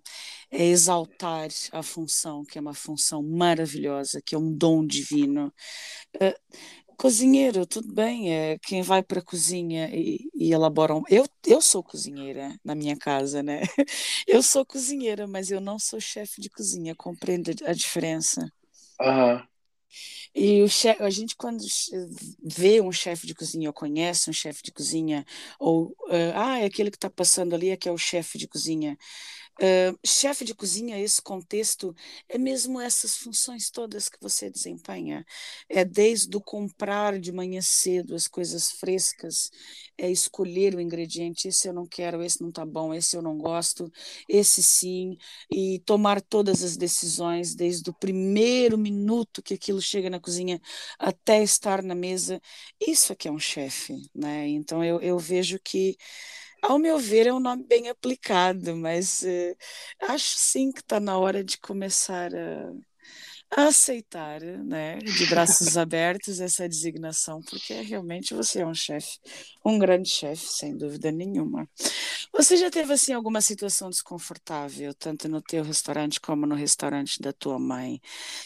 é 0.52 0.66
exaltar 0.66 1.50
a 1.72 1.84
função, 1.84 2.44
que 2.46 2.58
é 2.58 2.62
uma 2.62 2.74
função 2.74 3.24
maravilhosa, 3.24 4.22
que 4.26 4.36
é 4.36 4.38
um 4.38 4.54
dom 4.54 4.86
divino. 4.86 5.54
É, 6.22 6.38
cozinheiro, 6.98 7.66
tudo 7.66 7.94
bem, 7.94 8.34
é 8.34 8.58
quem 8.60 8.82
vai 8.82 9.04
para 9.04 9.20
a 9.20 9.24
cozinha 9.24 9.90
e, 9.94 10.30
e 10.36 10.54
elabora 10.54 10.96
um... 10.96 11.04
Eu, 11.10 11.26
eu 11.46 11.62
sou 11.62 11.84
cozinheira 11.84 12.60
na 12.64 12.76
minha 12.76 12.98
casa, 12.98 13.44
né? 13.44 13.62
Eu 14.28 14.44
sou 14.44 14.66
cozinheira, 14.66 15.28
mas 15.28 15.52
eu 15.52 15.62
não 15.62 15.80
sou 15.80 16.00
chefe 16.02 16.42
de 16.42 16.50
cozinha, 16.50 16.96
compreende 16.96 17.56
a 17.66 17.74
diferença? 17.74 18.52
Aham. 19.00 19.48
E 20.36 20.62
chefe, 20.70 21.02
a 21.04 21.10
gente, 21.10 21.36
quando 21.36 21.64
vê 22.44 22.82
um 22.82 22.92
chefe 22.92 23.26
de 23.28 23.34
cozinha, 23.34 23.70
ou 23.70 23.74
conhece 23.74 24.30
um 24.30 24.34
chefe 24.34 24.62
de 24.64 24.72
cozinha, 24.72 25.26
ou 25.60 25.88
uh, 26.08 26.34
ah, 26.36 26.60
é 26.60 26.66
aquele 26.66 26.92
que 26.92 26.98
está 26.98 27.10
passando 27.10 27.56
ali, 27.56 27.70
é 27.70 27.78
que 27.78 27.90
é 27.90 27.92
o 27.92 27.98
chefe 27.98 28.38
de 28.38 28.48
cozinha. 28.48 28.98
Chefe 30.06 30.46
de 30.46 30.56
cozinha, 30.56 31.00
esse 31.00 31.22
contexto, 31.22 31.96
é 32.30 32.38
mesmo 32.38 32.80
essas 32.80 33.16
funções 33.18 33.70
todas 33.70 34.10
que 34.10 34.18
você 34.22 34.50
desempenha. 34.50 35.26
É 35.70 35.84
desde 35.86 36.36
o 36.36 36.42
comprar 36.42 37.20
de 37.20 37.32
manhã 37.32 37.62
cedo 37.62 38.16
as 38.16 38.28
coisas 38.28 38.72
frescas, 38.72 39.52
é 39.98 40.10
escolher 40.10 40.76
o 40.76 40.82
ingrediente, 40.82 41.48
esse 41.48 41.68
eu 41.68 41.74
não 41.74 41.86
quero, 41.88 42.24
esse 42.24 42.42
não 42.42 42.50
está 42.50 42.66
bom, 42.66 42.94
esse 42.94 43.16
eu 43.16 43.22
não 43.22 43.38
gosto, 43.38 43.92
esse 44.28 44.62
sim, 44.64 45.18
e 45.52 45.80
tomar 45.86 46.22
todas 46.22 46.64
as 46.64 46.78
decisões, 46.78 47.56
desde 47.56 47.90
o 47.90 47.94
primeiro 47.94 48.78
minuto 48.78 49.42
que 49.42 49.54
aquilo 49.56 49.82
chega 49.82 50.10
na 50.10 50.20
cozinha 50.20 50.62
até 51.00 51.44
estar 51.44 51.82
na 51.84 51.96
mesa. 51.96 52.42
Isso 52.80 53.14
aqui 53.14 53.28
é 53.28 53.32
um 53.32 53.40
chefe, 53.40 53.94
né? 54.16 54.48
Então 54.48 54.84
eu, 54.84 55.00
eu 55.02 55.18
vejo 55.20 55.60
que 55.64 55.98
ao 56.62 56.80
meu 56.80 56.98
ver, 57.00 57.28
é 57.28 57.34
um 57.34 57.40
nome 57.40 57.64
bem 57.64 57.90
aplicado, 57.90 58.76
mas 58.76 59.22
uh, 59.24 59.58
acho 60.10 60.38
sim 60.38 60.72
que 60.72 60.80
está 60.82 61.00
na 61.00 61.18
hora 61.18 61.44
de 61.44 61.58
começar 61.60 62.34
a, 62.36 62.72
aceitar, 63.50 64.42
né, 64.42 64.98
de 64.98 65.26
braços 65.26 65.78
abertos, 65.78 66.40
essa 66.40 66.68
designação, 66.68 67.42
porque 67.42 67.74
realmente 67.82 68.34
você 68.34 68.62
é 68.62 68.66
um 68.68 68.74
chefe, 68.74 69.20
um 69.66 69.80
grande 69.80 70.10
chefe, 70.10 70.46
sem 70.46 70.76
dúvida 70.78 71.12
nenhuma. 71.12 71.68
Você 72.34 72.58
já 72.58 72.70
teve 72.70 72.94
assim 72.94 73.14
alguma 73.14 73.42
situação 73.42 73.90
desconfortável, 73.90 74.94
tanto 74.94 75.30
no 75.30 75.42
teu 75.42 75.64
restaurante 75.64 76.20
como 76.22 76.46
no 76.46 76.56
restaurante 76.56 77.22
da 77.22 77.34
tua 77.34 77.60
mãe? 77.60 78.02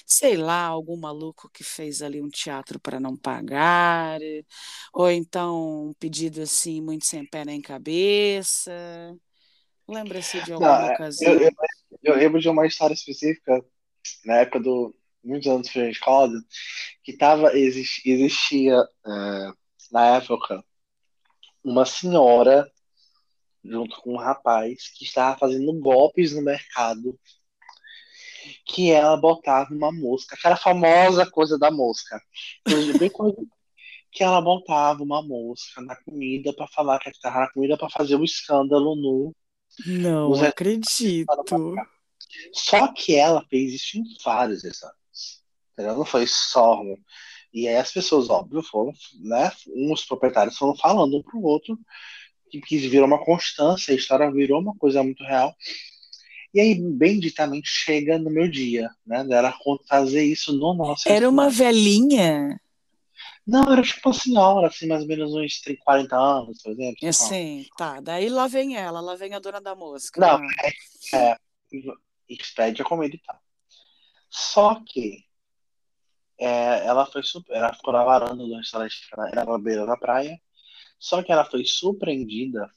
Sei 0.06 0.38
lá, 0.38 0.66
algum 0.66 0.98
maluco 0.98 1.50
que 1.52 1.64
fez 1.64 2.02
ali 2.02 2.22
um 2.22 2.30
teatro 2.30 2.80
para 2.80 3.00
não 3.00 3.18
pagar, 3.18 4.20
ou 4.94 5.10
então 5.12 5.90
um 5.90 5.94
pedido 5.96 6.42
assim 6.42 6.82
muito 6.82 7.06
sem 7.06 7.26
pé 7.26 7.46
nem 7.46 7.62
cabeça. 7.62 8.72
Lembra-se 9.88 10.42
de 10.42 10.54
alguma 10.54 10.86
Não, 10.86 10.88
ocasião? 10.88 11.34
eu, 11.34 11.42
eu, 11.42 11.52
eu 12.04 12.16
lembro 12.16 12.40
de 12.40 12.50
uma 12.50 12.66
história 12.66 12.94
específica 12.94 13.64
na 14.26 14.38
época 14.38 14.60
do 14.60 14.96
muitos 15.24 15.48
anos 15.48 15.68
de 15.68 15.90
escola 15.90 16.32
que 17.04 17.14
tava 17.14 17.56
existia, 17.58 18.14
existia 18.14 18.76
é, 19.06 19.52
na 19.92 20.18
época 20.18 20.64
uma 21.64 21.86
senhora 21.86 22.72
junto 23.64 24.02
com 24.02 24.14
um 24.14 24.18
rapaz 24.18 24.90
que 24.96 25.04
estava 25.04 25.38
fazendo 25.38 25.72
golpes 25.80 26.34
no 26.34 26.42
mercado 26.42 27.20
que 28.66 28.92
ela 28.92 29.16
botava 29.18 29.74
uma 29.74 29.92
mosca, 29.92 30.36
aquela 30.36 30.56
famosa 30.56 31.30
coisa 31.30 31.58
da 31.58 31.70
mosca. 31.70 32.20
Que 34.12 34.24
ela 34.24 34.42
botava 34.42 35.04
uma 35.04 35.22
mosca 35.22 35.82
na 35.82 35.96
comida 35.96 36.54
para 36.54 36.68
falar 36.68 37.00
que 37.00 37.10
estava 37.10 37.42
na 37.42 37.52
comida 37.52 37.78
para 37.78 37.90
fazer 37.90 38.16
um 38.16 38.24
escândalo 38.24 38.96
no. 38.96 39.36
Não 39.86 40.34
acredito. 40.44 41.28
Só 42.54 42.92
que 42.92 43.16
ela 43.16 43.46
fez 43.50 43.74
isso 43.74 43.98
em 43.98 44.04
vários 44.24 44.64
exames. 44.64 45.42
Entendeu? 45.74 45.98
Não 45.98 46.06
foi 46.06 46.26
só 46.28 46.82
um. 46.82 46.98
E 47.54 47.68
aí 47.68 47.76
as 47.76 47.92
pessoas, 47.92 48.30
óbvio, 48.30 48.64
foram, 48.64 48.94
né? 49.20 49.52
Uns 49.68 50.06
proprietários 50.06 50.58
foram 50.58 50.76
falando 50.76 51.18
um 51.18 51.24
pro 51.24 51.42
outro 51.42 51.78
que 52.66 52.78
virou 52.78 53.08
uma 53.08 53.24
constância, 53.24 53.94
a 53.94 53.98
história 53.98 54.30
virou 54.30 54.60
uma 54.60 54.76
coisa 54.76 55.02
muito 55.04 55.24
real. 55.24 55.56
E 56.54 56.60
aí, 56.60 56.76
benditamente, 56.76 57.70
chega 57.70 58.20
no 58.20 58.30
meu 58.30 58.50
dia, 58.50 58.90
né? 59.06 59.26
Era 59.30 59.56
fazer 59.88 60.24
isso 60.24 60.52
no 60.52 60.74
nosso 60.74 61.08
Era 61.08 61.30
uma 61.30 61.50
velhinha? 61.50 62.60
Não, 63.48 63.72
era 63.72 63.82
tipo 63.82 64.10
uma 64.10 64.14
senhora, 64.14 64.68
assim, 64.68 64.86
mais 64.86 65.02
ou 65.02 65.08
menos 65.08 65.34
uns 65.34 65.62
30, 65.62 65.82
40 65.84 66.16
anos, 66.16 66.62
por 66.62 66.74
exemplo. 66.74 67.08
Assim, 67.08 67.66
tá. 67.78 68.02
Daí 68.02 68.30
lá 68.30 68.48
vem 68.48 68.76
ela, 68.76 69.00
lá 69.00 69.16
vem 69.16 69.34
a 69.34 69.40
dona 69.40 69.62
da 69.62 69.74
mosca. 69.74 70.20
Não, 70.20 70.42
é, 70.62 71.32
é 71.32 71.38
expede 72.34 72.82
a 72.82 72.86
comida 72.86 73.16
e 73.16 73.20
tal. 73.20 73.40
Só 74.30 74.82
que 74.86 75.26
é, 76.38 76.86
ela 76.86 77.06
foi 77.06 77.22
ela 77.50 77.74
ficou 77.74 77.94
na 77.94 78.04
varanda 78.04 78.44
do 78.44 78.56
restaurante, 78.56 79.08
era 79.32 79.46
na 79.46 79.58
beira 79.58 79.86
da 79.86 79.98
praia, 79.98 80.40
só 81.00 81.22
que 81.24 81.32
ela 81.32 81.46
foi 81.46 81.66
surpreendida 81.66 82.70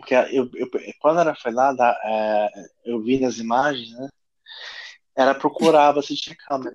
porque 0.00 0.14
eu, 0.14 0.50
eu, 0.54 0.70
quando 0.98 1.20
ela 1.20 1.34
foi 1.34 1.52
lá, 1.52 1.74
é, 2.04 2.48
eu 2.86 3.02
vi 3.02 3.20
nas 3.20 3.36
imagens, 3.36 3.90
né? 3.92 4.08
Ela 5.14 5.34
procurava 5.34 6.00
se 6.00 6.16
tinha 6.16 6.34
câmera. 6.34 6.74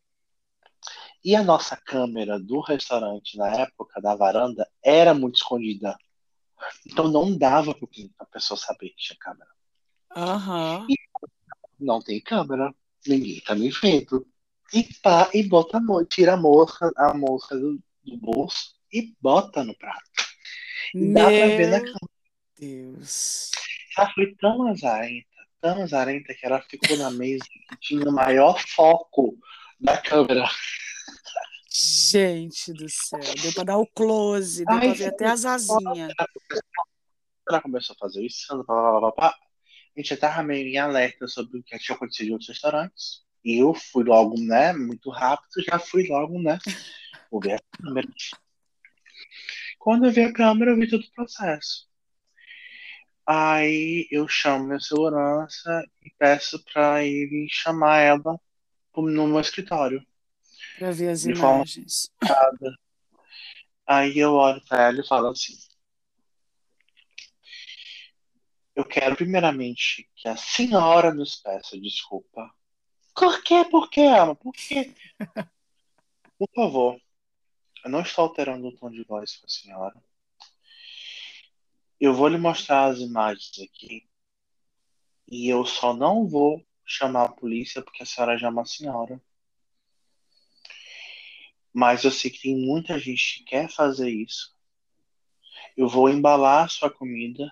E 1.24 1.36
a 1.36 1.44
nossa 1.44 1.76
câmera 1.76 2.40
do 2.40 2.60
restaurante, 2.60 3.36
na 3.36 3.50
época, 3.62 4.00
da 4.00 4.16
varanda, 4.16 4.70
era 4.84 5.12
muito 5.16 5.38
escondida. 5.38 5.98
Então 6.86 7.08
não 7.08 7.36
dava 7.36 7.74
para 7.74 7.88
a 8.20 8.26
pessoa 8.26 8.58
saber 8.58 8.90
que 8.90 8.98
tinha 8.98 9.18
câmera. 9.18 9.50
Uhum. 10.16 10.88
E 10.90 10.96
não 11.80 12.02
tem 12.02 12.22
câmera, 12.22 12.74
ninguém 13.06 13.42
tá 13.42 13.54
me 13.54 13.70
vendo. 13.70 14.26
E 14.74 14.84
pá, 15.02 15.30
e 15.34 15.44
bota 15.44 15.78
a 15.78 16.06
tira 16.06 16.34
a 16.34 16.38
mosca, 16.38 16.92
a 16.98 17.14
mosca 17.14 17.56
do, 17.56 17.80
do 18.04 18.18
bolso 18.18 18.76
e 18.92 19.14
bota 19.22 19.64
no 19.64 19.76
prato. 19.78 20.04
Meu... 20.94 21.14
dá 21.14 21.24
pra 21.24 21.48
ver 21.48 21.68
na 21.70 21.80
câmera. 21.80 22.16
Deus. 22.58 23.52
Ela 23.98 24.14
foi 24.14 24.36
tão 24.36 24.68
azarenta, 24.68 25.28
tão 25.60 25.84
azarenta 25.84 26.34
que 26.34 26.46
ela 26.46 26.62
ficou 26.62 26.98
na 26.98 27.12
mesa 27.12 27.44
que 27.44 27.78
tinha 27.80 28.10
o 28.10 28.14
maior 28.14 28.60
foco 28.60 29.38
da 29.80 29.98
câmera. 30.02 30.48
Gente 31.70 32.72
do 32.72 32.88
céu, 32.90 33.20
deu 33.42 33.54
pra 33.54 33.64
dar 33.66 33.78
o 33.78 33.88
close, 33.88 34.64
deu 34.64 34.76
Ai, 34.76 34.88
pra 34.88 34.94
ver 34.94 35.08
até 35.08 35.26
as 35.26 35.44
asinhas. 35.44 36.14
Ela 37.48 37.62
começou 37.62 37.94
a 37.94 38.00
fazer 38.00 38.26
isso, 38.26 38.48
blá, 38.64 38.64
blá, 38.64 39.00
blá, 39.00 39.12
blá. 39.12 39.36
A 39.96 40.00
gente 40.00 40.10
já 40.10 40.18
tava 40.18 40.44
meio 40.44 40.68
em 40.68 40.78
alerta 40.78 41.28
sobre 41.28 41.60
o 41.60 41.64
que 41.64 41.78
tinha 41.80 41.96
acontecido 41.96 42.28
em 42.28 42.32
outros 42.32 42.50
restaurantes. 42.50 43.24
E 43.44 43.62
eu 43.62 43.74
fui 43.74 44.04
logo, 44.04 44.40
né, 44.40 44.74
muito 44.74 45.10
rápido, 45.10 45.64
já 45.64 45.80
fui 45.80 46.08
logo, 46.08 46.42
né, 46.42 46.58
vou 47.32 47.40
ver 47.40 47.54
a 47.54 47.60
câmera. 47.78 48.08
Quando 49.80 50.06
eu 50.06 50.12
vi 50.12 50.22
a 50.22 50.34
câmera, 50.34 50.72
eu 50.72 50.76
vi 50.78 50.90
todo 50.90 51.04
o 51.04 51.12
processo. 51.12 51.88
Aí 53.26 54.08
eu 54.12 54.28
chamo 54.28 54.66
minha 54.66 54.80
segurança 54.80 55.84
e 56.04 56.12
peço 56.18 56.64
para 56.66 57.04
ele 57.04 57.48
chamar 57.50 58.00
ela 58.00 58.40
no 58.96 59.28
meu 59.28 59.40
escritório. 59.40 60.06
Para 60.78 60.92
ver 60.92 61.10
as 61.10 61.22
de 61.22 61.32
imagens. 61.32 62.12
Aí 63.88 64.18
eu 64.18 64.34
olho 64.34 64.62
para 64.68 64.88
ela 64.88 65.02
e 65.02 65.08
falo 65.08 65.28
assim: 65.28 65.54
Eu 68.76 68.84
quero 68.84 69.16
primeiramente 69.16 70.10
que 70.16 70.28
a 70.28 70.36
senhora 70.36 71.14
nos 71.14 71.38
peça 71.38 71.80
desculpa. 71.80 72.54
Por 73.16 73.42
quê? 73.42 73.64
Por 73.72 73.90
quê, 73.90 74.02
ama? 74.02 74.36
Por 74.36 74.52
quê? 74.52 74.94
por 76.38 76.50
favor, 76.54 77.02
eu 77.86 77.90
não 77.90 78.02
estou 78.02 78.26
alterando 78.26 78.68
o 78.68 78.76
tom 78.76 78.92
de 78.92 79.02
voz 79.06 79.38
com 79.38 79.46
a 79.46 79.50
senhora. 79.50 80.04
Eu 81.98 82.14
vou 82.14 82.28
lhe 82.28 82.38
mostrar 82.38 82.88
as 82.88 83.00
imagens 83.00 83.58
aqui. 83.60 84.06
E 85.26 85.48
eu 85.48 85.66
só 85.66 85.94
não 85.94 86.28
vou 86.28 86.62
chamar 86.86 87.24
a 87.24 87.32
polícia 87.32 87.82
porque 87.82 88.04
a 88.04 88.06
senhora 88.06 88.38
já 88.38 88.48
é 88.48 88.50
uma 88.50 88.66
senhora. 88.66 89.22
Mas 91.74 92.04
eu 92.04 92.12
sei 92.12 92.30
que 92.30 92.42
tem 92.42 92.58
muita 92.58 93.00
gente 93.00 93.40
que 93.40 93.46
quer 93.46 93.70
fazer 93.70 94.10
isso. 94.10 94.54
Eu 95.78 95.88
vou 95.88 96.10
embalar 96.10 96.66
a 96.66 96.70
sua 96.70 96.90
comida 96.90 97.50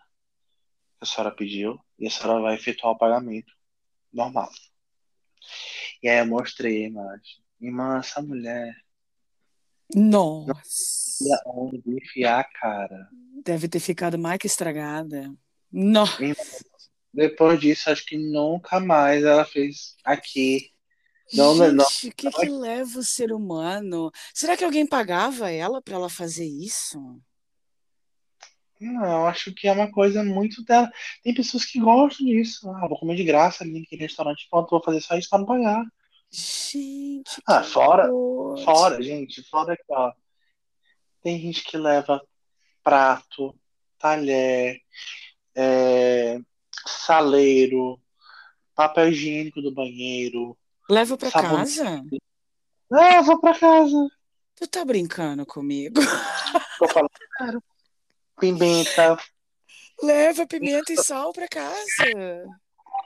que 1.04 1.10
a 1.10 1.16
senhora 1.16 1.36
pediu 1.36 1.80
e 2.00 2.08
a 2.08 2.10
senhora 2.10 2.42
vai 2.42 2.56
efetuar 2.56 2.94
o 2.94 2.98
pagamento 2.98 3.52
normal. 4.12 4.50
E 6.02 6.08
aí 6.08 6.20
eu 6.20 6.26
mostrei 6.26 6.86
a 6.86 6.88
imagem. 6.88 7.44
Irmã, 7.60 8.00
essa 8.00 8.22
mulher. 8.22 8.74
Nossa. 9.94 11.42
Onde 11.46 11.82
enfiar 11.88 12.40
a 12.40 12.44
cara. 12.44 13.10
Deve 13.44 13.68
ter 13.68 13.80
ficado 13.80 14.18
mais 14.18 14.40
que 14.40 14.48
estragada. 14.48 15.34
Nossa. 15.72 16.18
Depois 17.14 17.60
disso, 17.60 17.90
acho 17.90 18.06
que 18.06 18.18
nunca 18.18 18.80
mais 18.80 19.24
ela 19.24 19.46
fez 19.46 19.96
aqui. 20.04 20.72
Não, 21.34 21.56
Gente, 21.56 21.74
não, 21.74 21.86
o 21.86 22.16
que, 22.16 22.32
que 22.32 22.50
leva 22.50 23.00
o 23.00 23.04
ser 23.04 23.32
humano? 23.32 24.12
Será 24.34 24.58
que 24.58 24.64
alguém 24.64 24.86
pagava 24.86 25.50
ela 25.52 25.82
para 25.82 25.96
ela 25.96 26.10
fazer 26.10 26.46
isso? 26.46 27.22
Não, 28.84 29.28
acho 29.28 29.54
que 29.54 29.68
é 29.68 29.72
uma 29.72 29.90
coisa 29.92 30.24
muito 30.24 30.64
dela. 30.64 30.92
Tem 31.24 31.34
pessoas 31.34 31.66
que 31.66 31.80
gostam 31.80 32.26
disso. 32.26 32.70
Ah, 32.70 32.88
vou 32.88 33.00
comer 33.00 33.16
de 33.16 33.24
graça 33.24 33.64
ali 33.64 33.80
naquele 33.80 34.02
restaurante, 34.02 34.48
pronto, 34.50 34.70
vou 34.70 34.84
fazer 34.84 35.02
só 35.02 35.16
isso 35.16 35.30
para 35.30 35.40
não 35.40 35.46
pagar. 35.46 35.84
Gente. 36.30 37.42
Ah, 37.48 37.64
fora, 37.64 38.10
fora, 38.64 39.02
gente, 39.02 39.44
fora 39.50 39.76
que, 39.76 39.84
ó. 39.90 40.12
Tem 41.22 41.40
gente 41.40 41.64
que 41.64 41.78
leva 41.78 42.22
prato, 42.84 43.56
talher, 43.98 44.82
é, 45.56 46.40
saleiro, 46.86 48.00
papel 48.76 49.10
higiênico 49.10 49.62
do 49.62 49.74
banheiro. 49.74 50.58
Leva 50.90 51.18
para 51.18 51.32
casa? 51.32 52.04
Leva 52.92 53.40
para 53.40 53.58
casa. 53.58 54.10
Tu 54.56 54.68
tá 54.68 54.84
brincando 54.84 55.46
comigo? 55.46 56.02
Tô 56.78 56.88
falando, 56.88 57.10
claro. 57.38 57.64
Pimenta. 58.40 59.18
Leva 60.02 60.48
pimenta 60.48 60.92
e 60.92 60.98
sal 60.98 61.32
para 61.32 61.48
casa. 61.48 61.78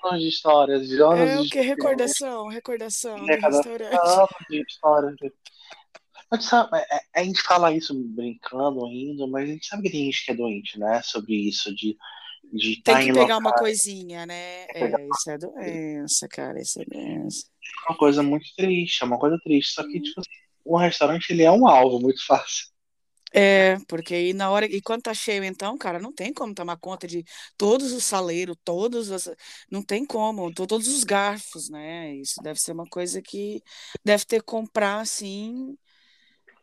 Anos 0.04 0.22
de 0.22 0.30
histórias, 0.30 0.88
de 0.88 1.02
anos 1.02 1.20
É 1.20 1.40
o 1.40 1.50
que? 1.50 1.60
Recordação, 1.60 2.48
recordação 2.48 3.20
do 3.20 3.26
restaurante. 3.26 3.96
Anos 3.96 4.30
de 4.50 4.62
histórias. 4.62 5.16
Mas 6.30 6.46
sabe, 6.46 6.78
é, 6.78 6.96
é, 6.96 7.22
a 7.22 7.24
gente 7.24 7.42
fala 7.42 7.74
isso 7.74 7.94
brincando, 7.94 8.86
rindo, 8.86 9.28
mas 9.28 9.50
a 9.50 9.54
gente 9.54 9.66
sabe 9.66 9.84
que 9.84 9.92
tem 9.92 10.06
gente 10.06 10.26
que 10.26 10.32
é 10.32 10.36
doente, 10.36 10.78
né? 10.78 11.02
Sobre 11.02 11.36
isso, 11.36 11.74
de. 11.74 11.98
de 12.52 12.82
tem 12.82 12.96
tá 12.96 13.02
que 13.02 13.14
pegar 13.14 13.38
uma 13.38 13.54
coisinha, 13.54 14.26
né? 14.26 14.66
É, 14.74 14.88
isso 14.88 15.32
é 15.32 15.38
doença, 15.38 16.28
cara, 16.28 16.60
isso 16.62 16.82
é 16.82 16.86
doença. 16.86 17.46
É 17.88 17.92
uma 17.92 17.98
coisa 17.98 18.22
muito 18.22 18.46
triste, 18.58 19.04
é 19.04 19.06
uma 19.06 19.18
coisa 19.18 19.38
triste. 19.42 19.74
Só 19.74 19.84
que, 19.84 20.02
tipo, 20.02 20.22
um 20.66 20.78
restaurante 20.78 21.30
ele 21.30 21.44
é 21.44 21.52
um 21.52 21.66
alvo 21.66 22.00
muito 22.00 22.26
fácil. 22.26 22.68
É, 23.34 23.78
porque 23.88 24.14
aí 24.14 24.34
na 24.34 24.50
hora. 24.50 24.66
E 24.66 24.82
quando 24.82 25.04
tá 25.04 25.14
cheio, 25.14 25.44
então, 25.44 25.78
cara, 25.78 26.00
não 26.00 26.14
tem 26.14 26.34
como 26.34 26.54
tomar 26.54 26.78
conta 26.78 27.08
de 27.08 27.24
todos 27.58 27.92
os 27.92 28.04
saleiros, 28.04 28.56
todos 28.64 29.10
os. 29.10 29.30
Não 29.70 29.84
tem 29.84 30.06
como, 30.06 30.54
todos 30.54 30.88
os 30.88 31.04
garfos, 31.04 31.70
né? 31.70 32.16
Isso 32.16 32.42
deve 32.42 32.60
ser 32.60 32.72
uma 32.72 32.86
coisa 32.86 33.22
que 33.22 33.62
deve 34.04 34.26
ter 34.26 34.40
que 34.40 34.46
comprar 34.46 35.00
assim. 35.00 35.76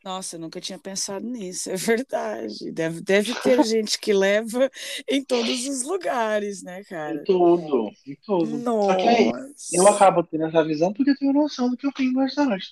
Nossa, 0.04 0.36
eu 0.36 0.40
nunca 0.40 0.60
tinha 0.60 0.78
pensado 0.78 1.26
nisso, 1.26 1.70
é 1.72 1.76
verdade. 1.76 2.70
Deve, 2.72 3.00
deve 3.00 3.34
ter 3.40 3.62
gente 3.64 3.98
que 3.98 4.12
leva 4.12 4.70
em 5.08 5.24
todos 5.24 5.66
os 5.66 5.82
lugares, 5.82 6.62
né, 6.62 6.84
cara? 6.84 7.14
Em 7.14 7.24
tudo, 7.24 7.90
em 8.06 8.16
tudo. 8.22 8.58
Nossa. 8.58 8.92
Só 8.92 8.96
que 8.96 9.08
aí, 9.08 9.32
eu 9.72 9.88
acabo 9.88 10.22
tendo 10.22 10.44
essa 10.44 10.62
visão 10.62 10.92
porque 10.92 11.10
eu 11.10 11.16
tenho 11.16 11.32
noção 11.32 11.70
do 11.70 11.76
que 11.76 11.86
eu 11.86 11.92
tenho 11.92 12.12
no 12.12 12.20
restaurante. 12.20 12.68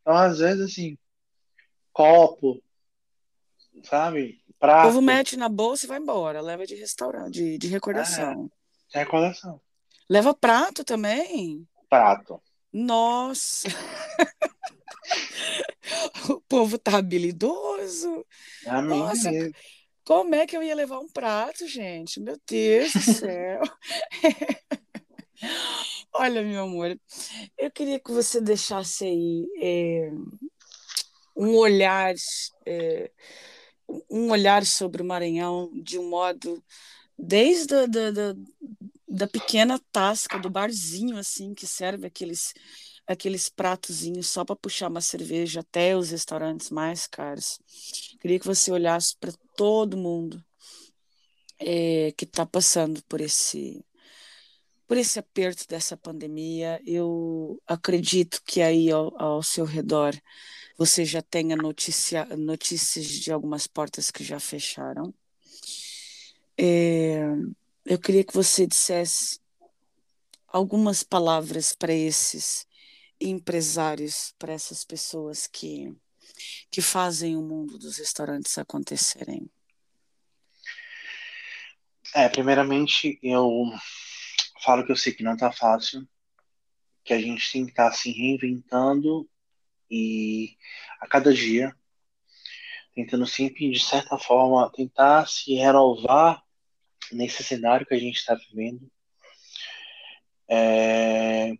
Então, 0.00 0.16
às 0.16 0.38
vezes, 0.38 0.62
assim, 0.62 0.96
copo, 1.92 2.62
sabe? 3.84 4.40
Prato. 4.58 4.88
O 4.88 4.88
povo 4.88 5.02
mete 5.02 5.36
na 5.36 5.48
bolsa 5.48 5.86
e 5.86 5.88
vai 5.88 5.98
embora, 5.98 6.40
leva 6.40 6.66
de 6.66 6.74
restaurante, 6.74 7.34
de, 7.34 7.58
de 7.58 7.68
recordação. 7.68 8.50
É, 8.92 8.92
de 8.92 9.04
recordação. 9.04 9.60
Leva 10.08 10.34
prato 10.34 10.84
também? 10.84 11.66
Prato. 11.88 12.40
Nossa! 12.72 13.68
o 16.28 16.40
povo 16.42 16.78
tá 16.78 16.98
habilidoso. 16.98 18.24
Nossa, 18.84 19.30
como 20.04 20.34
é 20.34 20.46
que 20.46 20.56
eu 20.56 20.62
ia 20.62 20.74
levar 20.74 20.98
um 20.98 21.08
prato, 21.08 21.66
gente? 21.66 22.20
Meu 22.20 22.38
Deus 22.46 22.92
do 22.92 23.00
céu. 23.00 23.62
Olha, 26.12 26.42
meu 26.42 26.64
amor, 26.64 26.98
eu 27.58 27.70
queria 27.70 27.98
que 27.98 28.12
você 28.12 28.40
deixasse 28.40 29.04
aí 29.04 29.46
é, 29.60 30.10
um 31.36 31.56
olhar 31.56 32.14
é, 32.66 33.10
um 34.10 34.30
olhar 34.30 34.64
sobre 34.64 35.02
o 35.02 35.04
Maranhão 35.04 35.70
de 35.74 35.98
um 35.98 36.08
modo 36.08 36.62
desde 37.18 37.86
da, 37.86 38.10
da, 38.10 38.34
da 39.08 39.26
pequena 39.26 39.80
tasca 39.92 40.38
do 40.38 40.50
barzinho 40.50 41.16
assim 41.16 41.54
que 41.54 41.66
serve 41.66 42.06
aqueles 42.06 42.52
aqueles 43.06 43.48
pratozinhos 43.48 44.28
só 44.28 44.44
para 44.44 44.56
puxar 44.56 44.88
uma 44.88 45.00
cerveja 45.00 45.60
até 45.60 45.96
os 45.96 46.10
restaurantes 46.10 46.70
mais 46.70 47.06
caros. 47.06 47.60
Queria 48.20 48.38
que 48.40 48.46
você 48.46 48.70
olhasse 48.72 49.14
para 49.18 49.32
todo 49.56 49.96
mundo 49.96 50.42
é, 51.58 52.12
que 52.16 52.24
está 52.24 52.46
passando 52.46 53.02
por 53.04 53.20
esse 53.20 53.84
por 54.86 54.98
esse 54.98 55.18
aperto 55.18 55.66
dessa 55.66 55.96
pandemia. 55.96 56.80
Eu 56.86 57.60
acredito 57.66 58.42
que 58.44 58.60
aí 58.60 58.90
ao, 58.90 59.18
ao 59.20 59.42
seu 59.42 59.64
redor 59.64 60.14
você 60.76 61.04
já 61.04 61.22
tenha 61.22 61.56
notícia, 61.56 62.24
notícias 62.36 63.06
de 63.06 63.32
algumas 63.32 63.66
portas 63.66 64.10
que 64.10 64.24
já 64.24 64.40
fecharam. 64.40 65.14
É, 66.58 67.22
eu 67.84 67.98
queria 67.98 68.24
que 68.24 68.34
você 68.34 68.66
dissesse 68.66 69.40
algumas 70.48 71.02
palavras 71.02 71.74
para 71.74 71.92
esses 71.92 72.66
empresários, 73.20 74.34
para 74.38 74.52
essas 74.52 74.84
pessoas 74.84 75.46
que, 75.46 75.92
que 76.70 76.82
fazem 76.82 77.36
o 77.36 77.42
mundo 77.42 77.78
dos 77.78 77.98
restaurantes 77.98 78.58
acontecerem. 78.58 79.48
É, 82.14 82.28
primeiramente, 82.28 83.18
eu 83.22 83.70
falo 84.62 84.84
que 84.84 84.92
eu 84.92 84.96
sei 84.96 85.12
que 85.12 85.22
não 85.22 85.34
está 85.34 85.50
fácil, 85.50 86.06
que 87.04 87.12
a 87.12 87.20
gente 87.20 87.52
tem 87.52 87.64
que 87.64 87.72
estar 87.72 87.90
tá 87.90 87.96
se 87.96 88.10
reinventando 88.12 89.28
e 89.90 90.56
a 91.00 91.06
cada 91.06 91.32
dia 91.32 91.74
tentando 92.94 93.26
sempre 93.26 93.70
de 93.70 93.80
certa 93.80 94.16
forma 94.16 94.70
tentar 94.72 95.26
se 95.26 95.54
renovar 95.54 96.42
nesse 97.12 97.42
cenário 97.42 97.86
que 97.86 97.94
a 97.94 97.98
gente 97.98 98.16
está 98.16 98.34
vivendo. 98.34 98.90
É... 100.48 101.52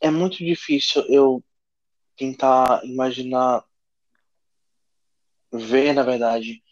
é 0.00 0.10
muito 0.10 0.38
difícil 0.38 1.04
eu 1.08 1.42
tentar 2.16 2.84
imaginar 2.84 3.64
ver 5.50 5.94
na 5.94 6.02
verdade 6.02 6.62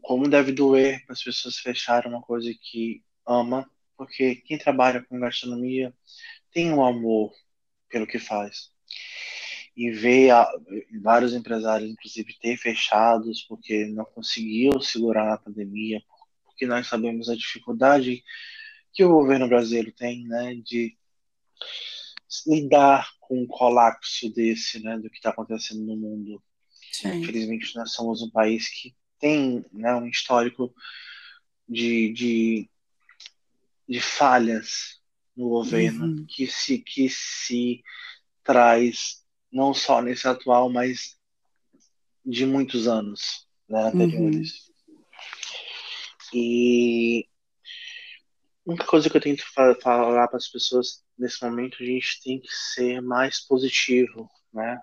como 0.00 0.28
deve 0.28 0.52
doer 0.52 1.04
para 1.04 1.12
as 1.12 1.22
pessoas 1.22 1.58
fecharem 1.58 2.10
uma 2.10 2.22
coisa 2.22 2.50
que 2.62 3.02
ama 3.26 3.68
porque 3.96 4.36
quem 4.36 4.56
trabalha 4.56 5.04
com 5.04 5.18
gastronomia 5.18 5.92
tem 6.52 6.72
um 6.72 6.84
amor 6.84 7.32
pelo 7.88 8.06
que 8.06 8.18
faz. 8.18 8.70
E 9.76 9.90
ver 9.90 10.32
vários 11.02 11.34
empresários, 11.34 11.90
inclusive, 11.90 12.38
ter 12.40 12.56
fechados 12.56 13.42
porque 13.42 13.86
não 13.86 14.04
conseguiu 14.04 14.80
segurar 14.80 15.34
a 15.34 15.38
pandemia, 15.38 16.02
porque 16.44 16.66
nós 16.66 16.86
sabemos 16.86 17.28
a 17.28 17.36
dificuldade 17.36 18.24
que 18.92 19.04
o 19.04 19.10
governo 19.10 19.46
brasileiro 19.46 19.92
tem, 19.92 20.24
né, 20.24 20.54
de 20.54 20.96
lidar 22.46 23.10
com 23.20 23.42
um 23.42 23.46
colapso 23.46 24.32
desse, 24.32 24.82
né, 24.82 24.98
do 24.98 25.10
que 25.10 25.16
está 25.16 25.30
acontecendo 25.30 25.84
no 25.84 25.96
mundo. 25.96 26.42
Sim. 26.92 27.20
Infelizmente, 27.20 27.76
nós 27.76 27.92
somos 27.92 28.22
um 28.22 28.30
país 28.30 28.68
que 28.68 28.94
tem 29.18 29.64
né, 29.72 29.94
um 29.94 30.06
histórico 30.06 30.74
de, 31.68 32.12
de, 32.12 32.70
de 33.88 34.00
falhas 34.00 34.95
no 35.36 35.48
governo 35.48 36.06
uhum. 36.06 36.26
que 36.26 36.46
se 36.46 36.78
que 36.78 37.08
se 37.08 37.82
traz 38.42 39.24
não 39.52 39.74
só 39.74 40.00
nesse 40.00 40.26
atual, 40.26 40.70
mas 40.70 41.16
de 42.24 42.46
muitos 42.46 42.88
anos 42.88 43.46
né, 43.68 43.82
anteriores. 43.84 44.68
Uhum. 44.88 45.00
E 46.34 47.28
a 48.66 48.70
única 48.70 48.86
coisa 48.86 49.08
que 49.08 49.16
eu 49.16 49.20
tento 49.20 49.44
falar 49.52 49.76
para 50.28 50.36
as 50.36 50.48
pessoas 50.48 51.04
nesse 51.16 51.42
momento 51.44 51.82
a 51.82 51.86
gente 51.86 52.20
tem 52.22 52.40
que 52.40 52.52
ser 52.52 53.00
mais 53.00 53.40
positivo, 53.46 54.28
né? 54.52 54.80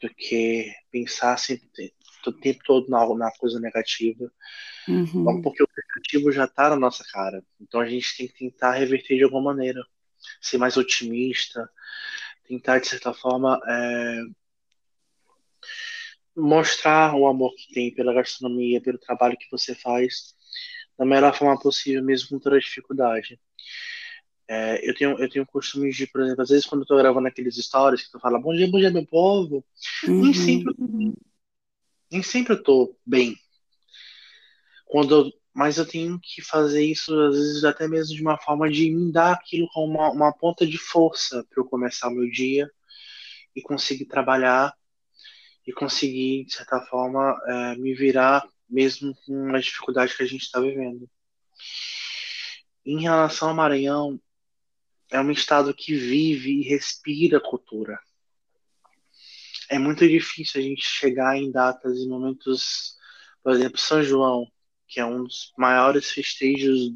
Do 0.00 0.08
que 0.14 0.72
pensar 0.90 1.38
sempre 1.38 1.94
o 2.30 2.32
tempo 2.32 2.60
todo 2.64 2.88
na, 2.88 3.06
na 3.14 3.30
coisa 3.32 3.58
negativa. 3.60 4.30
Uhum. 4.88 5.40
Porque 5.42 5.62
o 5.62 5.68
negativo 5.76 6.32
já 6.32 6.44
está 6.44 6.70
na 6.70 6.76
nossa 6.76 7.04
cara. 7.04 7.42
Então 7.60 7.80
a 7.80 7.86
gente 7.86 8.16
tem 8.16 8.26
que 8.28 8.34
tentar 8.34 8.72
reverter 8.72 9.16
de 9.16 9.24
alguma 9.24 9.42
maneira. 9.42 9.84
Ser 10.40 10.58
mais 10.58 10.76
otimista, 10.76 11.68
tentar, 12.46 12.78
de 12.78 12.88
certa 12.88 13.12
forma, 13.12 13.60
é, 13.66 14.22
mostrar 16.36 17.14
o 17.14 17.26
amor 17.26 17.54
que 17.54 17.72
tem 17.72 17.94
pela 17.94 18.12
gastronomia, 18.12 18.80
pelo 18.80 18.98
trabalho 18.98 19.36
que 19.36 19.50
você 19.50 19.74
faz, 19.74 20.34
da 20.98 21.04
melhor 21.04 21.36
forma 21.36 21.58
possível, 21.58 22.02
mesmo 22.02 22.30
com 22.30 22.38
toda 22.38 22.56
a 22.56 22.60
dificuldade. 22.60 23.38
É, 24.46 24.88
eu 24.88 24.94
tenho 24.94 25.18
eu 25.18 25.28
tenho 25.28 25.46
costume 25.46 25.90
de, 25.90 26.06
por 26.06 26.20
exemplo, 26.20 26.42
às 26.42 26.50
vezes 26.50 26.66
quando 26.66 26.82
eu 26.82 26.86
tô 26.86 26.96
gravando 26.98 27.26
aqueles 27.26 27.56
stories 27.56 28.04
que 28.04 28.12
tu 28.12 28.20
fala 28.20 28.38
bom 28.38 28.54
dia, 28.54 28.70
bom 28.70 28.78
dia, 28.78 28.90
meu 28.90 29.06
povo, 29.06 29.64
Uhum. 30.06 30.20
nem 30.20 30.34
sempre 30.34 30.74
nem 32.14 32.22
sempre 32.22 32.54
eu 32.54 32.62
tô 32.62 32.96
bem. 33.04 33.36
Quando 34.86 35.14
eu- 35.26 35.32
mas 35.52 35.78
eu 35.78 35.86
tenho 35.86 36.18
que 36.20 36.42
fazer 36.42 36.84
isso, 36.84 37.12
às 37.20 37.34
vezes, 37.36 37.64
até 37.64 37.86
mesmo 37.88 38.14
de 38.14 38.22
uma 38.22 38.38
forma 38.38 38.68
de 38.70 38.90
me 38.90 39.12
dar 39.12 39.32
aquilo 39.32 39.68
como 39.72 39.92
uma, 39.94 40.10
uma 40.10 40.32
ponta 40.32 40.66
de 40.66 40.78
força 40.78 41.44
para 41.50 41.60
eu 41.62 41.66
começar 41.66 42.08
o 42.08 42.12
meu 42.12 42.28
dia 42.30 42.68
e 43.56 43.62
conseguir 43.62 44.06
trabalhar 44.06 44.74
e 45.66 45.72
conseguir, 45.72 46.44
de 46.46 46.54
certa 46.54 46.80
forma, 46.86 47.36
é, 47.46 47.76
me 47.76 47.94
virar 47.94 48.46
mesmo 48.68 49.14
com 49.26 49.54
as 49.56 49.64
dificuldades 49.66 50.16
que 50.16 50.22
a 50.22 50.26
gente 50.26 50.42
está 50.42 50.60
vivendo. 50.60 51.08
Em 52.84 53.00
relação 53.02 53.48
ao 53.48 53.54
Maranhão, 53.54 54.20
é 55.10 55.20
um 55.20 55.30
estado 55.30 55.74
que 55.74 55.94
vive 55.94 56.60
e 56.60 56.68
respira 56.68 57.40
cultura. 57.40 57.98
É 59.68 59.78
muito 59.78 60.06
difícil 60.08 60.60
a 60.60 60.64
gente 60.64 60.82
chegar 60.82 61.36
em 61.36 61.50
datas 61.50 61.98
e 61.98 62.08
momentos, 62.08 62.96
por 63.42 63.52
exemplo, 63.52 63.78
São 63.78 64.02
João, 64.02 64.46
que 64.86 65.00
é 65.00 65.04
um 65.04 65.24
dos 65.24 65.52
maiores 65.56 66.10
festejos 66.10 66.92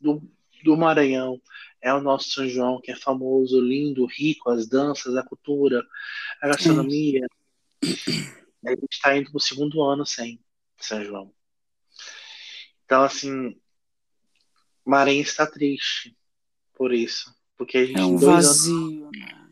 do, 0.00 0.22
do 0.62 0.76
Maranhão. 0.76 1.40
É 1.80 1.92
o 1.92 2.00
nosso 2.00 2.30
São 2.30 2.48
João, 2.48 2.80
que 2.80 2.90
é 2.90 2.96
famoso, 2.96 3.60
lindo, 3.60 4.06
rico, 4.06 4.50
as 4.50 4.66
danças, 4.66 5.16
a 5.16 5.22
cultura, 5.22 5.84
a 6.40 6.48
gastronomia. 6.48 7.26
A 7.82 8.70
gente 8.70 8.92
está 8.92 9.16
indo 9.16 9.30
para 9.30 9.36
o 9.36 9.40
segundo 9.40 9.82
ano 9.82 10.06
sem 10.06 10.40
São 10.78 11.04
João. 11.04 11.34
Então, 12.84 13.02
assim, 13.02 13.54
Maranhão 14.84 15.22
está 15.22 15.46
triste 15.46 16.16
por 16.74 16.92
isso. 16.92 17.34
Porque 17.56 17.78
a 17.78 17.86
gente 17.86 18.00
É 18.00 18.04
um 18.04 18.16
dois 18.16 18.46
anos 18.46 18.46
vazio, 18.46 19.10
né? 19.12 19.43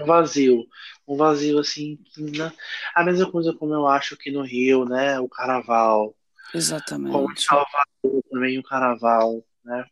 Um 0.00 0.04
vazio. 0.06 0.66
Um 1.06 1.16
vazio 1.16 1.58
assim, 1.58 1.98
não- 2.16 2.52
a 2.94 3.04
mesma 3.04 3.30
coisa 3.30 3.52
como 3.52 3.72
eu 3.74 3.86
acho 3.86 4.16
que 4.16 4.30
no 4.30 4.42
Rio, 4.42 4.84
né? 4.84 5.18
O 5.20 5.28
carnaval. 5.28 6.08
Como 6.08 6.54
em 6.54 6.58
Exatamente. 6.58 7.42
Salvador 7.44 8.22
também 8.30 8.58
o 8.58 8.62
carnaval, 8.62 9.44
né? 9.64 9.84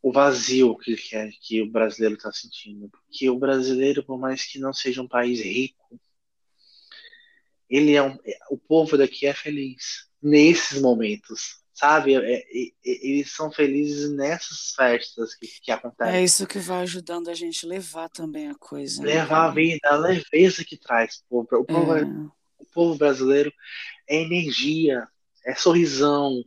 O 0.00 0.12
vazio 0.12 0.76
que, 0.76 0.96
que, 0.96 1.16
é, 1.16 1.30
que 1.40 1.62
o 1.62 1.70
brasileiro 1.70 2.16
está 2.16 2.32
sentindo. 2.32 2.88
Porque 2.88 3.30
o 3.30 3.38
brasileiro, 3.38 4.02
por 4.02 4.18
mais 4.18 4.44
que 4.44 4.58
não 4.58 4.72
seja 4.72 5.00
um 5.00 5.08
país 5.08 5.40
rico, 5.40 6.00
ele 7.70 7.94
é 7.94 8.02
um, 8.02 8.18
o 8.50 8.58
povo 8.58 8.98
daqui 8.98 9.26
é 9.26 9.32
feliz 9.32 10.08
nesses 10.20 10.80
momentos, 10.80 11.61
sabe? 11.74 12.14
É- 12.14 12.40
é- 12.40 12.72
eles 12.84 13.32
são 13.32 13.50
felizes 13.50 14.10
nessas 14.10 14.72
festas 14.74 15.34
que, 15.34 15.46
que 15.62 15.70
acontecem. 15.70 16.14
É 16.14 16.22
isso 16.22 16.46
que 16.46 16.58
vai 16.58 16.82
ajudando 16.82 17.28
a 17.28 17.34
gente 17.34 17.66
levar 17.66 18.08
também 18.08 18.48
a 18.48 18.54
coisa, 18.54 19.02
né, 19.02 19.08
Levar 19.08 19.24
a 19.24 19.28
cara? 19.28 19.52
vida, 19.52 19.88
a 19.88 19.96
leveza 19.96 20.64
que 20.64 20.76
traz. 20.76 21.22
O 21.30 21.44
povo, 21.44 21.62
o 21.62 21.64
povo, 21.64 21.92
É, 21.92 22.02
o 22.58 22.66
povo 22.72 22.98
brasileiro 22.98 23.52
é 24.08 24.16
energia, 24.22 25.06
é 25.44 25.54
sorrisão, 25.54 26.42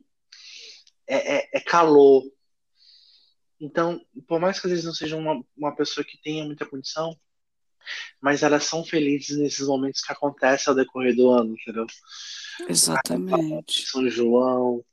é, 1.08 1.38
é, 1.38 1.50
é 1.54 1.60
calor. 1.60 2.24
Então, 3.60 4.00
por 4.28 4.40
mais 4.40 4.60
que 4.60 4.68
às 4.68 4.72
vezes 4.72 4.86
não 4.86 4.94
seja 4.94 5.16
uma, 5.16 5.42
uma 5.58 5.76
pessoa 5.76 6.04
que 6.06 6.22
tenha 6.22 6.44
muita 6.44 6.66
condição, 6.66 7.18
mas 8.22 8.44
elas 8.44 8.64
são 8.64 8.84
felizes 8.84 9.38
nesses 9.38 9.68
momentos 9.68 10.02
que 10.02 10.12
acontecem 10.12 10.70
ao 10.72 10.76
decorrer 10.76 11.16
do 11.16 11.30
ano, 11.30 11.54
entendeu? 11.54 11.86
exatamente. 12.68 13.86
São 13.88 14.08
João. 14.10 14.84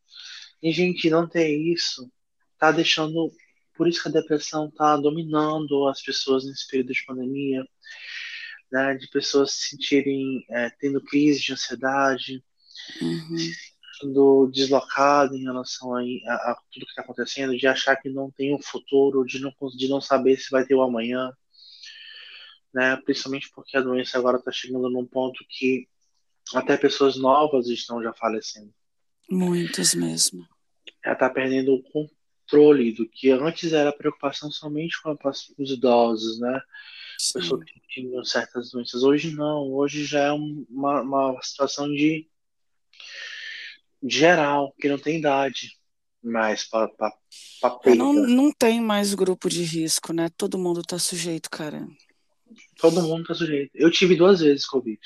E, 0.63 0.73
gente, 0.73 1.11
não 1.11 1.29
ter 1.29 1.55
isso 1.57 2.11
tá 2.59 2.71
deixando. 2.71 3.33
Por 3.75 3.89
isso 3.89 4.03
que 4.03 4.09
a 4.09 4.13
depressão 4.13 4.71
tá 4.71 4.97
dominando 4.97 5.89
as 5.89 6.03
pessoas 6.03 6.45
nesse 6.45 6.67
período 6.69 6.93
de 6.93 7.05
pandemia, 7.05 7.65
né? 8.71 8.95
De 8.95 9.09
pessoas 9.09 9.53
se 9.53 9.71
sentirem, 9.71 10.45
é, 10.51 10.71
tendo 10.71 11.03
crise 11.03 11.41
de 11.41 11.53
ansiedade, 11.53 12.43
Uhum. 13.01 13.37
sendo 14.01 14.51
deslocado 14.53 15.37
em 15.37 15.43
relação 15.45 15.95
a, 15.95 16.01
a, 16.01 16.35
a 16.53 16.63
tudo 16.73 16.85
que 16.85 16.93
está 16.93 17.03
acontecendo, 17.03 17.57
de 17.57 17.67
achar 17.67 17.97
que 17.97 18.09
não 18.09 18.31
tem 18.31 18.55
um 18.55 18.61
futuro, 18.61 19.25
de 19.25 19.41
não, 19.41 19.53
de 19.77 19.89
não 19.89 20.01
saber 20.01 20.37
se 20.37 20.51
vai 20.51 20.65
ter 20.65 20.75
o 20.75 20.83
amanhã, 20.83 21.33
né? 22.73 22.97
Principalmente 23.05 23.51
porque 23.55 23.77
a 23.77 23.81
doença 23.81 24.19
agora 24.19 24.39
está 24.39 24.51
chegando 24.51 24.89
num 24.91 25.07
ponto 25.07 25.45
que 25.49 25.87
até 26.55 26.77
pessoas 26.77 27.17
novas 27.17 27.69
estão 27.69 28.03
já 28.03 28.13
falecendo. 28.13 28.73
Muitos 29.31 29.95
mesmo. 29.95 30.47
Ela 31.05 31.15
está 31.15 31.31
perdendo 31.31 31.75
o 31.75 31.83
controle 31.83 32.93
do 32.93 33.09
que 33.09 33.31
antes 33.31 33.73
era 33.73 33.93
preocupação 33.93 34.51
somente 34.51 35.01
com 35.03 35.17
os 35.59 35.71
idosos, 35.71 36.39
né? 36.39 36.61
Sim. 37.19 37.39
Pessoas 37.39 37.65
que 37.65 37.81
tinham 37.89 38.25
certas 38.25 38.71
doenças. 38.71 39.03
Hoje 39.03 39.35
não, 39.35 39.73
hoje 39.73 40.05
já 40.05 40.25
é 40.25 40.33
uma, 40.33 41.03
uma 41.03 41.41
situação 41.43 41.89
de 41.89 42.29
geral, 44.03 44.75
que 44.81 44.89
não 44.89 44.99
tem 44.99 45.19
idade 45.19 45.79
mais 46.23 46.65
para 46.65 46.91
É, 47.85 47.95
não, 47.95 48.13
não 48.13 48.53
tem 48.53 48.81
mais 48.81 49.15
grupo 49.15 49.49
de 49.49 49.63
risco, 49.63 50.13
né? 50.13 50.29
Todo 50.37 50.59
mundo 50.59 50.83
tá 50.83 50.99
sujeito, 50.99 51.51
cara. 51.51 51.87
Todo 52.79 53.03
mundo 53.03 53.25
tá 53.25 53.35
sujeito. 53.35 53.71
Eu 53.75 53.91
tive 53.91 54.17
duas 54.17 54.41
vezes 54.41 54.67
Covid. 54.67 55.01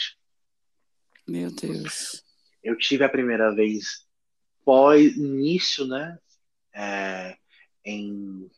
Meu 1.26 1.50
Deus. 1.50 2.22
Eu 2.62 2.76
tive 2.76 3.04
a 3.04 3.08
primeira 3.08 3.54
vez 3.54 4.05
pós 4.66 5.16
início, 5.16 5.86
né? 5.86 6.18
é, 6.76 7.36
em 7.84 8.50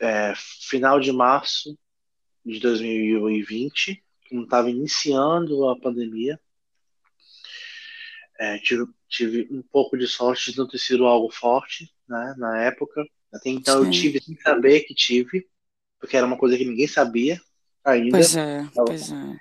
é, 0.00 0.32
final 0.36 1.00
de 1.00 1.10
março 1.12 1.76
de 2.46 2.60
2020, 2.60 4.02
quando 4.28 4.44
estava 4.44 4.70
iniciando 4.70 5.68
a 5.68 5.78
pandemia. 5.78 6.40
É, 8.38 8.58
tive, 8.58 8.86
tive 9.08 9.48
um 9.50 9.62
pouco 9.62 9.96
de 9.96 10.06
sorte 10.06 10.52
de 10.52 10.58
não 10.58 10.66
ter 10.66 10.78
sido 10.78 11.04
algo 11.04 11.30
forte, 11.30 11.92
né? 12.08 12.34
Na 12.38 12.62
época. 12.62 13.04
Até 13.32 13.50
então 13.50 13.78
eu 13.78 13.84
Sim. 13.86 13.90
tive 13.90 14.20
sem 14.20 14.36
saber 14.36 14.80
que 14.80 14.94
tive, 14.94 15.48
porque 15.98 16.16
era 16.16 16.26
uma 16.26 16.38
coisa 16.38 16.56
que 16.56 16.64
ninguém 16.64 16.86
sabia 16.86 17.40
ainda. 17.84 18.18
Pois 18.18 18.36
é, 18.36 18.68
pois 18.74 19.12
é. 19.12 19.40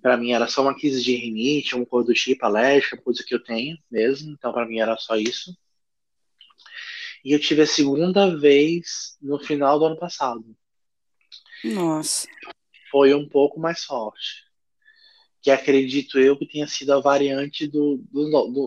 Para 0.00 0.16
mim 0.16 0.32
era 0.32 0.46
só 0.46 0.62
uma 0.62 0.74
crise 0.74 1.02
de 1.02 1.14
rinite, 1.16 1.74
uma 1.74 1.86
coisa 1.86 2.08
do 2.08 2.14
tipo, 2.14 2.44
alérgica, 2.44 2.96
coisa 2.96 3.24
que 3.26 3.34
eu 3.34 3.42
tenho 3.42 3.76
mesmo. 3.90 4.32
Então 4.32 4.52
para 4.52 4.66
mim 4.66 4.78
era 4.78 4.96
só 4.96 5.16
isso. 5.16 5.56
E 7.24 7.32
eu 7.32 7.40
tive 7.40 7.62
a 7.62 7.66
segunda 7.66 8.36
vez 8.36 9.16
no 9.20 9.38
final 9.38 9.78
do 9.78 9.86
ano 9.86 9.98
passado. 9.98 10.44
Nossa. 11.64 12.28
Foi 12.90 13.14
um 13.14 13.28
pouco 13.28 13.58
mais 13.58 13.84
forte. 13.84 14.44
Que 15.42 15.50
acredito 15.50 16.18
eu 16.18 16.36
que 16.36 16.46
tenha 16.46 16.66
sido 16.66 16.92
a 16.92 17.00
variante 17.00 17.66
do, 17.66 17.98
do, 18.10 18.28
do 18.48 18.64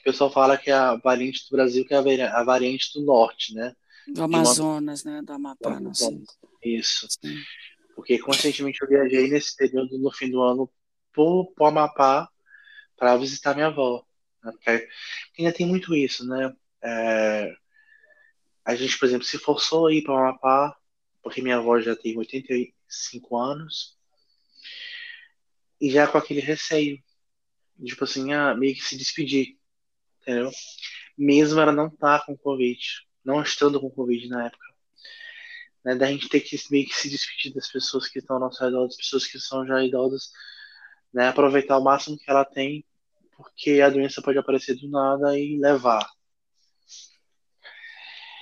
o 0.00 0.02
pessoal 0.04 0.30
fala 0.30 0.56
que 0.56 0.70
é 0.70 0.74
a 0.74 0.94
variante 0.96 1.44
do 1.48 1.56
Brasil, 1.56 1.84
que 1.84 1.92
é 1.92 1.96
a 1.96 2.00
vari- 2.00 2.22
a 2.22 2.42
variante 2.44 2.92
do 2.94 3.04
norte, 3.04 3.54
né? 3.54 3.74
Do 4.06 4.22
Amazonas, 4.22 5.04
né? 5.04 5.20
Do 5.22 5.32
Amapá, 5.32 5.94
sei. 5.94 6.22
Isso. 6.62 7.06
Sim. 7.10 7.36
Porque 7.98 8.16
conscientemente 8.16 8.80
eu 8.80 8.86
viajei 8.86 9.28
nesse 9.28 9.56
período 9.56 9.98
no 9.98 10.12
fim 10.12 10.30
do 10.30 10.40
ano 10.40 10.70
pro, 11.12 11.52
pro 11.52 11.66
Amapá 11.66 12.28
para 12.96 13.16
visitar 13.16 13.54
minha 13.54 13.66
avó. 13.66 14.06
Né? 14.40 14.52
Porque 14.52 14.88
ainda 15.36 15.52
tem 15.52 15.66
muito 15.66 15.92
isso, 15.96 16.24
né? 16.24 16.54
É, 16.80 17.52
a 18.64 18.76
gente, 18.76 18.96
por 18.96 19.06
exemplo, 19.06 19.26
se 19.26 19.36
forçou 19.36 19.88
a 19.88 19.92
ir 19.92 20.04
para 20.04 20.14
o 20.14 20.16
Amapá, 20.16 20.78
porque 21.20 21.42
minha 21.42 21.56
avó 21.56 21.80
já 21.80 21.96
tem 21.96 22.16
85 22.16 23.36
anos, 23.36 23.98
e 25.80 25.90
já 25.90 26.06
com 26.06 26.18
aquele 26.18 26.40
receio, 26.40 27.02
tipo 27.84 28.04
assim, 28.04 28.32
ah, 28.32 28.54
meio 28.54 28.76
que 28.76 28.84
se 28.84 28.96
despedir, 28.96 29.58
entendeu? 30.22 30.52
Mesmo 31.18 31.58
ela 31.58 31.72
não 31.72 31.90
tá 31.90 32.20
com 32.24 32.36
Covid, 32.36 32.80
não 33.24 33.42
estando 33.42 33.80
com 33.80 33.90
Covid 33.90 34.28
na 34.28 34.46
época. 34.46 34.67
Né, 35.88 35.94
da 35.94 36.06
gente 36.06 36.28
ter 36.28 36.40
que 36.40 36.54
meio 36.70 36.86
que 36.86 36.94
se 36.94 37.08
despedir 37.08 37.54
das 37.54 37.72
pessoas 37.72 38.06
que 38.06 38.18
estão 38.18 38.36
ao 38.36 38.40
nosso 38.40 38.62
redor, 38.62 38.84
das 38.84 38.96
pessoas 38.96 39.26
que 39.26 39.38
são 39.40 39.66
já 39.66 39.82
idosas, 39.82 40.30
né, 41.10 41.28
aproveitar 41.28 41.78
o 41.78 41.82
máximo 41.82 42.18
que 42.18 42.30
ela 42.30 42.44
tem, 42.44 42.84
porque 43.34 43.80
a 43.80 43.88
doença 43.88 44.20
pode 44.20 44.36
aparecer 44.36 44.74
do 44.74 44.86
nada 44.90 45.38
e 45.38 45.58
levar. 45.58 46.06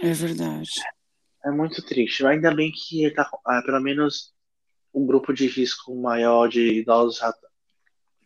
É 0.02 0.12
verdade. 0.12 0.68
É 1.44 1.50
muito 1.52 1.80
triste. 1.86 2.26
Ainda 2.26 2.52
bem 2.52 2.72
que 2.72 3.08
tá, 3.12 3.30
é, 3.48 3.62
pelo 3.62 3.80
menos 3.80 4.34
um 4.92 5.06
grupo 5.06 5.32
de 5.32 5.46
risco 5.46 5.94
maior 5.94 6.48
de 6.48 6.80
idosos, 6.80 7.18
já, 7.18 7.32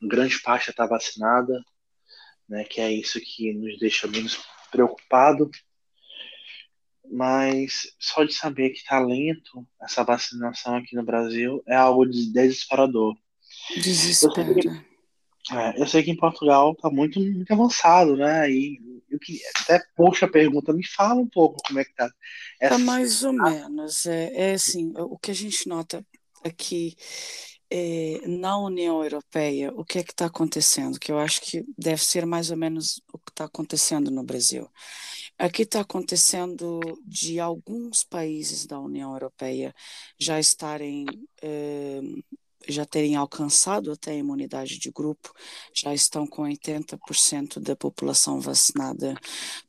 grande 0.00 0.40
parte 0.40 0.70
está 0.70 0.86
vacinada, 0.86 1.62
né? 2.48 2.64
Que 2.64 2.80
é 2.80 2.90
isso 2.90 3.20
que 3.20 3.52
nos 3.52 3.78
deixa 3.78 4.08
menos 4.08 4.42
preocupado. 4.70 5.50
Mas 7.10 7.88
só 7.98 8.22
de 8.22 8.32
saber 8.32 8.70
que 8.70 8.78
está 8.78 9.00
lento 9.00 9.66
essa 9.82 10.04
vacinação 10.04 10.76
aqui 10.76 10.94
no 10.94 11.02
Brasil 11.02 11.62
é 11.66 11.74
algo 11.74 12.06
desesperador. 12.06 13.16
Desespero. 13.74 14.90
É, 15.52 15.80
eu 15.80 15.86
sei 15.86 16.02
que 16.02 16.10
em 16.10 16.16
Portugal 16.16 16.72
está 16.72 16.88
muito, 16.88 17.18
muito 17.18 17.52
avançado, 17.52 18.16
né? 18.16 18.48
E 18.50 18.78
eu 19.10 19.18
que 19.18 19.40
até 19.56 19.82
puxa 19.96 20.26
a 20.26 20.30
pergunta, 20.30 20.72
me 20.72 20.86
fala 20.86 21.20
um 21.20 21.26
pouco 21.26 21.60
como 21.66 21.80
é 21.80 21.84
que 21.84 21.94
tá. 21.94 22.08
Essa... 22.60 22.76
Tá 22.76 22.78
mais 22.78 23.24
ou 23.24 23.32
menos. 23.32 24.06
É, 24.06 24.50
é 24.50 24.52
assim, 24.52 24.92
o 24.96 25.18
que 25.18 25.32
a 25.32 25.34
gente 25.34 25.68
nota 25.68 26.06
aqui 26.44 26.94
é, 27.70 28.20
na 28.26 28.58
União 28.58 29.02
Europeia, 29.02 29.72
o 29.74 29.84
que 29.84 29.98
é 29.98 30.02
que 30.02 30.12
está 30.12 30.26
acontecendo? 30.26 30.98
Que 30.98 31.10
eu 31.10 31.18
acho 31.18 31.40
que 31.40 31.64
deve 31.76 32.04
ser 32.04 32.26
mais 32.26 32.50
ou 32.50 32.56
menos 32.56 33.00
que 33.08 33.09
está 33.40 33.44
acontecendo 33.46 34.10
no 34.10 34.22
Brasil. 34.22 34.68
Aqui 35.38 35.62
está 35.62 35.80
acontecendo 35.80 36.80
de 37.06 37.40
alguns 37.40 38.04
países 38.04 38.66
da 38.66 38.78
União 38.78 39.12
Europeia 39.12 39.74
já 40.18 40.38
estarem 40.38 41.06
é, 41.42 42.00
já 42.68 42.84
terem 42.84 43.16
alcançado 43.16 43.90
até 43.90 44.10
a 44.12 44.16
imunidade 44.16 44.78
de 44.78 44.90
grupo, 44.90 45.32
já 45.74 45.94
estão 45.94 46.26
com 46.26 46.42
80% 46.42 47.58
da 47.58 47.74
população 47.74 48.38
vacinada. 48.38 49.14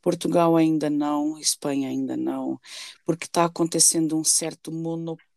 Portugal 0.01 0.57
ainda 0.57 0.89
não, 0.89 1.37
Espanha 1.39 1.87
ainda 1.87 2.17
não, 2.17 2.59
porque 3.05 3.25
está 3.25 3.45
acontecendo 3.45 4.17
um 4.17 4.23
certo 4.25 4.71
monopólio 4.73 5.30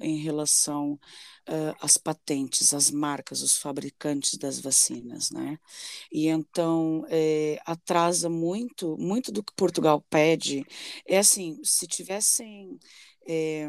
em 0.00 0.18
relação 0.18 0.92
uh, 1.48 1.74
às 1.80 1.96
patentes, 1.96 2.74
às 2.74 2.90
marcas, 2.90 3.42
os 3.42 3.56
fabricantes 3.58 4.38
das 4.38 4.60
vacinas, 4.60 5.30
né? 5.30 5.58
E 6.12 6.28
então 6.28 7.04
é, 7.08 7.58
atrasa 7.66 8.28
muito, 8.28 8.96
muito 8.98 9.32
do 9.32 9.42
que 9.42 9.52
Portugal 9.54 10.04
pede. 10.10 10.64
É 11.06 11.18
assim, 11.18 11.58
se 11.64 11.86
tivessem 11.86 12.78
é, 13.28 13.68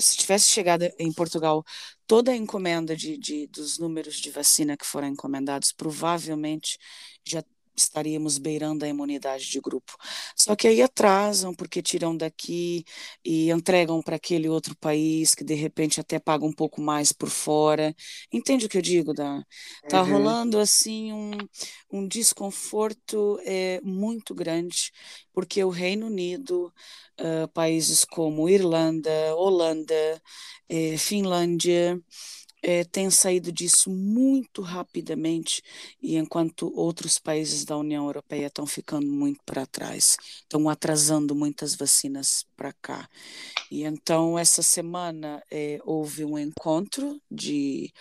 se 0.00 0.16
tivesse 0.16 0.48
chegado 0.48 0.84
em 0.98 1.12
Portugal 1.12 1.64
toda 2.06 2.30
a 2.32 2.36
encomenda 2.36 2.96
de, 2.96 3.18
de, 3.18 3.46
dos 3.48 3.78
números 3.78 4.16
de 4.16 4.30
vacina 4.30 4.76
que 4.76 4.86
foram 4.86 5.08
encomendados, 5.08 5.72
provavelmente 5.72 6.78
já 7.24 7.42
estaríamos 7.82 8.38
beirando 8.38 8.84
a 8.84 8.88
imunidade 8.88 9.50
de 9.50 9.60
grupo. 9.60 9.96
Só 10.36 10.54
que 10.56 10.68
aí 10.68 10.82
atrasam, 10.82 11.54
porque 11.54 11.82
tiram 11.82 12.16
daqui 12.16 12.84
e 13.24 13.50
entregam 13.50 14.02
para 14.02 14.16
aquele 14.16 14.48
outro 14.48 14.76
país 14.76 15.34
que 15.34 15.44
de 15.44 15.54
repente 15.54 16.00
até 16.00 16.18
paga 16.18 16.44
um 16.44 16.52
pouco 16.52 16.80
mais 16.80 17.12
por 17.12 17.28
fora. 17.28 17.94
Entende 18.32 18.66
o 18.66 18.68
que 18.68 18.78
eu 18.78 18.82
digo, 18.82 19.14
Dan? 19.14 19.42
Tá 19.88 20.02
uhum. 20.02 20.12
rolando 20.12 20.58
assim 20.58 21.12
um, 21.12 21.30
um 21.90 22.06
desconforto 22.06 23.38
é, 23.44 23.80
muito 23.82 24.34
grande, 24.34 24.92
porque 25.32 25.62
o 25.62 25.70
Reino 25.70 26.06
Unido, 26.06 26.72
uh, 27.20 27.48
países 27.48 28.04
como 28.04 28.48
Irlanda, 28.48 29.10
Holanda, 29.36 30.22
eh, 30.68 30.96
Finlândia, 30.98 32.00
é, 32.62 32.84
tem 32.84 33.10
saído 33.10 33.52
disso 33.52 33.90
muito 33.90 34.62
rapidamente, 34.62 35.62
e 36.02 36.16
enquanto 36.16 36.72
outros 36.74 37.18
países 37.18 37.64
da 37.64 37.76
União 37.76 38.04
Europeia 38.06 38.46
estão 38.46 38.66
ficando 38.66 39.06
muito 39.06 39.40
para 39.44 39.66
trás, 39.66 40.16
estão 40.42 40.68
atrasando 40.68 41.34
muitas 41.34 41.74
vacinas 41.76 42.44
para 42.58 42.72
cá. 42.72 43.08
E 43.70 43.84
então, 43.84 44.36
essa 44.38 44.62
semana, 44.62 45.40
é, 45.50 45.78
houve 45.84 46.24
um 46.24 46.36
encontro 46.36 47.20
de, 47.30 47.92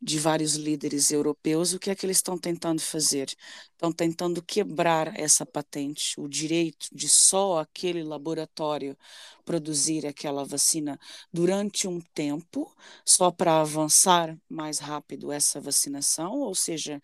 de 0.00 0.18
vários 0.20 0.54
líderes 0.54 1.10
europeus. 1.10 1.72
O 1.72 1.80
que 1.80 1.90
é 1.90 1.94
que 1.96 2.06
eles 2.06 2.18
estão 2.18 2.38
tentando 2.38 2.80
fazer? 2.80 3.28
Estão 3.72 3.92
tentando 3.92 4.40
quebrar 4.42 5.18
essa 5.18 5.44
patente, 5.44 6.14
o 6.20 6.28
direito 6.28 6.86
de 6.92 7.08
só 7.08 7.58
aquele 7.58 8.02
laboratório 8.04 8.96
produzir 9.44 10.06
aquela 10.06 10.44
vacina 10.44 10.98
durante 11.32 11.88
um 11.88 12.00
tempo, 12.14 12.72
só 13.04 13.30
para 13.32 13.60
avançar 13.60 14.36
mais 14.48 14.78
rápido 14.78 15.32
essa 15.32 15.60
vacinação, 15.60 16.34
ou 16.40 16.54
seja, 16.54 17.02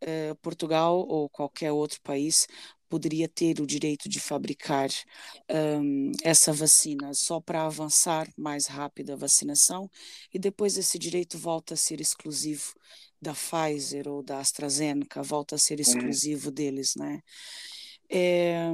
eh, 0.00 0.34
Portugal 0.42 0.98
ou 1.08 1.28
qualquer 1.28 1.72
outro 1.72 2.00
país 2.02 2.46
poderia 2.92 3.26
ter 3.26 3.58
o 3.58 3.66
direito 3.66 4.06
de 4.06 4.20
fabricar 4.20 4.90
um, 5.50 6.12
essa 6.22 6.52
vacina 6.52 7.14
só 7.14 7.40
para 7.40 7.64
avançar 7.64 8.28
mais 8.36 8.66
rápido 8.66 9.14
a 9.14 9.16
vacinação 9.16 9.90
e 10.30 10.38
depois 10.38 10.76
esse 10.76 10.98
direito 10.98 11.38
volta 11.38 11.72
a 11.72 11.76
ser 11.76 12.02
exclusivo 12.02 12.74
da 13.18 13.32
Pfizer 13.32 14.06
ou 14.06 14.22
da 14.22 14.40
AstraZeneca, 14.40 15.22
volta 15.22 15.54
a 15.54 15.58
ser 15.58 15.76
uhum. 15.76 15.80
exclusivo 15.80 16.50
deles, 16.50 16.92
né? 16.94 17.22
É, 18.10 18.70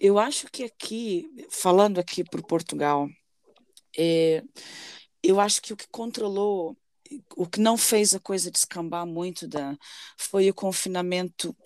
eu 0.00 0.18
acho 0.18 0.48
que 0.50 0.64
aqui, 0.64 1.24
falando 1.48 2.00
aqui 2.00 2.24
para 2.24 2.42
Portugal, 2.42 3.08
é, 3.96 4.42
eu 5.22 5.38
acho 5.38 5.62
que 5.62 5.72
o 5.72 5.76
que 5.76 5.86
controlou 5.92 6.76
o 7.36 7.46
que 7.46 7.60
não 7.60 7.76
fez 7.76 8.14
a 8.14 8.20
coisa 8.20 8.50
descambar 8.50 9.06
muito 9.06 9.46
da 9.48 9.76
foi 10.16 10.48
o 10.48 10.54
confinamento 10.54 11.56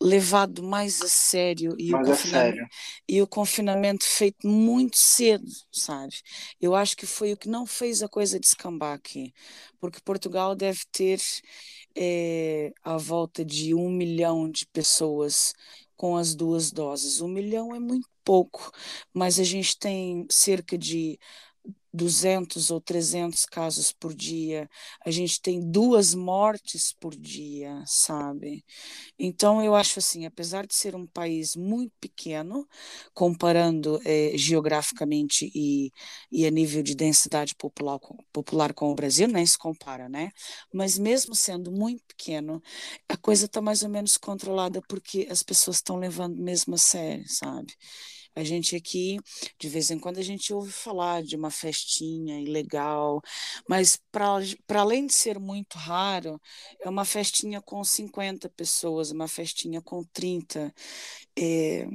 levado 0.00 0.62
mais 0.62 1.00
a 1.00 1.08
sério 1.08 1.74
e, 1.78 1.90
mais 1.90 2.06
o, 2.06 2.10
confinamento, 2.10 2.56
sério. 2.56 2.68
e 3.08 3.22
o 3.22 3.26
confinamento 3.26 4.04
feito 4.04 4.46
muito 4.46 4.96
cedo, 4.96 5.50
sabe? 5.72 6.14
Eu 6.60 6.74
acho 6.74 6.96
que 6.96 7.06
foi 7.06 7.32
o 7.32 7.36
que 7.36 7.48
não 7.48 7.66
fez 7.66 8.02
a 8.02 8.08
coisa 8.08 8.38
descambar 8.38 8.94
aqui, 8.94 9.32
porque 9.80 10.00
Portugal 10.04 10.54
deve 10.54 10.80
ter 10.92 11.20
é, 11.96 12.72
a 12.82 12.96
volta 12.96 13.44
de 13.44 13.74
um 13.74 13.90
milhão 13.90 14.50
de 14.50 14.66
pessoas 14.66 15.54
com 15.96 16.16
as 16.16 16.34
duas 16.34 16.70
doses. 16.70 17.20
Um 17.20 17.28
milhão 17.28 17.74
é 17.74 17.78
muito 17.78 18.08
pouco, 18.24 18.70
mas 19.12 19.38
a 19.38 19.44
gente 19.44 19.78
tem 19.78 20.26
cerca 20.30 20.76
de 20.76 21.18
200 21.94 22.70
ou 22.70 22.80
300 22.80 23.44
casos 23.46 23.92
por 23.92 24.14
dia, 24.14 24.68
a 25.06 25.10
gente 25.10 25.40
tem 25.40 25.60
duas 25.70 26.14
mortes 26.14 26.92
por 27.00 27.14
dia, 27.16 27.82
sabe? 27.86 28.64
Então, 29.18 29.62
eu 29.62 29.74
acho 29.74 29.98
assim, 29.98 30.26
apesar 30.26 30.66
de 30.66 30.74
ser 30.76 30.94
um 30.96 31.06
país 31.06 31.54
muito 31.56 31.92
pequeno, 32.00 32.66
comparando 33.12 34.00
eh, 34.04 34.32
geograficamente 34.36 35.50
e, 35.54 35.90
e 36.30 36.46
a 36.46 36.50
nível 36.50 36.82
de 36.82 36.94
densidade 36.94 37.54
popular, 37.54 37.98
popular 38.32 38.72
com 38.74 38.90
o 38.90 38.94
Brasil, 38.94 39.28
nem 39.28 39.46
se 39.46 39.58
compara, 39.58 40.08
né? 40.08 40.30
Mas 40.72 40.98
mesmo 40.98 41.34
sendo 41.34 41.70
muito 41.72 42.02
pequeno, 42.06 42.62
a 43.08 43.16
coisa 43.16 43.46
está 43.46 43.60
mais 43.60 43.82
ou 43.82 43.88
menos 43.88 44.16
controlada 44.16 44.80
porque 44.88 45.26
as 45.30 45.42
pessoas 45.42 45.76
estão 45.76 45.96
levando 45.96 46.36
mesmo 46.42 46.74
a 46.74 46.78
sério, 46.78 47.24
sabe? 47.28 47.72
A 48.36 48.42
gente 48.44 48.74
aqui, 48.76 49.18
de 49.58 49.68
vez 49.68 49.90
em 49.90 49.98
quando, 49.98 50.18
a 50.18 50.22
gente 50.22 50.52
ouve 50.52 50.72
falar 50.72 51.22
de 51.22 51.36
uma 51.36 51.50
festinha 51.50 52.40
ilegal, 52.40 53.20
mas 53.68 53.98
para 54.10 54.80
além 54.80 55.06
de 55.06 55.14
ser 55.14 55.38
muito 55.38 55.76
raro, 55.78 56.40
é 56.80 56.88
uma 56.88 57.04
festinha 57.04 57.60
com 57.62 57.82
50 57.84 58.48
pessoas, 58.50 59.10
uma 59.10 59.28
festinha 59.28 59.80
com 59.82 60.02
30. 60.12 60.74
É, 61.38 61.86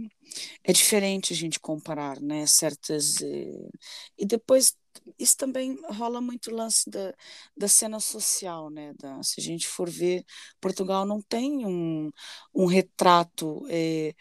é 0.63 0.73
diferente 0.73 1.33
a 1.33 1.35
gente 1.35 1.59
comparar, 1.59 2.19
né? 2.21 2.45
Certas. 2.45 3.21
É, 3.21 3.69
e 4.17 4.25
depois 4.25 4.75
isso 5.17 5.37
também 5.37 5.77
rola 5.91 6.21
muito 6.21 6.51
lance 6.51 6.89
da, 6.89 7.13
da 7.57 7.67
cena 7.67 7.99
social, 7.99 8.69
né? 8.69 8.93
Da, 8.99 9.21
se 9.23 9.39
a 9.39 9.43
gente 9.43 9.67
for 9.67 9.89
ver, 9.89 10.25
Portugal 10.59 11.05
não 11.05 11.21
tem 11.21 11.65
um, 11.65 12.11
um 12.53 12.65
retrato 12.65 13.65
é, 13.69 14.13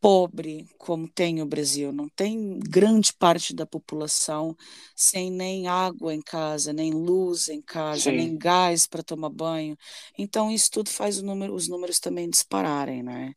pobre 0.00 0.66
como 0.78 1.08
tem 1.08 1.42
o 1.42 1.46
Brasil, 1.46 1.92
não 1.92 2.08
tem 2.08 2.58
grande 2.58 3.12
parte 3.12 3.54
da 3.54 3.66
população 3.66 4.56
sem 4.94 5.30
nem 5.30 5.66
água 5.66 6.14
em 6.14 6.22
casa, 6.22 6.72
nem 6.72 6.92
luz 6.92 7.48
em 7.48 7.60
casa, 7.60 8.10
Sim. 8.10 8.16
nem 8.16 8.36
gás 8.36 8.86
para 8.86 9.02
tomar 9.02 9.30
banho. 9.30 9.76
Então 10.16 10.50
isso 10.50 10.70
tudo 10.70 10.88
faz 10.88 11.20
número, 11.20 11.54
os 11.54 11.68
números 11.68 11.98
também 11.98 12.28
dispararem, 12.28 13.02
né? 13.02 13.32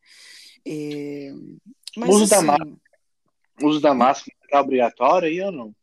E, 0.66 1.34
mas, 1.98 2.10
uso, 2.10 2.24
assim, 2.24 2.36
da 2.36 2.42
máscara, 2.42 2.78
uso 3.64 3.82
da 3.82 3.94
máscara 3.94 4.38
é 4.52 4.60
obrigatório 4.60 5.28
aí 5.28 5.42
ou 5.42 5.52
não? 5.52 5.76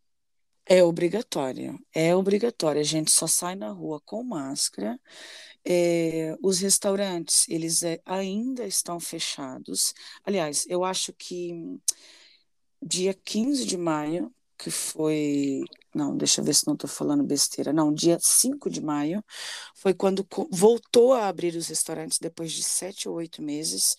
É 0.70 0.84
obrigatório, 0.84 1.78
é 1.94 2.14
obrigatório. 2.14 2.80
A 2.80 2.84
gente 2.84 3.10
só 3.10 3.26
sai 3.26 3.54
na 3.54 3.70
rua 3.70 4.00
com 4.04 4.22
máscara 4.22 5.00
é, 5.68 6.34
os 6.42 6.60
restaurantes, 6.60 7.46
eles 7.48 7.82
é, 7.82 8.00
ainda 8.06 8.66
estão 8.66 8.98
fechados. 8.98 9.92
Aliás, 10.24 10.64
eu 10.68 10.82
acho 10.82 11.12
que 11.12 11.78
dia 12.80 13.12
15 13.12 13.66
de 13.66 13.76
maio, 13.76 14.32
que 14.56 14.70
foi 14.70 15.62
não, 15.94 16.16
deixa 16.16 16.40
eu 16.40 16.44
ver 16.44 16.54
se 16.54 16.66
não 16.66 16.74
estou 16.74 16.88
falando 16.88 17.24
besteira. 17.24 17.72
Não, 17.72 17.92
dia 17.92 18.18
5 18.20 18.70
de 18.70 18.80
maio 18.80 19.22
foi 19.74 19.92
quando 19.94 20.26
voltou 20.50 21.12
a 21.12 21.28
abrir 21.28 21.54
os 21.56 21.68
restaurantes 21.68 22.18
depois 22.18 22.52
de 22.52 22.62
sete 22.62 23.08
ou 23.08 23.16
oito 23.16 23.42
meses, 23.42 23.96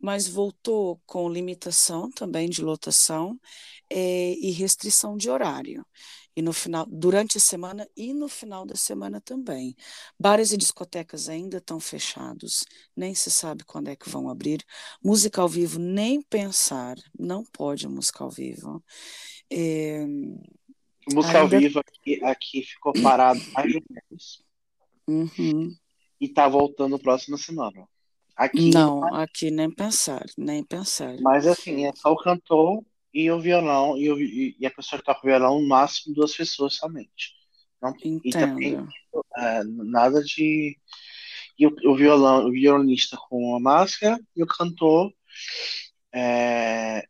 mas 0.00 0.26
voltou 0.26 1.00
com 1.06 1.28
limitação 1.28 2.10
também 2.10 2.48
de 2.48 2.62
lotação 2.62 3.38
é, 3.90 4.34
e 4.34 4.50
restrição 4.50 5.16
de 5.16 5.30
horário 5.30 5.84
e 6.34 6.42
no 6.42 6.52
final, 6.52 6.86
durante 6.88 7.36
a 7.38 7.40
semana 7.40 7.86
e 7.96 8.12
no 8.12 8.28
final 8.28 8.64
da 8.64 8.74
semana 8.74 9.20
também. 9.20 9.76
Bares 10.18 10.52
e 10.52 10.56
discotecas 10.56 11.28
ainda 11.28 11.58
estão 11.58 11.78
fechados, 11.78 12.64
nem 12.96 13.14
se 13.14 13.30
sabe 13.30 13.64
quando 13.64 13.88
é 13.88 13.96
que 13.96 14.08
vão 14.08 14.28
abrir. 14.28 14.64
Música 15.02 15.42
ao 15.42 15.48
vivo, 15.48 15.78
nem 15.78 16.22
pensar, 16.22 16.96
não 17.18 17.44
pode 17.44 17.86
música 17.86 18.24
ao 18.24 18.30
vivo. 18.30 18.82
É, 19.50 20.04
música 21.12 21.42
ainda... 21.42 21.56
ao 21.56 21.60
vivo 21.60 21.80
aqui, 21.80 22.24
aqui 22.24 22.62
ficou 22.62 22.92
parado 23.02 23.40
mais 23.52 23.74
um 23.74 23.80
mês. 23.90 24.42
Uhum. 25.06 25.74
E 26.20 26.28
tá 26.28 26.48
voltando 26.48 26.98
próxima 26.98 27.36
semana. 27.36 27.86
Aqui, 28.34 28.70
não, 28.70 29.14
aqui 29.14 29.50
nem 29.50 29.70
pensar, 29.70 30.24
nem 30.38 30.64
pensar. 30.64 31.14
Mas 31.20 31.46
assim, 31.46 31.84
é 31.86 31.92
só 31.94 32.10
o 32.10 32.16
cantor 32.16 32.82
e 33.12 33.30
o 33.30 33.40
violão, 33.40 33.96
e, 33.96 34.10
o, 34.10 34.18
e 34.18 34.66
a 34.66 34.70
pessoa 34.70 34.98
que 34.98 35.04
toca 35.04 35.20
o 35.20 35.26
violão, 35.26 35.60
no 35.60 35.68
máximo 35.68 36.14
duas 36.14 36.34
pessoas 36.34 36.76
somente. 36.76 37.34
Não, 37.80 37.90
Entendo. 37.90 38.20
E 38.24 38.30
também 38.30 38.88
é, 39.36 39.64
nada 39.64 40.22
de. 40.22 40.78
E 41.58 41.66
o, 41.66 41.74
o, 41.84 41.96
violão, 41.96 42.46
o 42.46 42.52
violonista 42.52 43.16
com 43.28 43.54
a 43.56 43.60
máscara 43.60 44.18
e 44.34 44.42
o 44.42 44.46
cantor 44.46 45.12
é, 46.12 47.06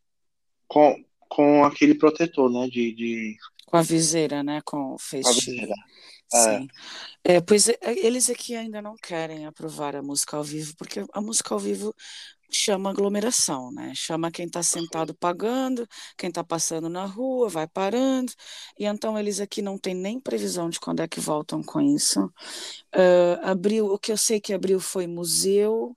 com, 0.66 1.04
com 1.28 1.64
aquele 1.64 1.94
protetor, 1.94 2.50
né? 2.50 2.68
De, 2.68 2.92
de... 2.92 3.36
Com 3.66 3.76
a 3.76 3.82
viseira, 3.82 4.42
né? 4.42 4.60
Com 4.64 4.94
o 4.94 4.98
face 4.98 5.40
shield. 5.40 5.72
Sim. 6.32 6.68
É. 7.24 7.34
é. 7.34 7.40
pois 7.40 7.68
é, 7.68 7.76
eles 7.82 8.30
aqui 8.30 8.56
ainda 8.56 8.80
não 8.80 8.96
querem 8.96 9.46
aprovar 9.46 9.94
a 9.94 10.02
música 10.02 10.36
ao 10.36 10.44
vivo, 10.44 10.74
porque 10.76 11.04
a 11.12 11.20
música 11.20 11.54
ao 11.54 11.60
vivo 11.60 11.94
chama 12.56 12.90
aglomeração, 12.90 13.70
né? 13.72 13.92
Chama 13.94 14.30
quem 14.30 14.46
está 14.46 14.62
sentado 14.62 15.14
pagando, 15.14 15.86
quem 16.16 16.28
está 16.28 16.44
passando 16.44 16.88
na 16.88 17.04
rua, 17.06 17.48
vai 17.48 17.66
parando. 17.66 18.32
E 18.78 18.84
então 18.84 19.18
eles 19.18 19.40
aqui 19.40 19.62
não 19.62 19.78
têm 19.78 19.94
nem 19.94 20.20
previsão 20.20 20.68
de 20.70 20.80
quando 20.80 21.00
é 21.00 21.08
que 21.08 21.20
voltam 21.20 21.62
com 21.62 21.80
isso. 21.80 22.24
Uh, 22.94 23.38
abriu, 23.42 23.86
o 23.86 23.98
que 23.98 24.12
eu 24.12 24.16
sei 24.16 24.40
que 24.40 24.52
abriu 24.52 24.80
foi 24.80 25.06
museu. 25.06 25.92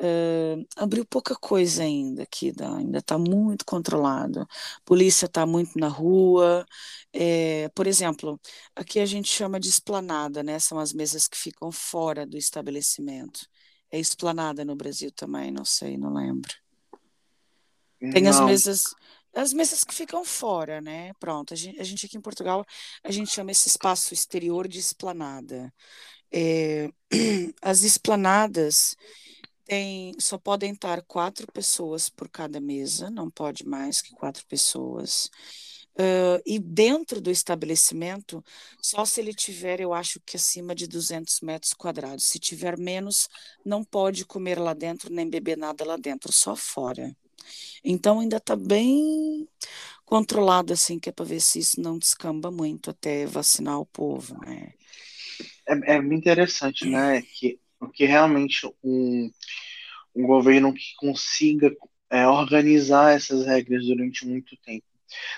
Uh, 0.00 0.66
abriu 0.76 1.06
pouca 1.06 1.36
coisa 1.36 1.84
ainda 1.84 2.24
aqui, 2.24 2.52
ainda 2.60 2.98
está 2.98 3.16
muito 3.16 3.64
controlado. 3.64 4.46
Polícia 4.84 5.26
está 5.26 5.46
muito 5.46 5.78
na 5.78 5.88
rua. 5.88 6.66
É, 7.12 7.68
por 7.74 7.86
exemplo, 7.86 8.40
aqui 8.74 8.98
a 9.00 9.06
gente 9.06 9.28
chama 9.28 9.60
de 9.60 9.68
esplanada, 9.68 10.42
né? 10.42 10.58
São 10.58 10.78
as 10.78 10.92
mesas 10.92 11.28
que 11.28 11.36
ficam 11.36 11.70
fora 11.70 12.26
do 12.26 12.36
estabelecimento. 12.36 13.48
É 13.90 13.98
esplanada 13.98 14.64
no 14.64 14.74
Brasil 14.74 15.10
também, 15.12 15.50
não 15.50 15.64
sei, 15.64 15.96
não 15.96 16.12
lembro. 16.12 16.52
Tem 18.12 18.22
não. 18.22 18.30
as 18.30 18.40
mesas, 18.40 18.94
as 19.34 19.52
mesas 19.52 19.84
que 19.84 19.94
ficam 19.94 20.24
fora, 20.24 20.80
né? 20.80 21.12
Pronto, 21.14 21.54
a 21.54 21.56
gente, 21.56 21.80
a 21.80 21.84
gente, 21.84 22.06
aqui 22.06 22.16
em 22.16 22.20
Portugal, 22.20 22.64
a 23.02 23.10
gente 23.10 23.30
chama 23.30 23.50
esse 23.50 23.68
espaço 23.68 24.12
exterior 24.12 24.68
de 24.68 24.78
esplanada. 24.78 25.72
É, 26.32 26.90
as 27.62 27.82
esplanadas 27.82 28.96
tem, 29.64 30.14
só 30.18 30.36
podem 30.36 30.72
estar 30.72 31.02
quatro 31.02 31.50
pessoas 31.52 32.08
por 32.08 32.28
cada 32.28 32.60
mesa, 32.60 33.10
não 33.10 33.30
pode 33.30 33.66
mais 33.66 34.02
que 34.02 34.12
quatro 34.14 34.44
pessoas. 34.46 35.30
Uh, 35.96 36.42
e 36.44 36.58
dentro 36.58 37.20
do 37.20 37.30
estabelecimento, 37.30 38.44
só 38.82 39.04
se 39.04 39.20
ele 39.20 39.32
tiver, 39.32 39.80
eu 39.80 39.94
acho 39.94 40.20
que 40.26 40.36
acima 40.36 40.74
de 40.74 40.88
200 40.88 41.40
metros 41.40 41.72
quadrados. 41.72 42.24
Se 42.24 42.38
tiver 42.38 42.76
menos, 42.76 43.28
não 43.64 43.84
pode 43.84 44.24
comer 44.24 44.58
lá 44.58 44.74
dentro 44.74 45.12
nem 45.12 45.28
beber 45.28 45.56
nada 45.56 45.84
lá 45.84 45.96
dentro, 45.96 46.32
só 46.32 46.56
fora. 46.56 47.14
Então 47.84 48.18
ainda 48.18 48.38
está 48.38 48.56
bem 48.56 49.46
controlado 50.04 50.72
assim, 50.72 50.98
que 50.98 51.10
é 51.10 51.12
para 51.12 51.24
ver 51.24 51.40
se 51.40 51.60
isso 51.60 51.80
não 51.80 51.98
descamba 51.98 52.50
muito 52.50 52.90
até 52.90 53.24
vacinar 53.26 53.78
o 53.78 53.86
povo, 53.86 54.36
né? 54.40 54.72
É, 55.66 55.94
é 55.94 55.96
interessante, 55.98 56.86
né? 56.88 57.22
Que, 57.22 57.60
que 57.92 58.04
realmente 58.04 58.66
um, 58.82 59.30
um 60.14 60.26
governo 60.26 60.74
que 60.74 60.94
consiga 60.96 61.72
é, 62.10 62.26
organizar 62.26 63.14
essas 63.14 63.46
regras 63.46 63.86
durante 63.86 64.26
muito 64.26 64.56
tempo 64.56 64.93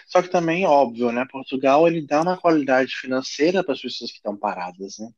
só 0.06 0.22
que 0.22 0.28
também, 0.30 0.66
óbvio, 0.66 1.12
né? 1.12 1.24
Portugal 1.30 1.86
ele 1.86 2.06
dá 2.06 2.22
uma 2.22 2.38
qualidade 2.38 2.94
financeira 2.96 3.62
para 3.64 3.74
as 3.74 3.80
pessoas 3.80 4.10
que 4.10 4.18
estão 4.18 4.36
paradas, 4.36 4.98
né? 4.98 5.10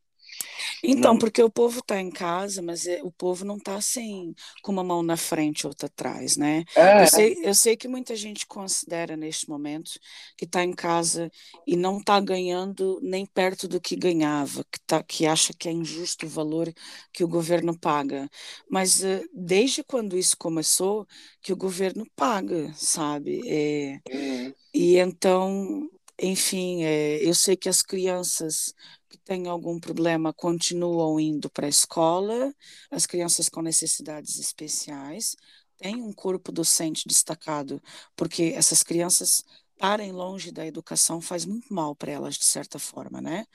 Então, 0.83 1.13
não. 1.13 1.19
porque 1.19 1.43
o 1.43 1.51
povo 1.51 1.81
está 1.81 2.01
em 2.01 2.11
casa, 2.11 2.63
mas 2.63 2.87
é, 2.87 3.03
o 3.03 3.11
povo 3.11 3.45
não 3.45 3.57
está 3.57 3.77
assim, 3.77 4.35
com 4.63 4.73
uma 4.73 4.85
mão 4.85 5.03
na 5.03 5.17
frente 5.17 5.61
e 5.61 5.67
outra 5.67 5.87
atrás, 5.87 6.37
né? 6.37 6.65
É. 6.77 7.03
Eu, 7.03 7.07
sei, 7.07 7.39
eu 7.43 7.55
sei 7.55 7.77
que 7.77 7.89
muita 7.89 8.15
gente 8.15 8.47
considera 8.47 9.17
neste 9.17 9.49
momento 9.49 9.93
que 10.37 10.45
está 10.45 10.63
em 10.63 10.73
casa 10.73 11.31
e 11.67 11.77
não 11.77 11.99
está 11.99 12.21
ganhando 12.21 12.99
nem 13.03 13.27
perto 13.27 13.67
do 13.67 13.81
que 13.81 13.97
ganhava, 13.97 14.65
que, 14.71 14.81
tá, 14.87 15.03
que 15.03 15.27
acha 15.27 15.53
que 15.53 15.69
é 15.69 15.73
injusto 15.73 16.27
o 16.27 16.29
valor 16.29 16.73
que 17.13 17.25
o 17.25 17.29
governo 17.29 17.79
paga. 17.79 18.29
Mas 18.71 19.03
uh, 19.03 19.29
desde 19.33 19.83
quando 19.83 20.17
isso 20.17 20.37
começou, 20.37 21.07
que 21.43 21.53
o 21.53 21.57
governo 21.57 22.07
paga, 22.15 22.73
sabe? 22.75 23.41
É, 23.47 24.01
uhum. 24.13 24.55
E 24.75 24.99
então 24.99 25.89
enfim, 26.21 26.83
é, 26.85 27.19
eu 27.27 27.35
sei 27.35 27.57
que 27.57 27.69
as 27.69 27.83
crianças 27.83 28.75
que 29.09 29.19
têm 29.19 29.47
algum 29.49 29.79
problema 29.81 30.33
continuam 30.33 31.19
indo 31.21 31.49
para 31.51 31.67
a 31.67 31.69
escola, 31.69 32.55
as 32.91 33.07
crianças 33.07 33.49
com 33.49 33.63
necessidades 33.63 34.39
especiais 34.39 35.37
têm 35.79 36.03
um 36.03 36.13
corpo 36.13 36.51
docente 36.53 37.07
destacado, 37.07 37.81
porque 38.17 38.53
essas 38.57 38.83
crianças 38.83 39.45
estarem 39.75 40.11
longe 40.13 40.51
da 40.51 40.67
educação 40.67 41.21
faz 41.21 41.45
muito 41.45 41.73
mal 41.73 41.95
para 41.95 42.11
elas, 42.13 42.35
de 42.37 42.45
certa 42.47 42.79
forma, 42.81 43.21
né? 43.21 43.47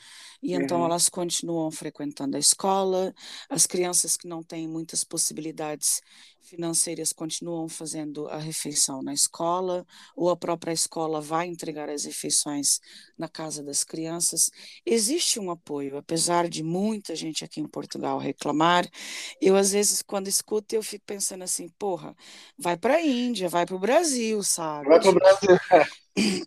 E 0.43 0.53
então 0.53 0.79
uhum. 0.79 0.85
elas 0.85 1.07
continuam 1.07 1.71
frequentando 1.71 2.35
a 2.35 2.39
escola, 2.39 3.13
as 3.49 3.65
crianças 3.65 4.17
que 4.17 4.27
não 4.27 4.43
têm 4.43 4.67
muitas 4.67 5.01
possibilidades 5.05 6.01
financeiras 6.41 7.13
continuam 7.13 7.69
fazendo 7.69 8.27
a 8.27 8.37
refeição 8.37 9.01
na 9.01 9.13
escola, 9.13 9.85
ou 10.15 10.29
a 10.29 10.35
própria 10.35 10.73
escola 10.73 11.21
vai 11.21 11.47
entregar 11.47 11.89
as 11.89 12.03
refeições 12.03 12.81
na 13.17 13.29
casa 13.29 13.63
das 13.63 13.85
crianças. 13.85 14.51
Existe 14.85 15.39
um 15.39 15.49
apoio, 15.49 15.97
apesar 15.97 16.49
de 16.49 16.61
muita 16.61 17.15
gente 17.15 17.45
aqui 17.45 17.61
em 17.61 17.67
Portugal 17.67 18.19
reclamar. 18.19 18.85
Eu, 19.39 19.55
às 19.55 19.71
vezes, 19.71 20.01
quando 20.01 20.27
escuto, 20.27 20.75
eu 20.75 20.83
fico 20.83 21.05
pensando 21.05 21.43
assim: 21.43 21.69
porra, 21.79 22.13
vai 22.57 22.75
para 22.75 22.95
a 22.95 23.01
Índia, 23.01 23.47
vai 23.47 23.65
para 23.65 23.75
o 23.75 23.79
Brasil, 23.79 24.43
sabe? 24.43 24.89
Vai 24.89 24.99
para 24.99 25.09
o 25.09 25.13
Brasil. 25.13 25.57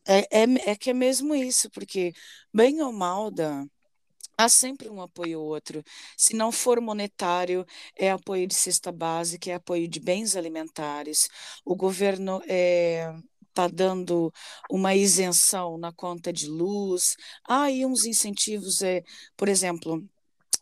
É, 0.06 0.42
é, 0.42 0.70
é 0.70 0.76
que 0.76 0.90
é 0.90 0.94
mesmo 0.94 1.34
isso, 1.34 1.68
porque, 1.70 2.12
bem 2.54 2.80
ou 2.82 2.92
mal, 2.92 3.32
da 3.32 3.64
há 4.36 4.48
sempre 4.48 4.88
um 4.88 5.00
apoio 5.00 5.40
ou 5.40 5.46
outro. 5.46 5.82
Se 6.16 6.34
não 6.34 6.52
for 6.52 6.80
monetário, 6.80 7.64
é 7.96 8.10
apoio 8.10 8.46
de 8.46 8.54
cesta 8.54 8.92
básica, 8.92 9.50
é 9.50 9.54
apoio 9.54 9.88
de 9.88 10.00
bens 10.00 10.36
alimentares. 10.36 11.28
O 11.64 11.74
governo 11.76 12.40
está 13.48 13.68
dando 13.68 14.32
uma 14.70 14.94
isenção 14.94 15.78
na 15.78 15.92
conta 15.92 16.32
de 16.32 16.46
luz. 16.48 17.16
Há 17.48 17.64
aí 17.64 17.84
uns 17.86 18.04
incentivos, 18.04 18.82
é, 18.82 19.02
por 19.36 19.48
exemplo, 19.48 20.04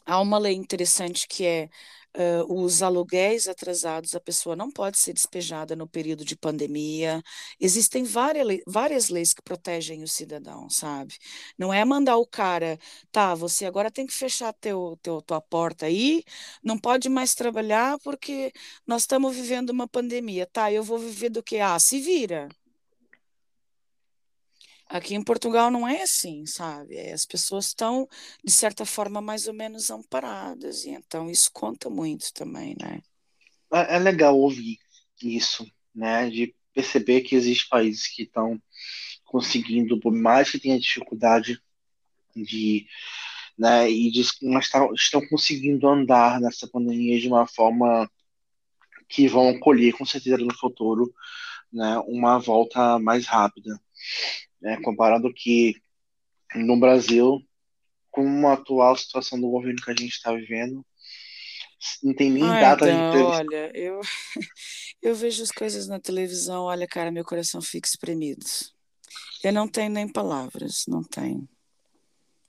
há 0.06 0.20
uma 0.20 0.38
lei 0.38 0.54
interessante 0.54 1.26
que 1.28 1.44
é 1.46 1.68
uh, 2.16 2.62
os 2.62 2.82
aluguéis 2.82 3.48
atrasados, 3.48 4.14
a 4.14 4.20
pessoa 4.20 4.56
não 4.56 4.70
pode 4.70 4.98
ser 4.98 5.12
despejada 5.12 5.76
no 5.76 5.86
período 5.88 6.24
de 6.24 6.36
pandemia. 6.36 7.22
Existem 7.60 8.04
várias, 8.04 8.60
várias 8.66 9.08
leis 9.08 9.32
que 9.32 9.42
protegem 9.42 10.02
o 10.02 10.08
cidadão, 10.08 10.68
sabe? 10.70 11.16
Não 11.58 11.72
é 11.72 11.84
mandar 11.84 12.16
o 12.16 12.26
cara, 12.26 12.78
tá, 13.12 13.34
você 13.34 13.64
agora 13.66 13.90
tem 13.90 14.06
que 14.06 14.12
fechar 14.14 14.52
teu, 14.54 14.98
teu, 15.02 15.20
tua 15.22 15.40
porta 15.40 15.86
aí, 15.86 16.24
não 16.62 16.78
pode 16.78 17.08
mais 17.08 17.34
trabalhar 17.34 17.98
porque 18.00 18.52
nós 18.86 19.02
estamos 19.02 19.34
vivendo 19.36 19.70
uma 19.70 19.88
pandemia. 19.88 20.46
Tá, 20.46 20.72
eu 20.72 20.82
vou 20.82 20.98
viver 20.98 21.30
do 21.30 21.42
que? 21.42 21.58
Ah, 21.58 21.78
se 21.78 22.00
vira. 22.00 22.48
Aqui 24.86 25.14
em 25.14 25.22
Portugal 25.22 25.70
não 25.70 25.88
é 25.88 26.02
assim, 26.02 26.44
sabe? 26.46 26.96
É, 26.96 27.12
as 27.12 27.24
pessoas 27.24 27.68
estão, 27.68 28.06
de 28.44 28.52
certa 28.52 28.84
forma, 28.84 29.20
mais 29.20 29.46
ou 29.46 29.54
menos 29.54 29.90
amparadas, 29.90 30.84
e 30.84 30.90
então 30.90 31.30
isso 31.30 31.50
conta 31.52 31.88
muito 31.88 32.32
também, 32.32 32.76
né? 32.80 33.00
É, 33.72 33.96
é 33.96 33.98
legal 33.98 34.38
ouvir 34.38 34.78
isso, 35.22 35.66
né? 35.94 36.28
De 36.28 36.54
perceber 36.74 37.22
que 37.22 37.34
existem 37.34 37.68
países 37.68 38.06
que 38.08 38.24
estão 38.24 38.60
conseguindo, 39.24 39.98
por 39.98 40.12
mais 40.12 40.50
que 40.50 40.58
tenha 40.58 40.78
dificuldade 40.78 41.58
de, 42.36 42.86
né, 43.58 43.90
e 43.90 44.10
de, 44.10 44.22
mas 44.42 44.68
tá, 44.68 44.86
estão 44.94 45.24
conseguindo 45.28 45.88
andar 45.88 46.40
nessa 46.40 46.68
pandemia 46.68 47.18
de 47.18 47.28
uma 47.28 47.46
forma 47.46 48.10
que 49.08 49.28
vão 49.28 49.58
colher 49.58 49.92
com 49.92 50.04
certeza 50.04 50.36
no 50.38 50.54
futuro, 50.54 51.12
né, 51.72 51.98
uma 52.06 52.38
volta 52.38 52.98
mais 52.98 53.26
rápida 53.26 53.80
né, 54.64 54.80
comparando 54.82 55.32
que 55.32 55.76
no 56.54 56.80
Brasil, 56.80 57.38
com 58.10 58.48
a 58.48 58.54
atual 58.54 58.96
situação 58.96 59.38
do 59.38 59.50
governo 59.50 59.82
que 59.82 59.90
a 59.90 59.94
gente 59.94 60.12
está 60.12 60.32
vivendo, 60.32 60.84
não 62.02 62.14
tem 62.14 62.30
nem 62.30 62.42
data 62.42 62.86
de 62.86 62.92
Dan, 62.92 63.08
entrevista. 63.08 63.36
olha, 63.36 63.70
eu, 63.74 64.00
eu 65.02 65.14
vejo 65.14 65.42
as 65.42 65.50
coisas 65.50 65.86
na 65.86 66.00
televisão, 66.00 66.64
olha, 66.64 66.86
cara, 66.88 67.12
meu 67.12 67.24
coração 67.24 67.60
fica 67.60 67.86
espremido. 67.86 68.46
Eu 69.42 69.52
não 69.52 69.68
tenho 69.68 69.90
nem 69.90 70.08
palavras, 70.10 70.84
não 70.88 71.04
tenho. 71.04 71.46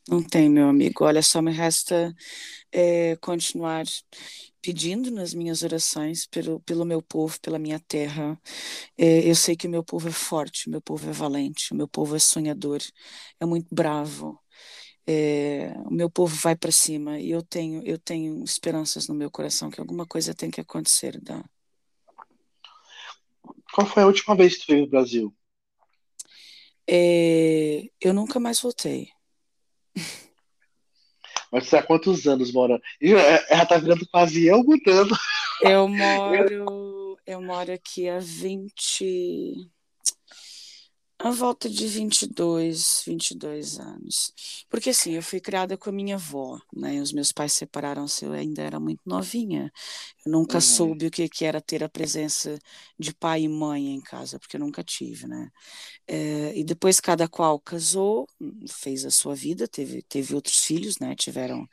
Não 0.07 0.22
tenho, 0.22 0.52
meu 0.52 0.69
amigo. 0.69 1.03
Olha, 1.03 1.22
só 1.23 1.41
me 1.41 1.52
resta 1.52 2.14
é, 2.72 3.15
continuar 3.18 3.86
pedindo 4.61 5.10
nas 5.10 5.34
minhas 5.34 5.64
orações 5.64 6.27
pelo, 6.27 6.60
pelo 6.61 6.86
meu 6.86 7.02
povo, 7.02 7.40
pela 7.41 7.57
minha 7.57 7.80
terra. 7.80 8.40
É, 8.98 9.30
eu 9.30 9.36
sei 9.36 9.56
que 9.56 9.68
o 9.68 9.69
meu 9.69 9.84
povo 9.84 10.07
é 10.07 10.11
forte, 10.11 10.68
o 10.68 10.72
meu 10.72 10.82
povo 10.82 11.10
é 11.10 11.11
valente, 11.11 11.73
o 11.73 11.76
meu 11.76 11.88
povo 11.88 12.15
é 12.15 12.19
sonhador, 12.19 12.82
é 13.40 13.45
muito 13.45 13.68
bravo. 13.72 14.40
É, 15.07 15.73
o 15.86 15.94
meu 15.94 16.10
povo 16.10 16.36
vai 16.36 16.56
para 16.56 16.72
cima 16.72 17.19
e 17.19 17.30
eu 17.30 17.44
tenho 17.44 17.84
eu 17.86 17.99
tenho 17.99 18.44
esperanças 18.44 19.07
no 19.07 19.14
meu 19.14 19.30
coração 19.30 19.69
que 19.69 19.80
alguma 19.80 20.06
coisa 20.06 20.34
tem 20.34 20.49
que 20.49 20.60
acontecer, 20.60 21.19
Dan. 21.22 21.44
Qual 23.73 23.88
foi 23.88 24.03
a 24.03 24.07
última 24.07 24.36
vez 24.36 24.56
que 24.56 24.65
tu 24.65 24.72
veio 24.72 24.82
no 24.82 24.90
Brasil? 24.90 25.36
Eu 26.88 28.14
nunca 28.14 28.40
mais 28.40 28.60
voltei. 28.60 29.14
Mas 31.51 31.67
você 31.67 31.77
há 31.77 31.84
quantos 31.84 32.27
anos 32.27 32.51
mora? 32.51 32.81
É- 33.01 33.53
Ela 33.53 33.65
tá 33.65 33.77
virando 33.77 34.05
quase 34.07 34.45
eu 34.47 34.63
mudando. 34.63 35.15
Eu 35.61 35.88
moro 35.88 36.95
eu 37.26 37.41
moro 37.41 37.72
aqui 37.73 38.07
há 38.07 38.19
20 38.19 39.72
A 41.17 41.31
volta 41.31 41.69
de 41.69 41.87
22, 41.87 43.01
22 43.05 43.79
anos. 43.79 44.33
Porque 44.69 44.89
assim, 44.89 45.13
eu 45.13 45.23
fui 45.23 45.39
criada 45.39 45.77
com 45.77 45.89
a 45.89 45.93
minha 45.93 46.15
avó, 46.15 46.59
né? 46.75 47.01
Os 47.01 47.13
meus 47.13 47.31
pais 47.31 47.53
separaram-se, 47.53 48.25
eu 48.25 48.33
ainda 48.33 48.61
era 48.61 48.79
muito 48.81 48.99
novinha. 49.05 49.71
Eu 50.25 50.31
nunca 50.33 50.57
Uhum. 50.57 50.61
soube 50.61 51.07
o 51.07 51.11
que 51.11 51.29
que 51.29 51.45
era 51.45 51.61
ter 51.61 51.83
a 51.83 51.89
presença 51.89 52.59
de 52.99 53.13
pai 53.13 53.43
e 53.43 53.47
mãe 53.49 53.87
em 53.95 54.01
casa, 54.01 54.37
porque 54.37 54.57
eu 54.57 54.59
nunca 54.59 54.83
tive, 54.83 55.25
né? 55.27 55.49
Eh, 56.07 56.53
e 56.57 56.63
depois 56.65 56.99
cada 57.01 57.27
qual 57.29 57.59
casou, 57.59 58.27
fez 58.69 59.05
a 59.05 59.11
sua 59.11 59.35
vida, 59.35 59.67
teve, 59.67 60.03
teve 60.03 60.35
outros 60.35 60.59
filhos, 60.65 60.99
né? 60.99 61.15
Tiveram, 61.15 61.67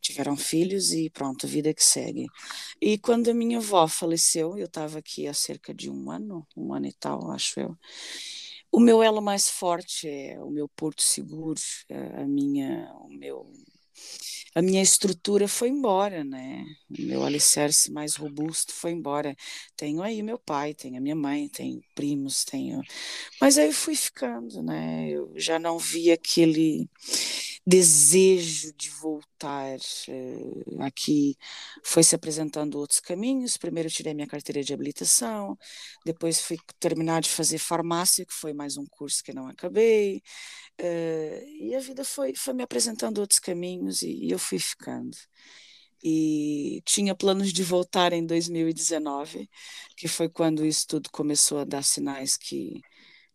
tiveram 0.00 0.36
filhos 0.36 0.92
e 0.92 1.10
pronto, 1.10 1.46
a 1.46 1.48
vida 1.50 1.74
que 1.74 1.84
segue. 1.84 2.32
E 2.80 2.98
quando 2.98 3.30
a 3.30 3.34
minha 3.34 3.58
avó 3.58 3.88
faleceu, 3.88 4.58
eu 4.58 4.66
estava 4.66 4.98
aqui 5.00 5.26
há 5.28 5.34
cerca 5.34 5.74
de 5.74 5.90
um 5.90 6.10
ano, 6.10 6.46
um 6.56 6.74
ano 6.74 6.86
e 6.86 6.92
tal, 6.94 7.30
acho 7.32 7.60
eu. 7.60 7.76
O 8.70 8.80
meu 8.80 9.02
elo 9.02 9.20
mais 9.22 9.48
forte 9.48 10.08
é 10.08 10.38
o 10.40 10.50
meu 10.50 10.68
porto 10.68 11.02
seguro, 11.02 11.60
é 11.88 12.22
a 12.22 12.26
minha, 12.26 12.92
o 13.00 13.08
meu, 13.08 13.50
a 14.54 14.60
minha 14.60 14.82
estrutura 14.82 15.48
foi 15.48 15.68
embora, 15.68 16.22
né? 16.22 16.64
O 16.90 17.02
meu 17.02 17.24
alicerce 17.24 17.90
mais 17.90 18.16
robusto 18.16 18.72
foi 18.74 18.92
embora. 18.92 19.34
Tenho 19.76 20.02
aí 20.02 20.22
meu 20.22 20.38
pai, 20.38 20.74
tenho 20.74 20.98
a 20.98 21.00
minha 21.00 21.16
mãe, 21.16 21.48
tenho 21.48 21.80
primos, 21.94 22.44
tenho. 22.44 22.82
Mas 23.40 23.58
aí 23.58 23.72
fui 23.72 23.96
ficando, 23.96 24.62
né? 24.62 25.08
Eu 25.10 25.32
já 25.36 25.58
não 25.58 25.78
vi 25.78 26.10
aquele 26.12 26.88
desejo 27.68 28.72
de 28.74 28.90
voltar. 28.90 29.78
eh, 30.08 30.84
Aqui 30.86 31.36
foi 31.84 32.02
se 32.02 32.14
apresentando 32.14 32.76
outros 32.78 33.00
caminhos. 33.00 33.56
Primeiro 33.56 33.90
tirei 33.90 34.14
minha 34.14 34.26
carteira 34.26 34.62
de 34.62 34.72
habilitação, 34.74 35.56
depois 36.04 36.40
fui 36.40 36.56
terminar 36.80 37.20
de 37.22 37.28
fazer 37.30 37.58
farmácia, 37.58 38.24
que 38.26 38.32
foi 38.34 38.52
mais 38.54 38.76
um 38.76 38.86
curso 38.86 39.22
que 39.22 39.32
não 39.34 39.46
acabei. 39.48 40.22
eh, 40.78 41.44
E 41.60 41.74
a 41.76 41.80
vida 41.80 42.04
foi, 42.04 42.34
foi 42.34 42.54
me 42.54 42.62
apresentando 42.62 43.18
outros 43.20 43.40
caminhos 43.40 44.02
e, 44.02 44.26
e 44.26 44.30
eu 44.30 44.38
fui 44.38 44.58
ficando. 44.58 45.16
E 46.02 46.80
tinha 46.84 47.14
planos 47.14 47.52
de 47.52 47.62
voltar 47.64 48.12
em 48.12 48.24
2019, 48.24 49.48
que 49.96 50.06
foi 50.08 50.28
quando 50.28 50.64
isso 50.64 50.86
tudo 50.86 51.10
começou 51.10 51.58
a 51.58 51.64
dar 51.64 51.82
sinais 51.82 52.36
que 52.36 52.84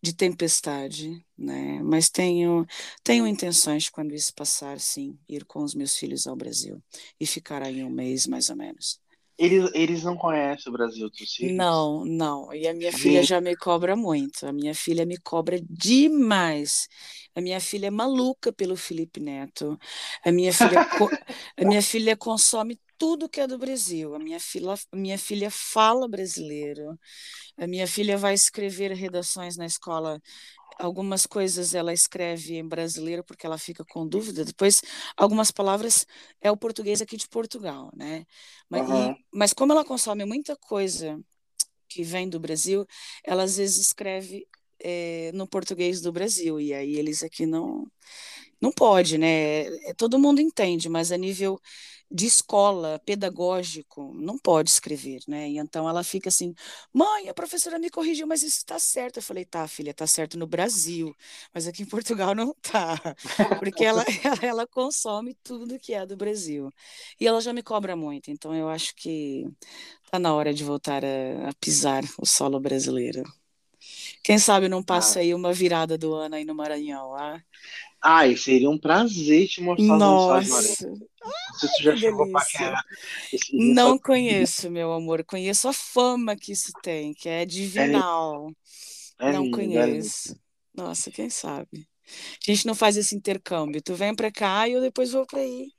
de 0.03 0.13
tempestade, 0.15 1.25
né? 1.37 1.81
Mas 1.83 2.09
tenho 2.09 2.65
tenho 3.03 3.27
intenções 3.27 3.89
quando 3.89 4.13
isso 4.15 4.33
passar, 4.35 4.79
sim, 4.79 5.17
ir 5.29 5.45
com 5.45 5.63
os 5.63 5.75
meus 5.75 5.95
filhos 5.97 6.27
ao 6.27 6.35
Brasil 6.35 6.83
e 7.19 7.27
ficar 7.27 7.63
aí 7.63 7.83
um 7.83 7.89
mês 7.91 8.27
mais 8.27 8.49
ou 8.51 8.57
menos. 8.57 9.01
Eles, 9.37 9.69
eles 9.75 10.03
não 10.03 10.15
conhecem 10.17 10.71
o 10.71 10.73
Brasil, 10.75 11.09
filhos? 11.11 11.55
Não, 11.55 12.05
não. 12.05 12.53
E 12.53 12.67
a 12.67 12.73
minha 12.73 12.93
filha 12.93 13.21
já 13.21 13.41
me 13.41 13.55
cobra 13.55 13.95
muito. 13.97 14.45
A 14.47 14.53
minha 14.53 14.73
filha 14.73 15.05
me 15.05 15.17
cobra 15.17 15.59
demais. 15.69 16.87
A 17.35 17.41
minha 17.41 17.59
filha 17.59 17.87
é 17.87 17.89
maluca 17.91 18.53
pelo 18.53 18.77
Felipe 18.77 19.19
Neto. 19.19 19.77
A 20.23 20.31
minha 20.31 20.53
filha, 20.53 20.81
a 21.57 21.65
minha 21.65 21.81
filha 21.81 22.15
consome 22.17 22.79
tudo 23.03 23.27
que 23.27 23.41
é 23.41 23.45
do 23.45 23.57
Brasil. 23.57 24.15
A 24.15 24.19
minha 24.19 24.39
filha, 24.39 24.73
minha 24.93 25.17
filha 25.17 25.51
fala 25.51 26.07
brasileiro. 26.07 26.97
A 27.57 27.67
minha 27.67 27.85
filha 27.85 28.17
vai 28.17 28.33
escrever 28.33 28.93
redações 28.93 29.57
na 29.57 29.65
escola. 29.65 30.21
Algumas 30.79 31.25
coisas 31.27 31.75
ela 31.75 31.91
escreve 31.91 32.55
em 32.55 32.65
brasileiro 32.65 33.21
porque 33.21 33.45
ela 33.45 33.57
fica 33.57 33.83
com 33.83 34.07
dúvida. 34.07 34.45
Depois, 34.45 34.81
algumas 35.17 35.51
palavras 35.51 36.07
é 36.39 36.49
o 36.49 36.55
português 36.55 37.01
aqui 37.01 37.17
de 37.17 37.27
Portugal, 37.27 37.91
né? 37.93 38.25
Mas, 38.69 38.87
e, 38.87 38.91
aham. 38.91 39.15
mas 39.33 39.51
como 39.51 39.73
ela 39.73 39.83
consome 39.83 40.23
muita 40.23 40.55
coisa 40.55 41.19
que 41.89 42.03
vem 42.03 42.29
do 42.29 42.39
Brasil, 42.39 42.85
ela 43.21 43.43
às 43.43 43.57
vezes 43.57 43.85
escreve 43.87 44.47
eh, 44.79 45.29
no 45.33 45.45
português 45.45 45.99
do 45.99 46.13
Brasil. 46.13 46.57
E 46.57 46.73
aí 46.73 46.95
eles 46.95 47.21
aqui 47.21 47.45
não. 47.45 47.85
Não 48.61 48.71
pode, 48.71 49.17
né? 49.17 49.63
É, 49.89 49.93
Todo 49.97 50.17
mundo 50.19 50.39
entende, 50.39 50.87
mas 50.89 51.11
a 51.11 51.17
nível 51.17 51.59
de 52.13 52.27
escola, 52.27 53.01
pedagógico, 53.03 54.13
não 54.13 54.37
pode 54.37 54.69
escrever, 54.69 55.21
né? 55.27 55.49
E 55.49 55.57
então 55.57 55.89
ela 55.89 56.03
fica 56.03 56.29
assim: 56.29 56.53
mãe, 56.93 57.27
a 57.27 57.33
professora 57.33 57.79
me 57.79 57.89
corrigiu, 57.89 58.27
mas 58.27 58.43
isso 58.43 58.57
está 58.57 58.77
certo. 58.77 59.17
Eu 59.17 59.23
falei: 59.23 59.43
tá, 59.45 59.67
filha, 59.67 59.93
tá 59.93 60.05
certo 60.05 60.37
no 60.37 60.45
Brasil, 60.45 61.15
mas 61.53 61.67
aqui 61.67 61.81
em 61.81 61.87
Portugal 61.87 62.35
não 62.35 62.53
tá, 62.61 62.95
porque 63.59 63.83
ela, 63.83 64.03
ela, 64.43 64.67
consome 64.67 65.35
tudo 65.43 65.79
que 65.79 65.93
é 65.93 66.05
do 66.05 66.15
Brasil. 66.15 66.71
E 67.19 67.27
ela 67.27 67.41
já 67.41 67.51
me 67.51 67.63
cobra 67.63 67.95
muito, 67.95 68.29
então 68.29 68.53
eu 68.53 68.69
acho 68.69 68.93
que 68.95 69.45
tá 70.11 70.19
na 70.19 70.33
hora 70.35 70.53
de 70.53 70.63
voltar 70.63 71.03
a, 71.03 71.49
a 71.49 71.53
pisar 71.59 72.03
o 72.19 72.25
solo 72.25 72.59
brasileiro. 72.59 73.23
Quem 74.23 74.37
sabe 74.39 74.69
não 74.69 74.83
passa 74.83 75.19
Ah, 75.19 75.21
aí 75.21 75.33
uma 75.33 75.53
virada 75.53 75.97
do 75.97 76.13
ano 76.13 76.35
aí 76.35 76.45
no 76.45 76.55
Maranhão, 76.55 77.15
ah? 77.15 77.41
ai, 78.01 78.35
seria 78.37 78.69
um 78.69 78.77
prazer 78.77 79.47
te 79.47 79.61
mostrar 79.61 79.99
Nossa. 79.99 80.89
Não 81.47 81.55
sei 81.55 81.69
se 81.69 81.83
já 81.83 81.95
chegou 81.95 82.25
a 82.25 82.27
delícia. 82.27 82.29
paquerar 82.29 82.83
esses 83.31 83.51
lençóis. 83.53 83.95
Não 83.95 83.99
conheço, 83.99 84.69
meu 84.71 84.93
amor. 84.93 85.23
Conheço 85.25 85.67
a 85.67 85.73
fama 85.73 86.35
que 86.35 86.51
isso 86.53 86.73
tem, 86.81 87.13
que 87.13 87.29
é 87.29 87.45
É, 87.75 88.03
divinal. 88.05 88.51
é 89.19 89.31
Não 89.31 89.47
lindo, 89.47 89.79
é 89.79 89.87
conheço. 89.87 90.37
Nossa, 90.75 91.11
quem 91.11 91.29
sabe? 91.29 91.87
A 92.47 92.51
gente 92.51 92.67
não 92.67 92.75
faz 92.75 92.97
esse 92.97 93.15
intercâmbio. 93.15 93.81
Tu 93.81 93.95
vem 93.95 94.15
pra 94.15 94.31
cá 94.31 94.67
e 94.69 94.73
eu 94.73 94.81
depois 94.81 95.11
vou 95.13 95.25
pra 95.27 95.39
aí. 95.41 95.73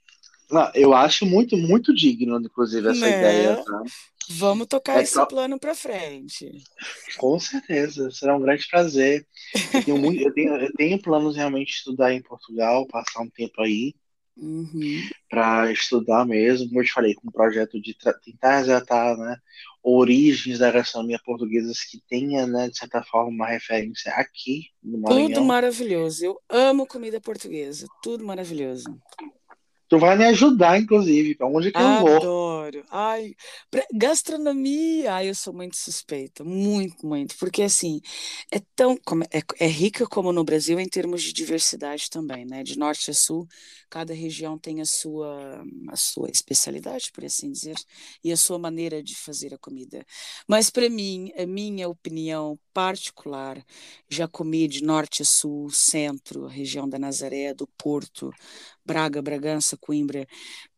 Não, 0.50 0.70
eu 0.74 0.94
acho 0.94 1.24
muito, 1.26 1.56
muito 1.56 1.94
digno, 1.94 2.38
inclusive, 2.40 2.88
essa 2.88 3.08
ideia, 3.08 3.56
Né? 3.56 3.64
tá? 3.64 3.82
Vamos 4.30 4.66
tocar 4.66 5.00
É 5.00 5.02
esse 5.02 5.12
só, 5.12 5.26
plano 5.26 5.58
pra 5.58 5.74
frente. 5.74 6.50
com 7.18 7.38
certeza, 7.38 8.10
será 8.10 8.36
um 8.36 8.40
grande 8.40 8.66
prazer. 8.68 9.26
Eu 9.72 9.82
tenho 9.84 9.98
muito, 9.98 10.20
eu 10.22 10.32
tenho, 10.32 10.56
eu 10.56 10.72
tenho 10.74 11.00
planos 11.00 11.36
realmente 11.36 11.68
de 11.68 11.74
estudar 11.78 12.12
em 12.12 12.22
Portugal, 12.22 12.86
passar 12.86 13.22
um 13.22 13.30
tempo 13.30 13.60
aí 13.62 13.94
Uhum. 14.36 15.08
para 15.28 15.70
estudar 15.72 16.24
mesmo, 16.26 16.68
como 16.68 16.80
eu 16.80 16.84
te 16.84 16.92
falei, 16.92 17.14
com 17.14 17.28
um 17.28 17.32
projeto 17.32 17.80
de 17.80 17.96
tentar 18.24 18.58
resgatar, 18.58 19.16
né, 19.16 19.36
origens 19.82 20.58
da 20.58 20.70
gastronomia 20.70 21.20
portuguesa 21.24 21.72
que 21.90 22.00
tenha, 22.08 22.46
né, 22.46 22.68
de 22.68 22.76
certa 22.76 23.02
forma, 23.02 23.30
uma 23.30 23.46
referência 23.48 24.12
aqui 24.14 24.70
no 24.82 24.98
Tudo 25.02 25.02
Maranhão. 25.02 25.44
maravilhoso. 25.44 26.24
Eu 26.24 26.40
amo 26.48 26.86
comida 26.86 27.20
portuguesa. 27.20 27.86
Tudo 28.02 28.24
maravilhoso. 28.24 28.84
Tu 29.88 29.98
vai 29.98 30.16
me 30.16 30.24
ajudar, 30.24 30.78
inclusive, 30.80 31.34
para 31.34 31.46
onde 31.46 31.70
que 31.70 31.80
eu 31.80 31.94
vou. 31.98 32.16
Adoro. 32.16 32.82
Ai, 32.90 33.34
gastronomia. 33.92 35.12
Ai, 35.14 35.28
eu 35.28 35.34
sou 35.34 35.52
muito 35.52 35.76
suspeita, 35.76 36.42
muito, 36.42 37.06
muito, 37.06 37.36
porque 37.38 37.62
assim, 37.62 38.00
é 38.50 38.60
tão 38.74 38.98
é, 39.30 39.42
é 39.64 39.66
rica 39.68 40.06
como 40.06 40.32
no 40.32 40.42
Brasil 40.44 40.80
em 40.80 40.88
termos 40.88 41.22
de 41.22 41.32
diversidade 41.32 42.08
também, 42.10 42.44
né? 42.46 42.62
De 42.62 42.78
norte 42.78 43.10
a 43.10 43.14
sul, 43.14 43.46
cada 43.90 44.14
região 44.14 44.58
tem 44.58 44.80
a 44.80 44.84
sua 44.86 45.62
a 45.88 45.96
sua 45.96 46.30
especialidade, 46.30 47.10
por 47.12 47.24
assim 47.24 47.50
dizer, 47.52 47.76
e 48.22 48.32
a 48.32 48.36
sua 48.36 48.58
maneira 48.58 49.02
de 49.02 49.14
fazer 49.14 49.52
a 49.54 49.58
comida. 49.58 50.04
Mas 50.48 50.70
para 50.70 50.88
mim, 50.88 51.30
a 51.36 51.46
minha 51.46 51.88
opinião 51.88 52.58
particular, 52.72 53.62
já 54.08 54.26
comi 54.26 54.66
de 54.66 54.82
norte 54.82 55.22
a 55.22 55.24
sul, 55.24 55.70
centro, 55.70 56.46
região 56.46 56.88
da 56.88 56.98
Nazaré, 56.98 57.54
do 57.54 57.66
Porto, 57.78 58.30
Braga, 58.84 59.22
Bragança, 59.22 59.76
Coimbra. 59.76 60.26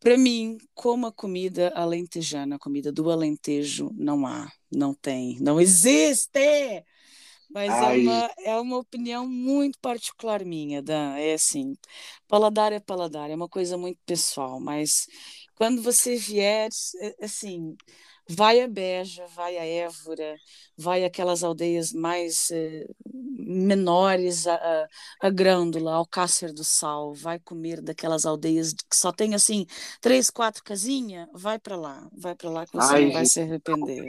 Para 0.01 0.17
mim, 0.17 0.59
como 0.75 1.07
a 1.07 1.13
comida 1.13 1.73
alentejana, 1.75 2.57
a 2.57 2.59
comida 2.59 2.93
do 2.93 3.11
Alentejo, 3.11 3.91
não 3.95 4.27
há, 4.27 4.51
não 4.71 4.95
tem, 4.95 5.39
não 5.41 5.61
existe. 5.61 6.41
Mas 7.51 7.71
é 7.73 7.97
uma, 7.99 8.31
é 8.41 8.61
uma 8.61 8.79
opinião 8.79 9.27
muito 9.27 9.79
particular 9.81 10.45
minha, 10.45 10.83
Dan. 10.83 11.17
É 11.17 11.35
assim, 11.35 11.77
paladar 12.29 12.73
é 12.73 12.81
paladar, 12.81 13.31
é 13.31 13.35
uma 13.35 13.49
coisa 13.49 13.79
muito 13.79 13.99
pessoal, 14.05 14.61
mas 14.61 15.07
quando 15.55 15.81
você 15.83 16.17
vier, 16.17 16.69
é, 17.01 17.25
assim, 17.25 17.77
vai 18.29 18.61
a 18.61 18.69
Beja, 18.69 19.27
vai 19.35 19.57
a 19.57 19.65
Évora, 19.65 20.37
vai 20.77 21.05
aquelas 21.05 21.45
aldeias 21.45 21.93
mais 21.93 22.51
eh, 22.51 22.87
menores, 23.39 24.47
a, 24.47 24.55
a, 24.55 24.89
a 25.23 25.31
Grândola, 25.31 25.95
Alcácer 25.95 26.53
do 26.53 26.65
Sal, 26.65 27.15
vai 27.15 27.39
comer 27.39 27.81
daquelas 27.81 28.27
aldeias 28.27 28.73
que 28.73 28.97
só 28.97 29.13
tem 29.13 29.35
assim 29.35 29.67
três, 30.01 30.31
quatro 30.31 30.63
casinhas, 30.65 31.29
vai 31.33 31.59
para 31.59 31.77
lá, 31.77 32.09
vai 32.13 32.35
para 32.35 32.51
lá 32.51 32.67
que 32.67 32.73
você 32.73 32.95
Ai, 32.95 33.05
não 33.07 33.13
vai 33.13 33.27
se 33.27 33.41
arrepender. 33.41 34.07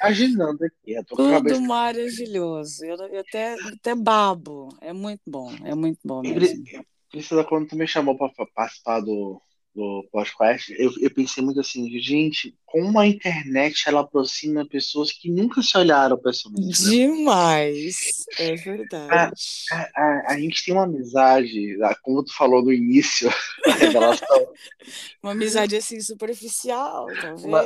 Imaginando 0.00 0.64
aqui, 0.64 1.04
tudo 1.06 1.30
cabeça... 1.30 1.60
maravilhoso, 1.60 2.84
eu, 2.84 2.96
eu, 2.96 3.20
até, 3.20 3.54
até 3.54 3.94
babo, 3.94 4.68
é 4.80 4.92
muito 4.92 5.22
bom, 5.26 5.52
é 5.64 5.74
muito 5.74 6.00
bom 6.04 6.22
mesmo. 6.22 6.64
Precisa 7.10 7.42
quando 7.44 7.68
tu 7.68 7.76
me 7.76 7.86
chamou 7.86 8.16
para 8.16 8.30
participar 8.54 9.00
do 9.00 9.40
do 9.78 10.08
podcast, 10.10 10.74
eu, 10.76 10.92
eu 11.00 11.08
pensei 11.08 11.40
muito 11.40 11.60
assim, 11.60 11.88
gente, 12.00 12.52
como 12.66 12.98
a 12.98 13.06
internet 13.06 13.84
ela 13.86 14.00
aproxima 14.00 14.66
pessoas 14.66 15.12
que 15.12 15.30
nunca 15.30 15.62
se 15.62 15.78
olharam 15.78 16.18
pessoalmente. 16.18 16.82
Né? 16.82 16.90
Demais, 16.90 18.24
é 18.40 18.56
verdade. 18.56 19.08
A, 19.12 19.76
a, 19.76 19.88
a, 19.94 20.32
a, 20.32 20.40
gente 20.40 20.64
tem 20.64 20.74
uma 20.74 20.82
amizade, 20.82 21.78
como 22.02 22.24
tu 22.24 22.34
falou 22.34 22.60
no 22.60 22.72
início 22.72 23.30
uma 25.22 25.30
amizade 25.30 25.76
assim 25.76 26.00
superficial, 26.00 27.06
talvez. 27.20 27.44
Uma, 27.44 27.64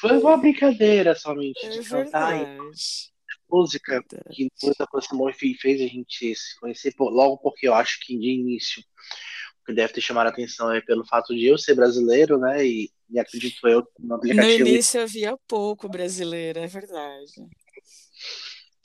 foi 0.00 0.18
uma 0.18 0.36
brincadeira 0.36 1.14
somente 1.14 1.64
é 1.64 1.70
de 1.70 1.80
verdade. 1.80 2.44
cantar. 2.44 2.58
Música 3.48 4.02
que 4.32 4.48
nos 4.62 4.80
aproximou 4.80 5.30
e 5.30 5.54
fez 5.54 5.80
a 5.80 5.86
gente 5.86 6.34
se 6.34 6.58
conhecer, 6.58 6.92
logo 6.98 7.38
porque 7.38 7.68
eu 7.68 7.74
acho 7.74 8.00
que 8.00 8.18
de 8.18 8.28
início 8.28 8.82
que 9.64 9.72
deve 9.72 9.92
ter 9.92 10.00
chamado 10.00 10.26
a 10.26 10.30
atenção 10.30 10.72
é 10.72 10.80
pelo 10.80 11.04
fato 11.04 11.34
de 11.34 11.46
eu 11.46 11.56
ser 11.56 11.74
brasileiro, 11.74 12.38
né? 12.38 12.64
E, 12.66 12.90
e 13.10 13.18
acredito 13.18 13.66
eu 13.66 13.86
no 13.98 14.16
aplicativo. 14.16 14.64
No 14.64 14.68
início 14.68 15.00
havia 15.00 15.36
pouco 15.48 15.88
brasileiro, 15.88 16.58
é 16.58 16.66
verdade. 16.66 17.32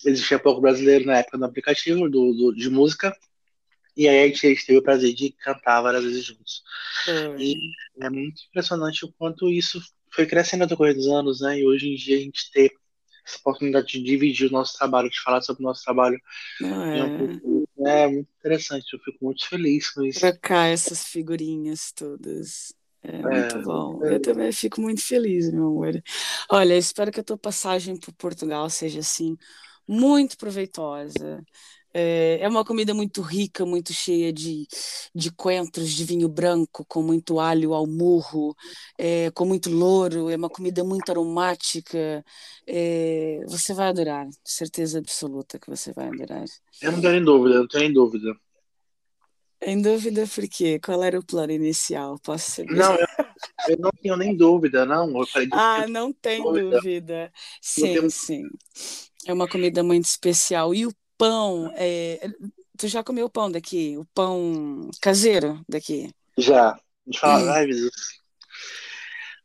Existia 0.05 0.39
pouco 0.39 0.61
brasileiro 0.61 1.05
na 1.05 1.17
época 1.17 1.37
no 1.37 1.45
aplicativo 1.45 2.09
do, 2.09 2.33
do 2.33 2.53
de 2.53 2.69
música. 2.69 3.15
E 3.97 4.07
aí 4.07 4.23
a 4.23 4.27
gente, 4.27 4.45
a 4.45 4.49
gente, 4.49 4.65
teve 4.65 4.79
o 4.79 4.83
prazer 4.83 5.13
de 5.13 5.31
cantar 5.31 5.81
várias 5.81 6.03
vezes 6.03 6.23
juntos. 6.23 6.63
E 7.37 7.55
é 8.01 8.09
muito 8.09 8.41
impressionante 8.49 9.03
o 9.03 9.11
quanto 9.17 9.49
isso 9.49 9.81
foi 10.11 10.25
crescendo 10.25 10.63
ao 10.63 10.69
decorrer 10.69 10.95
dos 10.95 11.07
anos, 11.07 11.41
né? 11.41 11.59
E 11.59 11.65
hoje 11.65 11.89
em 11.89 11.95
dia 11.95 12.17
a 12.17 12.21
gente 12.21 12.49
ter 12.51 12.71
essa 13.27 13.37
oportunidade 13.39 13.87
de 13.87 14.01
dividir 14.01 14.47
o 14.47 14.51
nosso 14.51 14.77
trabalho, 14.77 15.09
de 15.09 15.19
falar 15.21 15.41
sobre 15.41 15.61
o 15.61 15.65
nosso 15.65 15.83
trabalho. 15.83 16.17
É. 16.61 16.65
Um 17.43 17.65
é 17.87 18.07
muito 18.07 18.29
interessante, 18.39 18.93
eu 18.93 18.99
fico 18.99 19.17
muito 19.25 19.47
feliz 19.47 19.89
com 19.89 20.03
isso. 20.03 20.19
Trocar 20.19 20.67
essas 20.67 21.05
figurinhas 21.05 21.91
todas. 21.91 22.73
É, 23.01 23.15
é 23.15 23.21
muito 23.21 23.61
bom. 23.63 24.05
É. 24.05 24.15
Eu 24.15 24.21
também 24.21 24.51
fico 24.51 24.81
muito 24.81 25.01
feliz, 25.01 25.51
meu 25.51 25.67
amor. 25.67 26.01
Olha, 26.51 26.75
espero 26.77 27.11
que 27.11 27.19
a 27.19 27.23
tua 27.23 27.37
passagem 27.37 27.97
por 27.97 28.13
Portugal 28.13 28.69
seja 28.69 28.99
assim 28.99 29.37
muito 29.87 30.37
proveitosa. 30.37 31.43
É, 31.93 32.39
é 32.41 32.47
uma 32.47 32.63
comida 32.63 32.93
muito 32.93 33.21
rica, 33.21 33.65
muito 33.65 33.93
cheia 33.93 34.31
de, 34.31 34.67
de 35.13 35.31
coentros 35.31 35.91
de 35.91 36.03
vinho 36.05 36.29
branco, 36.29 36.85
com 36.87 37.01
muito 37.01 37.39
alho 37.39 37.73
ao 37.73 37.87
murro, 37.87 38.55
é, 38.97 39.31
com 39.31 39.45
muito 39.45 39.69
louro. 39.69 40.29
É 40.29 40.35
uma 40.35 40.49
comida 40.49 40.83
muito 40.83 41.09
aromática. 41.09 42.23
É, 42.67 43.39
você 43.47 43.73
vai 43.73 43.89
adorar, 43.89 44.27
certeza 44.43 44.99
absoluta 44.99 45.59
que 45.59 45.69
você 45.69 45.91
vai 45.93 46.07
adorar. 46.07 46.45
Eu 46.81 46.91
não 46.91 47.01
tenho 47.01 47.25
dúvida, 47.25 47.55
eu 47.55 47.61
não 47.61 47.67
tenho 47.67 47.93
dúvida. 47.93 48.35
Em 49.61 49.81
dúvida 49.81 50.25
por 50.25 50.47
quê? 50.47 50.79
Qual 50.79 51.03
era 51.03 51.19
o 51.19 51.25
plano 51.25 51.51
inicial? 51.51 52.17
Posso 52.23 52.51
saber? 52.51 52.75
Não, 52.75 52.95
eu, 52.95 53.07
eu 53.67 53.77
não 53.77 53.91
tenho 54.01 54.15
nem 54.15 54.35
dúvida, 54.35 54.85
não. 54.85 55.11
ah, 55.51 55.85
não 55.87 56.13
tem 56.13 56.41
dúvida. 56.41 56.77
dúvida. 56.77 57.31
Sim, 57.61 57.81
tenho... 57.81 58.09
sim. 58.09 58.43
É 59.25 59.33
uma 59.33 59.49
comida 59.49 59.83
muito 59.83 60.05
especial. 60.05 60.73
E 60.73 60.87
o 60.87 60.93
pão, 61.19 61.71
é... 61.75 62.31
tu 62.77 62.87
já 62.87 63.03
comeu 63.03 63.29
pão 63.29 63.51
daqui? 63.51 63.97
O 63.97 64.05
pão 64.05 64.89
caseiro 65.01 65.61
daqui? 65.67 66.11
Já. 66.37 66.79
Fala, 67.19 67.53
ai, 67.53 67.67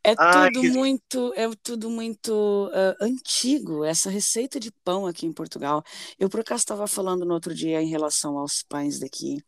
É 0.03 0.13
Ai, 0.17 0.51
tudo 0.51 0.61
que... 0.61 0.69
muito, 0.69 1.33
é 1.35 1.49
tudo 1.63 1.89
muito 1.89 2.31
uh, 2.67 3.03
antigo, 3.03 3.83
essa 3.83 4.09
receita 4.09 4.59
de 4.59 4.71
pão 4.83 5.07
aqui 5.07 5.25
em 5.25 5.33
Portugal. 5.33 5.83
Eu 6.19 6.29
por 6.29 6.39
acaso 6.39 6.61
estava 6.61 6.87
falando 6.87 7.25
no 7.25 7.33
outro 7.33 7.53
dia 7.53 7.81
em 7.81 7.89
relação 7.89 8.37
aos 8.37 8.63
pães 8.63 8.99
daqui. 8.99 9.43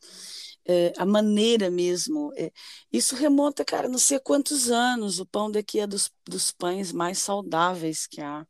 É, 0.67 0.91
a 0.97 1.05
maneira 1.05 1.69
mesmo. 1.69 2.33
É, 2.35 2.51
isso 2.91 3.15
remonta, 3.15 3.63
cara, 3.63 3.87
não 3.87 3.99
sei 3.99 4.19
quantos 4.19 4.69
anos. 4.69 5.19
O 5.19 5.25
pão 5.25 5.49
daqui 5.49 5.79
é 5.79 5.87
dos, 5.87 6.11
dos 6.27 6.51
pães 6.51 6.91
mais 6.91 7.19
saudáveis 7.19 8.05
que 8.07 8.19
há 8.19 8.45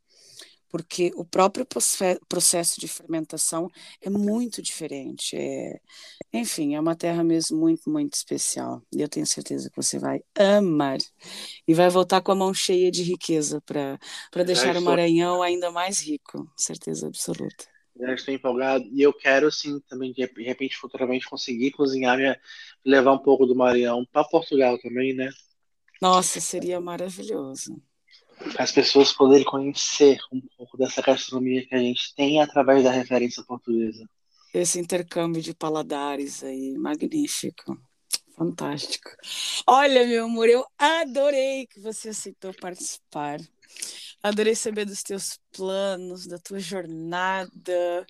porque 0.68 1.10
o 1.16 1.24
próprio 1.24 1.66
processo 2.28 2.80
de 2.80 2.86
fermentação 2.86 3.68
é 4.00 4.10
muito 4.10 4.60
diferente. 4.60 5.36
É, 5.36 5.80
enfim, 6.32 6.74
é 6.74 6.80
uma 6.80 6.94
terra 6.94 7.24
mesmo 7.24 7.58
muito, 7.58 7.90
muito 7.90 8.14
especial. 8.14 8.82
E 8.92 9.00
eu 9.00 9.08
tenho 9.08 9.26
certeza 9.26 9.70
que 9.70 9.76
você 9.76 9.98
vai 9.98 10.20
amar. 10.36 10.98
E 11.66 11.74
vai 11.74 11.88
voltar 11.88 12.20
com 12.20 12.32
a 12.32 12.34
mão 12.34 12.52
cheia 12.52 12.90
de 12.90 13.02
riqueza 13.02 13.60
para 13.62 14.44
deixar 14.44 14.76
o 14.76 14.82
Maranhão 14.82 15.42
ainda 15.42 15.70
mais 15.70 16.00
rico, 16.00 16.50
certeza 16.56 17.06
absoluta. 17.06 17.66
Já 17.98 18.14
estou 18.14 18.32
empolgado. 18.32 18.84
E 18.92 19.02
eu 19.02 19.12
quero, 19.12 19.50
sim, 19.50 19.80
também, 19.88 20.12
de 20.12 20.22
repente, 20.42 20.76
futuramente, 20.76 21.28
conseguir 21.28 21.72
cozinhar 21.72 22.20
e 22.20 22.36
levar 22.84 23.12
um 23.12 23.18
pouco 23.18 23.44
do 23.44 23.56
Maranhão 23.56 24.06
para 24.12 24.22
Portugal 24.24 24.78
também, 24.78 25.14
né? 25.14 25.30
Nossa, 26.00 26.40
seria 26.40 26.80
maravilhoso 26.80 27.82
as 28.58 28.72
pessoas 28.72 29.12
poderem 29.12 29.44
conhecer 29.44 30.18
um 30.32 30.40
pouco 30.56 30.76
dessa 30.76 31.02
gastronomia 31.02 31.66
que 31.66 31.74
a 31.74 31.78
gente 31.78 32.14
tem 32.14 32.40
através 32.40 32.84
da 32.84 32.90
referência 32.90 33.42
portuguesa. 33.44 34.08
Esse 34.52 34.78
intercâmbio 34.78 35.42
de 35.42 35.54
paladares 35.54 36.42
aí, 36.42 36.76
magnífico. 36.78 37.78
Fantástico. 38.36 39.10
Olha, 39.66 40.06
meu 40.06 40.26
amor, 40.26 40.48
eu 40.48 40.64
adorei 40.78 41.66
que 41.66 41.80
você 41.80 42.10
aceitou 42.10 42.54
participar. 42.54 43.40
Adorei 44.22 44.54
saber 44.54 44.84
dos 44.84 45.02
teus 45.02 45.38
planos, 45.52 46.26
da 46.26 46.38
tua 46.38 46.60
jornada, 46.60 48.06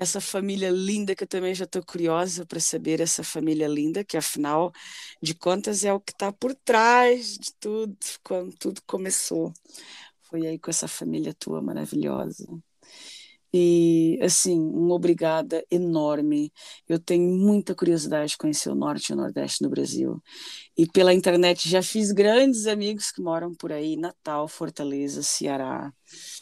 essa 0.00 0.20
família 0.20 0.70
linda 0.70 1.14
que 1.14 1.24
eu 1.24 1.28
também 1.28 1.54
já 1.54 1.64
estou 1.64 1.84
curiosa 1.84 2.46
para 2.46 2.60
saber 2.60 3.00
essa 3.00 3.22
família 3.22 3.68
linda, 3.68 4.04
que 4.04 4.16
afinal 4.16 4.72
de 5.22 5.34
contas 5.34 5.84
é 5.84 5.92
o 5.92 6.00
que 6.00 6.12
está 6.12 6.32
por 6.32 6.54
trás 6.54 7.36
de 7.38 7.52
tudo, 7.60 7.96
quando 8.24 8.54
tudo 8.56 8.82
começou. 8.86 9.52
Foi 10.22 10.46
aí 10.46 10.58
com 10.58 10.70
essa 10.70 10.88
família 10.88 11.34
tua 11.34 11.60
maravilhosa. 11.62 12.46
E, 13.52 14.18
assim, 14.22 14.58
uma 14.60 14.94
obrigada 14.94 15.64
enorme. 15.70 16.52
Eu 16.88 17.00
tenho 17.00 17.28
muita 17.36 17.74
curiosidade 17.74 18.32
de 18.32 18.38
conhecer 18.38 18.70
o 18.70 18.74
Norte 18.76 19.10
e 19.10 19.12
o 19.14 19.16
Nordeste 19.16 19.64
do 19.64 19.70
Brasil. 19.70 20.22
E 20.76 20.86
pela 20.86 21.12
internet 21.12 21.68
já 21.68 21.82
fiz 21.82 22.12
grandes 22.12 22.66
amigos 22.66 23.10
que 23.10 23.20
moram 23.22 23.54
por 23.54 23.72
aí, 23.72 23.96
Natal, 23.96 24.46
Fortaleza, 24.48 25.22
Ceará. 25.22 25.92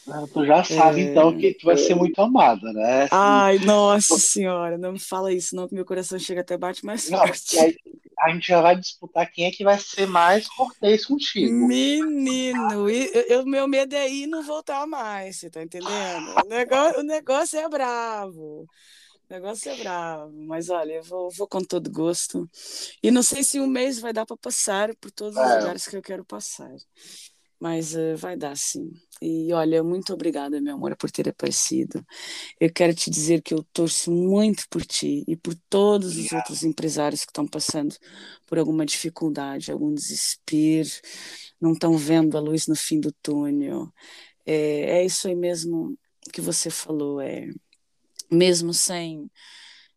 Ah, 0.07 0.25
tu 0.33 0.45
já 0.45 0.63
sabe, 0.63 1.01
é... 1.01 1.03
então, 1.05 1.37
que 1.37 1.53
tu 1.53 1.65
vai 1.65 1.77
ser 1.77 1.95
muito 1.95 2.19
amada, 2.21 2.73
né? 2.73 3.07
Ai, 3.11 3.59
nossa 3.59 4.17
senhora, 4.17 4.77
não 4.77 4.93
me 4.93 4.99
fala 4.99 5.31
isso, 5.31 5.55
não, 5.55 5.67
que 5.67 5.75
meu 5.75 5.85
coração 5.85 6.17
chega 6.17 6.41
até 6.41 6.57
bate 6.57 6.85
mais 6.85 7.09
não, 7.09 7.19
forte 7.19 7.57
a 8.19 8.31
gente 8.31 8.47
já 8.47 8.61
vai 8.61 8.75
disputar 8.75 9.31
quem 9.31 9.45
é 9.45 9.51
que 9.51 9.63
vai 9.63 9.79
ser 9.79 10.05
mais 10.05 10.47
cortês 10.47 11.05
contigo. 11.05 11.53
Menino, 11.67 12.85
o 12.85 13.45
meu 13.45 13.67
medo 13.67 13.95
é 13.95 14.09
ir 14.09 14.23
e 14.23 14.27
não 14.27 14.43
voltar 14.43 14.85
mais, 14.85 15.37
você 15.37 15.49
tá 15.49 15.63
entendendo? 15.63 16.35
O 16.45 16.47
negócio, 16.47 16.99
o 16.99 17.03
negócio 17.03 17.59
é 17.59 17.69
bravo. 17.69 18.67
O 19.29 19.33
negócio 19.33 19.71
é 19.71 19.75
bravo, 19.75 20.33
mas 20.47 20.69
olha, 20.69 20.93
eu 20.93 21.03
vou, 21.03 21.29
vou 21.29 21.47
com 21.47 21.61
todo 21.61 21.89
gosto. 21.91 22.49
E 23.01 23.11
não 23.11 23.21
sei 23.21 23.43
se 23.43 23.59
um 23.59 23.67
mês 23.67 23.99
vai 23.99 24.11
dar 24.11 24.25
para 24.25 24.35
passar 24.35 24.93
por 24.95 25.11
todos 25.11 25.37
os 25.37 25.41
é. 25.41 25.59
lugares 25.59 25.87
que 25.87 25.95
eu 25.95 26.01
quero 26.01 26.25
passar. 26.25 26.71
Mas 27.59 27.93
uh, 27.95 28.15
vai 28.17 28.37
dar 28.37 28.55
sim. 28.55 28.91
E 29.21 29.51
olha, 29.53 29.83
muito 29.83 30.13
obrigada, 30.13 30.61
meu 30.61 30.75
amor, 30.75 30.95
por 30.95 31.11
ter 31.11 31.27
aparecido. 31.27 32.05
Eu 32.59 32.71
quero 32.71 32.93
te 32.93 33.09
dizer 33.09 33.41
que 33.41 33.53
eu 33.53 33.63
torço 33.73 34.11
muito 34.11 34.65
por 34.69 34.85
ti 34.85 35.25
e 35.27 35.35
por 35.35 35.53
todos 35.69 36.17
os 36.17 36.31
outros 36.31 36.63
empresários 36.63 37.25
que 37.25 37.31
estão 37.31 37.45
passando 37.47 37.95
por 38.47 38.57
alguma 38.57 38.85
dificuldade, 38.85 39.71
algum 39.71 39.93
desespero, 39.93 40.89
não 41.59 41.73
estão 41.73 41.97
vendo 41.97 42.37
a 42.37 42.41
luz 42.41 42.67
no 42.67 42.75
fim 42.75 42.99
do 42.99 43.11
túnel. 43.21 43.91
É, 44.45 44.99
é 44.99 45.05
isso 45.05 45.27
aí 45.27 45.35
mesmo 45.35 45.97
que 46.31 46.41
você 46.41 46.69
falou. 46.69 47.19
É 47.21 47.49
mesmo 48.31 48.73
sem 48.73 49.29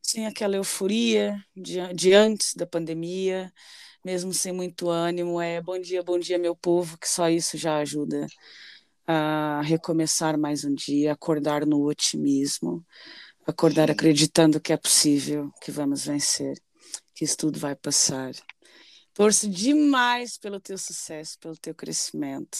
sem 0.02 0.26
aquela 0.26 0.56
euforia 0.56 1.42
de, 1.56 1.78
de 1.94 2.12
antes 2.12 2.54
da 2.54 2.66
pandemia, 2.66 3.52
mesmo 4.04 4.32
sem 4.32 4.52
muito 4.52 4.88
ânimo, 4.88 5.40
é 5.40 5.60
bom 5.60 5.78
dia, 5.78 6.02
bom 6.02 6.18
dia, 6.18 6.38
meu 6.38 6.56
povo, 6.56 6.98
que 6.98 7.08
só 7.08 7.28
isso 7.28 7.56
já 7.56 7.78
ajuda 7.78 8.26
a 9.06 9.60
recomeçar 9.62 10.38
mais 10.38 10.64
um 10.64 10.74
dia, 10.74 11.12
acordar 11.12 11.66
no 11.66 11.84
otimismo, 11.86 12.84
Acordar 13.46 13.88
Sim. 13.88 13.92
acreditando 13.92 14.60
que 14.60 14.72
é 14.72 14.76
possível, 14.76 15.50
que 15.60 15.72
vamos 15.72 16.04
vencer, 16.04 16.54
que 17.14 17.24
isso 17.24 17.36
tudo 17.36 17.58
vai 17.58 17.74
passar. 17.74 18.32
Torço 19.12 19.50
demais 19.50 20.38
pelo 20.38 20.60
teu 20.60 20.78
sucesso, 20.78 21.38
pelo 21.40 21.56
teu 21.56 21.74
crescimento 21.74 22.58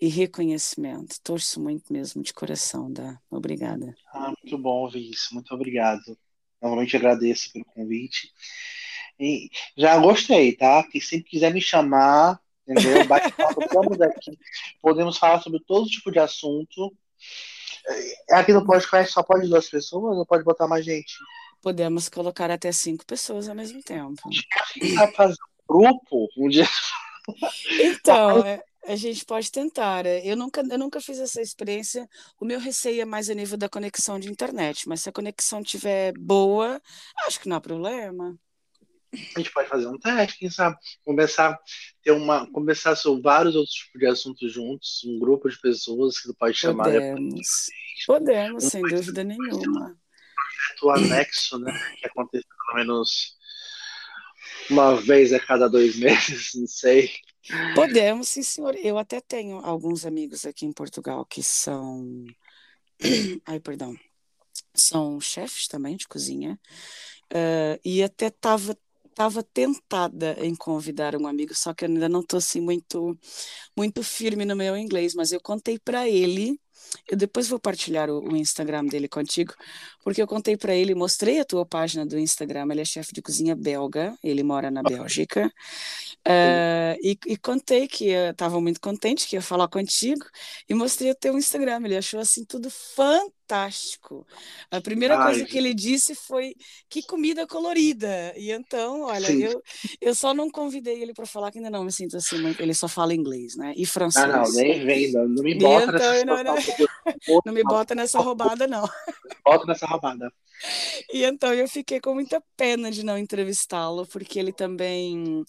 e 0.00 0.06
reconhecimento. 0.08 1.16
Torço 1.22 1.60
muito 1.60 1.92
mesmo, 1.92 2.22
de 2.22 2.32
coração, 2.32 2.90
Dá. 2.90 3.18
Obrigada. 3.28 3.94
Ah, 4.12 4.32
muito 4.42 4.56
bom 4.56 4.84
ouvir 4.84 5.10
isso. 5.10 5.34
Muito 5.34 5.52
obrigado. 5.52 6.16
Novamente 6.62 6.96
agradeço 6.96 7.52
pelo 7.52 7.64
convite. 7.64 8.32
E 9.20 9.50
já 9.76 9.98
gostei, 9.98 10.56
tá? 10.56 10.82
Quem 10.84 11.00
sempre 11.00 11.30
quiser 11.30 11.52
me 11.52 11.60
chamar, 11.60 12.40
entendeu? 12.66 13.06
Bate 13.06 13.28
estamos 13.28 14.00
aqui. 14.00 14.38
Podemos 14.80 15.18
falar 15.18 15.42
sobre 15.42 15.60
todo 15.66 15.90
tipo 15.90 16.10
de 16.10 16.18
assunto. 16.18 16.96
É, 18.28 18.34
aqui 18.36 18.52
no 18.52 18.64
podcast 18.64 19.12
só 19.12 19.22
pode 19.22 19.46
duas 19.46 19.68
pessoas 19.68 20.16
ou 20.16 20.24
pode 20.24 20.42
botar 20.42 20.66
mais 20.66 20.86
gente? 20.86 21.14
Podemos 21.60 22.08
colocar 22.08 22.50
até 22.50 22.72
cinco 22.72 23.04
pessoas 23.04 23.46
ao 23.46 23.54
mesmo 23.54 23.82
tempo. 23.82 24.22
Vai 24.94 25.12
fazer 25.12 25.36
grupo 25.68 26.28
um 26.38 26.48
dia. 26.48 26.66
Então, 27.78 28.44
é, 28.44 28.62
a 28.86 28.96
gente 28.96 29.24
pode 29.26 29.52
tentar. 29.52 30.06
É, 30.06 30.26
eu 30.26 30.34
nunca, 30.34 30.62
eu 30.62 30.78
nunca 30.78 31.00
fiz 31.00 31.18
essa 31.18 31.42
experiência. 31.42 32.08
O 32.40 32.44
meu 32.46 32.58
receio 32.58 33.02
é 33.02 33.04
mais 33.04 33.28
a 33.28 33.34
nível 33.34 33.58
da 33.58 33.68
conexão 33.68 34.18
de 34.18 34.30
internet, 34.30 34.88
mas 34.88 35.02
se 35.02 35.10
a 35.10 35.12
conexão 35.12 35.60
estiver 35.60 36.14
boa, 36.18 36.80
acho 37.26 37.38
que 37.38 37.48
não 37.48 37.56
há 37.56 37.60
problema. 37.60 38.38
A 39.12 39.38
gente 39.40 39.52
pode 39.52 39.68
fazer 39.68 39.86
um 39.88 39.98
teste, 39.98 40.38
quem 40.38 40.50
sabe? 40.50 40.76
Começar 41.04 41.58
ter 42.02 42.12
uma, 42.12 42.50
começar 42.50 42.96
sobre 42.96 43.22
vários 43.22 43.54
outros 43.56 43.74
tipos 43.74 44.00
de 44.00 44.06
assuntos 44.06 44.52
juntos, 44.52 45.02
um 45.04 45.18
grupo 45.18 45.48
de 45.48 45.60
pessoas 45.60 46.18
que 46.18 46.32
pode 46.34 46.56
chamar. 46.56 46.84
Podemos, 46.84 47.66
podemos, 48.06 48.64
um 48.64 48.70
sem 48.70 48.82
dúvida 48.82 49.24
nenhuma. 49.24 49.90
Um 49.90 49.96
projeto 50.78 50.90
anexo, 50.90 51.58
né? 51.58 51.72
Que 51.98 52.06
acontece 52.06 52.46
pelo 52.46 52.78
menos 52.78 53.36
uma 54.70 54.94
vez 54.96 55.32
a 55.32 55.40
cada 55.40 55.68
dois 55.68 55.96
meses, 55.98 56.52
não 56.54 56.66
sei. 56.66 57.10
Podemos, 57.74 58.28
sim, 58.28 58.42
senhor. 58.42 58.74
Eu 58.76 58.96
até 58.96 59.20
tenho 59.20 59.58
alguns 59.58 60.06
amigos 60.06 60.46
aqui 60.46 60.64
em 60.64 60.72
Portugal 60.72 61.24
que 61.24 61.42
são. 61.42 62.24
Ai, 63.46 63.58
perdão. 63.60 63.94
São 64.74 65.20
chefes 65.20 65.66
também 65.66 65.96
de 65.96 66.06
cozinha. 66.06 66.58
Uh, 67.32 67.78
e 67.84 68.02
até 68.02 68.26
estava 68.26 68.76
tava 69.20 69.42
tentada 69.42 70.34
em 70.40 70.54
convidar 70.54 71.14
um 71.14 71.26
amigo, 71.26 71.54
só 71.54 71.74
que 71.74 71.84
eu 71.84 71.90
ainda 71.90 72.08
não 72.08 72.20
estou 72.20 72.38
assim 72.38 72.58
muito 72.58 73.18
muito 73.76 74.02
firme 74.02 74.46
no 74.46 74.56
meu 74.56 74.74
inglês, 74.78 75.14
mas 75.14 75.30
eu 75.30 75.38
contei 75.42 75.78
para 75.78 76.08
ele 76.08 76.58
eu 77.06 77.16
depois 77.16 77.46
vou 77.46 77.60
partilhar 77.60 78.08
o, 78.08 78.32
o 78.32 78.36
Instagram 78.36 78.86
dele 78.86 79.08
contigo, 79.08 79.52
porque 80.02 80.22
eu 80.22 80.26
contei 80.26 80.56
para 80.56 80.74
ele, 80.74 80.94
mostrei 80.94 81.38
a 81.38 81.44
tua 81.44 81.66
página 81.66 82.06
do 82.06 82.18
Instagram. 82.18 82.66
Ele 82.70 82.80
é 82.80 82.84
chefe 82.84 83.12
de 83.12 83.20
cozinha 83.20 83.54
belga, 83.54 84.16
ele 84.24 84.42
mora 84.42 84.70
na 84.70 84.82
Bélgica. 84.82 85.52
Uh, 86.26 86.96
e, 87.02 87.18
e, 87.26 87.36
contei 87.36 87.86
que 87.86 88.10
estava 88.10 88.58
muito 88.60 88.80
contente 88.80 89.28
que 89.28 89.36
ia 89.36 89.42
falar 89.42 89.68
contigo 89.68 90.24
e 90.68 90.74
mostrei 90.74 91.10
o 91.10 91.14
teu 91.14 91.36
Instagram. 91.36 91.82
Ele 91.84 91.96
achou 91.96 92.18
assim 92.18 92.44
tudo 92.44 92.70
fantástico. 92.70 93.39
A 94.70 94.80
primeira 94.80 95.18
Ai. 95.18 95.24
coisa 95.24 95.44
que 95.44 95.58
ele 95.58 95.74
disse 95.74 96.14
foi 96.14 96.54
que 96.88 97.02
comida 97.02 97.46
colorida. 97.46 98.32
E 98.36 98.50
então, 98.50 99.02
olha, 99.02 99.30
eu, 99.32 99.62
eu 100.00 100.14
só 100.14 100.32
não 100.32 100.50
convidei 100.50 101.02
ele 101.02 101.12
para 101.12 101.26
falar 101.26 101.50
que 101.50 101.58
ainda 101.58 101.70
não 101.70 101.84
me 101.84 101.92
sinto 101.92 102.16
assim 102.16 102.38
muito. 102.38 102.60
Ele 102.60 102.74
só 102.74 102.88
fala 102.88 103.14
inglês, 103.14 103.56
né? 103.56 103.72
E 103.76 103.84
francês. 103.86 104.24
Ah, 104.24 104.28
não, 104.28 104.52
nem 104.52 104.84
vem, 104.84 105.12
não, 105.12 105.28
não 105.28 105.42
me 105.42 105.54
bota 105.58 105.84
então, 105.84 106.12
nessa 106.12 106.24
não, 106.24 106.44
não, 106.44 106.54
não 107.46 107.52
me 107.52 107.62
bota 107.62 107.94
nessa 107.94 108.20
roubada, 108.20 108.66
não. 108.66 108.88
Bota 109.44 109.66
nessa 109.66 109.86
roubada. 109.86 110.32
E 111.12 111.24
então 111.24 111.52
eu 111.54 111.66
fiquei 111.66 112.00
com 112.00 112.14
muita 112.14 112.42
pena 112.56 112.90
de 112.90 113.02
não 113.02 113.16
entrevistá-lo, 113.16 114.06
porque 114.06 114.38
ele 114.38 114.52
também 114.52 115.42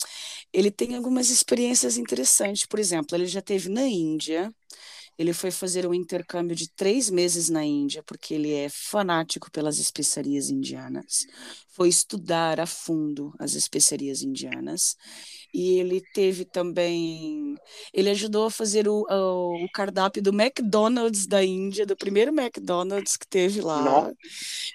ele 0.53 0.71
tem 0.71 0.95
algumas 0.95 1.29
experiências 1.29 1.97
interessantes. 1.97 2.65
Por 2.65 2.79
exemplo, 2.79 3.17
ele 3.17 3.25
já 3.25 3.41
teve 3.41 3.69
na 3.69 3.83
Índia, 3.83 4.53
ele 5.17 5.33
foi 5.33 5.51
fazer 5.51 5.85
um 5.85 5.93
intercâmbio 5.93 6.55
de 6.55 6.69
três 6.69 7.09
meses 7.09 7.49
na 7.49 7.63
Índia, 7.63 8.03
porque 8.03 8.33
ele 8.33 8.53
é 8.53 8.69
fanático 8.69 9.51
pelas 9.51 9.79
especiarias 9.79 10.49
indianas. 10.49 11.25
Foi 11.69 11.89
estudar 11.89 12.59
a 12.59 12.65
fundo 12.65 13.33
as 13.39 13.53
especiarias 13.53 14.21
indianas 14.21 14.95
e 15.53 15.79
ele 15.79 16.01
teve 16.13 16.45
também. 16.45 17.55
Ele 17.93 18.09
ajudou 18.09 18.45
a 18.45 18.51
fazer 18.51 18.87
o, 18.87 19.05
o, 19.09 19.65
o, 19.65 19.71
cardápio 19.71 20.21
do 20.21 20.29
McDonald's 20.31 21.27
da 21.27 21.43
Índia, 21.43 21.85
do 21.85 21.95
primeiro 21.95 22.31
McDonald's 22.31 23.17
que 23.17 23.27
teve 23.27 23.61
lá. 23.61 23.81
Nossa. 23.81 24.15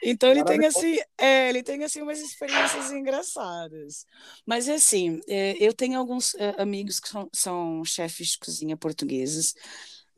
Então 0.04 0.30
ele 0.30 0.44
tem 0.44 0.64
assim, 0.66 0.98
é, 1.18 1.48
ele 1.48 1.62
tem 1.62 1.82
assim 1.82 2.02
umas 2.02 2.20
experiências 2.20 2.92
engraçadas. 2.92 4.06
Mas 4.44 4.68
é 4.68 4.74
assim, 4.74 5.20
é, 5.28 5.56
eu 5.58 5.72
tenho 5.72 5.98
alguns 5.98 6.34
é, 6.34 6.54
amigos 6.58 7.00
que 7.00 7.08
são, 7.08 7.28
são 7.32 7.84
chefes 7.84 8.28
de 8.28 8.38
cozinha 8.38 8.76
portugueses. 8.76 9.54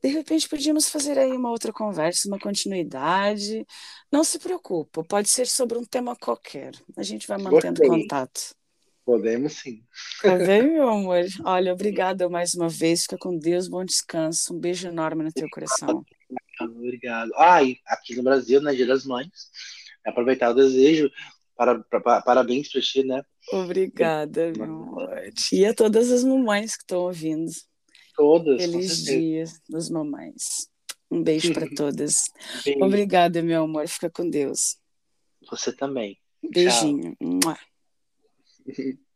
De 0.03 0.09
repente 0.09 0.49
podíamos 0.49 0.89
fazer 0.89 1.19
aí 1.19 1.33
uma 1.33 1.51
outra 1.51 1.73
conversa, 1.73 2.29
uma 2.29 2.39
continuidade. 2.39 3.67
Não 4.11 4.23
se 4.23 4.39
preocupe, 4.39 5.03
pode 5.09 5.29
ser 5.29 5.47
sobre 5.47 5.77
um 5.77 5.85
tema 5.85 6.15
qualquer. 6.15 6.73
A 6.97 7.03
gente 7.03 7.27
vai 7.27 7.39
mantendo 7.39 7.81
Gostei. 7.81 7.89
contato. 7.89 8.57
Podemos 9.05 9.55
sim. 9.55 9.83
Tá 10.23 10.37
bem, 10.37 10.63
meu 10.75 10.89
amor? 10.89 11.25
Olha, 11.45 11.73
obrigada 11.73 12.29
mais 12.29 12.55
uma 12.55 12.69
vez. 12.69 13.03
Fica 13.03 13.17
com 13.17 13.37
Deus, 13.39 13.67
bom 13.67 13.85
descanso. 13.85 14.55
Um 14.55 14.61
beijo 14.61 14.87
enorme 14.87 15.25
no 15.25 15.33
teu 15.33 15.49
coração. 15.51 16.05
Obrigado. 16.61 17.33
Ah, 17.37 17.63
e 17.63 17.79
aqui 17.87 18.15
no 18.15 18.23
Brasil, 18.23 18.61
na 18.61 18.73
Dia 18.73 18.87
das 18.87 19.05
Mães, 19.05 19.31
aproveitar 20.05 20.51
o 20.51 20.55
desejo. 20.55 21.11
Para, 21.57 21.81
para, 21.81 22.21
parabéns 22.23 22.71
para 22.71 22.81
ti, 22.81 23.03
né? 23.03 23.23
Obrigada, 23.51 24.53
meu 24.55 24.65
amor. 24.65 25.11
E 25.53 25.65
a 25.65 25.75
todas 25.75 26.13
as 26.13 26.23
mamães 26.23 26.77
que 26.77 26.83
estão 26.83 27.01
ouvindo. 27.01 27.51
Todas. 28.19 28.61
Feliz 28.61 29.05
dia 29.05 29.45
das 29.71 29.89
mamães. 29.89 30.69
Um 31.09 31.23
beijo 31.23 31.55
para 31.55 31.71
todas. 31.73 32.25
Beijo. 32.65 32.85
Obrigada, 32.85 33.41
meu 33.45 33.63
amor. 33.63 33.87
Fica 33.87 34.11
com 34.11 34.29
Deus. 34.29 34.77
Você 35.49 35.73
também. 35.73 36.19
Beijinho. 36.43 37.17
Tchau. 37.41 37.57